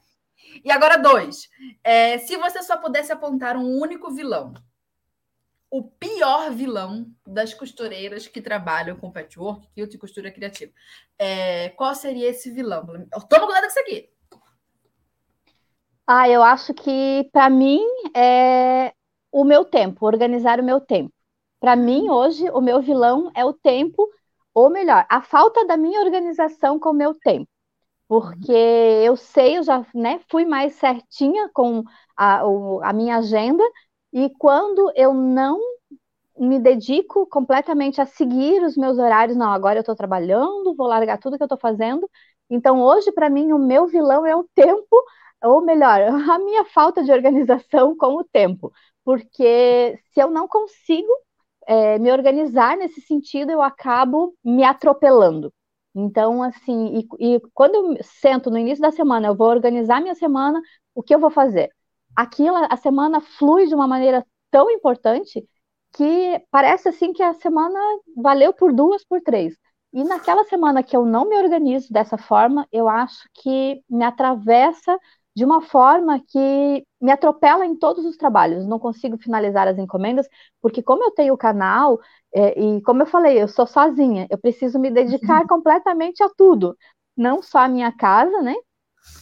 E 0.64 0.70
agora, 0.70 0.96
dois. 0.96 1.48
É, 1.82 2.18
se 2.18 2.36
você 2.36 2.62
só 2.62 2.76
pudesse 2.76 3.12
apontar 3.12 3.56
um 3.56 3.80
único 3.80 4.10
vilão, 4.10 4.52
o 5.70 5.82
pior 5.82 6.52
vilão 6.52 7.10
das 7.26 7.55
costureiras 7.55 8.26
que 8.26 8.40
trabalham 8.40 8.96
com 8.96 9.10
patchwork, 9.10 9.66
quilt 9.74 9.94
e 9.94 9.98
costura 9.98 10.30
criativa, 10.30 10.72
é, 11.18 11.70
qual 11.70 11.94
seria 11.94 12.28
esse 12.30 12.51
vilão? 12.51 12.86
Toma 13.28 13.46
cuidado 13.46 13.62
com 13.62 13.68
isso 13.68 13.80
aqui. 13.80 14.10
Ah, 16.06 16.28
eu 16.28 16.42
acho 16.42 16.74
que, 16.74 17.28
para 17.32 17.48
mim, 17.48 17.82
é 18.14 18.92
o 19.35 19.44
meu 19.44 19.65
tempo, 19.65 20.06
organizar 20.06 20.61
o 20.61 20.65
meu 20.65 20.81
tempo. 20.81 21.12
Para 21.61 21.74
mim, 21.77 22.09
hoje, 22.09 22.48
o 22.51 22.61
meu 22.61 22.81
vilão 22.81 23.32
é 23.35 23.44
o 23.44 23.52
tempo, 23.52 24.09
ou 24.55 24.70
melhor, 24.70 25.05
a 25.11 25.23
falta 25.23 25.66
da 25.66 25.77
minha 25.77 26.01
organização 26.01 26.78
com 26.78 26.90
o 26.90 26.94
meu 26.94 27.15
tempo. 27.16 27.48
Porque 28.09 28.52
eu 28.52 29.16
sei, 29.16 29.59
eu 29.59 29.65
já 29.65 29.86
né, 29.94 30.20
fui 30.31 30.44
mais 30.44 30.74
certinha 30.74 31.51
com 31.55 31.85
a, 32.16 32.43
a 32.85 32.93
minha 32.93 33.19
agenda, 33.19 33.65
e 34.12 34.31
quando 34.39 34.93
eu 34.97 35.15
não 35.15 35.59
me 36.39 36.59
dedico 36.59 37.27
completamente 37.27 38.01
a 38.01 38.06
seguir 38.06 38.62
os 38.62 38.77
meus 38.77 38.98
horários, 38.98 39.36
não, 39.36 39.52
agora 39.52 39.78
eu 39.78 39.81
estou 39.81 39.94
trabalhando, 39.97 40.74
vou 40.77 40.86
largar 40.89 41.19
tudo 41.19 41.36
que 41.36 41.43
eu 41.43 41.47
estou 41.47 41.59
fazendo. 41.59 42.09
Então, 42.51 42.82
hoje, 42.82 43.12
para 43.12 43.31
mim, 43.31 43.52
o 43.52 43.59
meu 43.59 43.86
vilão 43.86 44.27
é 44.27 44.35
o 44.36 44.44
tempo, 44.55 44.97
ou 45.43 45.62
melhor, 45.65 46.01
a 46.31 46.39
minha 46.39 46.65
falta 46.65 47.02
de 47.05 47.12
organização 47.12 47.97
com 47.97 48.16
o 48.16 48.24
tempo 48.24 48.73
porque 49.05 49.98
se 50.12 50.20
eu 50.20 50.31
não 50.31 50.48
consigo 50.48 51.09
é, 51.66 51.98
me 51.98 52.12
organizar 52.12 52.76
nesse 52.76 53.01
sentido, 53.02 53.51
eu 53.51 53.62
acabo 53.62 54.35
me 54.44 54.64
atropelando. 54.64 55.52
Então, 55.94 56.43
assim, 56.43 57.06
e, 57.20 57.35
e, 57.36 57.40
quando 57.52 57.74
eu 57.76 57.97
sento 58.02 58.51
no 58.51 58.59
início 58.59 58.82
da 58.82 58.90
semana, 58.90 59.28
eu 59.28 59.36
vou 59.36 59.48
organizar 59.48 60.01
minha 60.01 60.14
semana, 60.14 60.60
o 60.94 61.02
que 61.02 61.14
eu 61.14 61.20
vou 61.20 61.31
fazer? 61.31 61.70
Aquilo, 62.16 62.56
a 62.56 62.76
semana 62.76 63.20
flui 63.20 63.66
de 63.66 63.74
uma 63.74 63.86
maneira 63.86 64.26
tão 64.51 64.70
importante 64.70 65.44
que 65.93 66.43
parece 66.51 66.89
assim 66.89 67.12
que 67.12 67.22
a 67.22 67.35
semana 67.35 67.78
valeu 68.16 68.52
por 68.52 68.72
duas, 68.72 69.05
por 69.05 69.20
três. 69.20 69.55
E 69.93 70.02
naquela 70.02 70.44
semana 70.44 70.82
que 70.82 70.97
eu 70.97 71.05
não 71.06 71.28
me 71.28 71.36
organizo 71.36 71.93
dessa 71.93 72.18
forma, 72.18 72.66
eu 72.72 72.89
acho 72.89 73.28
que 73.35 73.81
me 73.89 74.05
atravessa 74.05 74.98
de 75.35 75.44
uma 75.44 75.61
forma 75.61 76.20
que 76.28 76.86
me 77.01 77.11
atropela 77.11 77.66
em 77.66 77.77
todos 77.77 78.05
os 78.05 78.16
trabalhos. 78.16 78.66
Não 78.66 78.78
consigo 78.78 79.19
finalizar 79.19 79.66
as 79.66 79.78
encomendas, 79.78 80.28
porque 80.61 80.82
como 80.82 81.05
eu 81.05 81.11
tenho 81.11 81.35
o 81.35 81.39
canal, 81.39 81.98
é, 82.35 82.61
e 82.61 82.81
como 82.82 83.02
eu 83.02 83.06
falei, 83.06 83.43
eu 83.43 83.48
sou 83.48 83.66
sozinha, 83.66 84.27
eu 84.31 84.39
preciso 84.39 84.78
me 84.78 84.90
dedicar 84.90 85.43
uhum. 85.43 85.48
completamente 85.48 86.23
a 86.23 86.28
tudo. 86.36 86.77
Não 87.16 87.43
só 87.43 87.59
a 87.59 87.69
minha 87.69 87.93
casa, 87.93 88.43
né? 88.43 88.55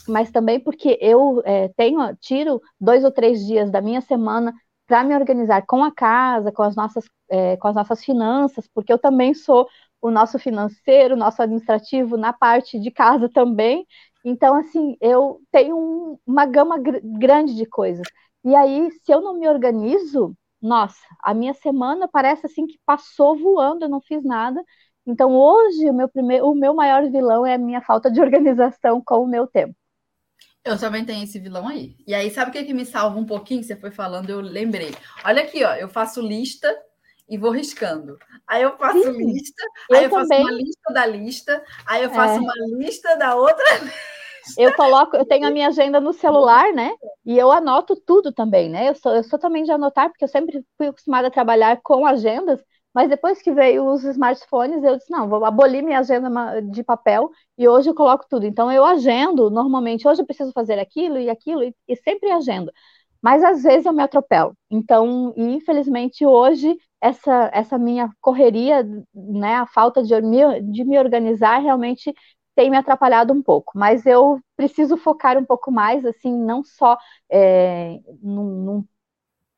Mas 0.09 0.31
também 0.31 0.61
porque 0.61 0.99
eu 1.01 1.43
é, 1.45 1.69
tenho, 1.77 2.15
tiro 2.17 2.61
dois 2.81 3.05
ou 3.05 3.11
três 3.11 3.45
dias 3.47 3.71
da 3.71 3.81
minha 3.81 4.01
semana 4.01 4.53
para 4.87 5.05
me 5.05 5.15
organizar 5.15 5.65
com 5.67 5.83
a 5.83 5.91
casa, 5.93 6.53
com 6.53 6.63
as 6.63 6.77
nossas, 6.77 7.05
é, 7.31 7.57
com 7.57 7.69
as 7.69 7.75
nossas 7.75 8.05
finanças, 8.05 8.69
porque 8.75 8.93
eu 8.93 8.99
também 8.99 9.33
sou 9.35 9.67
o 10.01 10.11
nosso 10.11 10.39
financeiro, 10.39 11.17
nosso 11.17 11.41
administrativo 11.43 12.17
na 12.17 12.33
parte 12.33 12.79
de 12.79 12.91
casa 12.91 13.29
também. 13.29 13.87
Então, 14.25 14.57
assim, 14.57 14.97
eu 15.01 15.41
tenho 15.51 15.77
um, 15.77 16.19
uma 16.27 16.47
gama 16.47 16.79
gr 16.79 17.01
grande 17.19 17.55
de 17.55 17.67
coisas. 17.67 18.07
E 18.45 18.55
aí, 18.55 18.91
se 19.05 19.13
eu 19.13 19.21
não 19.21 19.35
me 19.39 19.49
organizo, 19.49 20.37
nossa, 20.61 21.01
a 21.23 21.35
minha 21.35 21.55
semana 21.55 22.09
parece 22.09 22.47
assim 22.47 22.67
que 22.67 22.79
passou 22.87 23.37
voando, 23.39 23.85
eu 23.85 23.89
não 23.89 24.01
fiz 24.01 24.23
nada. 24.25 24.63
Então 25.07 25.35
hoje 25.35 25.91
o 25.91 25.95
meu 25.95 26.09
primeiro, 26.09 26.47
o 26.49 26.55
meu 26.55 26.75
maior 26.75 27.09
vilão 27.11 27.45
é 27.45 27.55
a 27.55 27.59
minha 27.59 27.81
falta 27.83 28.11
de 28.11 28.21
organização 28.23 29.03
com 29.05 29.23
o 29.25 29.27
meu 29.29 29.47
tempo. 29.47 29.75
Eu 30.65 30.79
também 30.79 31.05
tenho 31.05 31.25
esse 31.25 31.39
vilão 31.41 31.67
aí. 31.69 31.97
E 32.07 32.15
aí, 32.15 32.31
sabe 32.31 32.51
o 32.51 32.53
que, 32.53 32.65
que 32.65 32.75
me 32.75 32.87
salva 32.87 33.19
um 33.19 33.27
pouquinho? 33.27 33.63
Você 33.65 33.75
foi 33.77 33.91
falando, 33.91 34.31
eu 34.31 34.41
lembrei. 34.41 34.93
Olha 35.25 35.43
aqui, 35.43 35.65
ó, 35.65 35.75
eu 35.75 35.89
faço 35.89 36.21
lista 36.21 36.73
e 37.29 37.39
vou 37.39 37.51
riscando. 37.51 38.19
Aí 38.47 38.63
eu 38.63 38.77
faço 38.77 39.03
Sim, 39.03 39.33
lista, 39.33 39.63
eu 39.91 39.97
aí 39.97 40.05
eu 40.05 40.11
também. 40.11 40.29
faço 40.29 40.43
uma 40.43 40.53
lista 40.53 40.93
da 40.93 41.07
lista, 41.07 41.65
aí 41.87 42.03
eu 42.03 42.11
faço 42.11 42.35
é. 42.35 42.41
uma 42.41 42.55
lista 42.79 43.17
da 43.17 43.35
outra 43.35 43.65
Eu 44.59 44.75
coloco, 44.75 45.17
eu 45.17 45.25
tenho 45.25 45.47
a 45.47 45.51
minha 45.51 45.69
agenda 45.69 46.01
no 46.01 46.13
celular, 46.13 46.73
né? 46.73 46.91
E 47.25 47.39
eu 47.39 47.51
anoto 47.53 47.95
tudo 47.97 48.33
também, 48.33 48.69
né? 48.69 48.89
Eu 48.89 48.95
sou, 48.95 49.15
eu 49.15 49.23
sou 49.23 49.39
também 49.39 49.63
de 49.63 49.71
anotar, 49.71 50.09
porque 50.09 50.25
eu 50.25 50.29
sempre 50.29 50.65
fui 50.77 50.89
acostumada 50.89 51.29
a 51.29 51.31
trabalhar 51.31 51.81
com 51.83 52.05
agendas, 52.05 52.61
mas 52.95 53.09
depois 53.09 53.41
que 53.41 53.53
veio 53.53 53.87
os 53.87 54.05
smartphones, 54.05 54.83
eu 54.83 54.97
disse, 54.97 55.11
não, 55.11 55.29
vou 55.29 55.45
abolir 55.45 55.83
minha 55.83 56.01
agenda 56.01 56.61
de 56.61 56.83
papel 56.83 57.31
e 57.57 57.69
hoje 57.69 57.89
eu 57.89 57.95
coloco 57.95 58.27
tudo. 58.29 58.45
Então 58.45 58.71
eu 58.71 58.85
agendo 58.85 59.49
normalmente, 59.51 60.07
hoje 60.07 60.23
eu 60.23 60.27
preciso 60.27 60.53
fazer 60.53 60.79
aquilo 60.79 61.19
e 61.19 61.31
aquilo, 61.31 61.63
e, 61.63 61.75
e 61.89 61.97
sempre 61.97 62.31
agendo. 62.31 62.71
Mas 63.23 63.43
às 63.45 63.63
vezes 63.63 63.87
eu 63.87 63.93
me 63.93 64.03
atropelo. 64.03 64.55
Então, 64.71 65.33
infelizmente, 65.37 66.27
hoje, 66.27 66.77
essa, 67.01 67.51
essa 67.53 67.79
minha 67.79 68.11
correria, 68.21 68.83
né, 69.15 69.57
a 69.57 69.67
falta 69.67 70.03
de 70.03 70.21
me, 70.21 70.61
de 70.63 70.85
me 70.85 70.99
organizar 70.99 71.59
realmente 71.59 72.13
tem 72.55 72.71
me 72.71 72.77
atrapalhado 72.77 73.33
um 73.33 73.43
pouco, 73.43 73.73
mas 73.79 74.05
eu 74.05 74.39
preciso 74.57 74.97
focar 74.99 75.39
um 75.39 75.45
pouco 75.45 75.71
mais, 75.73 76.05
assim, 76.05 76.37
não 76.37 76.63
só 76.63 76.99
é, 77.31 77.99
num, 78.23 78.45
num, 78.65 78.85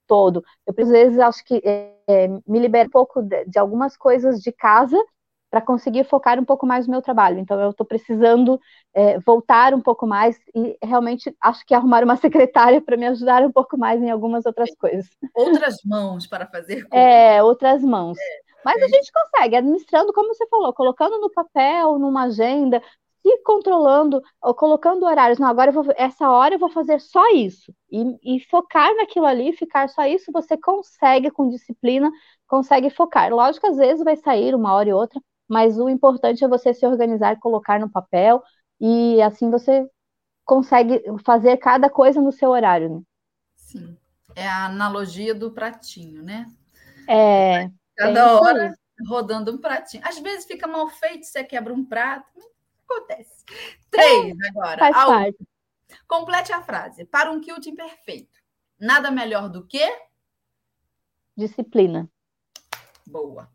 todo. 0.07 0.45
Eu, 0.67 0.75
às 0.79 0.89
vezes, 0.91 1.19
acho 1.19 1.45
que 1.45 1.61
é, 1.65 2.29
me 2.47 2.59
libero 2.61 2.89
um 2.89 2.93
pouco 2.93 3.23
de, 3.23 3.45
de 3.47 3.59
algumas 3.59 3.97
coisas 3.97 4.41
de 4.41 4.53
casa 4.53 4.97
para 5.55 5.61
conseguir 5.61 6.03
focar 6.03 6.37
um 6.41 6.45
pouco 6.45 6.67
mais 6.67 6.85
no 6.85 6.91
meu 6.91 7.01
trabalho. 7.01 7.39
Então, 7.39 7.61
eu 7.61 7.71
estou 7.71 7.87
precisando 7.87 8.61
é, 8.93 9.21
voltar 9.21 9.73
um 9.73 9.81
pouco 9.81 10.05
mais 10.05 10.37
e 10.53 10.77
realmente 10.83 11.33
acho 11.41 11.65
que 11.65 11.73
arrumar 11.73 12.03
uma 12.03 12.17
secretária 12.19 12.81
para 12.81 12.97
me 12.97 13.07
ajudar 13.07 13.41
um 13.43 13.53
pouco 13.53 13.79
mais 13.79 14.03
em 14.03 14.11
algumas 14.11 14.45
outras 14.47 14.75
coisas. 14.75 15.09
Outras 15.33 15.77
mãos 15.85 16.27
para 16.27 16.45
fazer 16.45 16.83
coisas. 16.91 17.07
É, 17.07 17.41
outras 17.41 17.85
mãos. 17.85 18.19
É. 18.19 18.55
Mas 18.65 18.83
a 18.83 18.89
gente 18.89 19.13
consegue, 19.13 19.55
administrando, 19.55 20.13
como 20.13 20.35
você 20.35 20.45
falou, 20.49 20.73
colocando 20.73 21.21
no 21.21 21.31
papel, 21.31 22.01
numa 22.01 22.25
agenda, 22.25 22.83
se 23.23 23.39
controlando, 23.45 24.21
ou 24.43 24.55
colocando 24.55 25.07
horários. 25.07 25.39
Não, 25.39 25.47
agora 25.47 25.71
vou, 25.71 25.85
essa 25.97 26.29
hora 26.29 26.57
eu 26.57 26.59
vou 26.59 26.69
fazer 26.69 27.01
só 27.01 27.31
isso. 27.31 27.73
E, 27.93 28.37
e, 28.37 28.41
focar 28.41 28.93
naquilo 28.97 29.27
ali, 29.27 29.53
ficar 29.53 29.89
só 29.89 30.05
isso, 30.05 30.33
você 30.33 30.57
consegue 30.57 31.31
com 31.31 31.49
disciplina, 31.49 32.11
consegue 32.49 32.91
focar. 32.91 33.33
Lógico, 33.33 33.69
às 33.69 33.77
vezes 33.77 34.03
vai 34.03 34.17
sair 34.17 34.55
uma 34.55 34.75
hora 34.75 34.89
e 34.89 34.93
outra, 34.93 35.21
mas 35.49 35.79
o 35.79 35.89
importante 35.89 36.45
é 36.45 36.49
você 36.49 36.73
se 36.73 36.87
organizar, 36.87 37.39
colocar 37.39 37.79
no 37.79 37.91
papel, 37.91 38.43
e 38.81 39.21
assim 39.23 39.51
você 39.51 39.89
consegue 40.45 41.03
fazer 41.25 41.57
cada 41.57 41.89
coisa 41.89 42.21
no 42.21 42.33
seu 42.33 42.51
horário. 42.51 42.97
Né? 42.97 43.03
Sim. 43.57 43.99
É 44.37 44.47
a 44.47 44.67
analogia 44.67 45.35
do 45.35 45.53
pratinho, 45.53 46.23
né? 46.23 46.47
É. 47.09 47.71
Cada 47.97 48.21
é 48.21 48.25
hora 48.25 48.75
rodando 49.07 49.53
um 49.53 49.59
pratinho. 49.59 50.03
Às 50.07 50.19
vezes 50.19 50.47
fica 50.47 50.67
mal 50.67 50.89
feito, 50.89 51.25
você 51.25 51.45
quebra 51.45 51.73
um 51.73 51.85
prato. 51.85 52.41
Acontece. 52.89 53.45
Três 53.91 54.37
é, 54.39 54.49
agora. 54.49 54.79
Faz 54.79 54.97
parte. 54.97 55.49
Complete 56.07 56.53
a 56.53 56.63
frase. 56.63 57.05
Para 57.05 57.31
um 57.31 57.41
kilt 57.41 57.67
imperfeito. 57.67 58.39
Nada 58.79 59.11
melhor 59.11 59.49
do 59.49 59.67
que? 59.67 59.85
Disciplina. 61.37 62.09
Boa. 63.07 63.54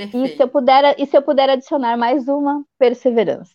Perfeito. 0.00 0.26
E 0.26 0.36
se 0.36 0.42
eu 0.42 0.48
puder, 0.48 0.94
e 0.98 1.06
se 1.06 1.16
eu 1.16 1.22
puder 1.22 1.50
adicionar 1.50 1.96
mais 1.96 2.26
uma, 2.26 2.64
perseverança. 2.78 3.54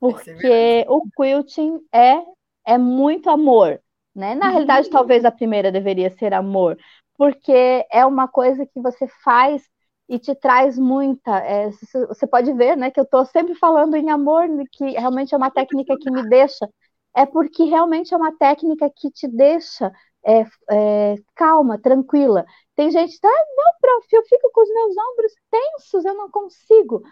Porque 0.00 0.24
perseverança. 0.24 0.92
o 0.92 1.02
quilting 1.16 1.80
é, 1.92 2.22
é 2.66 2.78
muito 2.78 3.28
amor. 3.28 3.80
Né? 4.14 4.34
Na 4.34 4.46
uhum. 4.46 4.52
realidade, 4.52 4.90
talvez 4.90 5.24
a 5.24 5.30
primeira 5.30 5.72
deveria 5.72 6.10
ser 6.10 6.34
amor, 6.34 6.78
porque 7.16 7.86
é 7.90 8.04
uma 8.04 8.28
coisa 8.28 8.66
que 8.66 8.80
você 8.80 9.06
faz 9.24 9.62
e 10.08 10.18
te 10.18 10.34
traz 10.34 10.78
muita. 10.78 11.38
É, 11.38 11.70
você 12.06 12.26
pode 12.26 12.52
ver, 12.52 12.76
né, 12.76 12.90
que 12.90 13.00
eu 13.00 13.04
estou 13.04 13.24
sempre 13.24 13.54
falando 13.54 13.94
em 13.96 14.10
amor, 14.10 14.46
que 14.70 14.90
realmente 14.90 15.34
é 15.34 15.36
uma 15.38 15.50
técnica 15.50 15.96
que 15.98 16.10
me 16.10 16.28
deixa. 16.28 16.68
É 17.14 17.24
porque 17.26 17.64
realmente 17.64 18.12
é 18.12 18.16
uma 18.16 18.36
técnica 18.36 18.90
que 18.94 19.10
te 19.10 19.28
deixa 19.28 19.92
é, 20.24 20.44
é, 20.70 21.16
calma, 21.34 21.78
tranquila. 21.78 22.44
Tem 22.74 22.90
gente 22.90 23.18
que 23.18 23.26
ah, 23.26 23.44
não, 23.56 23.74
prof, 23.80 24.06
eu 24.12 24.22
fico 24.24 24.50
com 24.52 24.62
os 24.62 24.68
meus 24.72 24.96
ombros 24.96 25.32
tensos, 25.50 26.04
eu 26.04 26.14
não 26.14 26.30
consigo. 26.30 27.02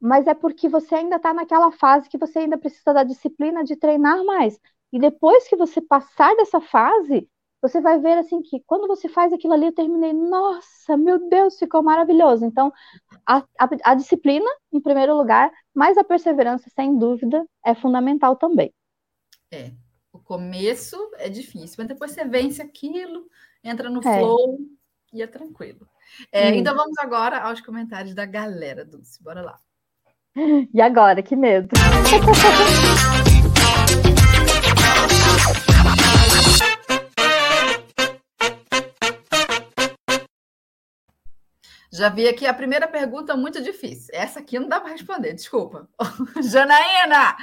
Mas 0.00 0.26
é 0.26 0.34
porque 0.34 0.68
você 0.68 0.96
ainda 0.96 1.16
está 1.16 1.34
naquela 1.34 1.70
fase 1.72 2.08
que 2.08 2.18
você 2.18 2.40
ainda 2.40 2.58
precisa 2.58 2.92
da 2.94 3.04
disciplina 3.04 3.64
de 3.64 3.76
treinar 3.76 4.24
mais. 4.24 4.58
E 4.92 4.98
depois 4.98 5.46
que 5.48 5.56
você 5.56 5.80
passar 5.80 6.34
dessa 6.36 6.60
fase, 6.60 7.28
você 7.62 7.80
vai 7.80 7.98
ver 8.00 8.16
assim 8.18 8.40
que 8.42 8.60
quando 8.66 8.88
você 8.88 9.08
faz 9.08 9.32
aquilo 9.32 9.52
ali, 9.52 9.66
eu 9.66 9.74
terminei, 9.74 10.12
nossa, 10.12 10.96
meu 10.96 11.28
Deus, 11.28 11.58
ficou 11.58 11.82
maravilhoso. 11.82 12.44
Então, 12.44 12.72
a, 13.26 13.38
a, 13.58 13.68
a 13.84 13.94
disciplina, 13.94 14.48
em 14.72 14.80
primeiro 14.80 15.14
lugar, 15.16 15.52
mas 15.74 15.98
a 15.98 16.04
perseverança, 16.04 16.70
sem 16.74 16.96
dúvida, 16.98 17.46
é 17.64 17.74
fundamental 17.74 18.36
também. 18.36 18.72
É, 19.52 19.72
o 20.12 20.18
começo 20.18 20.96
é 21.18 21.28
difícil, 21.28 21.76
mas 21.78 21.88
depois 21.88 22.10
você 22.10 22.24
vence 22.24 22.60
aquilo, 22.60 23.28
entra 23.62 23.88
no 23.88 24.00
é. 24.00 24.18
flow 24.18 24.58
e 25.12 25.22
é 25.22 25.26
tranquilo. 25.26 25.88
É, 26.32 26.54
então 26.54 26.74
vamos 26.74 26.98
agora 26.98 27.38
aos 27.38 27.60
comentários 27.60 28.14
da 28.14 28.24
galera, 28.24 28.84
Dulce. 28.84 29.22
Bora 29.22 29.42
lá. 29.42 29.58
E 30.72 30.80
agora, 30.80 31.22
que 31.22 31.34
medo. 31.34 31.68
Já 41.92 42.08
vi 42.08 42.28
aqui 42.28 42.46
a 42.46 42.54
primeira 42.54 42.86
pergunta 42.86 43.36
muito 43.36 43.60
difícil. 43.60 44.08
Essa 44.14 44.38
aqui 44.38 44.58
não 44.58 44.68
dá 44.68 44.80
para 44.80 44.92
responder, 44.92 45.34
desculpa. 45.34 45.88
Janaína! 46.42 47.36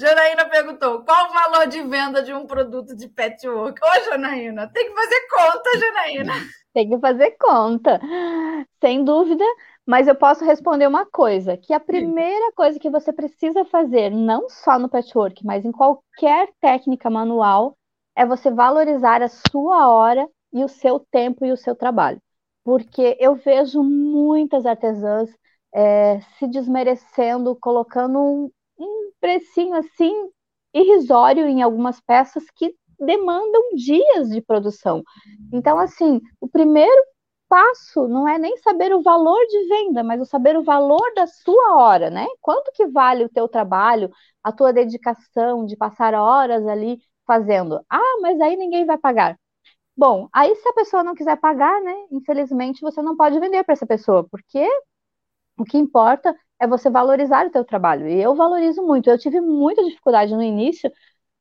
Janaína 0.00 0.48
perguntou: 0.48 1.04
qual 1.04 1.28
o 1.28 1.32
valor 1.32 1.66
de 1.66 1.82
venda 1.82 2.22
de 2.22 2.32
um 2.32 2.46
produto 2.46 2.96
de 2.96 3.06
patchwork? 3.08 3.78
Ô, 3.84 4.04
Janaína, 4.04 4.70
tem 4.72 4.88
que 4.88 4.94
fazer 4.94 5.20
conta, 5.28 5.78
Janaína. 5.78 6.32
Tem 6.72 6.88
que 6.88 7.00
fazer 7.00 7.32
conta, 7.32 8.00
sem 8.80 9.02
dúvida. 9.02 9.44
Mas 9.84 10.06
eu 10.06 10.14
posso 10.14 10.44
responder 10.44 10.86
uma 10.86 11.04
coisa: 11.04 11.56
que 11.56 11.74
a 11.74 11.80
primeira 11.80 12.52
coisa 12.52 12.78
que 12.78 12.88
você 12.88 13.12
precisa 13.12 13.64
fazer, 13.64 14.08
não 14.10 14.48
só 14.48 14.78
no 14.78 14.88
patchwork, 14.88 15.44
mas 15.44 15.64
em 15.64 15.72
qualquer 15.72 16.48
técnica 16.60 17.10
manual, 17.10 17.76
é 18.16 18.24
você 18.24 18.52
valorizar 18.52 19.20
a 19.20 19.28
sua 19.28 19.88
hora 19.88 20.28
e 20.52 20.62
o 20.62 20.68
seu 20.68 21.00
tempo 21.00 21.44
e 21.44 21.50
o 21.50 21.56
seu 21.56 21.74
trabalho 21.74 22.22
porque 22.64 23.16
eu 23.18 23.34
vejo 23.34 23.82
muitas 23.82 24.66
artesãs 24.66 25.28
é, 25.74 26.20
se 26.38 26.46
desmerecendo, 26.46 27.56
colocando 27.56 28.18
um, 28.18 28.44
um 28.44 28.50
precinho 29.20 29.74
assim 29.74 30.12
irrisório 30.74 31.46
em 31.48 31.62
algumas 31.62 32.00
peças 32.00 32.44
que 32.54 32.74
demandam 32.98 33.62
dias 33.74 34.28
de 34.30 34.40
produção. 34.42 35.02
Então, 35.52 35.78
assim, 35.78 36.20
o 36.40 36.48
primeiro 36.48 37.02
passo 37.48 38.06
não 38.08 38.28
é 38.28 38.38
nem 38.38 38.56
saber 38.58 38.94
o 38.94 39.02
valor 39.02 39.38
de 39.46 39.68
venda, 39.68 40.04
mas 40.04 40.20
o 40.20 40.24
saber 40.24 40.56
o 40.56 40.62
valor 40.62 41.02
da 41.16 41.26
sua 41.26 41.76
hora, 41.76 42.08
né? 42.10 42.26
Quanto 42.40 42.70
que 42.72 42.86
vale 42.86 43.24
o 43.24 43.28
teu 43.28 43.48
trabalho, 43.48 44.10
a 44.42 44.52
tua 44.52 44.72
dedicação 44.72 45.66
de 45.66 45.76
passar 45.76 46.14
horas 46.14 46.66
ali 46.66 46.98
fazendo? 47.26 47.84
Ah, 47.90 48.18
mas 48.22 48.40
aí 48.40 48.56
ninguém 48.56 48.86
vai 48.86 48.98
pagar. 48.98 49.36
Bom, 49.96 50.28
aí 50.32 50.54
se 50.56 50.68
a 50.68 50.72
pessoa 50.74 51.04
não 51.04 51.14
quiser 51.14 51.36
pagar, 51.38 51.80
né? 51.82 51.94
Infelizmente 52.12 52.80
você 52.82 53.02
não 53.02 53.16
pode 53.16 53.38
vender 53.40 53.64
para 53.64 53.74
essa 53.74 53.86
pessoa, 53.86 54.26
porque 54.30 54.66
o 55.58 55.64
que 55.64 55.78
importa 55.78 56.36
é 56.60 56.66
você 56.66 56.90
valorizar 56.90 57.46
o 57.46 57.50
teu 57.50 57.64
trabalho. 57.64 58.08
E 58.08 58.20
eu 58.22 58.34
valorizo 58.34 58.82
muito. 58.82 59.08
Eu 59.10 59.18
tive 59.18 59.40
muita 59.40 59.82
dificuldade 59.84 60.34
no 60.34 60.42
início, 60.42 60.90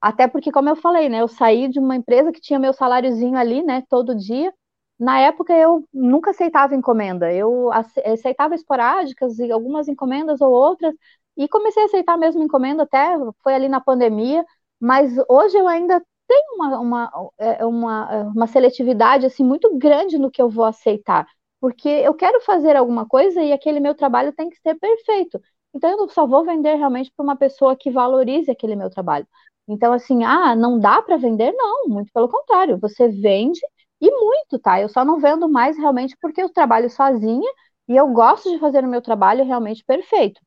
até 0.01 0.27
porque, 0.27 0.51
como 0.51 0.69
eu 0.69 0.75
falei, 0.75 1.09
né? 1.09 1.21
Eu 1.21 1.27
saí 1.27 1.67
de 1.67 1.79
uma 1.79 1.95
empresa 1.95 2.31
que 2.31 2.41
tinha 2.41 2.59
meu 2.59 2.73
saláriozinho 2.73 3.37
ali, 3.37 3.63
né? 3.63 3.83
Todo 3.89 4.15
dia. 4.15 4.53
Na 4.99 5.19
época 5.19 5.53
eu 5.53 5.85
nunca 5.93 6.31
aceitava 6.31 6.75
encomenda. 6.75 7.31
Eu 7.33 7.69
aceitava 8.05 8.55
esporádicas 8.55 9.39
e 9.39 9.51
algumas 9.51 9.87
encomendas 9.87 10.41
ou 10.41 10.51
outras. 10.51 10.93
E 11.37 11.47
comecei 11.47 11.83
a 11.83 11.85
aceitar 11.85 12.17
mesmo 12.17 12.43
encomenda 12.43 12.83
até 12.83 13.15
foi 13.43 13.53
ali 13.53 13.69
na 13.69 13.81
pandemia. 13.81 14.45
Mas 14.79 15.13
hoje 15.29 15.57
eu 15.57 15.67
ainda 15.67 16.01
tem 16.27 16.43
uma, 16.53 16.79
uma, 16.79 17.31
é, 17.37 17.65
uma, 17.65 18.23
uma 18.23 18.47
seletividade 18.47 19.25
assim 19.25 19.43
muito 19.43 19.75
grande 19.77 20.17
no 20.17 20.29
que 20.31 20.41
eu 20.41 20.49
vou 20.49 20.63
aceitar, 20.65 21.27
porque 21.59 21.87
eu 21.89 22.13
quero 22.13 22.41
fazer 22.41 22.75
alguma 22.75 23.05
coisa 23.07 23.41
e 23.43 23.51
aquele 23.53 23.79
meu 23.79 23.95
trabalho 23.95 24.33
tem 24.33 24.49
que 24.49 24.57
ser 24.61 24.75
perfeito. 24.75 25.39
Então 25.73 25.89
eu 25.89 26.09
só 26.09 26.25
vou 26.27 26.45
vender 26.45 26.75
realmente 26.75 27.11
para 27.15 27.23
uma 27.23 27.35
pessoa 27.37 27.75
que 27.75 27.91
valorize 27.91 28.49
aquele 28.51 28.75
meu 28.75 28.89
trabalho. 28.89 29.27
Então 29.67 29.93
assim, 29.93 30.23
ah, 30.23 30.55
não 30.55 30.79
dá 30.79 31.01
para 31.01 31.17
vender? 31.17 31.53
Não, 31.53 31.87
muito 31.87 32.11
pelo 32.13 32.29
contrário. 32.29 32.77
Você 32.79 33.07
vende 33.09 33.59
E 34.01 34.09
muito, 34.11 34.57
tá? 34.59 34.79
Eu 34.81 34.89
só 34.89 35.03
não 35.05 35.19
vendo 35.19 35.49
mais 35.49 35.77
realmente 35.77 36.15
porque 36.21 36.41
eu 36.41 36.49
trabalho 36.49 36.89
sozinha 36.89 37.49
e 37.87 37.95
eu 37.95 38.07
gosto 38.13 38.49
de 38.51 38.59
fazer 38.59 38.83
o 38.83 38.87
meu 38.87 39.01
trabalho 39.01 39.43
realmente 39.45 39.83
perfeito. 39.85 40.39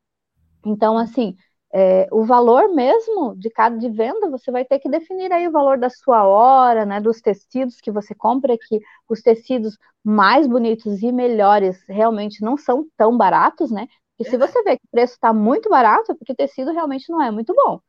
Então, 0.67 0.97
assim, 0.99 1.37
é, 1.73 2.07
o 2.13 2.25
valor 2.25 2.69
mesmo 2.75 3.35
de 3.37 3.49
cada 3.51 3.77
de 3.79 3.89
venda, 3.89 4.29
você 4.31 4.51
vai 4.51 4.65
ter 4.65 4.79
que 4.79 4.89
definir 4.89 5.33
aí 5.33 5.49
o 5.49 5.53
valor 5.53 5.79
da 5.79 5.89
sua 5.91 6.25
hora, 6.25 6.85
né, 6.85 7.01
dos 7.01 7.21
tecidos 7.21 7.81
que 7.81 7.91
você 7.91 8.15
compra, 8.15 8.57
que 8.59 8.81
os 9.09 9.23
tecidos 9.23 9.79
mais 10.05 10.47
bonitos 10.47 11.03
e 11.03 11.11
melhores 11.13 11.83
realmente 11.89 12.43
não 12.43 12.57
são 12.57 12.87
tão 12.97 13.17
baratos, 13.17 13.71
né? 13.71 13.87
E 14.19 14.25
se 14.25 14.37
você 14.37 14.63
vê 14.63 14.77
que 14.77 14.85
o 14.87 14.91
preço 14.91 15.15
está 15.15 15.33
muito 15.33 15.71
barato, 15.71 16.13
é 16.13 16.15
porque 16.15 16.33
o 16.33 16.37
tecido 16.37 16.73
realmente 16.73 17.11
não 17.11 17.23
é 17.23 17.31
muito 17.31 17.55
bom. 17.55 17.81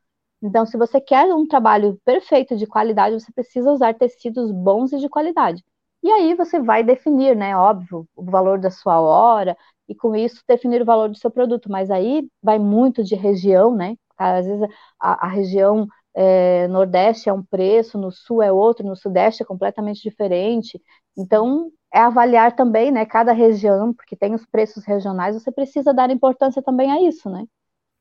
Então, 0.42 0.66
se 0.66 0.76
você 0.76 1.00
quer 1.00 1.32
um 1.34 1.46
trabalho 1.46 1.98
perfeito 2.04 2.56
de 2.56 2.66
qualidade, 2.66 3.18
você 3.18 3.32
precisa 3.32 3.70
usar 3.72 3.94
tecidos 3.94 4.50
bons 4.52 4.92
e 4.92 4.98
de 4.98 5.08
qualidade. 5.08 5.62
E 6.02 6.10
aí 6.10 6.34
você 6.34 6.60
vai 6.60 6.82
definir, 6.84 7.34
né, 7.34 7.56
óbvio, 7.56 8.06
o 8.14 8.24
valor 8.24 8.58
da 8.58 8.70
sua 8.70 9.00
hora, 9.00 9.56
e 9.88 9.94
com 9.94 10.14
isso 10.16 10.42
definir 10.48 10.82
o 10.82 10.84
valor 10.84 11.08
do 11.08 11.16
seu 11.18 11.30
produto. 11.30 11.70
Mas 11.70 11.90
aí 11.90 12.28
vai 12.42 12.58
muito 12.58 13.02
de 13.04 13.14
região, 13.14 13.74
né? 13.74 13.96
Às 14.16 14.46
vezes 14.46 14.68
a, 15.00 15.26
a 15.26 15.28
região 15.28 15.86
é, 16.14 16.68
Nordeste 16.68 17.28
é 17.28 17.32
um 17.32 17.42
preço, 17.42 17.98
no 17.98 18.10
Sul 18.12 18.42
é 18.42 18.52
outro, 18.52 18.86
no 18.86 18.96
Sudeste 18.96 19.42
é 19.42 19.46
completamente 19.46 20.02
diferente. 20.02 20.80
Então, 21.16 21.70
é 21.92 21.98
avaliar 22.00 22.54
também, 22.56 22.90
né, 22.90 23.04
cada 23.06 23.32
região, 23.32 23.92
porque 23.94 24.16
tem 24.16 24.34
os 24.34 24.44
preços 24.46 24.84
regionais, 24.84 25.34
você 25.40 25.50
precisa 25.52 25.92
dar 25.94 26.10
importância 26.10 26.62
também 26.62 26.90
a 26.90 27.00
isso, 27.02 27.28
né? 27.30 27.46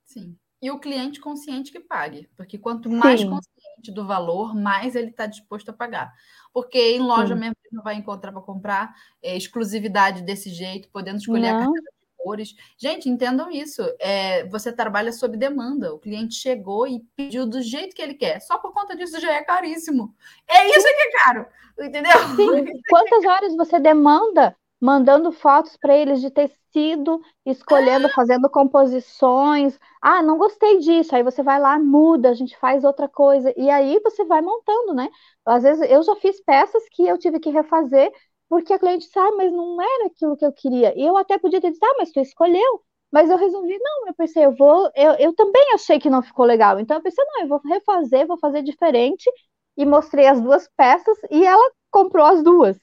Sim. 0.05 0.37
E 0.63 0.71
o 0.71 0.79
cliente 0.79 1.19
consciente 1.19 1.73
que 1.73 1.79
pague, 1.81 2.29
porque 2.37 2.57
quanto 2.57 2.89
mais 2.89 3.19
Sim. 3.19 3.29
consciente 3.29 3.91
do 3.91 4.07
valor, 4.07 4.55
mais 4.55 4.95
ele 4.95 5.09
está 5.09 5.25
disposto 5.25 5.67
a 5.67 5.73
pagar. 5.73 6.13
Porque 6.53 6.79
em 6.95 7.01
loja 7.01 7.33
Sim. 7.33 7.41
mesmo 7.41 7.55
ele 7.65 7.75
não 7.75 7.83
vai 7.83 7.95
encontrar 7.95 8.31
para 8.31 8.39
comprar 8.39 8.95
é, 9.21 9.35
exclusividade 9.35 10.21
desse 10.21 10.49
jeito, 10.51 10.87
podendo 10.87 11.17
escolher 11.17 11.51
não. 11.51 11.57
a 11.57 11.63
carteira 11.65 11.91
de 11.91 12.23
cores. 12.23 12.55
Gente, 12.77 13.09
entendam 13.09 13.51
isso. 13.51 13.81
É, 13.99 14.47
você 14.47 14.71
trabalha 14.71 15.11
sob 15.11 15.35
demanda. 15.35 15.93
O 15.93 15.99
cliente 15.99 16.35
chegou 16.35 16.87
e 16.87 17.01
pediu 17.13 17.45
do 17.45 17.61
jeito 17.61 17.93
que 17.93 18.01
ele 18.01 18.13
quer. 18.13 18.39
Só 18.39 18.57
por 18.57 18.71
conta 18.71 18.95
disso 18.95 19.19
já 19.19 19.33
é 19.33 19.43
caríssimo. 19.43 20.15
É 20.47 20.65
isso 20.69 20.87
que 20.87 21.17
é 21.17 21.23
caro. 21.25 21.45
Entendeu? 21.77 22.17
Sim. 22.37 22.65
Quantas 22.89 23.25
horas 23.25 23.53
você 23.57 23.81
demanda 23.81 24.55
mandando 24.83 25.31
fotos 25.31 25.77
para 25.77 25.95
eles 25.95 26.19
de 26.19 26.29
tecido, 26.29 27.21
escolhendo, 27.45 28.09
fazendo 28.09 28.49
composições. 28.49 29.79
Ah, 30.01 30.21
não 30.21 30.37
gostei 30.37 30.79
disso. 30.79 31.15
Aí 31.15 31.23
você 31.23 31.41
vai 31.41 31.57
lá, 31.59 31.79
muda, 31.79 32.29
a 32.29 32.33
gente 32.33 32.57
faz 32.57 32.83
outra 32.83 33.07
coisa. 33.07 33.53
E 33.57 33.69
aí 33.69 33.99
você 34.03 34.25
vai 34.25 34.41
montando, 34.41 34.93
né? 34.93 35.09
Às 35.45 35.63
vezes 35.63 35.89
eu 35.89 36.03
já 36.03 36.15
fiz 36.17 36.41
peças 36.43 36.83
que 36.91 37.07
eu 37.07 37.17
tive 37.17 37.39
que 37.39 37.49
refazer 37.49 38.11
porque 38.49 38.73
a 38.73 38.79
cliente 38.79 39.05
disse, 39.05 39.17
ah, 39.17 39.31
mas 39.37 39.51
não 39.53 39.81
era 39.81 40.07
aquilo 40.07 40.35
que 40.37 40.45
eu 40.45 40.51
queria. 40.53 40.93
E 40.99 41.03
eu 41.05 41.15
até 41.17 41.37
podia 41.39 41.61
ter 41.61 41.71
dito, 41.71 41.83
ah, 41.85 41.95
mas 41.97 42.11
tu 42.11 42.19
escolheu. 42.19 42.83
Mas 43.11 43.29
eu 43.29 43.37
resolvi, 43.37 43.77
não, 43.79 44.07
eu 44.07 44.13
pensei, 44.15 44.45
eu 44.45 44.55
vou, 44.55 44.91
eu, 44.95 45.13
eu 45.13 45.33
também 45.35 45.73
achei 45.73 45.99
que 45.99 46.09
não 46.09 46.21
ficou 46.21 46.45
legal. 46.45 46.79
Então 46.79 46.97
eu 46.97 47.03
pensei, 47.03 47.23
não, 47.25 47.41
eu 47.43 47.47
vou 47.47 47.61
refazer, 47.65 48.27
vou 48.27 48.37
fazer 48.37 48.61
diferente. 48.63 49.29
E 49.77 49.85
mostrei 49.85 50.27
as 50.27 50.41
duas 50.41 50.67
peças 50.77 51.17
e 51.31 51.45
ela 51.45 51.71
comprou 51.91 52.25
as 52.25 52.43
duas. 52.43 52.77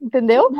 Entendeu? 0.00 0.50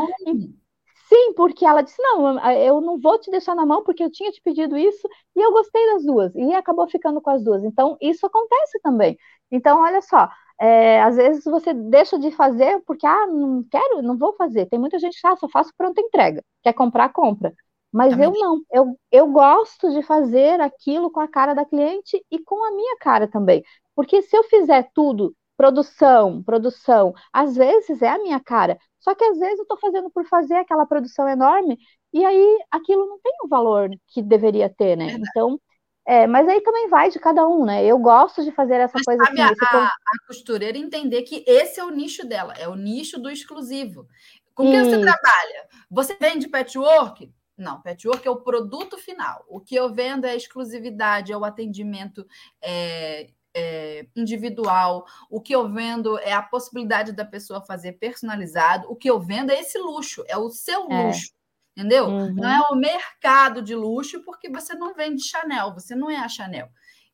Sim, 1.10 1.32
porque 1.34 1.64
ela 1.66 1.82
disse: 1.82 2.00
Não, 2.00 2.38
eu 2.54 2.80
não 2.80 2.98
vou 2.98 3.18
te 3.18 3.30
deixar 3.30 3.54
na 3.56 3.66
mão 3.66 3.82
porque 3.82 4.02
eu 4.04 4.10
tinha 4.10 4.30
te 4.30 4.40
pedido 4.42 4.76
isso 4.78 5.08
e 5.34 5.40
eu 5.40 5.50
gostei 5.52 5.84
das 5.94 6.04
duas. 6.04 6.32
E 6.36 6.54
acabou 6.54 6.88
ficando 6.88 7.20
com 7.20 7.30
as 7.30 7.42
duas. 7.42 7.64
Então, 7.64 7.96
isso 8.00 8.24
acontece 8.26 8.78
também. 8.80 9.18
Então, 9.50 9.80
olha 9.80 10.00
só, 10.02 10.28
é, 10.60 11.02
às 11.02 11.16
vezes 11.16 11.44
você 11.44 11.74
deixa 11.74 12.16
de 12.18 12.30
fazer 12.30 12.80
porque, 12.86 13.06
ah, 13.06 13.26
não 13.26 13.64
quero, 13.70 14.02
não 14.02 14.16
vou 14.16 14.34
fazer. 14.34 14.66
Tem 14.66 14.78
muita 14.78 14.98
gente 15.00 15.20
que 15.20 15.26
ah, 15.26 15.36
só 15.36 15.48
faço 15.48 15.72
pronta 15.76 16.00
entrega. 16.00 16.44
Quer 16.62 16.72
comprar, 16.74 17.08
compra. 17.12 17.52
Mas 17.92 18.10
também. 18.10 18.26
eu 18.26 18.30
não, 18.32 18.62
eu, 18.72 18.96
eu 19.10 19.26
gosto 19.32 19.90
de 19.90 20.02
fazer 20.02 20.60
aquilo 20.60 21.10
com 21.10 21.18
a 21.20 21.26
cara 21.28 21.54
da 21.54 21.64
cliente 21.64 22.24
e 22.30 22.38
com 22.44 22.64
a 22.64 22.70
minha 22.72 22.96
cara 23.00 23.26
também. 23.26 23.64
Porque 23.96 24.22
se 24.22 24.36
eu 24.36 24.44
fizer 24.44 24.88
tudo 24.94 25.34
produção, 25.60 26.42
produção, 26.42 27.12
às 27.30 27.54
vezes 27.54 28.00
é 28.00 28.08
a 28.08 28.18
minha 28.18 28.40
cara, 28.40 28.78
só 28.98 29.14
que 29.14 29.22
às 29.22 29.38
vezes 29.38 29.58
eu 29.58 29.64
estou 29.64 29.76
fazendo 29.76 30.10
por 30.10 30.24
fazer 30.24 30.54
aquela 30.54 30.86
produção 30.86 31.28
enorme 31.28 31.78
e 32.14 32.24
aí 32.24 32.58
aquilo 32.70 33.04
não 33.04 33.20
tem 33.20 33.32
o 33.44 33.48
valor 33.48 33.90
que 34.08 34.22
deveria 34.22 34.70
ter, 34.70 34.96
né? 34.96 35.18
Então, 35.20 35.60
é, 36.06 36.26
mas 36.26 36.48
aí 36.48 36.62
também 36.62 36.88
vai 36.88 37.10
de 37.10 37.18
cada 37.18 37.46
um, 37.46 37.66
né? 37.66 37.84
Eu 37.84 37.98
gosto 37.98 38.42
de 38.42 38.50
fazer 38.52 38.76
essa 38.76 38.94
mas 38.94 39.04
coisa 39.04 39.22
assim. 39.22 39.38
A, 39.38 39.84
a, 39.84 40.26
costureira 40.26 40.78
entender 40.78 41.24
que 41.24 41.44
esse 41.46 41.78
é 41.78 41.84
o 41.84 41.90
nicho 41.90 42.26
dela, 42.26 42.54
é 42.54 42.66
o 42.66 42.74
nicho 42.74 43.20
do 43.20 43.28
exclusivo. 43.30 44.08
Com 44.54 44.64
que 44.64 44.82
você 44.82 44.98
trabalha? 44.98 45.68
Você 45.90 46.16
vende 46.18 46.48
patchwork? 46.48 47.30
Não, 47.54 47.82
patchwork 47.82 48.26
é 48.26 48.30
o 48.30 48.40
produto 48.40 48.96
final. 48.96 49.44
O 49.46 49.60
que 49.60 49.74
eu 49.74 49.92
vendo 49.92 50.24
é 50.24 50.30
a 50.30 50.36
exclusividade, 50.36 51.32
é 51.32 51.36
o 51.36 51.44
atendimento 51.44 52.26
é, 52.62 53.28
é, 53.54 54.06
individual, 54.14 55.04
o 55.28 55.40
que 55.40 55.54
eu 55.54 55.68
vendo 55.68 56.18
é 56.18 56.32
a 56.32 56.42
possibilidade 56.42 57.12
da 57.12 57.24
pessoa 57.24 57.60
fazer 57.60 57.92
personalizado, 57.94 58.90
o 58.90 58.96
que 58.96 59.10
eu 59.10 59.20
vendo 59.20 59.50
é 59.50 59.60
esse 59.60 59.78
luxo, 59.78 60.24
é 60.28 60.36
o 60.36 60.50
seu 60.50 60.90
é. 60.90 61.06
luxo, 61.06 61.32
entendeu? 61.76 62.06
Uhum. 62.06 62.34
Não 62.34 62.48
é 62.48 62.60
o 62.70 62.76
mercado 62.76 63.62
de 63.62 63.74
luxo, 63.74 64.22
porque 64.24 64.48
você 64.48 64.74
não 64.74 64.94
vende 64.94 65.22
Chanel, 65.22 65.74
você 65.74 65.94
não 65.94 66.10
é 66.10 66.16
a 66.16 66.28
Chanel. 66.28 66.68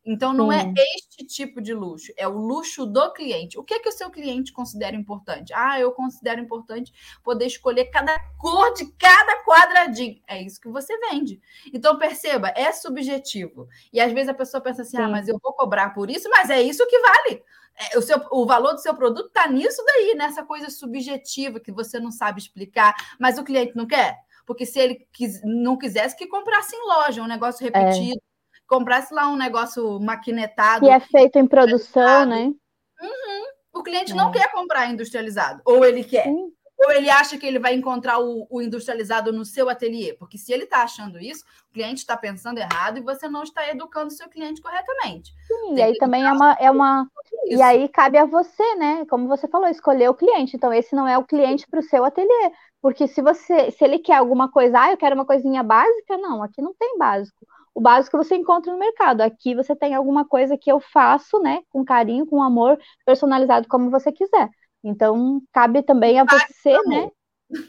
Então, 0.07 0.33
não 0.33 0.53
é 0.53 0.73
este 0.95 1.27
tipo 1.27 1.61
de 1.61 1.74
luxo, 1.74 2.12
é 2.16 2.28
o 2.28 2.39
luxo 2.39 2.87
do 2.87 3.12
cliente. 3.12 3.59
O 3.59 3.65
que 3.65 3.74
é 3.74 3.81
que 3.81 3.89
o 3.89 3.93
seu 3.93 4.09
cliente 4.09 4.53
considera 4.53 4.95
importante? 4.95 5.53
Ah, 5.53 5.81
eu 5.81 5.91
considero 5.91 6.41
importante 6.41 6.93
poder 7.24 7.47
escolher 7.47 7.87
cada 7.87 8.16
cor 8.39 8.73
de 8.74 8.87
cada 8.93 9.43
quadradinho. 9.45 10.23
É 10.28 10.41
isso 10.41 10.61
que 10.61 10.69
você 10.69 10.97
vende. 11.11 11.41
Então, 11.74 11.99
perceba, 11.99 12.53
é 12.55 12.70
subjetivo. 12.70 13.69
E 13.93 14.01
às 14.01 14.12
vezes 14.12 14.28
a 14.28 14.35
pessoa 14.35 14.61
pensa 14.61 14.83
assim: 14.83 14.97
ah, 14.97 15.01
Sim. 15.01 15.07
ah, 15.07 15.09
mas 15.09 15.27
eu 15.27 15.39
vou 15.43 15.53
cobrar 15.53 15.91
por 15.93 16.09
isso, 16.09 16.31
mas 16.31 16.51
é 16.51 16.62
isso 16.62 16.87
que 16.87 17.01
vale. 17.01 17.43
É, 17.78 17.99
o, 17.99 18.03
seu, 18.03 18.24
o 18.31 18.47
valor 18.47 18.74
do 18.74 18.81
seu 18.81 18.95
produto 18.95 19.27
está 19.27 19.49
nisso 19.49 19.83
daí, 19.85 20.15
nessa 20.16 20.45
coisa 20.45 20.70
subjetiva 20.70 21.59
que 21.59 21.73
você 21.73 21.99
não 21.99 22.12
sabe 22.12 22.41
explicar, 22.41 22.95
mas 23.19 23.39
o 23.39 23.45
cliente 23.45 23.77
não 23.77 23.87
quer. 23.87 24.24
Porque 24.47 24.65
se 24.65 24.78
ele 24.78 25.07
quis, 25.12 25.43
não 25.43 25.77
quisesse, 25.77 26.16
que 26.16 26.28
comprasse 26.28 26.77
em 26.77 26.87
loja, 26.87 27.20
um 27.20 27.27
negócio 27.27 27.66
é. 27.66 27.70
repetido. 27.70 28.20
Comprasse 28.66 29.14
lá 29.14 29.28
um 29.28 29.36
negócio 29.36 30.01
maquinetado. 30.01 30.84
Que 30.84 30.90
é 30.90 31.01
feito 31.01 31.36
em 31.38 31.47
produção, 31.47 32.24
né? 32.26 32.52
Uhum. 33.01 33.44
O 33.74 33.82
cliente 33.82 34.12
é. 34.12 34.14
não 34.14 34.32
quer 34.32 34.51
comprar 34.51 34.90
industrializado. 34.90 35.60
Ou 35.64 35.84
ele 35.84 36.02
quer. 36.02 36.24
Sim. 36.24 36.52
Ou 36.78 36.90
ele 36.90 37.09
acha 37.09 37.38
que 37.38 37.47
ele 37.47 37.59
vai 37.59 37.74
encontrar 37.74 38.18
o, 38.18 38.47
o 38.51 38.60
industrializado 38.60 39.32
no 39.32 39.47
seu 39.47 39.70
ateliê. 39.70 40.12
Porque 40.12 40.36
se 40.36 40.52
ele 40.52 40.64
está 40.64 40.82
achando 40.82 41.18
isso, 41.18 41.43
o 41.70 41.72
cliente 41.72 42.01
está 42.01 42.16
pensando 42.16 42.59
errado 42.59 42.98
e 42.98 43.02
você 43.02 43.28
não 43.28 43.43
está 43.43 43.66
educando 43.70 44.09
o 44.09 44.16
seu 44.16 44.28
cliente 44.28 44.60
corretamente. 44.60 45.32
Sim, 45.47 45.74
Tem 45.74 45.78
e 45.78 45.82
aí 45.82 45.94
também 45.94 46.24
é 46.24 46.32
uma, 46.32 46.52
é 46.60 46.70
uma. 46.70 47.09
Isso. 47.47 47.59
E 47.59 47.62
aí 47.62 47.88
cabe 47.88 48.18
a 48.18 48.26
você, 48.26 48.74
né? 48.74 49.06
Como 49.09 49.26
você 49.26 49.48
falou, 49.48 49.68
escolher 49.68 50.10
o 50.10 50.14
cliente. 50.14 50.56
Então, 50.56 50.72
esse 50.72 50.94
não 50.94 51.09
é 51.09 51.16
o 51.16 51.24
cliente 51.24 51.66
para 51.66 51.80
o 51.80 51.82
seu 51.82 52.05
ateliê. 52.05 52.52
Porque 52.82 53.09
se 53.09 53.22
você, 53.22 53.70
se 53.70 53.82
ele 53.82 53.98
quer 53.98 54.16
alguma 54.16 54.51
coisa, 54.51 54.78
ah, 54.78 54.90
eu 54.90 54.98
quero 54.98 55.14
uma 55.14 55.24
coisinha 55.24 55.62
básica, 55.62 56.18
não, 56.18 56.43
aqui 56.43 56.60
não 56.60 56.74
tem 56.74 56.98
básico 56.98 57.47
o 57.77 57.81
básico 57.81 58.16
você 58.16 58.35
encontra 58.35 58.73
no 58.73 58.78
mercado. 58.78 59.20
Aqui 59.20 59.55
você 59.55 59.77
tem 59.77 59.94
alguma 59.94 60.24
coisa 60.27 60.57
que 60.57 60.73
eu 60.73 60.81
faço, 60.81 61.39
né, 61.40 61.61
com 61.69 61.85
carinho, 61.85 62.24
com 62.27 62.43
amor, 62.43 62.78
personalizado 63.05 63.69
como 63.69 63.90
você 63.90 64.11
quiser. 64.11 64.48
Então, 64.82 65.43
cabe 65.53 65.82
também 65.82 66.19
a 66.19 66.24
você, 66.24 66.73
né? 66.86 67.11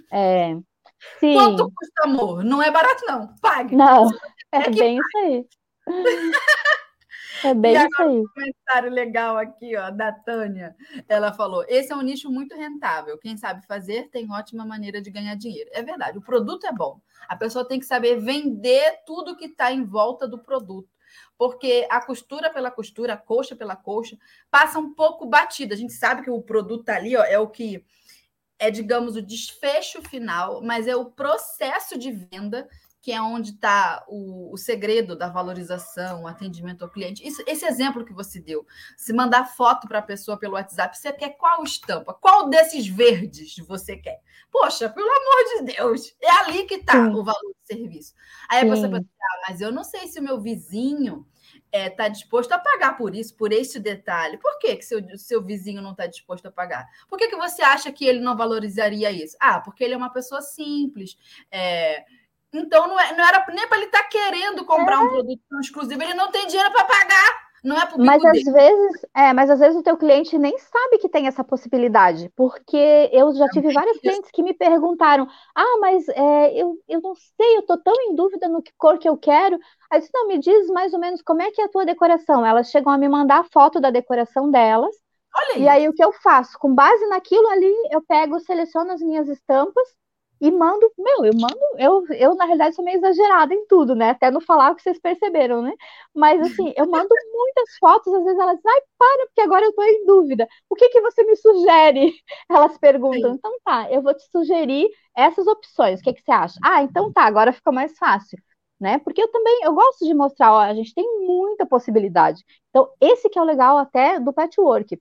É, 0.10 0.56
sim. 1.20 1.34
Quanto 1.34 1.70
custa 1.76 2.04
amor? 2.06 2.42
Não 2.42 2.64
é 2.64 2.72
barato, 2.72 3.04
não. 3.06 3.36
Pague. 3.42 3.76
Não, 3.76 4.08
é, 4.54 4.68
é 4.68 4.70
bem 4.70 4.98
isso 4.98 5.18
aí. 5.18 5.46
É 7.44 7.54
bem 7.54 7.76
e 7.76 7.78
isso 7.78 8.02
aí. 8.02 8.20
Um 8.20 8.28
comentário 8.28 8.92
legal 8.92 9.38
aqui, 9.38 9.76
ó, 9.76 9.90
da 9.90 10.12
Tânia. 10.12 10.76
Ela 11.08 11.34
falou: 11.34 11.64
esse 11.68 11.92
é 11.92 11.96
um 11.96 12.02
nicho 12.02 12.30
muito 12.32 12.56
rentável. 12.56 13.18
Quem 13.18 13.38
sabe 13.38 13.66
fazer 13.66 14.10
tem 14.10 14.32
ótima 14.32 14.66
maneira 14.66 15.02
de 15.02 15.10
ganhar 15.10 15.36
dinheiro. 15.36 15.70
É 15.74 15.82
verdade, 15.82 16.18
o 16.18 16.22
produto 16.22 16.66
é 16.66 16.72
bom. 16.72 17.00
A 17.28 17.36
pessoa 17.36 17.68
tem 17.68 17.80
que 17.80 17.86
saber 17.86 18.20
vender 18.20 19.00
tudo 19.06 19.36
que 19.36 19.46
está 19.46 19.72
em 19.72 19.84
volta 19.84 20.28
do 20.28 20.40
produto. 20.40 20.90
Porque 21.38 21.88
a 21.90 22.04
costura 22.04 22.50
pela 22.52 22.72
costura, 22.72 23.14
a 23.14 23.18
coxa 23.18 23.56
pela 23.56 23.76
coxa, 23.76 24.18
passa 24.50 24.80
um 24.80 24.94
pouco 24.94 25.26
batida. 25.26 25.76
A 25.76 25.78
gente 25.78 25.94
sabe 25.94 26.24
que 26.24 26.30
o 26.30 26.42
produto 26.42 26.84
tá 26.84 26.96
ali, 26.96 27.16
ó, 27.16 27.24
é 27.24 27.40
o 27.40 27.48
que 27.48 27.86
é, 28.60 28.72
digamos, 28.72 29.16
o 29.16 29.22
desfecho 29.22 30.02
final, 30.02 30.62
mas 30.62 30.88
é 30.88 30.96
o 30.96 31.06
processo 31.06 31.98
de 31.98 32.12
venda 32.12 32.68
que 33.08 33.14
é 33.14 33.22
onde 33.22 33.52
está 33.52 34.04
o, 34.10 34.52
o, 34.52 34.58
segredo 34.58 35.16
da 35.16 35.30
valorização, 35.30 36.24
o 36.24 36.28
atendimento 36.28 36.82
ao 36.84 36.92
cliente. 36.92 37.26
Isso, 37.26 37.42
esse 37.48 37.66
exemplo 37.66 38.04
que 38.04 38.12
você 38.12 38.38
deu, 38.38 38.68
se 38.98 39.14
mandar 39.14 39.46
foto 39.46 39.88
para 39.88 40.00
a 40.00 40.02
pessoa 40.02 40.38
pelo 40.38 40.56
WhatsApp, 40.56 40.98
você 40.98 41.14
quer 41.14 41.30
qual 41.38 41.64
estampa? 41.64 42.14
Qual 42.14 42.50
desses 42.50 42.86
verdes 42.86 43.56
você 43.66 43.96
quer? 43.96 44.20
Poxa, 44.52 44.90
pelo 44.90 45.08
amor 45.08 45.46
de 45.56 45.74
Deus, 45.74 46.18
é 46.22 46.30
ali 46.42 46.66
que 46.66 46.74
está 46.74 47.00
o 47.08 47.24
valor 47.24 47.40
do 47.40 47.56
serviço. 47.64 48.14
Aí 48.50 48.64
Sim. 48.64 48.70
você 48.72 48.90
pensa, 48.90 49.08
ah, 49.22 49.42
mas 49.48 49.62
eu 49.62 49.72
não 49.72 49.86
sei 49.86 50.06
se 50.10 50.20
o 50.20 50.24
meu 50.24 50.42
vizinho 50.42 51.26
está 51.72 51.78
é, 51.80 51.90
tá 51.90 52.08
disposto 52.10 52.52
a 52.52 52.60
pagar 52.60 52.98
por 52.98 53.16
isso, 53.16 53.34
por 53.38 53.54
esse 53.54 53.80
detalhe. 53.80 54.38
Por 54.38 54.60
que, 54.60 54.76
que 54.76 54.84
seu, 54.84 55.18
seu 55.18 55.42
vizinho 55.42 55.82
não 55.82 55.92
está 55.92 56.08
disposto 56.08 56.46
a 56.48 56.52
pagar? 56.52 56.86
Por 57.08 57.18
que, 57.18 57.30
que 57.30 57.38
você 57.38 57.62
acha 57.62 57.90
que 57.90 58.06
ele 58.06 58.20
não 58.20 58.36
valorizaria 58.36 59.10
isso? 59.14 59.38
Ah, 59.40 59.62
porque 59.62 59.82
ele 59.82 59.94
é 59.94 59.98
uma 59.98 60.12
pessoa 60.12 60.42
simples. 60.42 61.18
É... 61.50 62.04
Então 62.54 62.88
não, 62.88 63.00
é, 63.00 63.16
não 63.16 63.28
era 63.28 63.46
nem 63.50 63.68
para 63.68 63.78
ele 63.78 63.88
estar 63.88 64.04
tá 64.04 64.10
querendo 64.10 64.66
comprar 64.66 64.96
é. 64.96 65.00
um 65.00 65.10
produto 65.10 65.42
exclusivo, 65.62 66.02
ele 66.02 66.14
não 66.14 66.32
tem 66.32 66.48
dinheiro 66.48 66.72
para 66.72 66.86
pagar. 66.86 67.48
Não 67.64 67.76
é 67.76 67.86
público 67.86 68.06
mas 68.06 68.24
às 68.24 68.44
vezes, 68.44 69.06
é, 69.16 69.34
mas 69.34 69.50
às 69.50 69.60
vezes 69.60 69.78
o 69.78 69.84
teu 69.84 69.98
cliente 69.98 70.38
nem 70.38 70.58
sabe 70.58 71.00
que 71.00 71.10
tem 71.10 71.28
essa 71.28 71.44
possibilidade, 71.44 72.32
porque 72.36 73.10
eu 73.12 73.34
já 73.34 73.48
tive 73.50 73.74
vários 73.74 73.98
clientes 73.98 74.30
que 74.32 74.44
me 74.44 74.54
perguntaram: 74.54 75.28
ah, 75.56 75.78
mas 75.82 76.08
é, 76.10 76.54
eu, 76.54 76.78
eu 76.88 77.02
não 77.02 77.14
sei, 77.16 77.58
eu 77.58 77.64
tô 77.64 77.78
tão 77.78 77.94
em 78.04 78.16
dúvida 78.16 78.48
no 78.48 78.62
que 78.62 78.72
cor 78.78 78.98
que 78.98 79.10
eu 79.10 79.18
quero. 79.18 79.60
Aí 79.92 80.00
disse, 80.00 80.12
não, 80.14 80.28
me 80.28 80.38
diz 80.38 80.68
mais 80.70 80.94
ou 80.94 81.00
menos 81.00 81.22
como 81.22 81.42
é 81.42 81.52
que 81.52 81.62
é 81.62 81.66
a 81.66 81.70
tua 81.70 81.86
decoração. 81.86 82.46
Elas 82.46 82.70
chegam 82.70 82.94
a 82.94 82.98
me 82.98 83.10
mandar 83.10 83.40
a 83.40 83.44
foto 83.44 83.82
da 83.82 83.90
decoração 83.90 84.52
delas. 84.52 84.96
Olha 85.36 85.60
e 85.60 85.68
aí 85.68 85.90
o 85.90 85.94
que 85.94 86.04
eu 86.04 86.14
faço? 86.14 86.58
Com 86.60 86.74
base 86.74 87.06
naquilo 87.08 87.48
ali, 87.50 87.74
eu 87.92 88.02
pego, 88.02 88.40
seleciono 88.40 88.92
as 88.92 89.02
minhas 89.02 89.28
estampas 89.28 89.88
e 90.40 90.52
mando, 90.52 90.92
meu, 90.98 91.26
eu 91.26 91.34
mando, 91.34 91.60
eu, 91.78 92.06
eu 92.16 92.36
na 92.36 92.46
realidade 92.46 92.76
sou 92.76 92.86
meio 92.86 92.98
exagerada 92.98 93.54
em 93.54 93.66
tudo, 93.68 93.96
né? 93.96 94.12
Até 94.12 94.30
no 94.30 94.40
falar 94.40 94.72
o 94.72 94.76
que 94.76 94.84
vocês 94.84 95.00
perceberam, 95.00 95.62
né? 95.62 95.74
Mas 96.14 96.42
assim, 96.42 96.74
eu 96.76 96.88
mando 96.88 97.10
muitas 97.34 97.78
fotos, 97.80 98.14
às 98.14 98.24
vezes 98.24 98.40
elas 98.40 98.58
dizem, 98.58 98.72
ai, 98.72 98.82
para, 98.98 99.26
porque 99.28 99.42
agora 99.42 99.66
eu 99.66 99.74
tô 99.74 99.84
em 99.84 100.06
dúvida. 100.06 100.48
O 100.70 100.76
que 100.76 100.90
que 100.90 101.02
você 101.02 101.24
me 101.24 101.36
sugere? 101.36 102.14
Elas 102.50 102.78
perguntam. 102.78 103.32
Sim. 103.32 103.38
Então 103.38 103.52
tá, 103.64 103.92
eu 103.92 104.02
vou 104.02 104.14
te 104.14 104.24
sugerir 104.32 104.90
essas 105.16 105.48
opções. 105.48 106.00
O 106.00 106.04
que 106.04 106.14
que 106.14 106.22
você 106.22 106.32
acha? 106.32 106.60
Ah, 106.64 106.84
então 106.84 107.12
tá, 107.12 107.24
agora 107.24 107.52
fica 107.54 107.72
mais 107.72 107.98
fácil. 107.98 108.38
Né? 108.80 109.00
Porque 109.00 109.22
eu 109.22 109.28
também 109.32 109.62
eu 109.64 109.74
gosto 109.74 110.06
de 110.06 110.14
mostrar, 110.14 110.54
ó, 110.54 110.60
a 110.60 110.74
gente 110.74 110.94
tem 110.94 111.04
muita 111.26 111.66
possibilidade. 111.66 112.44
Então, 112.70 112.88
esse 113.02 113.28
que 113.28 113.40
é 113.40 113.42
o 113.42 113.46
legal 113.46 113.76
até 113.78 114.20
do 114.20 114.32
patchwork, 114.32 115.00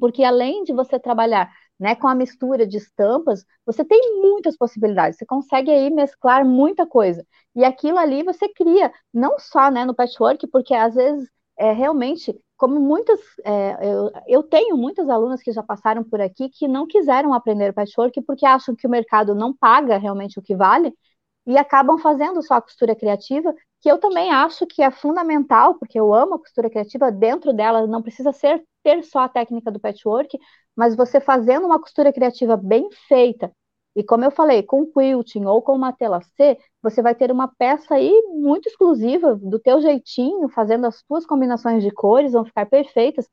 porque 0.00 0.24
além 0.24 0.64
de 0.64 0.72
você 0.72 0.98
trabalhar 0.98 1.50
né, 1.78 1.94
com 1.94 2.06
a 2.08 2.14
mistura 2.14 2.66
de 2.66 2.76
estampas, 2.78 3.44
você 3.66 3.84
tem 3.84 4.20
muitas 4.20 4.56
possibilidades, 4.56 5.18
você 5.18 5.26
consegue 5.26 5.70
aí 5.70 5.90
mesclar 5.90 6.44
muita 6.44 6.86
coisa. 6.86 7.24
E 7.54 7.64
aquilo 7.64 7.98
ali 7.98 8.22
você 8.22 8.48
cria, 8.48 8.92
não 9.12 9.38
só 9.38 9.70
né, 9.70 9.84
no 9.84 9.94
patchwork, 9.94 10.46
porque 10.48 10.74
às 10.74 10.94
vezes 10.94 11.28
é, 11.58 11.72
realmente, 11.72 12.34
como 12.56 12.80
muitas, 12.80 13.20
é, 13.44 13.78
eu, 13.88 14.10
eu 14.26 14.42
tenho 14.42 14.76
muitas 14.76 15.08
alunas 15.08 15.42
que 15.42 15.52
já 15.52 15.62
passaram 15.62 16.04
por 16.04 16.20
aqui 16.20 16.48
que 16.48 16.66
não 16.68 16.86
quiseram 16.86 17.32
aprender 17.32 17.72
patchwork 17.72 18.20
porque 18.22 18.46
acham 18.46 18.74
que 18.74 18.86
o 18.86 18.90
mercado 18.90 19.34
não 19.34 19.54
paga 19.54 19.98
realmente 19.98 20.38
o 20.38 20.42
que 20.42 20.54
vale 20.56 20.92
e 21.46 21.56
acabam 21.58 21.98
fazendo 21.98 22.42
só 22.42 22.54
a 22.54 22.62
costura 22.62 22.94
criativa, 22.94 23.54
que 23.80 23.90
eu 23.90 23.98
também 23.98 24.32
acho 24.32 24.66
que 24.66 24.82
é 24.82 24.90
fundamental, 24.90 25.74
porque 25.74 25.98
eu 25.98 26.14
amo 26.14 26.34
a 26.34 26.38
costura 26.38 26.70
criativa, 26.70 27.12
dentro 27.12 27.52
dela 27.52 27.86
não 27.86 28.02
precisa 28.02 28.32
ser 28.32 28.64
ter 28.82 29.02
só 29.04 29.20
a 29.20 29.28
técnica 29.28 29.70
do 29.70 29.80
patchwork, 29.80 30.38
mas 30.76 30.94
você 30.96 31.20
fazendo 31.20 31.66
uma 31.66 31.80
costura 31.80 32.12
criativa 32.12 32.56
bem 32.56 32.88
feita, 33.08 33.50
e 33.96 34.02
como 34.02 34.24
eu 34.24 34.30
falei, 34.30 34.62
com 34.62 34.84
quilting 34.86 35.44
ou 35.44 35.62
com 35.62 35.74
uma 35.74 35.92
tela 35.92 36.20
C, 36.36 36.58
você 36.82 37.00
vai 37.00 37.14
ter 37.14 37.30
uma 37.30 37.46
peça 37.46 37.94
aí 37.94 38.10
muito 38.28 38.68
exclusiva, 38.68 39.36
do 39.36 39.58
teu 39.58 39.80
jeitinho, 39.80 40.48
fazendo 40.48 40.86
as 40.86 41.02
suas 41.06 41.24
combinações 41.24 41.82
de 41.82 41.90
cores, 41.92 42.32
vão 42.32 42.44
ficar 42.44 42.66
perfeitas, 42.66 43.28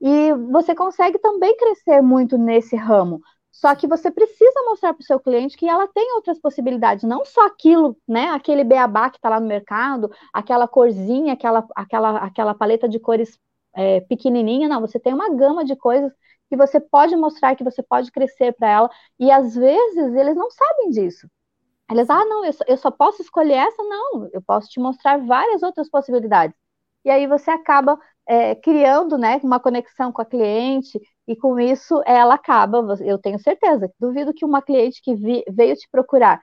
e 0.00 0.32
você 0.50 0.74
consegue 0.74 1.18
também 1.18 1.56
crescer 1.56 2.02
muito 2.02 2.36
nesse 2.36 2.76
ramo. 2.76 3.20
Só 3.52 3.74
que 3.76 3.86
você 3.86 4.10
precisa 4.10 4.62
mostrar 4.64 4.94
para 4.94 5.02
o 5.02 5.04
seu 5.04 5.20
cliente 5.20 5.56
que 5.56 5.68
ela 5.68 5.86
tem 5.86 6.14
outras 6.14 6.40
possibilidades, 6.40 7.04
não 7.04 7.24
só 7.24 7.46
aquilo, 7.46 7.96
né? 8.08 8.30
Aquele 8.30 8.64
beabá 8.64 9.10
que 9.10 9.18
está 9.18 9.28
lá 9.28 9.38
no 9.38 9.46
mercado, 9.46 10.10
aquela 10.32 10.66
corzinha, 10.66 11.34
aquela, 11.34 11.66
aquela, 11.76 12.18
aquela 12.18 12.54
paleta 12.54 12.88
de 12.88 12.98
cores 12.98 13.38
é, 13.74 14.00
pequenininha, 14.00 14.68
não. 14.68 14.80
Você 14.80 14.98
tem 14.98 15.12
uma 15.14 15.28
gama 15.28 15.64
de 15.64 15.76
coisas 15.76 16.12
que 16.48 16.56
você 16.56 16.80
pode 16.80 17.14
mostrar, 17.16 17.54
que 17.54 17.64
você 17.64 17.82
pode 17.82 18.10
crescer 18.10 18.52
para 18.52 18.68
ela, 18.68 18.90
e 19.18 19.30
às 19.30 19.54
vezes 19.54 20.14
eles 20.14 20.36
não 20.36 20.50
sabem 20.50 20.90
disso. 20.90 21.28
Eles, 21.90 22.08
ah, 22.10 22.24
não, 22.24 22.44
eu 22.44 22.52
só, 22.52 22.64
eu 22.66 22.76
só 22.78 22.90
posso 22.90 23.22
escolher 23.22 23.54
essa? 23.54 23.82
Não, 23.82 24.28
eu 24.32 24.42
posso 24.42 24.68
te 24.68 24.80
mostrar 24.80 25.18
várias 25.18 25.62
outras 25.62 25.90
possibilidades. 25.90 26.56
E 27.04 27.10
aí 27.10 27.26
você 27.26 27.50
acaba 27.50 27.98
é, 28.26 28.54
criando 28.54 29.18
né, 29.18 29.40
uma 29.42 29.60
conexão 29.60 30.12
com 30.12 30.22
a 30.22 30.24
cliente, 30.24 31.00
e 31.26 31.36
com 31.36 31.58
isso 31.58 32.02
ela 32.04 32.34
acaba, 32.34 32.96
eu 33.00 33.18
tenho 33.18 33.38
certeza, 33.38 33.90
duvido 33.98 34.34
que 34.34 34.44
uma 34.44 34.62
cliente 34.62 35.00
que 35.02 35.14
vi, 35.14 35.44
veio 35.48 35.76
te 35.76 35.88
procurar 35.90 36.40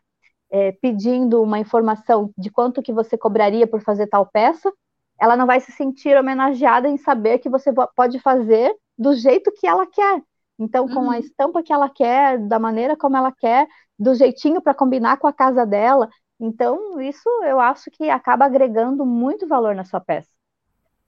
é, 0.52 0.72
pedindo 0.72 1.42
uma 1.42 1.60
informação 1.60 2.32
de 2.38 2.50
quanto 2.50 2.82
que 2.82 2.94
você 2.94 3.18
cobraria 3.18 3.68
por 3.68 3.82
fazer 3.82 4.08
tal 4.08 4.26
peça, 4.26 4.72
ela 5.20 5.36
não 5.36 5.46
vai 5.46 5.60
se 5.60 5.72
sentir 5.72 6.18
homenageada 6.18 6.88
em 6.88 6.98
saber 6.98 7.40
que 7.40 7.50
você 7.50 7.72
pode 7.96 8.20
fazer 8.20 8.74
do 8.98 9.14
jeito 9.14 9.52
que 9.52 9.68
ela 9.68 9.86
quer. 9.86 10.22
Então, 10.58 10.88
com 10.88 11.02
uhum. 11.02 11.12
a 11.12 11.20
estampa 11.20 11.64
que 11.64 11.72
ela 11.72 11.90
quer, 11.90 12.38
da 12.38 12.60
maneira 12.60 12.98
como 12.98 13.16
ela 13.16 13.32
quer, 13.32 13.68
do 13.98 14.14
jeitinho 14.16 14.62
para 14.62 14.74
combinar 14.74 15.18
com 15.18 15.28
a 15.28 15.34
casa 15.34 15.66
dela. 15.66 16.10
Então, 16.40 17.00
isso 17.00 17.30
eu 17.44 17.60
acho 17.60 17.92
que 17.92 18.10
acaba 18.10 18.46
agregando 18.46 19.06
muito 19.06 19.48
valor 19.48 19.76
na 19.76 19.86
sua 19.86 20.00
peça. 20.00 20.30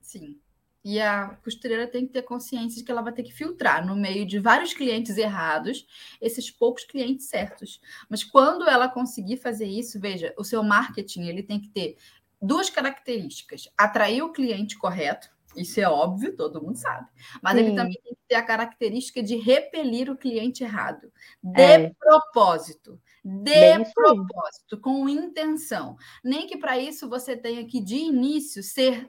Sim. 0.00 0.41
E 0.84 1.00
a 1.00 1.28
costureira 1.44 1.86
tem 1.86 2.06
que 2.06 2.12
ter 2.12 2.22
consciência 2.22 2.78
de 2.78 2.84
que 2.84 2.90
ela 2.90 3.02
vai 3.02 3.12
ter 3.12 3.22
que 3.22 3.32
filtrar 3.32 3.86
no 3.86 3.94
meio 3.94 4.26
de 4.26 4.40
vários 4.40 4.74
clientes 4.74 5.16
errados, 5.16 5.86
esses 6.20 6.50
poucos 6.50 6.84
clientes 6.84 7.26
certos. 7.26 7.80
Mas 8.08 8.24
quando 8.24 8.68
ela 8.68 8.88
conseguir 8.88 9.36
fazer 9.36 9.66
isso, 9.66 10.00
veja, 10.00 10.34
o 10.36 10.42
seu 10.42 10.62
marketing 10.62 11.28
ele 11.28 11.42
tem 11.42 11.60
que 11.60 11.68
ter 11.68 11.96
duas 12.40 12.68
características: 12.68 13.68
atrair 13.78 14.22
o 14.22 14.32
cliente 14.32 14.76
correto, 14.76 15.30
isso 15.56 15.80
é 15.80 15.88
óbvio, 15.88 16.34
todo 16.36 16.62
mundo 16.62 16.76
sabe. 16.76 17.06
Mas 17.42 17.56
Sim. 17.56 17.64
ele 17.64 17.76
também 17.76 18.00
tem 18.02 18.14
que 18.14 18.20
ter 18.28 18.34
a 18.34 18.42
característica 18.42 19.22
de 19.22 19.36
repelir 19.36 20.10
o 20.10 20.16
cliente 20.16 20.64
errado. 20.64 21.12
De 21.42 21.60
é. 21.60 21.92
propósito. 21.98 23.00
De 23.24 23.44
Bem 23.44 23.84
propósito, 23.92 24.80
com 24.80 25.08
intenção. 25.08 25.96
Nem 26.24 26.46
que 26.46 26.56
para 26.56 26.78
isso 26.78 27.08
você 27.08 27.36
tenha 27.36 27.64
que, 27.66 27.80
de 27.80 27.96
início, 27.96 28.62
ser 28.62 29.08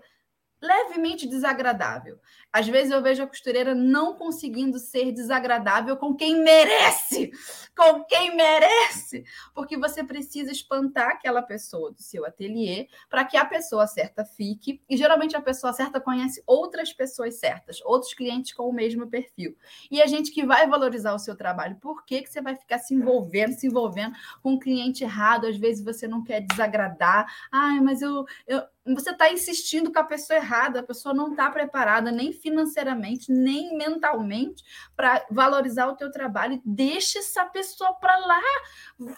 levemente 0.63 1.27
desagradável. 1.27 2.17
Às 2.53 2.67
vezes 2.67 2.91
eu 2.91 3.01
vejo 3.01 3.23
a 3.23 3.27
costureira 3.27 3.73
não 3.73 4.13
conseguindo 4.13 4.77
ser 4.77 5.11
desagradável 5.11 5.97
com 5.97 6.13
quem 6.13 6.43
merece, 6.43 7.31
com 7.75 8.03
quem 8.03 8.35
merece, 8.35 9.23
porque 9.55 9.75
você 9.75 10.03
precisa 10.03 10.51
espantar 10.51 11.09
aquela 11.09 11.41
pessoa 11.41 11.91
do 11.91 11.99
seu 11.99 12.23
ateliê 12.23 12.87
para 13.09 13.25
que 13.25 13.35
a 13.35 13.43
pessoa 13.43 13.87
certa 13.87 14.23
fique. 14.23 14.83
E 14.87 14.95
geralmente 14.95 15.35
a 15.35 15.41
pessoa 15.41 15.73
certa 15.73 15.99
conhece 15.99 16.43
outras 16.45 16.93
pessoas 16.93 17.39
certas, 17.39 17.81
outros 17.83 18.13
clientes 18.13 18.53
com 18.53 18.69
o 18.69 18.73
mesmo 18.73 19.07
perfil. 19.07 19.57
E 19.89 19.99
a 19.99 20.05
gente 20.05 20.31
que 20.31 20.45
vai 20.45 20.67
valorizar 20.67 21.15
o 21.15 21.19
seu 21.19 21.35
trabalho, 21.35 21.77
por 21.77 22.05
que, 22.05 22.21
que 22.21 22.29
você 22.29 22.39
vai 22.39 22.55
ficar 22.55 22.77
se 22.77 22.93
envolvendo, 22.93 23.53
se 23.53 23.65
envolvendo 23.65 24.15
com 24.43 24.51
um 24.51 24.59
cliente 24.59 25.03
errado? 25.03 25.47
Às 25.47 25.57
vezes 25.57 25.83
você 25.83 26.07
não 26.07 26.23
quer 26.23 26.41
desagradar. 26.41 27.25
Ai, 27.51 27.79
mas 27.79 28.03
eu, 28.03 28.25
eu 28.45 28.61
você 28.85 29.11
está 29.11 29.31
insistindo 29.31 29.93
com 29.93 29.99
a 29.99 30.03
pessoa 30.03 30.37
errada, 30.37 30.81
a 30.81 30.83
pessoa 30.83 31.15
não 31.15 31.31
está 31.31 31.49
preparada 31.49 32.11
nem 32.11 32.33
financeiramente, 32.43 33.31
nem 33.31 33.75
mentalmente 33.75 34.63
para 34.95 35.25
valorizar 35.31 35.87
o 35.87 35.95
teu 35.95 36.11
trabalho. 36.11 36.61
Deixa 36.63 37.17
essa 37.17 37.45
pessoa 37.45 37.93
para 37.95 38.15
lá, 38.17 38.41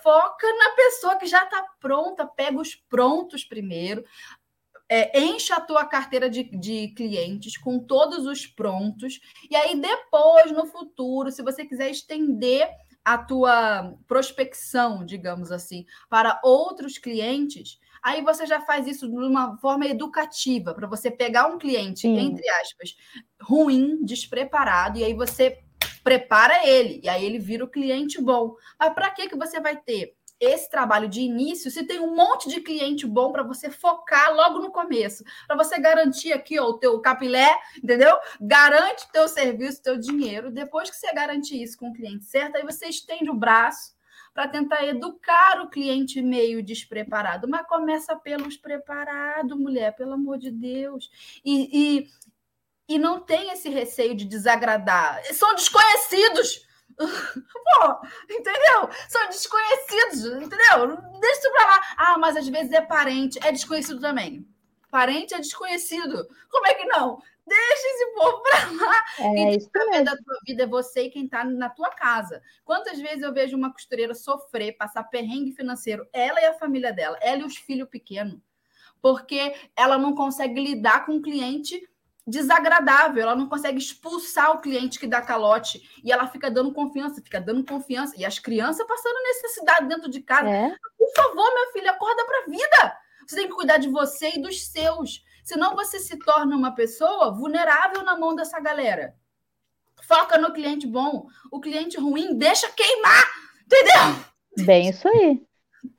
foca 0.02 0.48
na 0.48 0.70
pessoa 0.76 1.18
que 1.18 1.26
já 1.26 1.44
está 1.44 1.62
pronta, 1.82 2.26
pega 2.26 2.62
os 2.62 2.76
prontos 2.76 3.44
primeiro. 3.44 4.06
É, 4.88 5.20
enche 5.20 5.52
a 5.52 5.60
tua 5.60 5.84
carteira 5.84 6.30
de, 6.30 6.44
de 6.44 6.90
clientes 6.90 7.58
com 7.58 7.80
todos 7.80 8.28
os 8.28 8.46
prontos, 8.46 9.20
e 9.50 9.56
aí 9.56 9.76
depois, 9.82 10.52
no 10.52 10.68
futuro, 10.68 11.32
se 11.32 11.42
você 11.42 11.66
quiser 11.66 11.90
estender 11.90 12.70
a 13.04 13.18
tua 13.18 13.96
prospecção, 14.08 15.04
digamos 15.04 15.52
assim, 15.52 15.86
para 16.08 16.40
outros 16.44 17.00
clientes, 17.00 17.80
Aí 18.06 18.22
você 18.22 18.46
já 18.46 18.62
faz 18.62 18.86
isso 18.86 19.10
de 19.10 19.16
uma 19.16 19.58
forma 19.58 19.88
educativa, 19.88 20.76
para 20.76 20.86
você 20.86 21.10
pegar 21.10 21.48
um 21.48 21.58
cliente, 21.58 22.02
Sim. 22.02 22.16
entre 22.20 22.48
aspas, 22.50 22.96
ruim, 23.42 24.06
despreparado, 24.06 25.00
e 25.00 25.04
aí 25.04 25.16
você 25.16 25.58
prepara 26.04 26.68
ele, 26.68 27.02
e 27.04 27.10
aí 27.10 27.26
ele 27.26 27.40
vira 27.40 27.66
o 27.66 27.68
cliente 27.68 28.22
bom. 28.22 28.54
Mas 28.80 28.94
para 28.94 29.10
que, 29.10 29.28
que 29.28 29.36
você 29.36 29.60
vai 29.60 29.76
ter 29.76 30.16
esse 30.40 30.70
trabalho 30.70 31.10
de 31.10 31.22
início 31.22 31.72
se 31.72 31.84
tem 31.84 32.00
um 32.00 32.16
monte 32.16 32.48
de 32.48 32.62
cliente 32.62 33.08
bom 33.08 33.32
para 33.32 33.42
você 33.42 33.72
focar 33.72 34.36
logo 34.36 34.60
no 34.60 34.72
começo, 34.72 35.24
para 35.48 35.58
você 35.58 35.80
garantir 35.80 36.32
aqui 36.32 36.60
ó, 36.60 36.66
o 36.66 36.78
teu 36.78 37.00
capilé, 37.00 37.58
entendeu? 37.76 38.16
Garante 38.40 39.12
teu 39.12 39.28
serviço, 39.28 39.82
teu 39.82 39.98
dinheiro. 39.98 40.52
Depois 40.52 40.92
que 40.92 40.96
você 40.96 41.12
garantir 41.12 41.60
isso 41.60 41.76
com 41.76 41.90
o 41.90 41.94
cliente 41.94 42.26
certo, 42.26 42.58
aí 42.58 42.64
você 42.64 42.86
estende 42.86 43.32
o 43.32 43.36
braço 43.36 43.95
para 44.36 44.50
tentar 44.50 44.86
educar 44.86 45.62
o 45.62 45.70
cliente 45.70 46.22
meio 46.22 46.62
despreparado. 46.62 47.48
Mas 47.48 47.66
começa 47.66 48.18
pelos 48.18 48.58
preparados, 48.58 49.58
mulher, 49.58 49.96
pelo 49.96 50.12
amor 50.12 50.38
de 50.38 50.52
Deus. 50.52 51.10
E, 51.44 51.70
e, 51.72 52.96
e 52.96 53.00
não 53.00 53.22
tem 53.22 53.50
esse 53.52 53.70
receio 53.70 54.14
de 54.14 54.26
desagradar. 54.26 55.24
São 55.34 55.56
desconhecidos. 55.56 56.68
Pô, 56.98 58.08
entendeu? 58.30 58.90
São 59.08 59.26
desconhecidos, 59.28 60.26
entendeu? 60.26 60.98
Deixa 61.22 61.40
isso 61.40 61.52
pra 61.54 61.68
lá. 61.68 61.82
Ah, 61.96 62.18
mas 62.18 62.36
às 62.36 62.48
vezes 62.48 62.74
é 62.74 62.82
parente, 62.82 63.40
é 63.42 63.54
desconhecido 63.54 64.02
também. 64.02 64.46
parente 64.92 65.34
é 65.34 65.40
desconhecido. 65.40 66.28
Como 66.50 66.68
é 66.68 66.74
que 66.74 66.86
não? 66.88 67.22
Deixa 67.48 67.88
esse 67.88 68.14
povo 68.14 68.42
para 68.42 68.72
lá. 68.72 69.04
É, 69.20 69.34
quem 69.34 69.60
que 69.60 69.66
saber 69.66 70.04
da 70.04 70.18
tua 70.18 70.40
vida 70.46 70.64
é 70.64 70.68
você 70.68 71.04
e 71.04 71.10
quem 71.10 71.26
está 71.26 71.44
na 71.44 71.70
tua 71.70 71.90
casa. 71.90 72.42
Quantas 72.64 73.00
vezes 73.00 73.22
eu 73.22 73.34
vejo 73.34 73.56
uma 73.56 73.72
costureira 73.72 74.16
sofrer, 74.16 74.76
passar 74.78 75.04
perrengue 75.04 75.52
financeiro, 75.52 76.08
ela 76.12 76.42
e 76.42 76.46
a 76.46 76.54
família 76.54 76.92
dela, 76.92 77.18
ela 77.22 77.42
e 77.42 77.46
os 77.46 77.56
filhos 77.56 77.88
pequenos, 77.88 78.40
porque 79.02 79.54
ela 79.76 79.98
não 79.98 80.16
consegue 80.16 80.60
lidar 80.60 81.06
com 81.06 81.18
o 81.18 81.22
cliente 81.22 81.80
desagradável, 82.28 83.22
ela 83.22 83.36
não 83.36 83.48
consegue 83.48 83.78
expulsar 83.78 84.52
o 84.52 84.60
cliente 84.60 85.00
que 85.00 85.06
dá 85.06 85.22
calote 85.22 85.88
e 86.04 86.12
ela 86.12 86.28
fica 86.28 86.50
dando 86.50 86.74
confiança, 86.74 87.22
fica 87.22 87.40
dando 87.40 87.64
confiança 87.64 88.16
e 88.18 88.26
as 88.26 88.40
crianças 88.40 88.86
passando 88.88 89.22
necessidade 89.22 89.88
dentro 89.88 90.10
de 90.10 90.22
casa. 90.22 90.50
É. 90.50 90.76
Por 90.98 91.14
favor, 91.16 91.54
minha 91.54 91.72
filha, 91.72 91.92
acorda 91.92 92.26
para 92.26 92.40
a 92.40 92.46
vida. 92.46 92.98
Você 93.28 93.36
tem 93.36 93.48
que 93.48 93.54
cuidar 93.54 93.78
de 93.78 93.90
você 93.90 94.32
e 94.36 94.42
dos 94.42 94.66
seus. 94.68 95.24
Senão 95.46 95.76
você 95.76 96.00
se 96.00 96.18
torna 96.18 96.58
uma 96.58 96.74
pessoa 96.74 97.32
vulnerável 97.32 98.04
na 98.04 98.18
mão 98.18 98.36
dessa 98.36 98.60
galera. 98.60 99.16
Foca 100.02 100.40
no 100.40 100.52
cliente 100.52 100.88
bom. 100.88 101.28
O 101.52 101.62
cliente 101.62 101.98
ruim 102.00 102.36
deixa 102.36 102.68
queimar. 102.72 103.24
Entendeu? 103.64 104.66
Bem 104.66 104.90
isso 104.90 105.08
aí. 105.08 105.40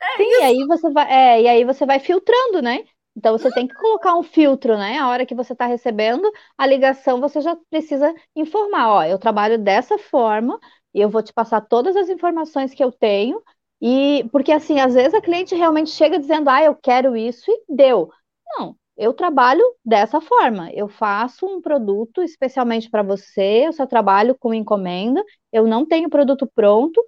É 0.03 0.17
Sim, 0.17 0.29
isso. 0.29 0.41
E 0.41 0.43
aí 0.43 0.67
você 0.67 0.91
vai, 0.91 1.13
é, 1.13 1.43
e 1.43 1.49
aí 1.49 1.65
você 1.65 1.87
vai 1.87 2.01
filtrando, 2.01 2.61
né? 2.61 2.85
Então 3.17 3.39
você 3.39 3.49
tem 3.53 3.69
que 3.69 3.75
colocar 3.77 4.19
um 4.19 4.23
filtro, 4.25 4.77
né? 4.77 4.99
A 4.99 5.09
hora 5.09 5.25
que 5.25 5.35
você 5.35 5.53
está 5.53 5.65
recebendo 5.65 6.29
a 6.59 6.67
ligação, 6.67 7.21
você 7.21 7.41
já 7.41 7.57
precisa 7.71 8.13
informar, 8.35 8.89
ó, 8.91 9.05
eu 9.05 9.19
trabalho 9.19 9.59
dessa 9.59 9.97
forma 9.97 10.59
e 10.93 11.01
eu 11.01 11.09
vou 11.09 11.23
te 11.23 11.33
passar 11.33 11.61
todas 11.61 11.95
as 11.95 12.09
informações 12.09 12.75
que 12.75 12.83
eu 12.83 12.91
tenho. 12.91 13.41
E 13.81 14.29
porque 14.33 14.51
assim, 14.51 14.81
às 14.81 14.95
vezes 14.95 15.15
a 15.15 15.21
cliente 15.21 15.55
realmente 15.55 15.91
chega 15.91 16.19
dizendo, 16.19 16.51
ah, 16.51 16.63
eu 16.65 16.75
quero 16.75 17.17
isso 17.17 17.49
e 17.49 17.65
deu. 17.69 18.11
Não, 18.59 18.77
eu 18.97 19.13
trabalho 19.13 19.63
dessa 19.85 20.21
forma. 20.21 20.71
Eu 20.73 20.89
faço 20.89 21.47
um 21.47 21.61
produto 21.61 22.23
especialmente 22.23 22.91
para 22.91 23.03
você, 23.03 23.67
eu 23.67 23.73
só 23.73 23.87
trabalho 23.87 24.37
com 24.39 24.55
encomenda, 24.55 25.23
eu 25.53 25.67
não 25.67 25.87
tenho 25.87 26.09
produto 26.11 26.51
pronto, 26.55 27.03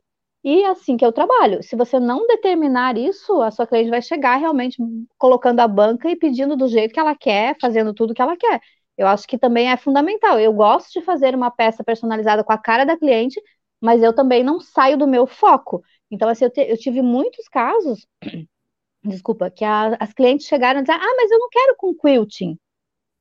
e 0.44 0.62
é 0.62 0.68
assim 0.68 0.96
que 0.96 1.04
eu 1.04 1.12
trabalho. 1.12 1.62
Se 1.62 1.76
você 1.76 1.98
não 1.98 2.26
determinar 2.26 2.96
isso, 2.96 3.40
a 3.42 3.50
sua 3.50 3.66
cliente 3.66 3.90
vai 3.90 4.00
chegar 4.02 4.36
realmente 4.36 4.76
colocando 5.18 5.60
a 5.60 5.68
banca 5.68 6.08
e 6.10 6.16
pedindo 6.16 6.56
do 6.56 6.68
jeito 6.68 6.92
que 6.94 7.00
ela 7.00 7.14
quer, 7.14 7.56
fazendo 7.60 7.92
tudo 7.94 8.14
que 8.14 8.22
ela 8.22 8.36
quer. 8.36 8.60
Eu 8.96 9.06
acho 9.06 9.26
que 9.26 9.38
também 9.38 9.70
é 9.70 9.76
fundamental. 9.76 10.38
Eu 10.38 10.52
gosto 10.52 10.92
de 10.92 11.02
fazer 11.04 11.34
uma 11.34 11.50
peça 11.50 11.84
personalizada 11.84 12.44
com 12.44 12.52
a 12.52 12.58
cara 12.58 12.84
da 12.84 12.96
cliente, 12.96 13.40
mas 13.80 14.02
eu 14.02 14.14
também 14.14 14.42
não 14.44 14.60
saio 14.60 14.96
do 14.96 15.06
meu 15.06 15.26
foco. 15.26 15.82
Então, 16.10 16.28
assim, 16.28 16.44
eu, 16.44 16.50
te, 16.50 16.60
eu 16.60 16.76
tive 16.76 17.02
muitos 17.02 17.48
casos, 17.48 18.06
desculpa, 19.04 19.50
que 19.50 19.64
a, 19.64 19.96
as 20.00 20.12
clientes 20.12 20.46
chegaram 20.46 20.80
a 20.80 20.82
dizer, 20.82 20.98
ah, 20.98 21.14
mas 21.16 21.30
eu 21.30 21.38
não 21.38 21.48
quero 21.48 21.76
com 21.76 21.94
quilting. 21.94 22.58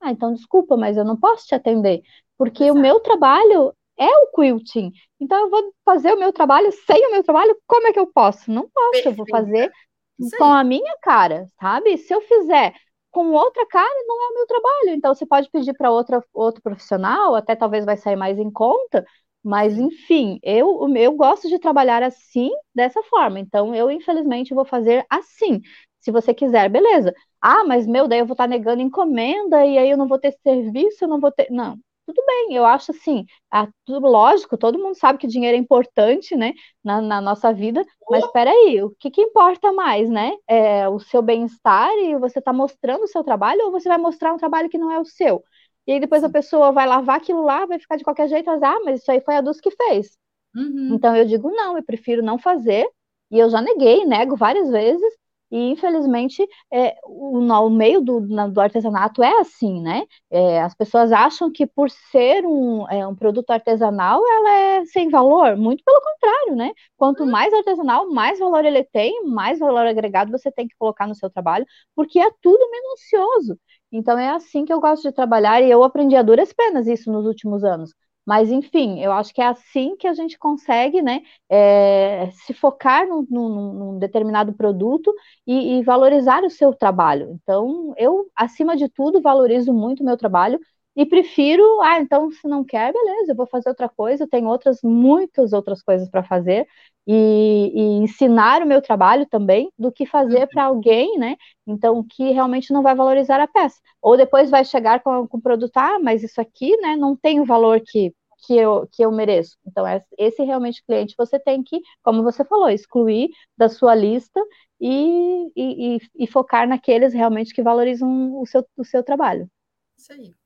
Ah, 0.00 0.10
então 0.12 0.32
desculpa, 0.34 0.76
mas 0.76 0.96
eu 0.96 1.04
não 1.04 1.16
posso 1.16 1.46
te 1.46 1.54
atender, 1.54 2.02
porque 2.36 2.64
Exato. 2.64 2.78
o 2.78 2.82
meu 2.82 3.00
trabalho 3.00 3.74
é 3.98 4.06
o 4.06 4.28
quilting. 4.34 4.92
Então 5.20 5.38
eu 5.38 5.50
vou 5.50 5.72
fazer 5.84 6.12
o 6.12 6.18
meu 6.18 6.32
trabalho 6.32 6.70
sem 6.72 7.06
o 7.08 7.10
meu 7.12 7.22
trabalho, 7.24 7.56
como 7.66 7.88
é 7.88 7.92
que 7.92 7.98
eu 7.98 8.06
posso? 8.06 8.50
Não 8.50 8.68
posso, 8.68 9.02
Perfeito. 9.02 9.08
eu 9.08 9.14
vou 9.14 9.26
fazer 9.28 9.72
Sim. 10.20 10.36
com 10.36 10.44
a 10.44 10.64
minha 10.64 10.96
cara, 11.02 11.46
sabe? 11.60 11.96
Se 11.98 12.14
eu 12.14 12.20
fizer 12.22 12.74
com 13.10 13.32
outra 13.32 13.66
cara, 13.66 14.04
não 14.06 14.22
é 14.22 14.32
o 14.32 14.34
meu 14.34 14.46
trabalho. 14.46 14.90
Então 14.90 15.14
você 15.14 15.26
pode 15.26 15.50
pedir 15.50 15.74
para 15.74 15.90
outro 15.90 16.62
profissional, 16.62 17.34
até 17.34 17.56
talvez 17.56 17.84
vai 17.84 17.96
sair 17.96 18.16
mais 18.16 18.38
em 18.38 18.50
conta, 18.50 19.04
mas 19.48 19.78
enfim, 19.78 20.38
eu 20.42 20.86
eu 20.96 21.12
gosto 21.14 21.48
de 21.48 21.58
trabalhar 21.58 22.02
assim, 22.02 22.50
dessa 22.74 23.02
forma. 23.04 23.40
Então 23.40 23.74
eu 23.74 23.90
infelizmente 23.90 24.54
vou 24.54 24.64
fazer 24.64 25.06
assim. 25.10 25.60
Se 26.00 26.10
você 26.12 26.32
quiser, 26.34 26.68
beleza. 26.70 27.14
Ah, 27.40 27.64
mas 27.64 27.86
meu, 27.86 28.06
daí 28.08 28.20
eu 28.20 28.26
vou 28.26 28.34
estar 28.34 28.46
negando 28.48 28.82
encomenda 28.82 29.64
e 29.66 29.78
aí 29.78 29.90
eu 29.90 29.96
não 29.96 30.08
vou 30.08 30.18
ter 30.18 30.32
serviço, 30.42 31.04
eu 31.04 31.08
não 31.08 31.20
vou 31.20 31.32
ter. 31.32 31.48
Não, 31.50 31.76
tudo 32.06 32.22
bem, 32.26 32.54
eu 32.54 32.64
acho 32.64 32.90
assim, 32.90 33.24
a, 33.50 33.68
tudo, 33.84 34.06
lógico, 34.08 34.56
todo 34.56 34.78
mundo 34.78 34.94
sabe 34.96 35.18
que 35.18 35.26
dinheiro 35.26 35.56
é 35.56 35.60
importante, 35.60 36.34
né, 36.36 36.52
na, 36.82 37.00
na 37.02 37.20
nossa 37.20 37.52
vida, 37.52 37.84
mas 38.10 38.24
espera 38.24 38.50
aí, 38.50 38.82
o 38.82 38.90
que, 38.98 39.10
que 39.10 39.20
importa 39.20 39.72
mais, 39.72 40.08
né? 40.08 40.32
É 40.46 40.88
o 40.88 40.98
seu 40.98 41.20
bem-estar 41.22 41.90
e 41.98 42.16
você 42.18 42.38
está 42.38 42.52
mostrando 42.52 43.04
o 43.04 43.08
seu 43.08 43.22
trabalho 43.24 43.66
ou 43.66 43.70
você 43.72 43.88
vai 43.88 43.98
mostrar 43.98 44.32
um 44.32 44.38
trabalho 44.38 44.68
que 44.70 44.78
não 44.78 44.90
é 44.90 44.98
o 44.98 45.04
seu? 45.04 45.42
E 45.88 45.92
aí 45.92 46.00
depois 46.00 46.22
a 46.22 46.28
pessoa 46.28 46.70
vai 46.70 46.86
lavar 46.86 47.16
aquilo 47.16 47.42
lá, 47.42 47.64
vai 47.64 47.78
ficar 47.78 47.96
de 47.96 48.04
qualquer 48.04 48.28
jeito, 48.28 48.44
mas, 48.44 48.62
ah, 48.62 48.78
mas 48.84 49.00
isso 49.00 49.10
aí 49.10 49.22
foi 49.22 49.36
a 49.36 49.40
Dulce 49.40 49.62
que 49.62 49.70
fez. 49.70 50.18
Uhum. 50.54 50.90
Então 50.94 51.16
eu 51.16 51.24
digo, 51.24 51.50
não, 51.50 51.78
eu 51.78 51.82
prefiro 51.82 52.22
não 52.22 52.38
fazer, 52.38 52.86
e 53.30 53.38
eu 53.38 53.48
já 53.48 53.62
neguei, 53.62 54.04
nego 54.04 54.36
várias 54.36 54.70
vezes, 54.70 55.14
e, 55.50 55.70
infelizmente, 55.70 56.46
é, 56.70 56.94
o, 57.04 57.38
o 57.38 57.70
meio 57.70 58.02
do, 58.02 58.20
do 58.20 58.60
artesanato 58.60 59.22
é 59.22 59.40
assim, 59.40 59.80
né? 59.80 60.04
É, 60.30 60.60
as 60.60 60.74
pessoas 60.74 61.10
acham 61.10 61.50
que 61.50 61.66
por 61.66 61.90
ser 61.90 62.44
um, 62.44 62.86
é, 62.90 63.06
um 63.06 63.14
produto 63.14 63.50
artesanal, 63.50 64.20
ela 64.26 64.50
é 64.50 64.84
sem 64.84 65.08
valor. 65.08 65.56
Muito 65.56 65.82
pelo 65.82 66.02
contrário, 66.02 66.54
né? 66.56 66.72
Quanto 66.98 67.24
hum. 67.24 67.30
mais 67.30 67.52
artesanal, 67.54 68.10
mais 68.10 68.38
valor 68.38 68.62
ele 68.64 68.84
tem, 68.84 69.24
mais 69.24 69.58
valor 69.58 69.86
agregado 69.86 70.30
você 70.30 70.52
tem 70.52 70.68
que 70.68 70.76
colocar 70.78 71.06
no 71.06 71.14
seu 71.14 71.30
trabalho, 71.30 71.64
porque 71.96 72.18
é 72.20 72.30
tudo 72.42 72.70
minucioso. 72.70 73.58
Então, 73.92 74.18
é 74.18 74.30
assim 74.30 74.64
que 74.64 74.72
eu 74.72 74.80
gosto 74.80 75.02
de 75.02 75.12
trabalhar 75.12 75.62
e 75.62 75.70
eu 75.70 75.82
aprendi 75.82 76.14
a 76.16 76.22
duras 76.22 76.52
penas 76.52 76.86
isso 76.86 77.10
nos 77.10 77.26
últimos 77.26 77.64
anos. 77.64 77.94
Mas, 78.26 78.50
enfim, 78.50 79.00
eu 79.00 79.10
acho 79.12 79.32
que 79.32 79.40
é 79.40 79.46
assim 79.46 79.96
que 79.96 80.06
a 80.06 80.12
gente 80.12 80.38
consegue 80.38 81.00
né, 81.00 81.22
é, 81.48 82.30
se 82.32 82.52
focar 82.52 83.06
num, 83.08 83.26
num, 83.30 83.72
num 83.72 83.98
determinado 83.98 84.52
produto 84.52 85.10
e, 85.46 85.78
e, 85.78 85.82
valorizar 85.82 86.44
o 86.44 86.50
seu 86.50 86.74
trabalho. 86.74 87.30
Então, 87.42 87.94
eu, 87.96 88.30
acima 88.36 88.76
de 88.76 88.86
tudo, 88.90 89.22
valorizo 89.22 89.72
muito 89.72 90.02
o 90.02 90.06
meu 90.06 90.16
trabalho 90.16 90.60
e 90.98 91.06
prefiro, 91.06 91.80
ah, 91.82 92.00
então 92.00 92.28
se 92.32 92.48
não 92.48 92.64
quer, 92.64 92.92
beleza, 92.92 93.30
eu 93.30 93.36
vou 93.36 93.46
fazer 93.46 93.68
outra 93.68 93.88
coisa, 93.88 94.24
eu 94.24 94.28
tenho 94.28 94.48
outras, 94.48 94.80
muitas 94.82 95.52
outras 95.52 95.80
coisas 95.80 96.10
para 96.10 96.24
fazer 96.24 96.66
e, 97.06 97.70
e, 97.72 97.80
ensinar 98.02 98.62
o 98.62 98.66
meu 98.66 98.82
trabalho 98.82 99.24
também 99.24 99.70
do 99.78 99.92
que 99.92 100.04
fazer 100.04 100.48
para 100.48 100.64
alguém, 100.64 101.16
né? 101.16 101.36
Então, 101.64 102.02
que 102.02 102.30
realmente 102.32 102.72
não 102.72 102.82
vai 102.82 102.96
valorizar 102.96 103.40
a 103.40 103.46
peça. 103.46 103.78
Ou 104.02 104.16
depois 104.16 104.50
vai 104.50 104.64
chegar 104.64 105.00
com, 105.00 105.28
com 105.28 105.38
o 105.38 105.40
produto, 105.40 105.76
ah, 105.76 106.00
mas 106.00 106.24
isso 106.24 106.40
aqui, 106.40 106.76
né, 106.78 106.96
não 106.96 107.14
tem 107.16 107.38
o 107.40 107.44
valor 107.44 107.80
que 107.80 108.12
que 108.46 108.56
eu, 108.56 108.88
que 108.92 109.04
eu 109.04 109.10
mereço. 109.12 109.56
Então, 109.66 109.84
esse 110.16 110.42
realmente 110.44 110.82
cliente 110.84 111.14
você 111.18 111.38
tem 111.40 111.62
que, 111.62 111.80
como 112.02 112.22
você 112.22 112.44
falou, 112.44 112.68
excluir 112.68 113.30
da 113.56 113.68
sua 113.68 113.94
lista 113.94 114.40
e, 114.80 115.50
e, 115.56 115.98
e 116.16 116.26
focar 116.26 116.68
naqueles 116.68 117.12
realmente 117.12 117.52
que 117.54 117.62
valorizam 117.62 118.40
o 118.40 118.46
seu, 118.46 118.64
o 118.76 118.84
seu 118.84 119.02
trabalho. 119.02 119.48
Isso 119.96 120.12
aí. 120.12 120.37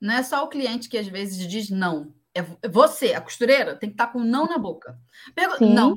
Não 0.00 0.14
é 0.14 0.22
só 0.22 0.44
o 0.44 0.48
cliente 0.48 0.88
que 0.88 0.98
às 0.98 1.08
vezes 1.08 1.46
diz 1.46 1.70
não. 1.70 2.12
É 2.34 2.68
você, 2.68 3.14
a 3.14 3.20
costureira, 3.20 3.74
tem 3.74 3.88
que 3.88 3.94
estar 3.94 4.08
com 4.08 4.20
não 4.20 4.46
na 4.46 4.58
boca. 4.58 4.98
Não, 5.74 5.94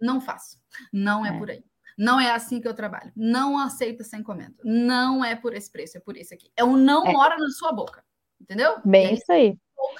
não 0.00 0.20
faço. 0.20 0.58
Não 0.92 1.24
é, 1.24 1.30
é, 1.30 1.38
por 1.38 1.50
aí. 1.50 1.64
Não 1.96 2.20
é 2.20 2.30
assim 2.32 2.60
que 2.60 2.68
eu 2.68 2.74
trabalho. 2.74 3.12
Não 3.14 3.58
aceita 3.58 4.04
sem 4.04 4.20
encomenda. 4.20 4.56
Não 4.64 5.24
é 5.24 5.34
por 5.36 5.54
esse 5.54 5.70
preço, 5.70 5.96
é 5.96 6.00
por 6.00 6.16
isso 6.16 6.34
aqui. 6.34 6.50
É 6.56 6.64
um 6.64 6.76
não 6.76 7.06
é. 7.06 7.12
mora 7.12 7.38
na 7.38 7.48
sua 7.50 7.72
boca. 7.72 8.04
Entendeu? 8.40 8.76
Bem, 8.84 9.14
isso 9.14 9.30
aí. 9.32 9.56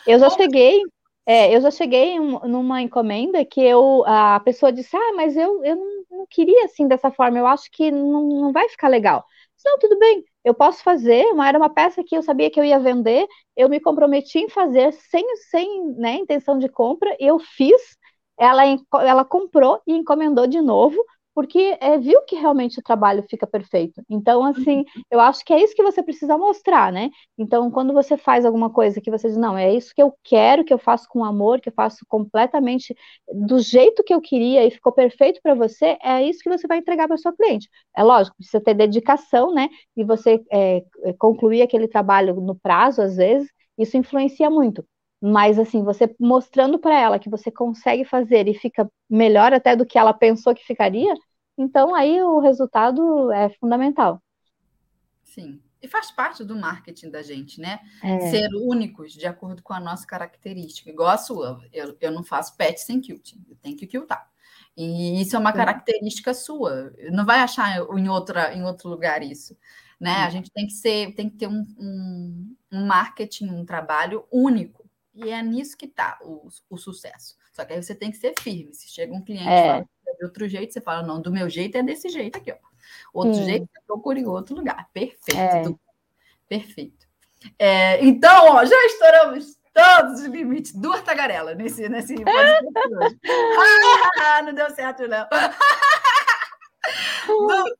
Eu 0.06 0.18
já 0.18 0.28
cheguei, 0.30 0.82
é, 1.24 1.54
eu 1.54 1.60
já 1.60 1.70
cheguei 1.70 2.18
numa 2.18 2.82
encomenda 2.82 3.44
que 3.44 3.60
eu, 3.60 4.04
a 4.06 4.40
pessoa 4.40 4.72
disse, 4.72 4.96
ah, 4.96 5.12
mas 5.14 5.36
eu, 5.36 5.64
eu 5.64 5.76
não, 5.76 6.04
não 6.10 6.26
queria 6.28 6.64
assim 6.64 6.86
dessa 6.86 7.10
forma, 7.10 7.38
eu 7.38 7.46
acho 7.46 7.70
que 7.70 7.90
não, 7.90 8.28
não 8.28 8.52
vai 8.52 8.68
ficar 8.68 8.88
legal. 8.88 9.24
Disse, 9.54 9.68
não, 9.68 9.78
tudo 9.78 9.98
bem, 9.98 10.24
eu 10.46 10.54
posso 10.54 10.80
fazer, 10.84 11.26
era 11.44 11.58
uma 11.58 11.68
peça 11.68 12.04
que 12.04 12.16
eu 12.16 12.22
sabia 12.22 12.48
que 12.48 12.60
eu 12.60 12.64
ia 12.64 12.78
vender, 12.78 13.26
eu 13.56 13.68
me 13.68 13.80
comprometi 13.80 14.38
em 14.38 14.48
fazer 14.48 14.92
sem, 14.92 15.24
sem 15.50 15.92
né, 15.96 16.14
intenção 16.18 16.56
de 16.56 16.68
compra, 16.68 17.16
eu 17.18 17.36
fiz, 17.40 17.98
ela, 18.38 18.62
ela 19.00 19.24
comprou 19.24 19.82
e 19.84 19.92
encomendou 19.92 20.46
de 20.46 20.60
novo, 20.60 20.96
porque 21.36 21.76
é, 21.82 21.98
viu 21.98 22.22
que 22.22 22.34
realmente 22.34 22.80
o 22.80 22.82
trabalho 22.82 23.22
fica 23.28 23.46
perfeito. 23.46 24.02
Então, 24.08 24.42
assim, 24.42 24.78
uhum. 24.78 25.02
eu 25.10 25.20
acho 25.20 25.44
que 25.44 25.52
é 25.52 25.62
isso 25.62 25.74
que 25.74 25.82
você 25.82 26.02
precisa 26.02 26.38
mostrar, 26.38 26.90
né? 26.90 27.10
Então, 27.36 27.70
quando 27.70 27.92
você 27.92 28.16
faz 28.16 28.46
alguma 28.46 28.70
coisa 28.70 29.02
que 29.02 29.10
você 29.10 29.28
diz, 29.28 29.36
não, 29.36 29.56
é 29.56 29.70
isso 29.70 29.92
que 29.94 30.00
eu 30.02 30.14
quero, 30.24 30.64
que 30.64 30.72
eu 30.72 30.78
faço 30.78 31.06
com 31.10 31.22
amor, 31.22 31.60
que 31.60 31.68
eu 31.68 31.74
faço 31.74 32.06
completamente 32.08 32.96
do 33.30 33.58
jeito 33.58 34.02
que 34.02 34.14
eu 34.14 34.20
queria 34.22 34.64
e 34.64 34.70
ficou 34.70 34.92
perfeito 34.92 35.38
para 35.42 35.54
você, 35.54 35.98
é 36.02 36.22
isso 36.22 36.40
que 36.42 36.48
você 36.48 36.66
vai 36.66 36.78
entregar 36.78 37.06
para 37.06 37.18
sua 37.18 37.36
cliente. 37.36 37.68
É 37.94 38.02
lógico, 38.02 38.38
precisa 38.38 38.62
ter 38.62 38.72
dedicação, 38.72 39.52
né? 39.52 39.68
E 39.94 40.02
você 40.04 40.42
é, 40.50 40.82
é, 41.04 41.12
concluir 41.18 41.60
aquele 41.60 41.86
trabalho 41.86 42.34
no 42.36 42.54
prazo, 42.54 43.02
às 43.02 43.16
vezes, 43.16 43.50
isso 43.76 43.98
influencia 43.98 44.48
muito. 44.48 44.82
Mas 45.28 45.58
assim, 45.58 45.82
você 45.82 46.14
mostrando 46.20 46.78
para 46.78 46.94
ela 46.94 47.18
que 47.18 47.28
você 47.28 47.50
consegue 47.50 48.04
fazer 48.04 48.46
e 48.46 48.54
fica 48.54 48.88
melhor 49.10 49.52
até 49.52 49.74
do 49.74 49.84
que 49.84 49.98
ela 49.98 50.14
pensou 50.14 50.54
que 50.54 50.64
ficaria, 50.64 51.12
então 51.58 51.94
aí 51.94 52.22
o 52.22 52.38
resultado 52.38 53.32
é 53.32 53.48
fundamental. 53.58 54.22
Sim. 55.24 55.60
E 55.82 55.88
faz 55.88 56.10
parte 56.12 56.44
do 56.44 56.54
marketing 56.56 57.10
da 57.10 57.22
gente, 57.22 57.60
né? 57.60 57.80
É. 58.02 58.20
Ser 58.30 58.48
únicos 58.54 59.12
de 59.12 59.26
acordo 59.26 59.62
com 59.62 59.72
a 59.74 59.80
nossa 59.80 60.06
característica. 60.06 60.90
Igual 60.90 61.08
a 61.10 61.18
sua. 61.18 61.60
Eu, 61.72 61.96
eu 62.00 62.12
não 62.12 62.22
faço 62.24 62.56
pet 62.56 62.80
sem 62.80 63.00
quilting. 63.00 63.44
Eu 63.48 63.56
tenho 63.56 63.76
que 63.76 63.86
quiltar. 63.86 64.28
E 64.76 65.20
isso 65.20 65.36
é 65.36 65.38
uma 65.38 65.52
Sim. 65.52 65.58
característica 65.58 66.34
sua. 66.34 66.92
Não 67.10 67.26
vai 67.26 67.40
achar 67.40 67.78
em, 67.98 68.08
outra, 68.08 68.54
em 68.54 68.62
outro 68.64 68.88
lugar 68.88 69.22
isso. 69.22 69.56
né? 70.00 70.24
A 70.24 70.30
gente 70.30 70.50
tem 70.50 70.66
que 70.66 70.72
ser, 70.72 71.14
tem 71.14 71.28
que 71.28 71.36
ter 71.36 71.48
um, 71.48 71.64
um, 71.78 72.56
um 72.72 72.86
marketing, 72.86 73.48
um 73.50 73.64
trabalho 73.64 74.24
único. 74.30 74.85
E 75.16 75.30
é 75.30 75.42
nisso 75.42 75.76
que 75.78 75.86
está 75.86 76.18
o, 76.22 76.46
o, 76.68 76.76
sucesso. 76.76 77.34
Só 77.50 77.64
que 77.64 77.72
aí 77.72 77.82
você 77.82 77.94
tem 77.94 78.10
que 78.10 78.18
ser 78.18 78.34
firme. 78.38 78.74
Se 78.74 78.86
chega 78.86 79.14
um 79.14 79.24
cliente 79.24 79.48
é. 79.48 79.66
fala 79.66 79.88
de 80.18 80.24
outro 80.24 80.46
jeito, 80.46 80.74
você 80.74 80.80
fala, 80.80 81.02
não, 81.02 81.20
do 81.22 81.32
meu 81.32 81.48
jeito 81.48 81.76
é 81.78 81.82
desse 81.82 82.10
jeito 82.10 82.36
aqui, 82.36 82.52
ó. 82.52 82.56
Outro 83.14 83.34
Sim. 83.34 83.44
jeito, 83.44 83.66
você 83.66 83.80
procura 83.86 84.18
em 84.18 84.26
outro 84.26 84.54
lugar. 84.54 84.88
Perfeito. 84.92 85.38
É. 85.38 85.64
Perfeito. 86.46 87.06
É, 87.58 88.04
então, 88.04 88.56
ó, 88.56 88.64
já 88.64 88.76
estouramos 88.84 89.58
todos 89.72 90.20
os 90.20 90.26
limites. 90.26 90.74
Duas 90.74 91.00
tagarelas 91.00 91.56
nesse, 91.56 91.88
nesse 91.88 92.14
podcast 92.14 92.64
hoje. 92.64 93.18
ah, 94.20 94.42
não 94.42 94.54
deu 94.54 94.70
certo, 94.70 95.08
não. 95.08 95.26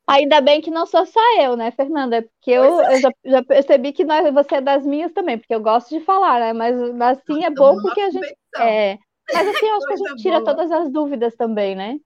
Ainda 0.07 0.41
bem 0.41 0.61
que 0.61 0.71
não 0.71 0.87
sou 0.87 1.05
só 1.07 1.21
eu, 1.41 1.57
né, 1.57 1.71
Fernanda? 1.71 2.23
Porque 2.23 2.51
eu, 2.51 2.81
é. 2.81 2.95
eu 2.95 3.01
já, 3.01 3.11
já, 3.25 3.43
percebi 3.43 3.93
que 3.93 4.05
nós, 4.05 4.33
você 4.33 4.57
é 4.57 4.61
das 4.61 4.85
minhas 4.85 5.13
também, 5.13 5.39
porque 5.39 5.55
eu 5.55 5.61
gosto 5.61 5.91
de 5.91 6.05
falar, 6.05 6.41
né? 6.41 6.53
Mas 6.53 6.75
assim 7.01 7.45
é 7.45 7.51
bom 7.51 7.77
porque 7.81 8.01
a 8.01 8.11
gente. 8.11 8.37
É, 8.59 8.99
mas 9.33 9.49
assim, 9.49 9.67
eu 9.67 9.75
acho 9.77 9.87
que 9.87 9.93
a 9.93 9.97
gente 9.97 10.23
tira 10.23 10.45
todas 10.45 10.71
as 10.71 10.91
dúvidas 10.91 11.35
também, 11.37 11.75
né? 11.75 11.97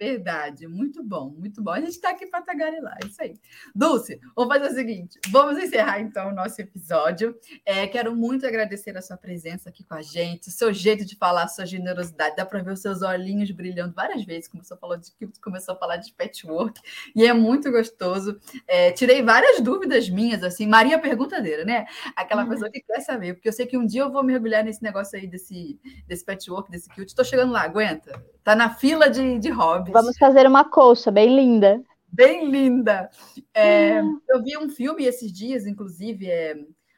Verdade, 0.00 0.68
muito 0.68 1.02
bom, 1.02 1.28
muito 1.30 1.60
bom. 1.60 1.72
A 1.72 1.80
gente 1.80 1.90
está 1.90 2.10
aqui 2.10 2.24
para 2.24 2.40
tagarelar, 2.40 2.96
é 3.02 3.06
isso 3.06 3.20
aí. 3.20 3.34
Dulce, 3.74 4.20
vamos 4.36 4.54
fazer 4.54 4.72
o 4.72 4.74
seguinte: 4.74 5.18
vamos 5.30 5.58
encerrar 5.58 6.00
então 6.00 6.28
o 6.28 6.34
nosso 6.34 6.60
episódio. 6.60 7.36
É, 7.66 7.84
quero 7.88 8.14
muito 8.14 8.46
agradecer 8.46 8.96
a 8.96 9.02
sua 9.02 9.16
presença 9.16 9.68
aqui 9.68 9.82
com 9.82 9.94
a 9.94 10.02
gente, 10.02 10.48
o 10.48 10.52
seu 10.52 10.72
jeito 10.72 11.04
de 11.04 11.16
falar, 11.16 11.44
a 11.44 11.48
sua 11.48 11.66
generosidade. 11.66 12.36
Dá 12.36 12.46
para 12.46 12.62
ver 12.62 12.74
os 12.74 12.80
seus 12.80 13.02
olhinhos 13.02 13.50
brilhando 13.50 13.92
várias 13.92 14.24
vezes, 14.24 14.46
começou 14.46 14.76
a 14.76 14.78
falar 14.78 14.98
de 14.98 15.10
começou 15.42 15.74
a 15.74 15.78
falar 15.78 15.96
de 15.96 16.12
patchwork, 16.12 16.80
e 17.16 17.26
é 17.26 17.32
muito 17.32 17.68
gostoso. 17.72 18.38
É, 18.68 18.92
tirei 18.92 19.20
várias 19.20 19.60
dúvidas 19.60 20.08
minhas, 20.08 20.44
assim, 20.44 20.66
Maria 20.66 20.96
perguntadeira, 21.00 21.64
né? 21.64 21.86
Aquela 22.14 22.44
uhum. 22.44 22.50
pessoa 22.50 22.70
que 22.70 22.80
quer 22.80 23.00
saber, 23.00 23.34
porque 23.34 23.48
eu 23.48 23.52
sei 23.52 23.66
que 23.66 23.76
um 23.76 23.84
dia 23.84 24.02
eu 24.02 24.12
vou 24.12 24.22
mergulhar 24.22 24.62
nesse 24.62 24.82
negócio 24.82 25.18
aí 25.18 25.26
desse, 25.26 25.76
desse 26.06 26.24
patchwork, 26.24 26.70
desse 26.70 26.88
quilt. 26.88 27.08
Estou 27.08 27.24
chegando 27.24 27.52
lá, 27.52 27.62
aguenta. 27.62 28.22
Tá 28.44 28.54
na 28.54 28.70
fila 28.70 29.10
de, 29.10 29.38
de 29.38 29.50
Vamos 29.92 30.16
fazer 30.18 30.46
uma 30.46 30.64
colcha 30.64 31.10
bem 31.10 31.34
linda. 31.34 31.82
Bem 32.10 32.50
linda. 32.50 33.10
É, 33.52 34.02
hum. 34.02 34.20
Eu 34.28 34.42
vi 34.42 34.56
um 34.56 34.68
filme 34.68 35.04
esses 35.04 35.32
dias, 35.32 35.66
inclusive, 35.66 36.30
é, 36.30 36.56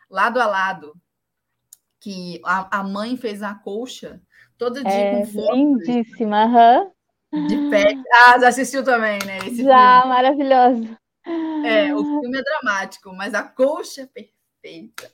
Lado 0.09 0.41
a 0.41 0.47
Lado, 0.47 0.95
que 1.99 2.41
a, 2.45 2.79
a 2.79 2.83
mãe 2.83 3.17
fez 3.17 3.43
a 3.43 3.55
colcha 3.55 4.21
todo 4.57 4.83
dia 4.83 4.91
é, 4.91 5.21
com 5.21 5.27
fotos. 5.27 5.57
Lindíssima, 5.57 6.45
aham. 6.45 6.91
Uhum. 7.33 7.47
De 7.47 7.57
pé. 7.71 7.85
Ah, 8.27 8.39
já 8.41 8.49
assistiu 8.49 8.83
também, 8.83 9.19
né? 9.25 9.39
Esse 9.39 9.63
já, 9.63 10.01
filme. 10.01 10.15
maravilhoso. 10.15 10.99
É, 11.65 11.95
o 11.95 12.05
filme 12.05 12.39
é 12.39 12.43
dramático, 12.43 13.13
mas 13.15 13.35
a 13.35 13.43
colcha 13.43 14.03
é 14.03 14.07
perfeita. 14.07 15.13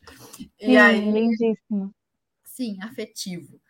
E 0.60 0.66
sim, 0.66 0.76
aí, 0.76 1.10
lindíssimo. 1.10 1.94
Sim, 2.44 2.78
afetivo. 2.82 3.60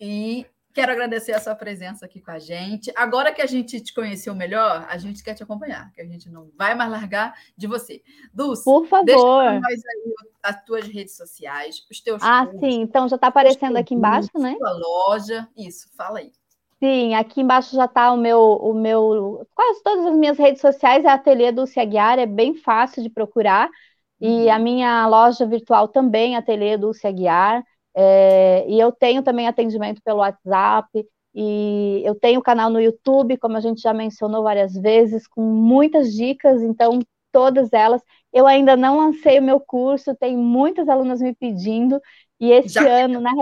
E 0.00 0.46
Quero 0.72 0.92
agradecer 0.92 1.32
a 1.32 1.40
sua 1.40 1.54
presença 1.54 2.06
aqui 2.06 2.20
com 2.20 2.30
a 2.30 2.38
gente. 2.38 2.90
Agora 2.96 3.32
que 3.32 3.42
a 3.42 3.46
gente 3.46 3.80
te 3.80 3.92
conheceu 3.92 4.34
melhor, 4.34 4.86
a 4.88 4.96
gente 4.96 5.22
quer 5.22 5.34
te 5.34 5.42
acompanhar, 5.42 5.92
que 5.92 6.00
a 6.00 6.06
gente 6.06 6.30
não 6.30 6.50
vai 6.56 6.74
mais 6.74 6.90
largar 6.90 7.34
de 7.56 7.66
você. 7.66 8.02
Dulce, 8.32 8.64
por 8.64 8.86
favor. 8.86 9.04
Deixa 9.04 9.60
nós 9.60 9.82
aí 9.86 10.14
as 10.42 10.64
tuas 10.64 10.86
redes 10.86 11.16
sociais, 11.16 11.86
os 11.90 12.00
teus 12.00 12.22
Ah, 12.22 12.46
cursos, 12.46 12.60
sim, 12.60 12.80
então 12.80 13.08
já 13.08 13.16
está 13.16 13.28
aparecendo 13.28 13.76
aqui 13.76 13.94
embaixo, 13.94 14.30
né? 14.36 14.56
Sua 14.58 14.72
loja. 14.72 15.48
Isso, 15.56 15.88
fala 15.94 16.20
aí. 16.20 16.32
Sim, 16.82 17.14
aqui 17.14 17.42
embaixo 17.42 17.76
já 17.76 17.84
está 17.84 18.12
o 18.12 18.16
meu, 18.16 18.40
o 18.40 18.74
meu. 18.74 19.46
Quase 19.54 19.82
todas 19.84 20.06
as 20.06 20.16
minhas 20.16 20.36
redes 20.36 20.60
sociais 20.60 21.04
é 21.04 21.08
Ateliê 21.08 21.52
Dulce 21.52 21.78
Aguiar, 21.78 22.18
é 22.18 22.26
bem 22.26 22.54
fácil 22.56 23.02
de 23.02 23.10
procurar. 23.10 23.70
E 24.20 24.46
uhum. 24.46 24.52
a 24.52 24.58
minha 24.58 25.06
loja 25.06 25.46
virtual 25.46 25.86
também, 25.86 26.34
Ateliê 26.34 26.76
Dulce 26.76 27.06
Aguiar. 27.06 27.62
É, 27.94 28.64
e 28.68 28.78
eu 28.80 28.90
tenho 28.92 29.22
também 29.22 29.46
atendimento 29.48 30.00
pelo 30.02 30.18
WhatsApp, 30.20 30.88
e 31.34 32.02
eu 32.04 32.14
tenho 32.14 32.42
canal 32.42 32.68
no 32.70 32.80
YouTube, 32.80 33.38
como 33.38 33.56
a 33.56 33.60
gente 33.60 33.80
já 33.80 33.94
mencionou 33.94 34.42
várias 34.42 34.74
vezes, 34.74 35.26
com 35.26 35.42
muitas 35.42 36.12
dicas, 36.12 36.62
então 36.62 36.98
todas 37.30 37.72
elas. 37.72 38.02
Eu 38.32 38.46
ainda 38.46 38.76
não 38.76 38.98
lancei 38.98 39.38
o 39.38 39.42
meu 39.42 39.58
curso, 39.60 40.14
tem 40.16 40.36
muitas 40.36 40.88
alunas 40.88 41.20
me 41.20 41.34
pedindo, 41.34 42.00
e 42.40 42.50
esse 42.50 42.74
já. 42.74 42.82
ano, 42.86 43.20
na, 43.20 43.32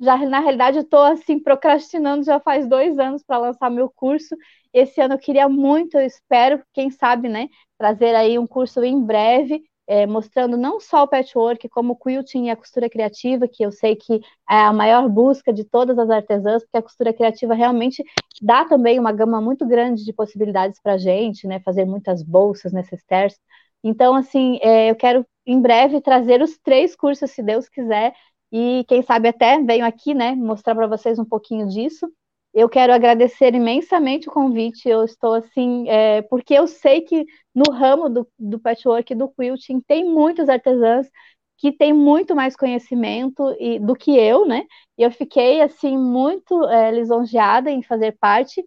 já, 0.00 0.16
na 0.18 0.40
realidade, 0.40 0.78
eu 0.78 0.82
estou 0.82 1.02
assim, 1.02 1.38
procrastinando 1.38 2.24
já 2.24 2.40
faz 2.40 2.66
dois 2.68 2.98
anos 2.98 3.22
para 3.22 3.38
lançar 3.38 3.70
meu 3.70 3.90
curso. 3.94 4.34
Esse 4.72 5.00
ano 5.00 5.14
eu 5.14 5.18
queria 5.18 5.48
muito, 5.48 5.96
eu 5.98 6.06
espero, 6.06 6.62
quem 6.72 6.90
sabe, 6.90 7.28
né, 7.28 7.48
trazer 7.78 8.14
aí 8.14 8.38
um 8.38 8.46
curso 8.46 8.82
em 8.84 9.00
breve 9.00 9.62
é, 9.86 10.06
mostrando 10.06 10.56
não 10.56 10.80
só 10.80 11.02
o 11.02 11.08
patchwork, 11.08 11.68
como 11.68 11.92
o 11.92 11.96
quilting 11.96 12.46
e 12.46 12.50
a 12.50 12.56
costura 12.56 12.88
criativa, 12.88 13.48
que 13.48 13.64
eu 13.64 13.70
sei 13.72 13.96
que 13.96 14.14
é 14.48 14.56
a 14.56 14.72
maior 14.72 15.08
busca 15.08 15.52
de 15.52 15.64
todas 15.64 15.98
as 15.98 16.10
artesãs, 16.10 16.62
porque 16.62 16.78
a 16.78 16.82
costura 16.82 17.12
criativa 17.12 17.54
realmente 17.54 18.02
dá 18.42 18.64
também 18.64 18.98
uma 18.98 19.12
gama 19.12 19.40
muito 19.40 19.66
grande 19.66 20.04
de 20.04 20.12
possibilidades 20.12 20.80
para 20.80 20.94
a 20.94 20.98
gente, 20.98 21.46
né? 21.46 21.60
Fazer 21.60 21.84
muitas 21.84 22.22
bolsas, 22.22 22.72
necessárias. 22.72 23.38
Então, 23.82 24.14
assim, 24.14 24.58
é, 24.62 24.90
eu 24.90 24.96
quero 24.96 25.26
em 25.46 25.60
breve 25.60 26.00
trazer 26.00 26.40
os 26.42 26.56
três 26.58 26.96
cursos, 26.96 27.30
se 27.30 27.42
Deus 27.42 27.68
quiser, 27.68 28.14
e 28.50 28.84
quem 28.88 29.02
sabe 29.02 29.28
até 29.28 29.60
venho 29.60 29.84
aqui, 29.84 30.14
né, 30.14 30.34
mostrar 30.34 30.74
para 30.74 30.86
vocês 30.86 31.18
um 31.18 31.24
pouquinho 31.24 31.66
disso. 31.66 32.08
Eu 32.54 32.68
quero 32.68 32.92
agradecer 32.92 33.54
imensamente 33.54 34.28
o 34.28 34.32
convite. 34.32 34.88
Eu 34.88 35.04
estou 35.04 35.34
assim, 35.34 35.88
é, 35.88 36.22
porque 36.22 36.54
eu 36.54 36.66
sei 36.68 37.00
que 37.02 37.26
no 37.54 37.72
ramo 37.72 38.08
do, 38.08 38.28
do 38.38 38.58
patchwork 38.60 39.14
do 39.14 39.28
quilting 39.28 39.80
tem 39.80 40.04
muitos 40.08 40.48
artesãs 40.48 41.08
que 41.58 41.72
têm 41.72 41.92
muito 41.92 42.34
mais 42.36 42.56
conhecimento 42.56 43.54
e, 43.58 43.78
do 43.80 43.94
que 43.96 44.16
eu, 44.16 44.46
né? 44.46 44.64
E 44.98 45.02
eu 45.02 45.10
fiquei 45.10 45.60
assim 45.62 45.96
muito 45.98 46.64
é, 46.68 46.90
lisonjeada 46.92 47.70
em 47.70 47.82
fazer 47.82 48.16
parte 48.20 48.64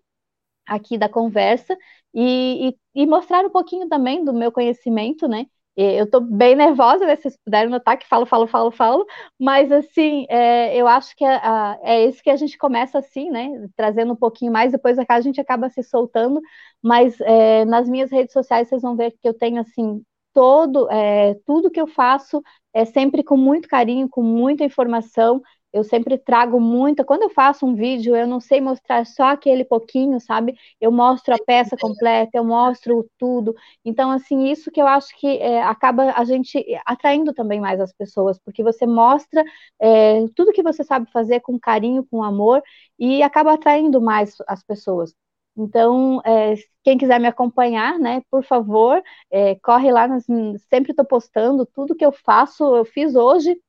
aqui 0.68 0.98
da 0.98 1.10
conversa 1.10 1.78
e, 2.14 2.70
e, 2.70 3.04
e 3.04 3.08
mostrar 3.08 3.46
um 3.46 3.52
pouquinho 3.52 3.90
também 3.90 4.26
do 4.26 4.34
meu 4.34 4.52
conhecimento, 4.52 5.28
né? 5.28 5.48
Eu 5.80 6.06
estou 6.06 6.20
bem 6.22 6.56
nervosa, 6.56 7.06
né? 7.06 7.16
Vocês 7.16 7.38
puderem 7.38 7.70
notar 7.70 7.98
que 7.98 8.08
falo, 8.08 8.26
falo, 8.26 8.48
falo, 8.48 8.72
falo, 8.72 9.06
mas 9.40 9.72
assim, 9.72 10.26
é, 10.30 10.76
eu 10.76 10.88
acho 10.88 11.16
que 11.16 11.24
é, 11.24 11.40
é 11.84 12.06
isso 12.08 12.24
que 12.24 12.32
a 12.32 12.36
gente 12.36 12.58
começa 12.58 12.98
assim, 13.00 13.30
né? 13.30 13.48
Trazendo 13.76 14.14
um 14.14 14.16
pouquinho 14.16 14.52
mais, 14.52 14.72
depois 14.72 14.98
a 15.00 15.22
gente 15.22 15.40
acaba 15.40 15.70
se 15.70 15.84
soltando, 15.84 16.42
mas 16.82 17.20
é, 17.22 17.64
nas 17.66 17.88
minhas 17.88 18.12
redes 18.12 18.34
sociais 18.34 18.68
vocês 18.68 18.82
vão 18.82 18.96
ver 18.96 19.12
que 19.12 19.28
eu 19.28 19.34
tenho 19.36 19.62
assim 19.62 20.02
todo, 20.34 20.90
é, 20.92 21.36
tudo 21.46 21.70
que 21.72 21.80
eu 21.82 21.88
faço 21.88 22.42
é 22.74 22.86
sempre 22.86 23.24
com 23.24 23.36
muito 23.38 23.68
carinho, 23.68 24.08
com 24.10 24.22
muita 24.22 24.64
informação, 24.64 25.42
eu 25.78 25.84
sempre 25.84 26.18
trago 26.18 26.60
muita. 26.60 27.04
Quando 27.04 27.24
eu 27.24 27.30
faço 27.30 27.66
um 27.66 27.76
vídeo, 27.76 28.16
eu 28.16 28.28
não 28.28 28.40
sei 28.40 28.60
mostrar 28.60 29.06
só 29.06 29.26
aquele 29.32 29.64
pouquinho, 29.64 30.20
sabe? 30.20 30.58
Eu 30.82 30.92
mostro 30.92 31.34
a 31.34 31.38
peça 31.38 31.78
completa, 31.78 32.32
eu 32.38 32.44
mostro 32.44 33.10
tudo. 33.18 33.56
Então, 33.86 34.12
assim, 34.12 34.46
isso 34.50 34.72
que 34.72 34.82
eu 34.82 34.88
acho 34.88 35.16
que 35.18 35.28
é, 35.38 35.62
acaba 35.64 36.12
a 36.14 36.24
gente 36.26 36.64
atraindo 36.86 37.34
também 37.34 37.60
mais 37.60 37.80
as 37.80 37.94
pessoas, 37.94 38.40
porque 38.40 38.64
você 38.64 38.86
mostra 38.86 39.44
é, 39.80 40.26
tudo 40.36 40.52
que 40.52 40.64
você 40.64 40.84
sabe 40.84 41.10
fazer 41.12 41.40
com 41.42 41.60
carinho, 41.60 42.06
com 42.10 42.24
amor, 42.24 42.62
e 43.00 43.22
acaba 43.24 43.54
atraindo 43.54 44.02
mais 44.02 44.36
as 44.48 44.64
pessoas. 44.64 45.14
Então, 45.58 46.22
é, 46.24 46.54
quem 46.84 46.98
quiser 46.98 47.20
me 47.20 47.28
acompanhar, 47.28 47.98
né, 48.00 48.22
por 48.30 48.44
favor, 48.44 49.02
é, 49.32 49.56
corre 49.56 49.92
lá, 49.92 50.08
nas, 50.08 50.26
sempre 50.70 50.92
estou 50.92 51.06
postando 51.06 51.66
tudo 51.66 51.96
que 51.96 52.06
eu 52.06 52.12
faço, 52.12 52.64
eu 52.76 52.86
fiz 52.86 53.16
hoje, 53.16 53.60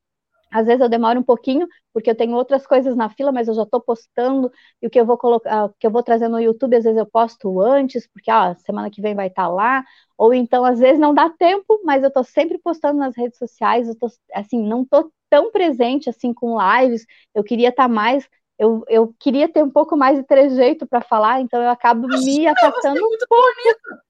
às 0.50 0.66
vezes 0.66 0.80
eu 0.80 0.88
demoro 0.88 1.20
um 1.20 1.22
pouquinho, 1.22 1.66
porque 1.92 2.10
eu 2.10 2.14
tenho 2.14 2.34
outras 2.34 2.66
coisas 2.66 2.96
na 2.96 3.08
fila, 3.08 3.32
mas 3.32 3.48
eu 3.48 3.54
já 3.54 3.62
estou 3.62 3.80
postando, 3.80 4.50
e 4.80 4.86
o 4.86 4.90
que 4.90 5.00
eu 5.00 5.06
vou 5.06 5.18
colocar, 5.18 5.66
o 5.66 5.74
que 5.78 5.86
eu 5.86 5.90
vou 5.90 6.02
trazer 6.02 6.28
no 6.28 6.40
YouTube, 6.40 6.76
às 6.76 6.84
vezes 6.84 6.98
eu 6.98 7.06
posto 7.06 7.60
antes, 7.60 8.06
porque 8.08 8.30
ó, 8.30 8.54
semana 8.54 8.90
que 8.90 9.00
vem 9.02 9.14
vai 9.14 9.28
estar 9.28 9.44
tá 9.44 9.48
lá, 9.48 9.84
ou 10.16 10.32
então 10.32 10.64
às 10.64 10.78
vezes 10.78 10.98
não 10.98 11.14
dá 11.14 11.30
tempo, 11.30 11.80
mas 11.84 12.02
eu 12.02 12.08
estou 12.08 12.24
sempre 12.24 12.58
postando 12.58 12.98
nas 12.98 13.16
redes 13.16 13.38
sociais, 13.38 13.88
eu 13.88 13.96
tô, 13.96 14.08
assim, 14.34 14.62
não 14.62 14.82
estou 14.82 15.10
tão 15.30 15.50
presente 15.50 16.08
assim 16.08 16.32
com 16.32 16.58
lives, 16.60 17.04
eu 17.34 17.44
queria 17.44 17.68
estar 17.68 17.84
tá 17.84 17.88
mais, 17.88 18.28
eu, 18.58 18.84
eu 18.88 19.14
queria 19.18 19.48
ter 19.48 19.62
um 19.62 19.70
pouco 19.70 19.96
mais 19.96 20.18
de 20.18 20.24
trejeito 20.24 20.86
para 20.86 21.00
falar, 21.00 21.40
então 21.40 21.62
eu 21.62 21.70
acabo 21.70 22.06
me 22.08 22.46
afastando 22.46 23.04
um 23.04 23.18
pouco. 23.28 24.07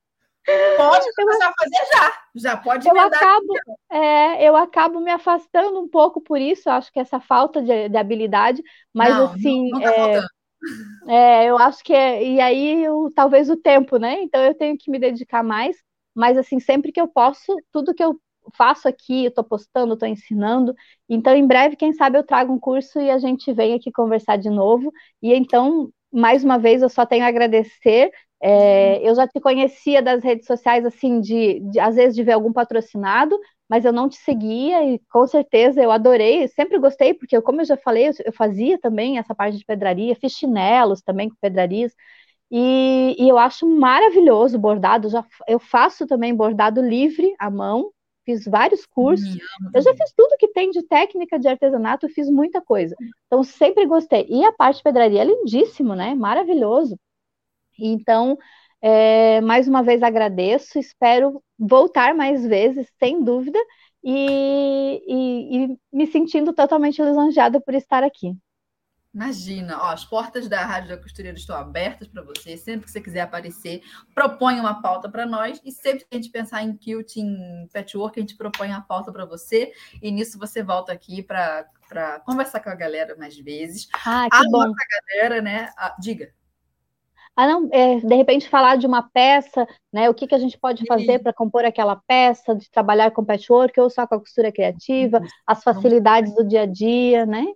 Pode 0.77 1.07
começar 1.15 1.49
a 1.49 1.53
fazer 1.53 1.87
já. 1.93 2.13
Já 2.35 2.57
pode 2.57 2.89
eu 2.89 2.99
acabo, 3.01 3.55
é, 3.91 4.49
eu 4.49 4.57
acabo 4.57 5.01
me 5.01 5.11
afastando 5.11 5.81
um 5.81 5.89
pouco 5.89 6.21
por 6.21 6.41
isso, 6.41 6.71
acho 6.71 6.93
que 6.93 7.01
essa 7.01 7.21
falta 7.21 7.61
de, 7.61 7.89
de 7.89 7.97
habilidade, 7.97 8.63
mas 8.95 9.15
não, 9.15 9.25
assim. 9.27 9.71
Não, 9.71 9.81
não 9.81 9.93
tá 9.93 10.29
é, 11.09 11.45
é, 11.45 11.51
eu 11.51 11.59
acho 11.59 11.83
que 11.85 11.93
é, 11.93 12.23
e 12.23 12.41
aí 12.41 12.85
eu, 12.85 13.11
talvez 13.15 13.51
o 13.51 13.57
tempo, 13.57 13.99
né? 13.99 14.23
Então 14.23 14.43
eu 14.43 14.55
tenho 14.55 14.77
que 14.79 14.91
me 14.91 14.99
dedicar 14.99 15.43
mais, 15.43 15.77
mas 16.15 16.37
assim, 16.37 16.61
sempre 16.61 16.93
que 16.93 17.01
eu 17.01 17.09
posso, 17.09 17.55
tudo 17.73 17.95
que 17.95 18.03
eu 18.03 18.19
faço 18.57 18.89
aqui, 18.89 19.27
eu 19.27 19.31
tô 19.31 19.45
postando, 19.45 19.97
tô 19.97 20.07
ensinando. 20.07 20.75
Então, 21.09 21.35
em 21.35 21.47
breve, 21.47 21.77
quem 21.77 21.93
sabe 21.93 22.19
eu 22.19 22.25
trago 22.25 22.53
um 22.53 22.59
curso 22.59 23.01
e 23.01 23.11
a 23.11 23.19
gente 23.19 23.53
vem 23.53 23.75
aqui 23.75 23.93
conversar 23.93 24.37
de 24.37 24.51
novo. 24.51 24.93
E 25.23 25.35
então, 25.35 25.91
mais 26.13 26.45
uma 26.45 26.59
vez, 26.59 26.83
eu 26.83 26.89
só 26.89 27.05
tenho 27.05 27.25
a 27.25 27.29
agradecer 27.29 28.11
É, 28.41 29.09
eu 29.09 29.15
já 29.15 29.27
te 29.27 29.41
conhecia 29.41 30.01
das 30.01 30.23
redes 30.23 30.47
sociais, 30.47 30.87
assim, 30.87 31.21
de, 31.21 31.61
de, 31.61 31.81
às 31.81 31.97
vezes 31.97 32.15
de 32.15 32.23
ver 32.23 32.33
algum 32.33 32.53
patrocinado, 32.53 33.39
mas 33.69 33.85
eu 33.85 33.93
não 33.93 34.09
te 34.09 34.17
seguia 34.17 34.83
e 34.85 35.01
com 35.11 35.27
certeza 35.27 35.83
eu 35.83 35.91
adorei, 35.91 36.47
sempre 36.49 36.79
gostei, 36.79 37.13
porque 37.15 37.41
como 37.43 37.61
eu 37.61 37.65
já 37.65 37.77
falei, 37.77 38.09
eu, 38.09 38.13
eu 38.27 38.33
fazia 38.33 38.79
também 38.79 39.19
essa 39.19 39.35
parte 39.35 39.59
de 39.59 39.65
pedraria, 39.65 40.17
fiz 40.17 40.33
chinelos 40.33 41.03
também 41.03 41.29
com 41.29 41.37
pedrarias, 41.41 41.93
e, 42.51 43.15
e, 43.19 43.29
eu 43.29 43.37
acho 43.37 43.67
maravilhoso 43.67 44.57
o 44.57 44.61
bordado, 44.61 45.11
já, 45.11 45.25
eu 45.47 45.59
faço 45.59 46.07
também 46.07 46.35
bordado 46.35 46.81
livre 46.81 47.35
à 47.39 47.51
mão, 47.51 47.91
fiz 48.25 48.45
vários 48.47 48.87
cursos, 48.87 49.37
eu 49.75 49.83
já 49.83 49.95
fiz 49.95 50.13
tudo 50.17 50.37
que 50.39 50.49
tem 50.49 50.71
de 50.71 50.83
técnica 50.83 51.39
de 51.39 51.49
artesanato, 51.49 52.09
fiz 52.09 52.31
muita 52.31 52.63
coisa, 52.63 52.95
então 53.27 53.43
sempre 53.43 53.85
gostei, 53.85 54.27
e 54.31 54.45
a 54.45 54.53
parte 54.53 54.79
de 54.79 54.83
pedraria 54.85 55.23
é 55.23 55.25
lindíssimo, 55.25 55.95
né, 55.95 56.15
maravilhoso, 56.15 56.97
então, 57.79 58.37
é, 58.81 59.41
mais 59.41 59.69
uma 59.69 59.83
vez 59.83 60.03
agradeço, 60.03 60.79
espero 60.79 61.43
voltar 61.59 62.15
mais 62.15 62.45
vezes, 62.47 62.91
sem 62.99 63.23
dúvida, 63.23 63.59
e, 64.03 65.03
e, 65.07 65.65
e 65.65 65.79
me 65.93 66.07
sentindo 66.07 66.53
totalmente 66.53 67.03
lisonjeada 67.03 67.61
por 67.61 67.75
estar 67.75 68.03
aqui. 68.03 68.37
Imagina, 69.13 69.79
ó, 69.83 69.91
as 69.91 70.05
portas 70.05 70.49
da 70.49 70.65
Rádio 70.65 70.91
da 70.91 71.03
Costureira 71.03 71.37
estão 71.37 71.57
abertas 71.57 72.07
para 72.07 72.23
você. 72.23 72.57
Sempre 72.57 72.85
que 72.85 72.93
você 72.93 73.01
quiser 73.01 73.23
aparecer, 73.23 73.83
propõe 74.15 74.61
uma 74.61 74.81
pauta 74.81 75.09
para 75.09 75.27
nós. 75.27 75.61
E 75.65 75.73
sempre 75.73 76.05
que 76.05 76.07
a 76.13 76.17
gente 76.17 76.31
pensar 76.31 76.63
em 76.63 76.77
quilt, 76.77 77.17
em 77.17 77.69
patchwork, 77.73 78.19
a 78.19 78.21
gente 78.21 78.37
propõe 78.37 78.71
a 78.71 78.81
pauta 78.81 79.11
para 79.11 79.25
você. 79.25 79.73
E 80.03 80.11
nisso 80.11 80.39
você 80.39 80.63
volta 80.63 80.93
aqui 80.93 81.23
para 81.23 81.67
conversar 82.25 82.61
com 82.61 82.69
a 82.69 82.75
galera 82.75 83.17
mais 83.17 83.37
vezes. 83.37 83.89
Ah, 84.07 84.29
que 84.31 84.37
a 84.37 84.43
bom. 84.45 84.59
nossa 84.59 84.85
galera, 85.11 85.43
né? 85.43 85.73
A, 85.77 85.97
diga 85.99 86.33
ah, 87.39 87.47
não, 87.47 87.69
é, 87.71 88.01
de 88.01 88.15
repente 88.17 88.49
falar 88.49 88.75
de 88.75 88.85
uma 88.85 89.01
peça, 89.01 89.65
né? 89.93 90.11
O 90.11 90.15
que, 90.15 90.27
que 90.27 90.35
a 90.35 90.39
gente 90.39 90.59
pode 90.59 90.85
fazer 90.87 91.21
para 91.21 91.33
compor 91.33 91.65
aquela 91.65 91.95
peça, 91.95 92.53
de 92.53 92.69
trabalhar 92.69 93.13
com 93.13 93.25
patchwork 93.25 93.79
ou 93.81 93.89
só 93.89 94.09
com 94.09 94.17
a 94.17 94.19
costura 94.19 94.51
criativa, 94.51 95.21
as 95.47 95.63
facilidades 95.63 96.35
do 96.35 96.45
dia 96.45 96.63
a 96.63 96.67
dia, 96.67 97.25
né? 97.25 97.47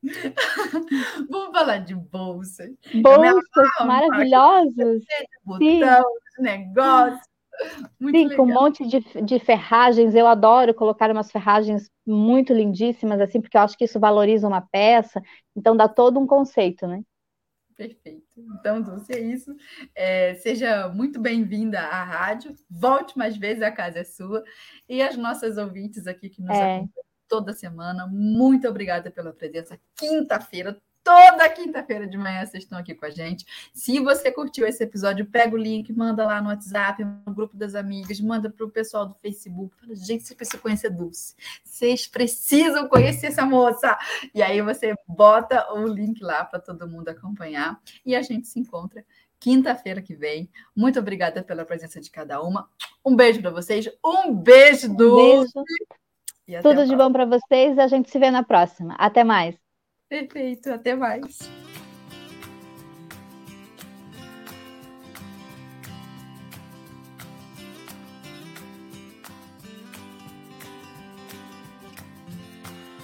Vamos 1.28 1.50
falar 1.50 1.78
de 1.78 1.96
bolsas. 1.96 2.70
Bolsas 3.02 3.68
maravilhosas. 3.84 5.02
Botão, 5.44 6.04
negócio. 6.38 7.20
Muito 7.98 8.16
Sim, 8.16 8.28
legal. 8.28 8.36
com 8.36 8.42
um 8.44 8.54
monte 8.54 8.86
de, 8.86 9.00
de 9.22 9.38
ferragens. 9.40 10.14
Eu 10.14 10.28
adoro 10.28 10.72
colocar 10.72 11.10
umas 11.10 11.32
ferragens 11.32 11.90
muito 12.06 12.54
lindíssimas, 12.54 13.20
assim, 13.20 13.40
porque 13.40 13.56
eu 13.56 13.62
acho 13.62 13.76
que 13.76 13.86
isso 13.86 13.98
valoriza 13.98 14.46
uma 14.46 14.60
peça. 14.60 15.20
Então 15.56 15.76
dá 15.76 15.88
todo 15.88 16.20
um 16.20 16.28
conceito, 16.28 16.86
né? 16.86 17.02
Perfeito. 17.80 18.26
Então, 18.36 18.82
Dulce, 18.82 19.10
é 19.10 19.18
isso. 19.18 19.56
É, 19.94 20.34
seja 20.34 20.88
muito 20.88 21.18
bem-vinda 21.18 21.80
à 21.80 22.04
rádio. 22.04 22.54
Volte 22.68 23.16
mais 23.16 23.38
vezes, 23.38 23.62
a 23.62 23.72
casa 23.72 24.00
é 24.00 24.04
sua. 24.04 24.44
E 24.86 25.00
as 25.00 25.16
nossas 25.16 25.56
ouvintes 25.56 26.06
aqui 26.06 26.28
que 26.28 26.42
nos 26.42 26.50
é. 26.50 26.76
acompanham 26.76 27.10
toda 27.26 27.54
semana, 27.54 28.06
muito 28.08 28.68
obrigada 28.68 29.10
pela 29.10 29.32
presença. 29.32 29.80
Quinta-feira, 29.96 30.76
Toda 31.02 31.48
quinta-feira 31.48 32.06
de 32.06 32.18
manhã 32.18 32.44
vocês 32.44 32.62
estão 32.62 32.78
aqui 32.78 32.94
com 32.94 33.06
a 33.06 33.10
gente. 33.10 33.46
Se 33.72 33.98
você 34.00 34.30
curtiu 34.30 34.66
esse 34.66 34.84
episódio, 34.84 35.24
pega 35.24 35.54
o 35.54 35.58
link, 35.58 35.92
manda 35.92 36.24
lá 36.26 36.42
no 36.42 36.48
WhatsApp, 36.48 37.02
no 37.04 37.34
grupo 37.34 37.56
das 37.56 37.74
amigas, 37.74 38.20
manda 38.20 38.50
para 38.50 38.66
o 38.66 38.70
pessoal 38.70 39.06
do 39.06 39.14
Facebook. 39.14 39.74
Fala, 39.76 39.94
gente, 39.94 40.24
vocês 40.24 40.36
precisam 40.36 40.60
conhecer 40.60 40.90
Dulce. 40.90 41.34
Vocês 41.64 42.06
precisam 42.06 42.86
conhecer 42.88 43.28
essa 43.28 43.46
moça. 43.46 43.98
E 44.34 44.42
aí 44.42 44.60
você 44.60 44.94
bota 45.08 45.72
o 45.72 45.86
link 45.86 46.22
lá 46.22 46.44
para 46.44 46.60
todo 46.60 46.88
mundo 46.88 47.08
acompanhar. 47.08 47.80
E 48.04 48.14
a 48.14 48.20
gente 48.20 48.46
se 48.46 48.60
encontra 48.60 49.04
quinta-feira 49.38 50.02
que 50.02 50.14
vem. 50.14 50.50
Muito 50.76 50.98
obrigada 50.98 51.42
pela 51.42 51.64
presença 51.64 51.98
de 51.98 52.10
cada 52.10 52.42
uma. 52.42 52.68
Um 53.04 53.16
beijo 53.16 53.40
para 53.40 53.50
vocês. 53.50 53.88
Um 54.04 54.34
beijo, 54.34 54.94
Dulce. 54.94 55.58
Um 55.58 55.64
beijo. 55.64 56.62
Tudo 56.62 56.86
de 56.86 56.94
bom 56.94 57.10
para 57.10 57.24
vocês. 57.24 57.78
A 57.78 57.86
gente 57.86 58.10
se 58.10 58.18
vê 58.18 58.30
na 58.30 58.42
próxima. 58.42 58.94
Até 58.98 59.24
mais. 59.24 59.69
Perfeito, 60.10 60.70
até 60.72 60.94
mais. 60.94 61.38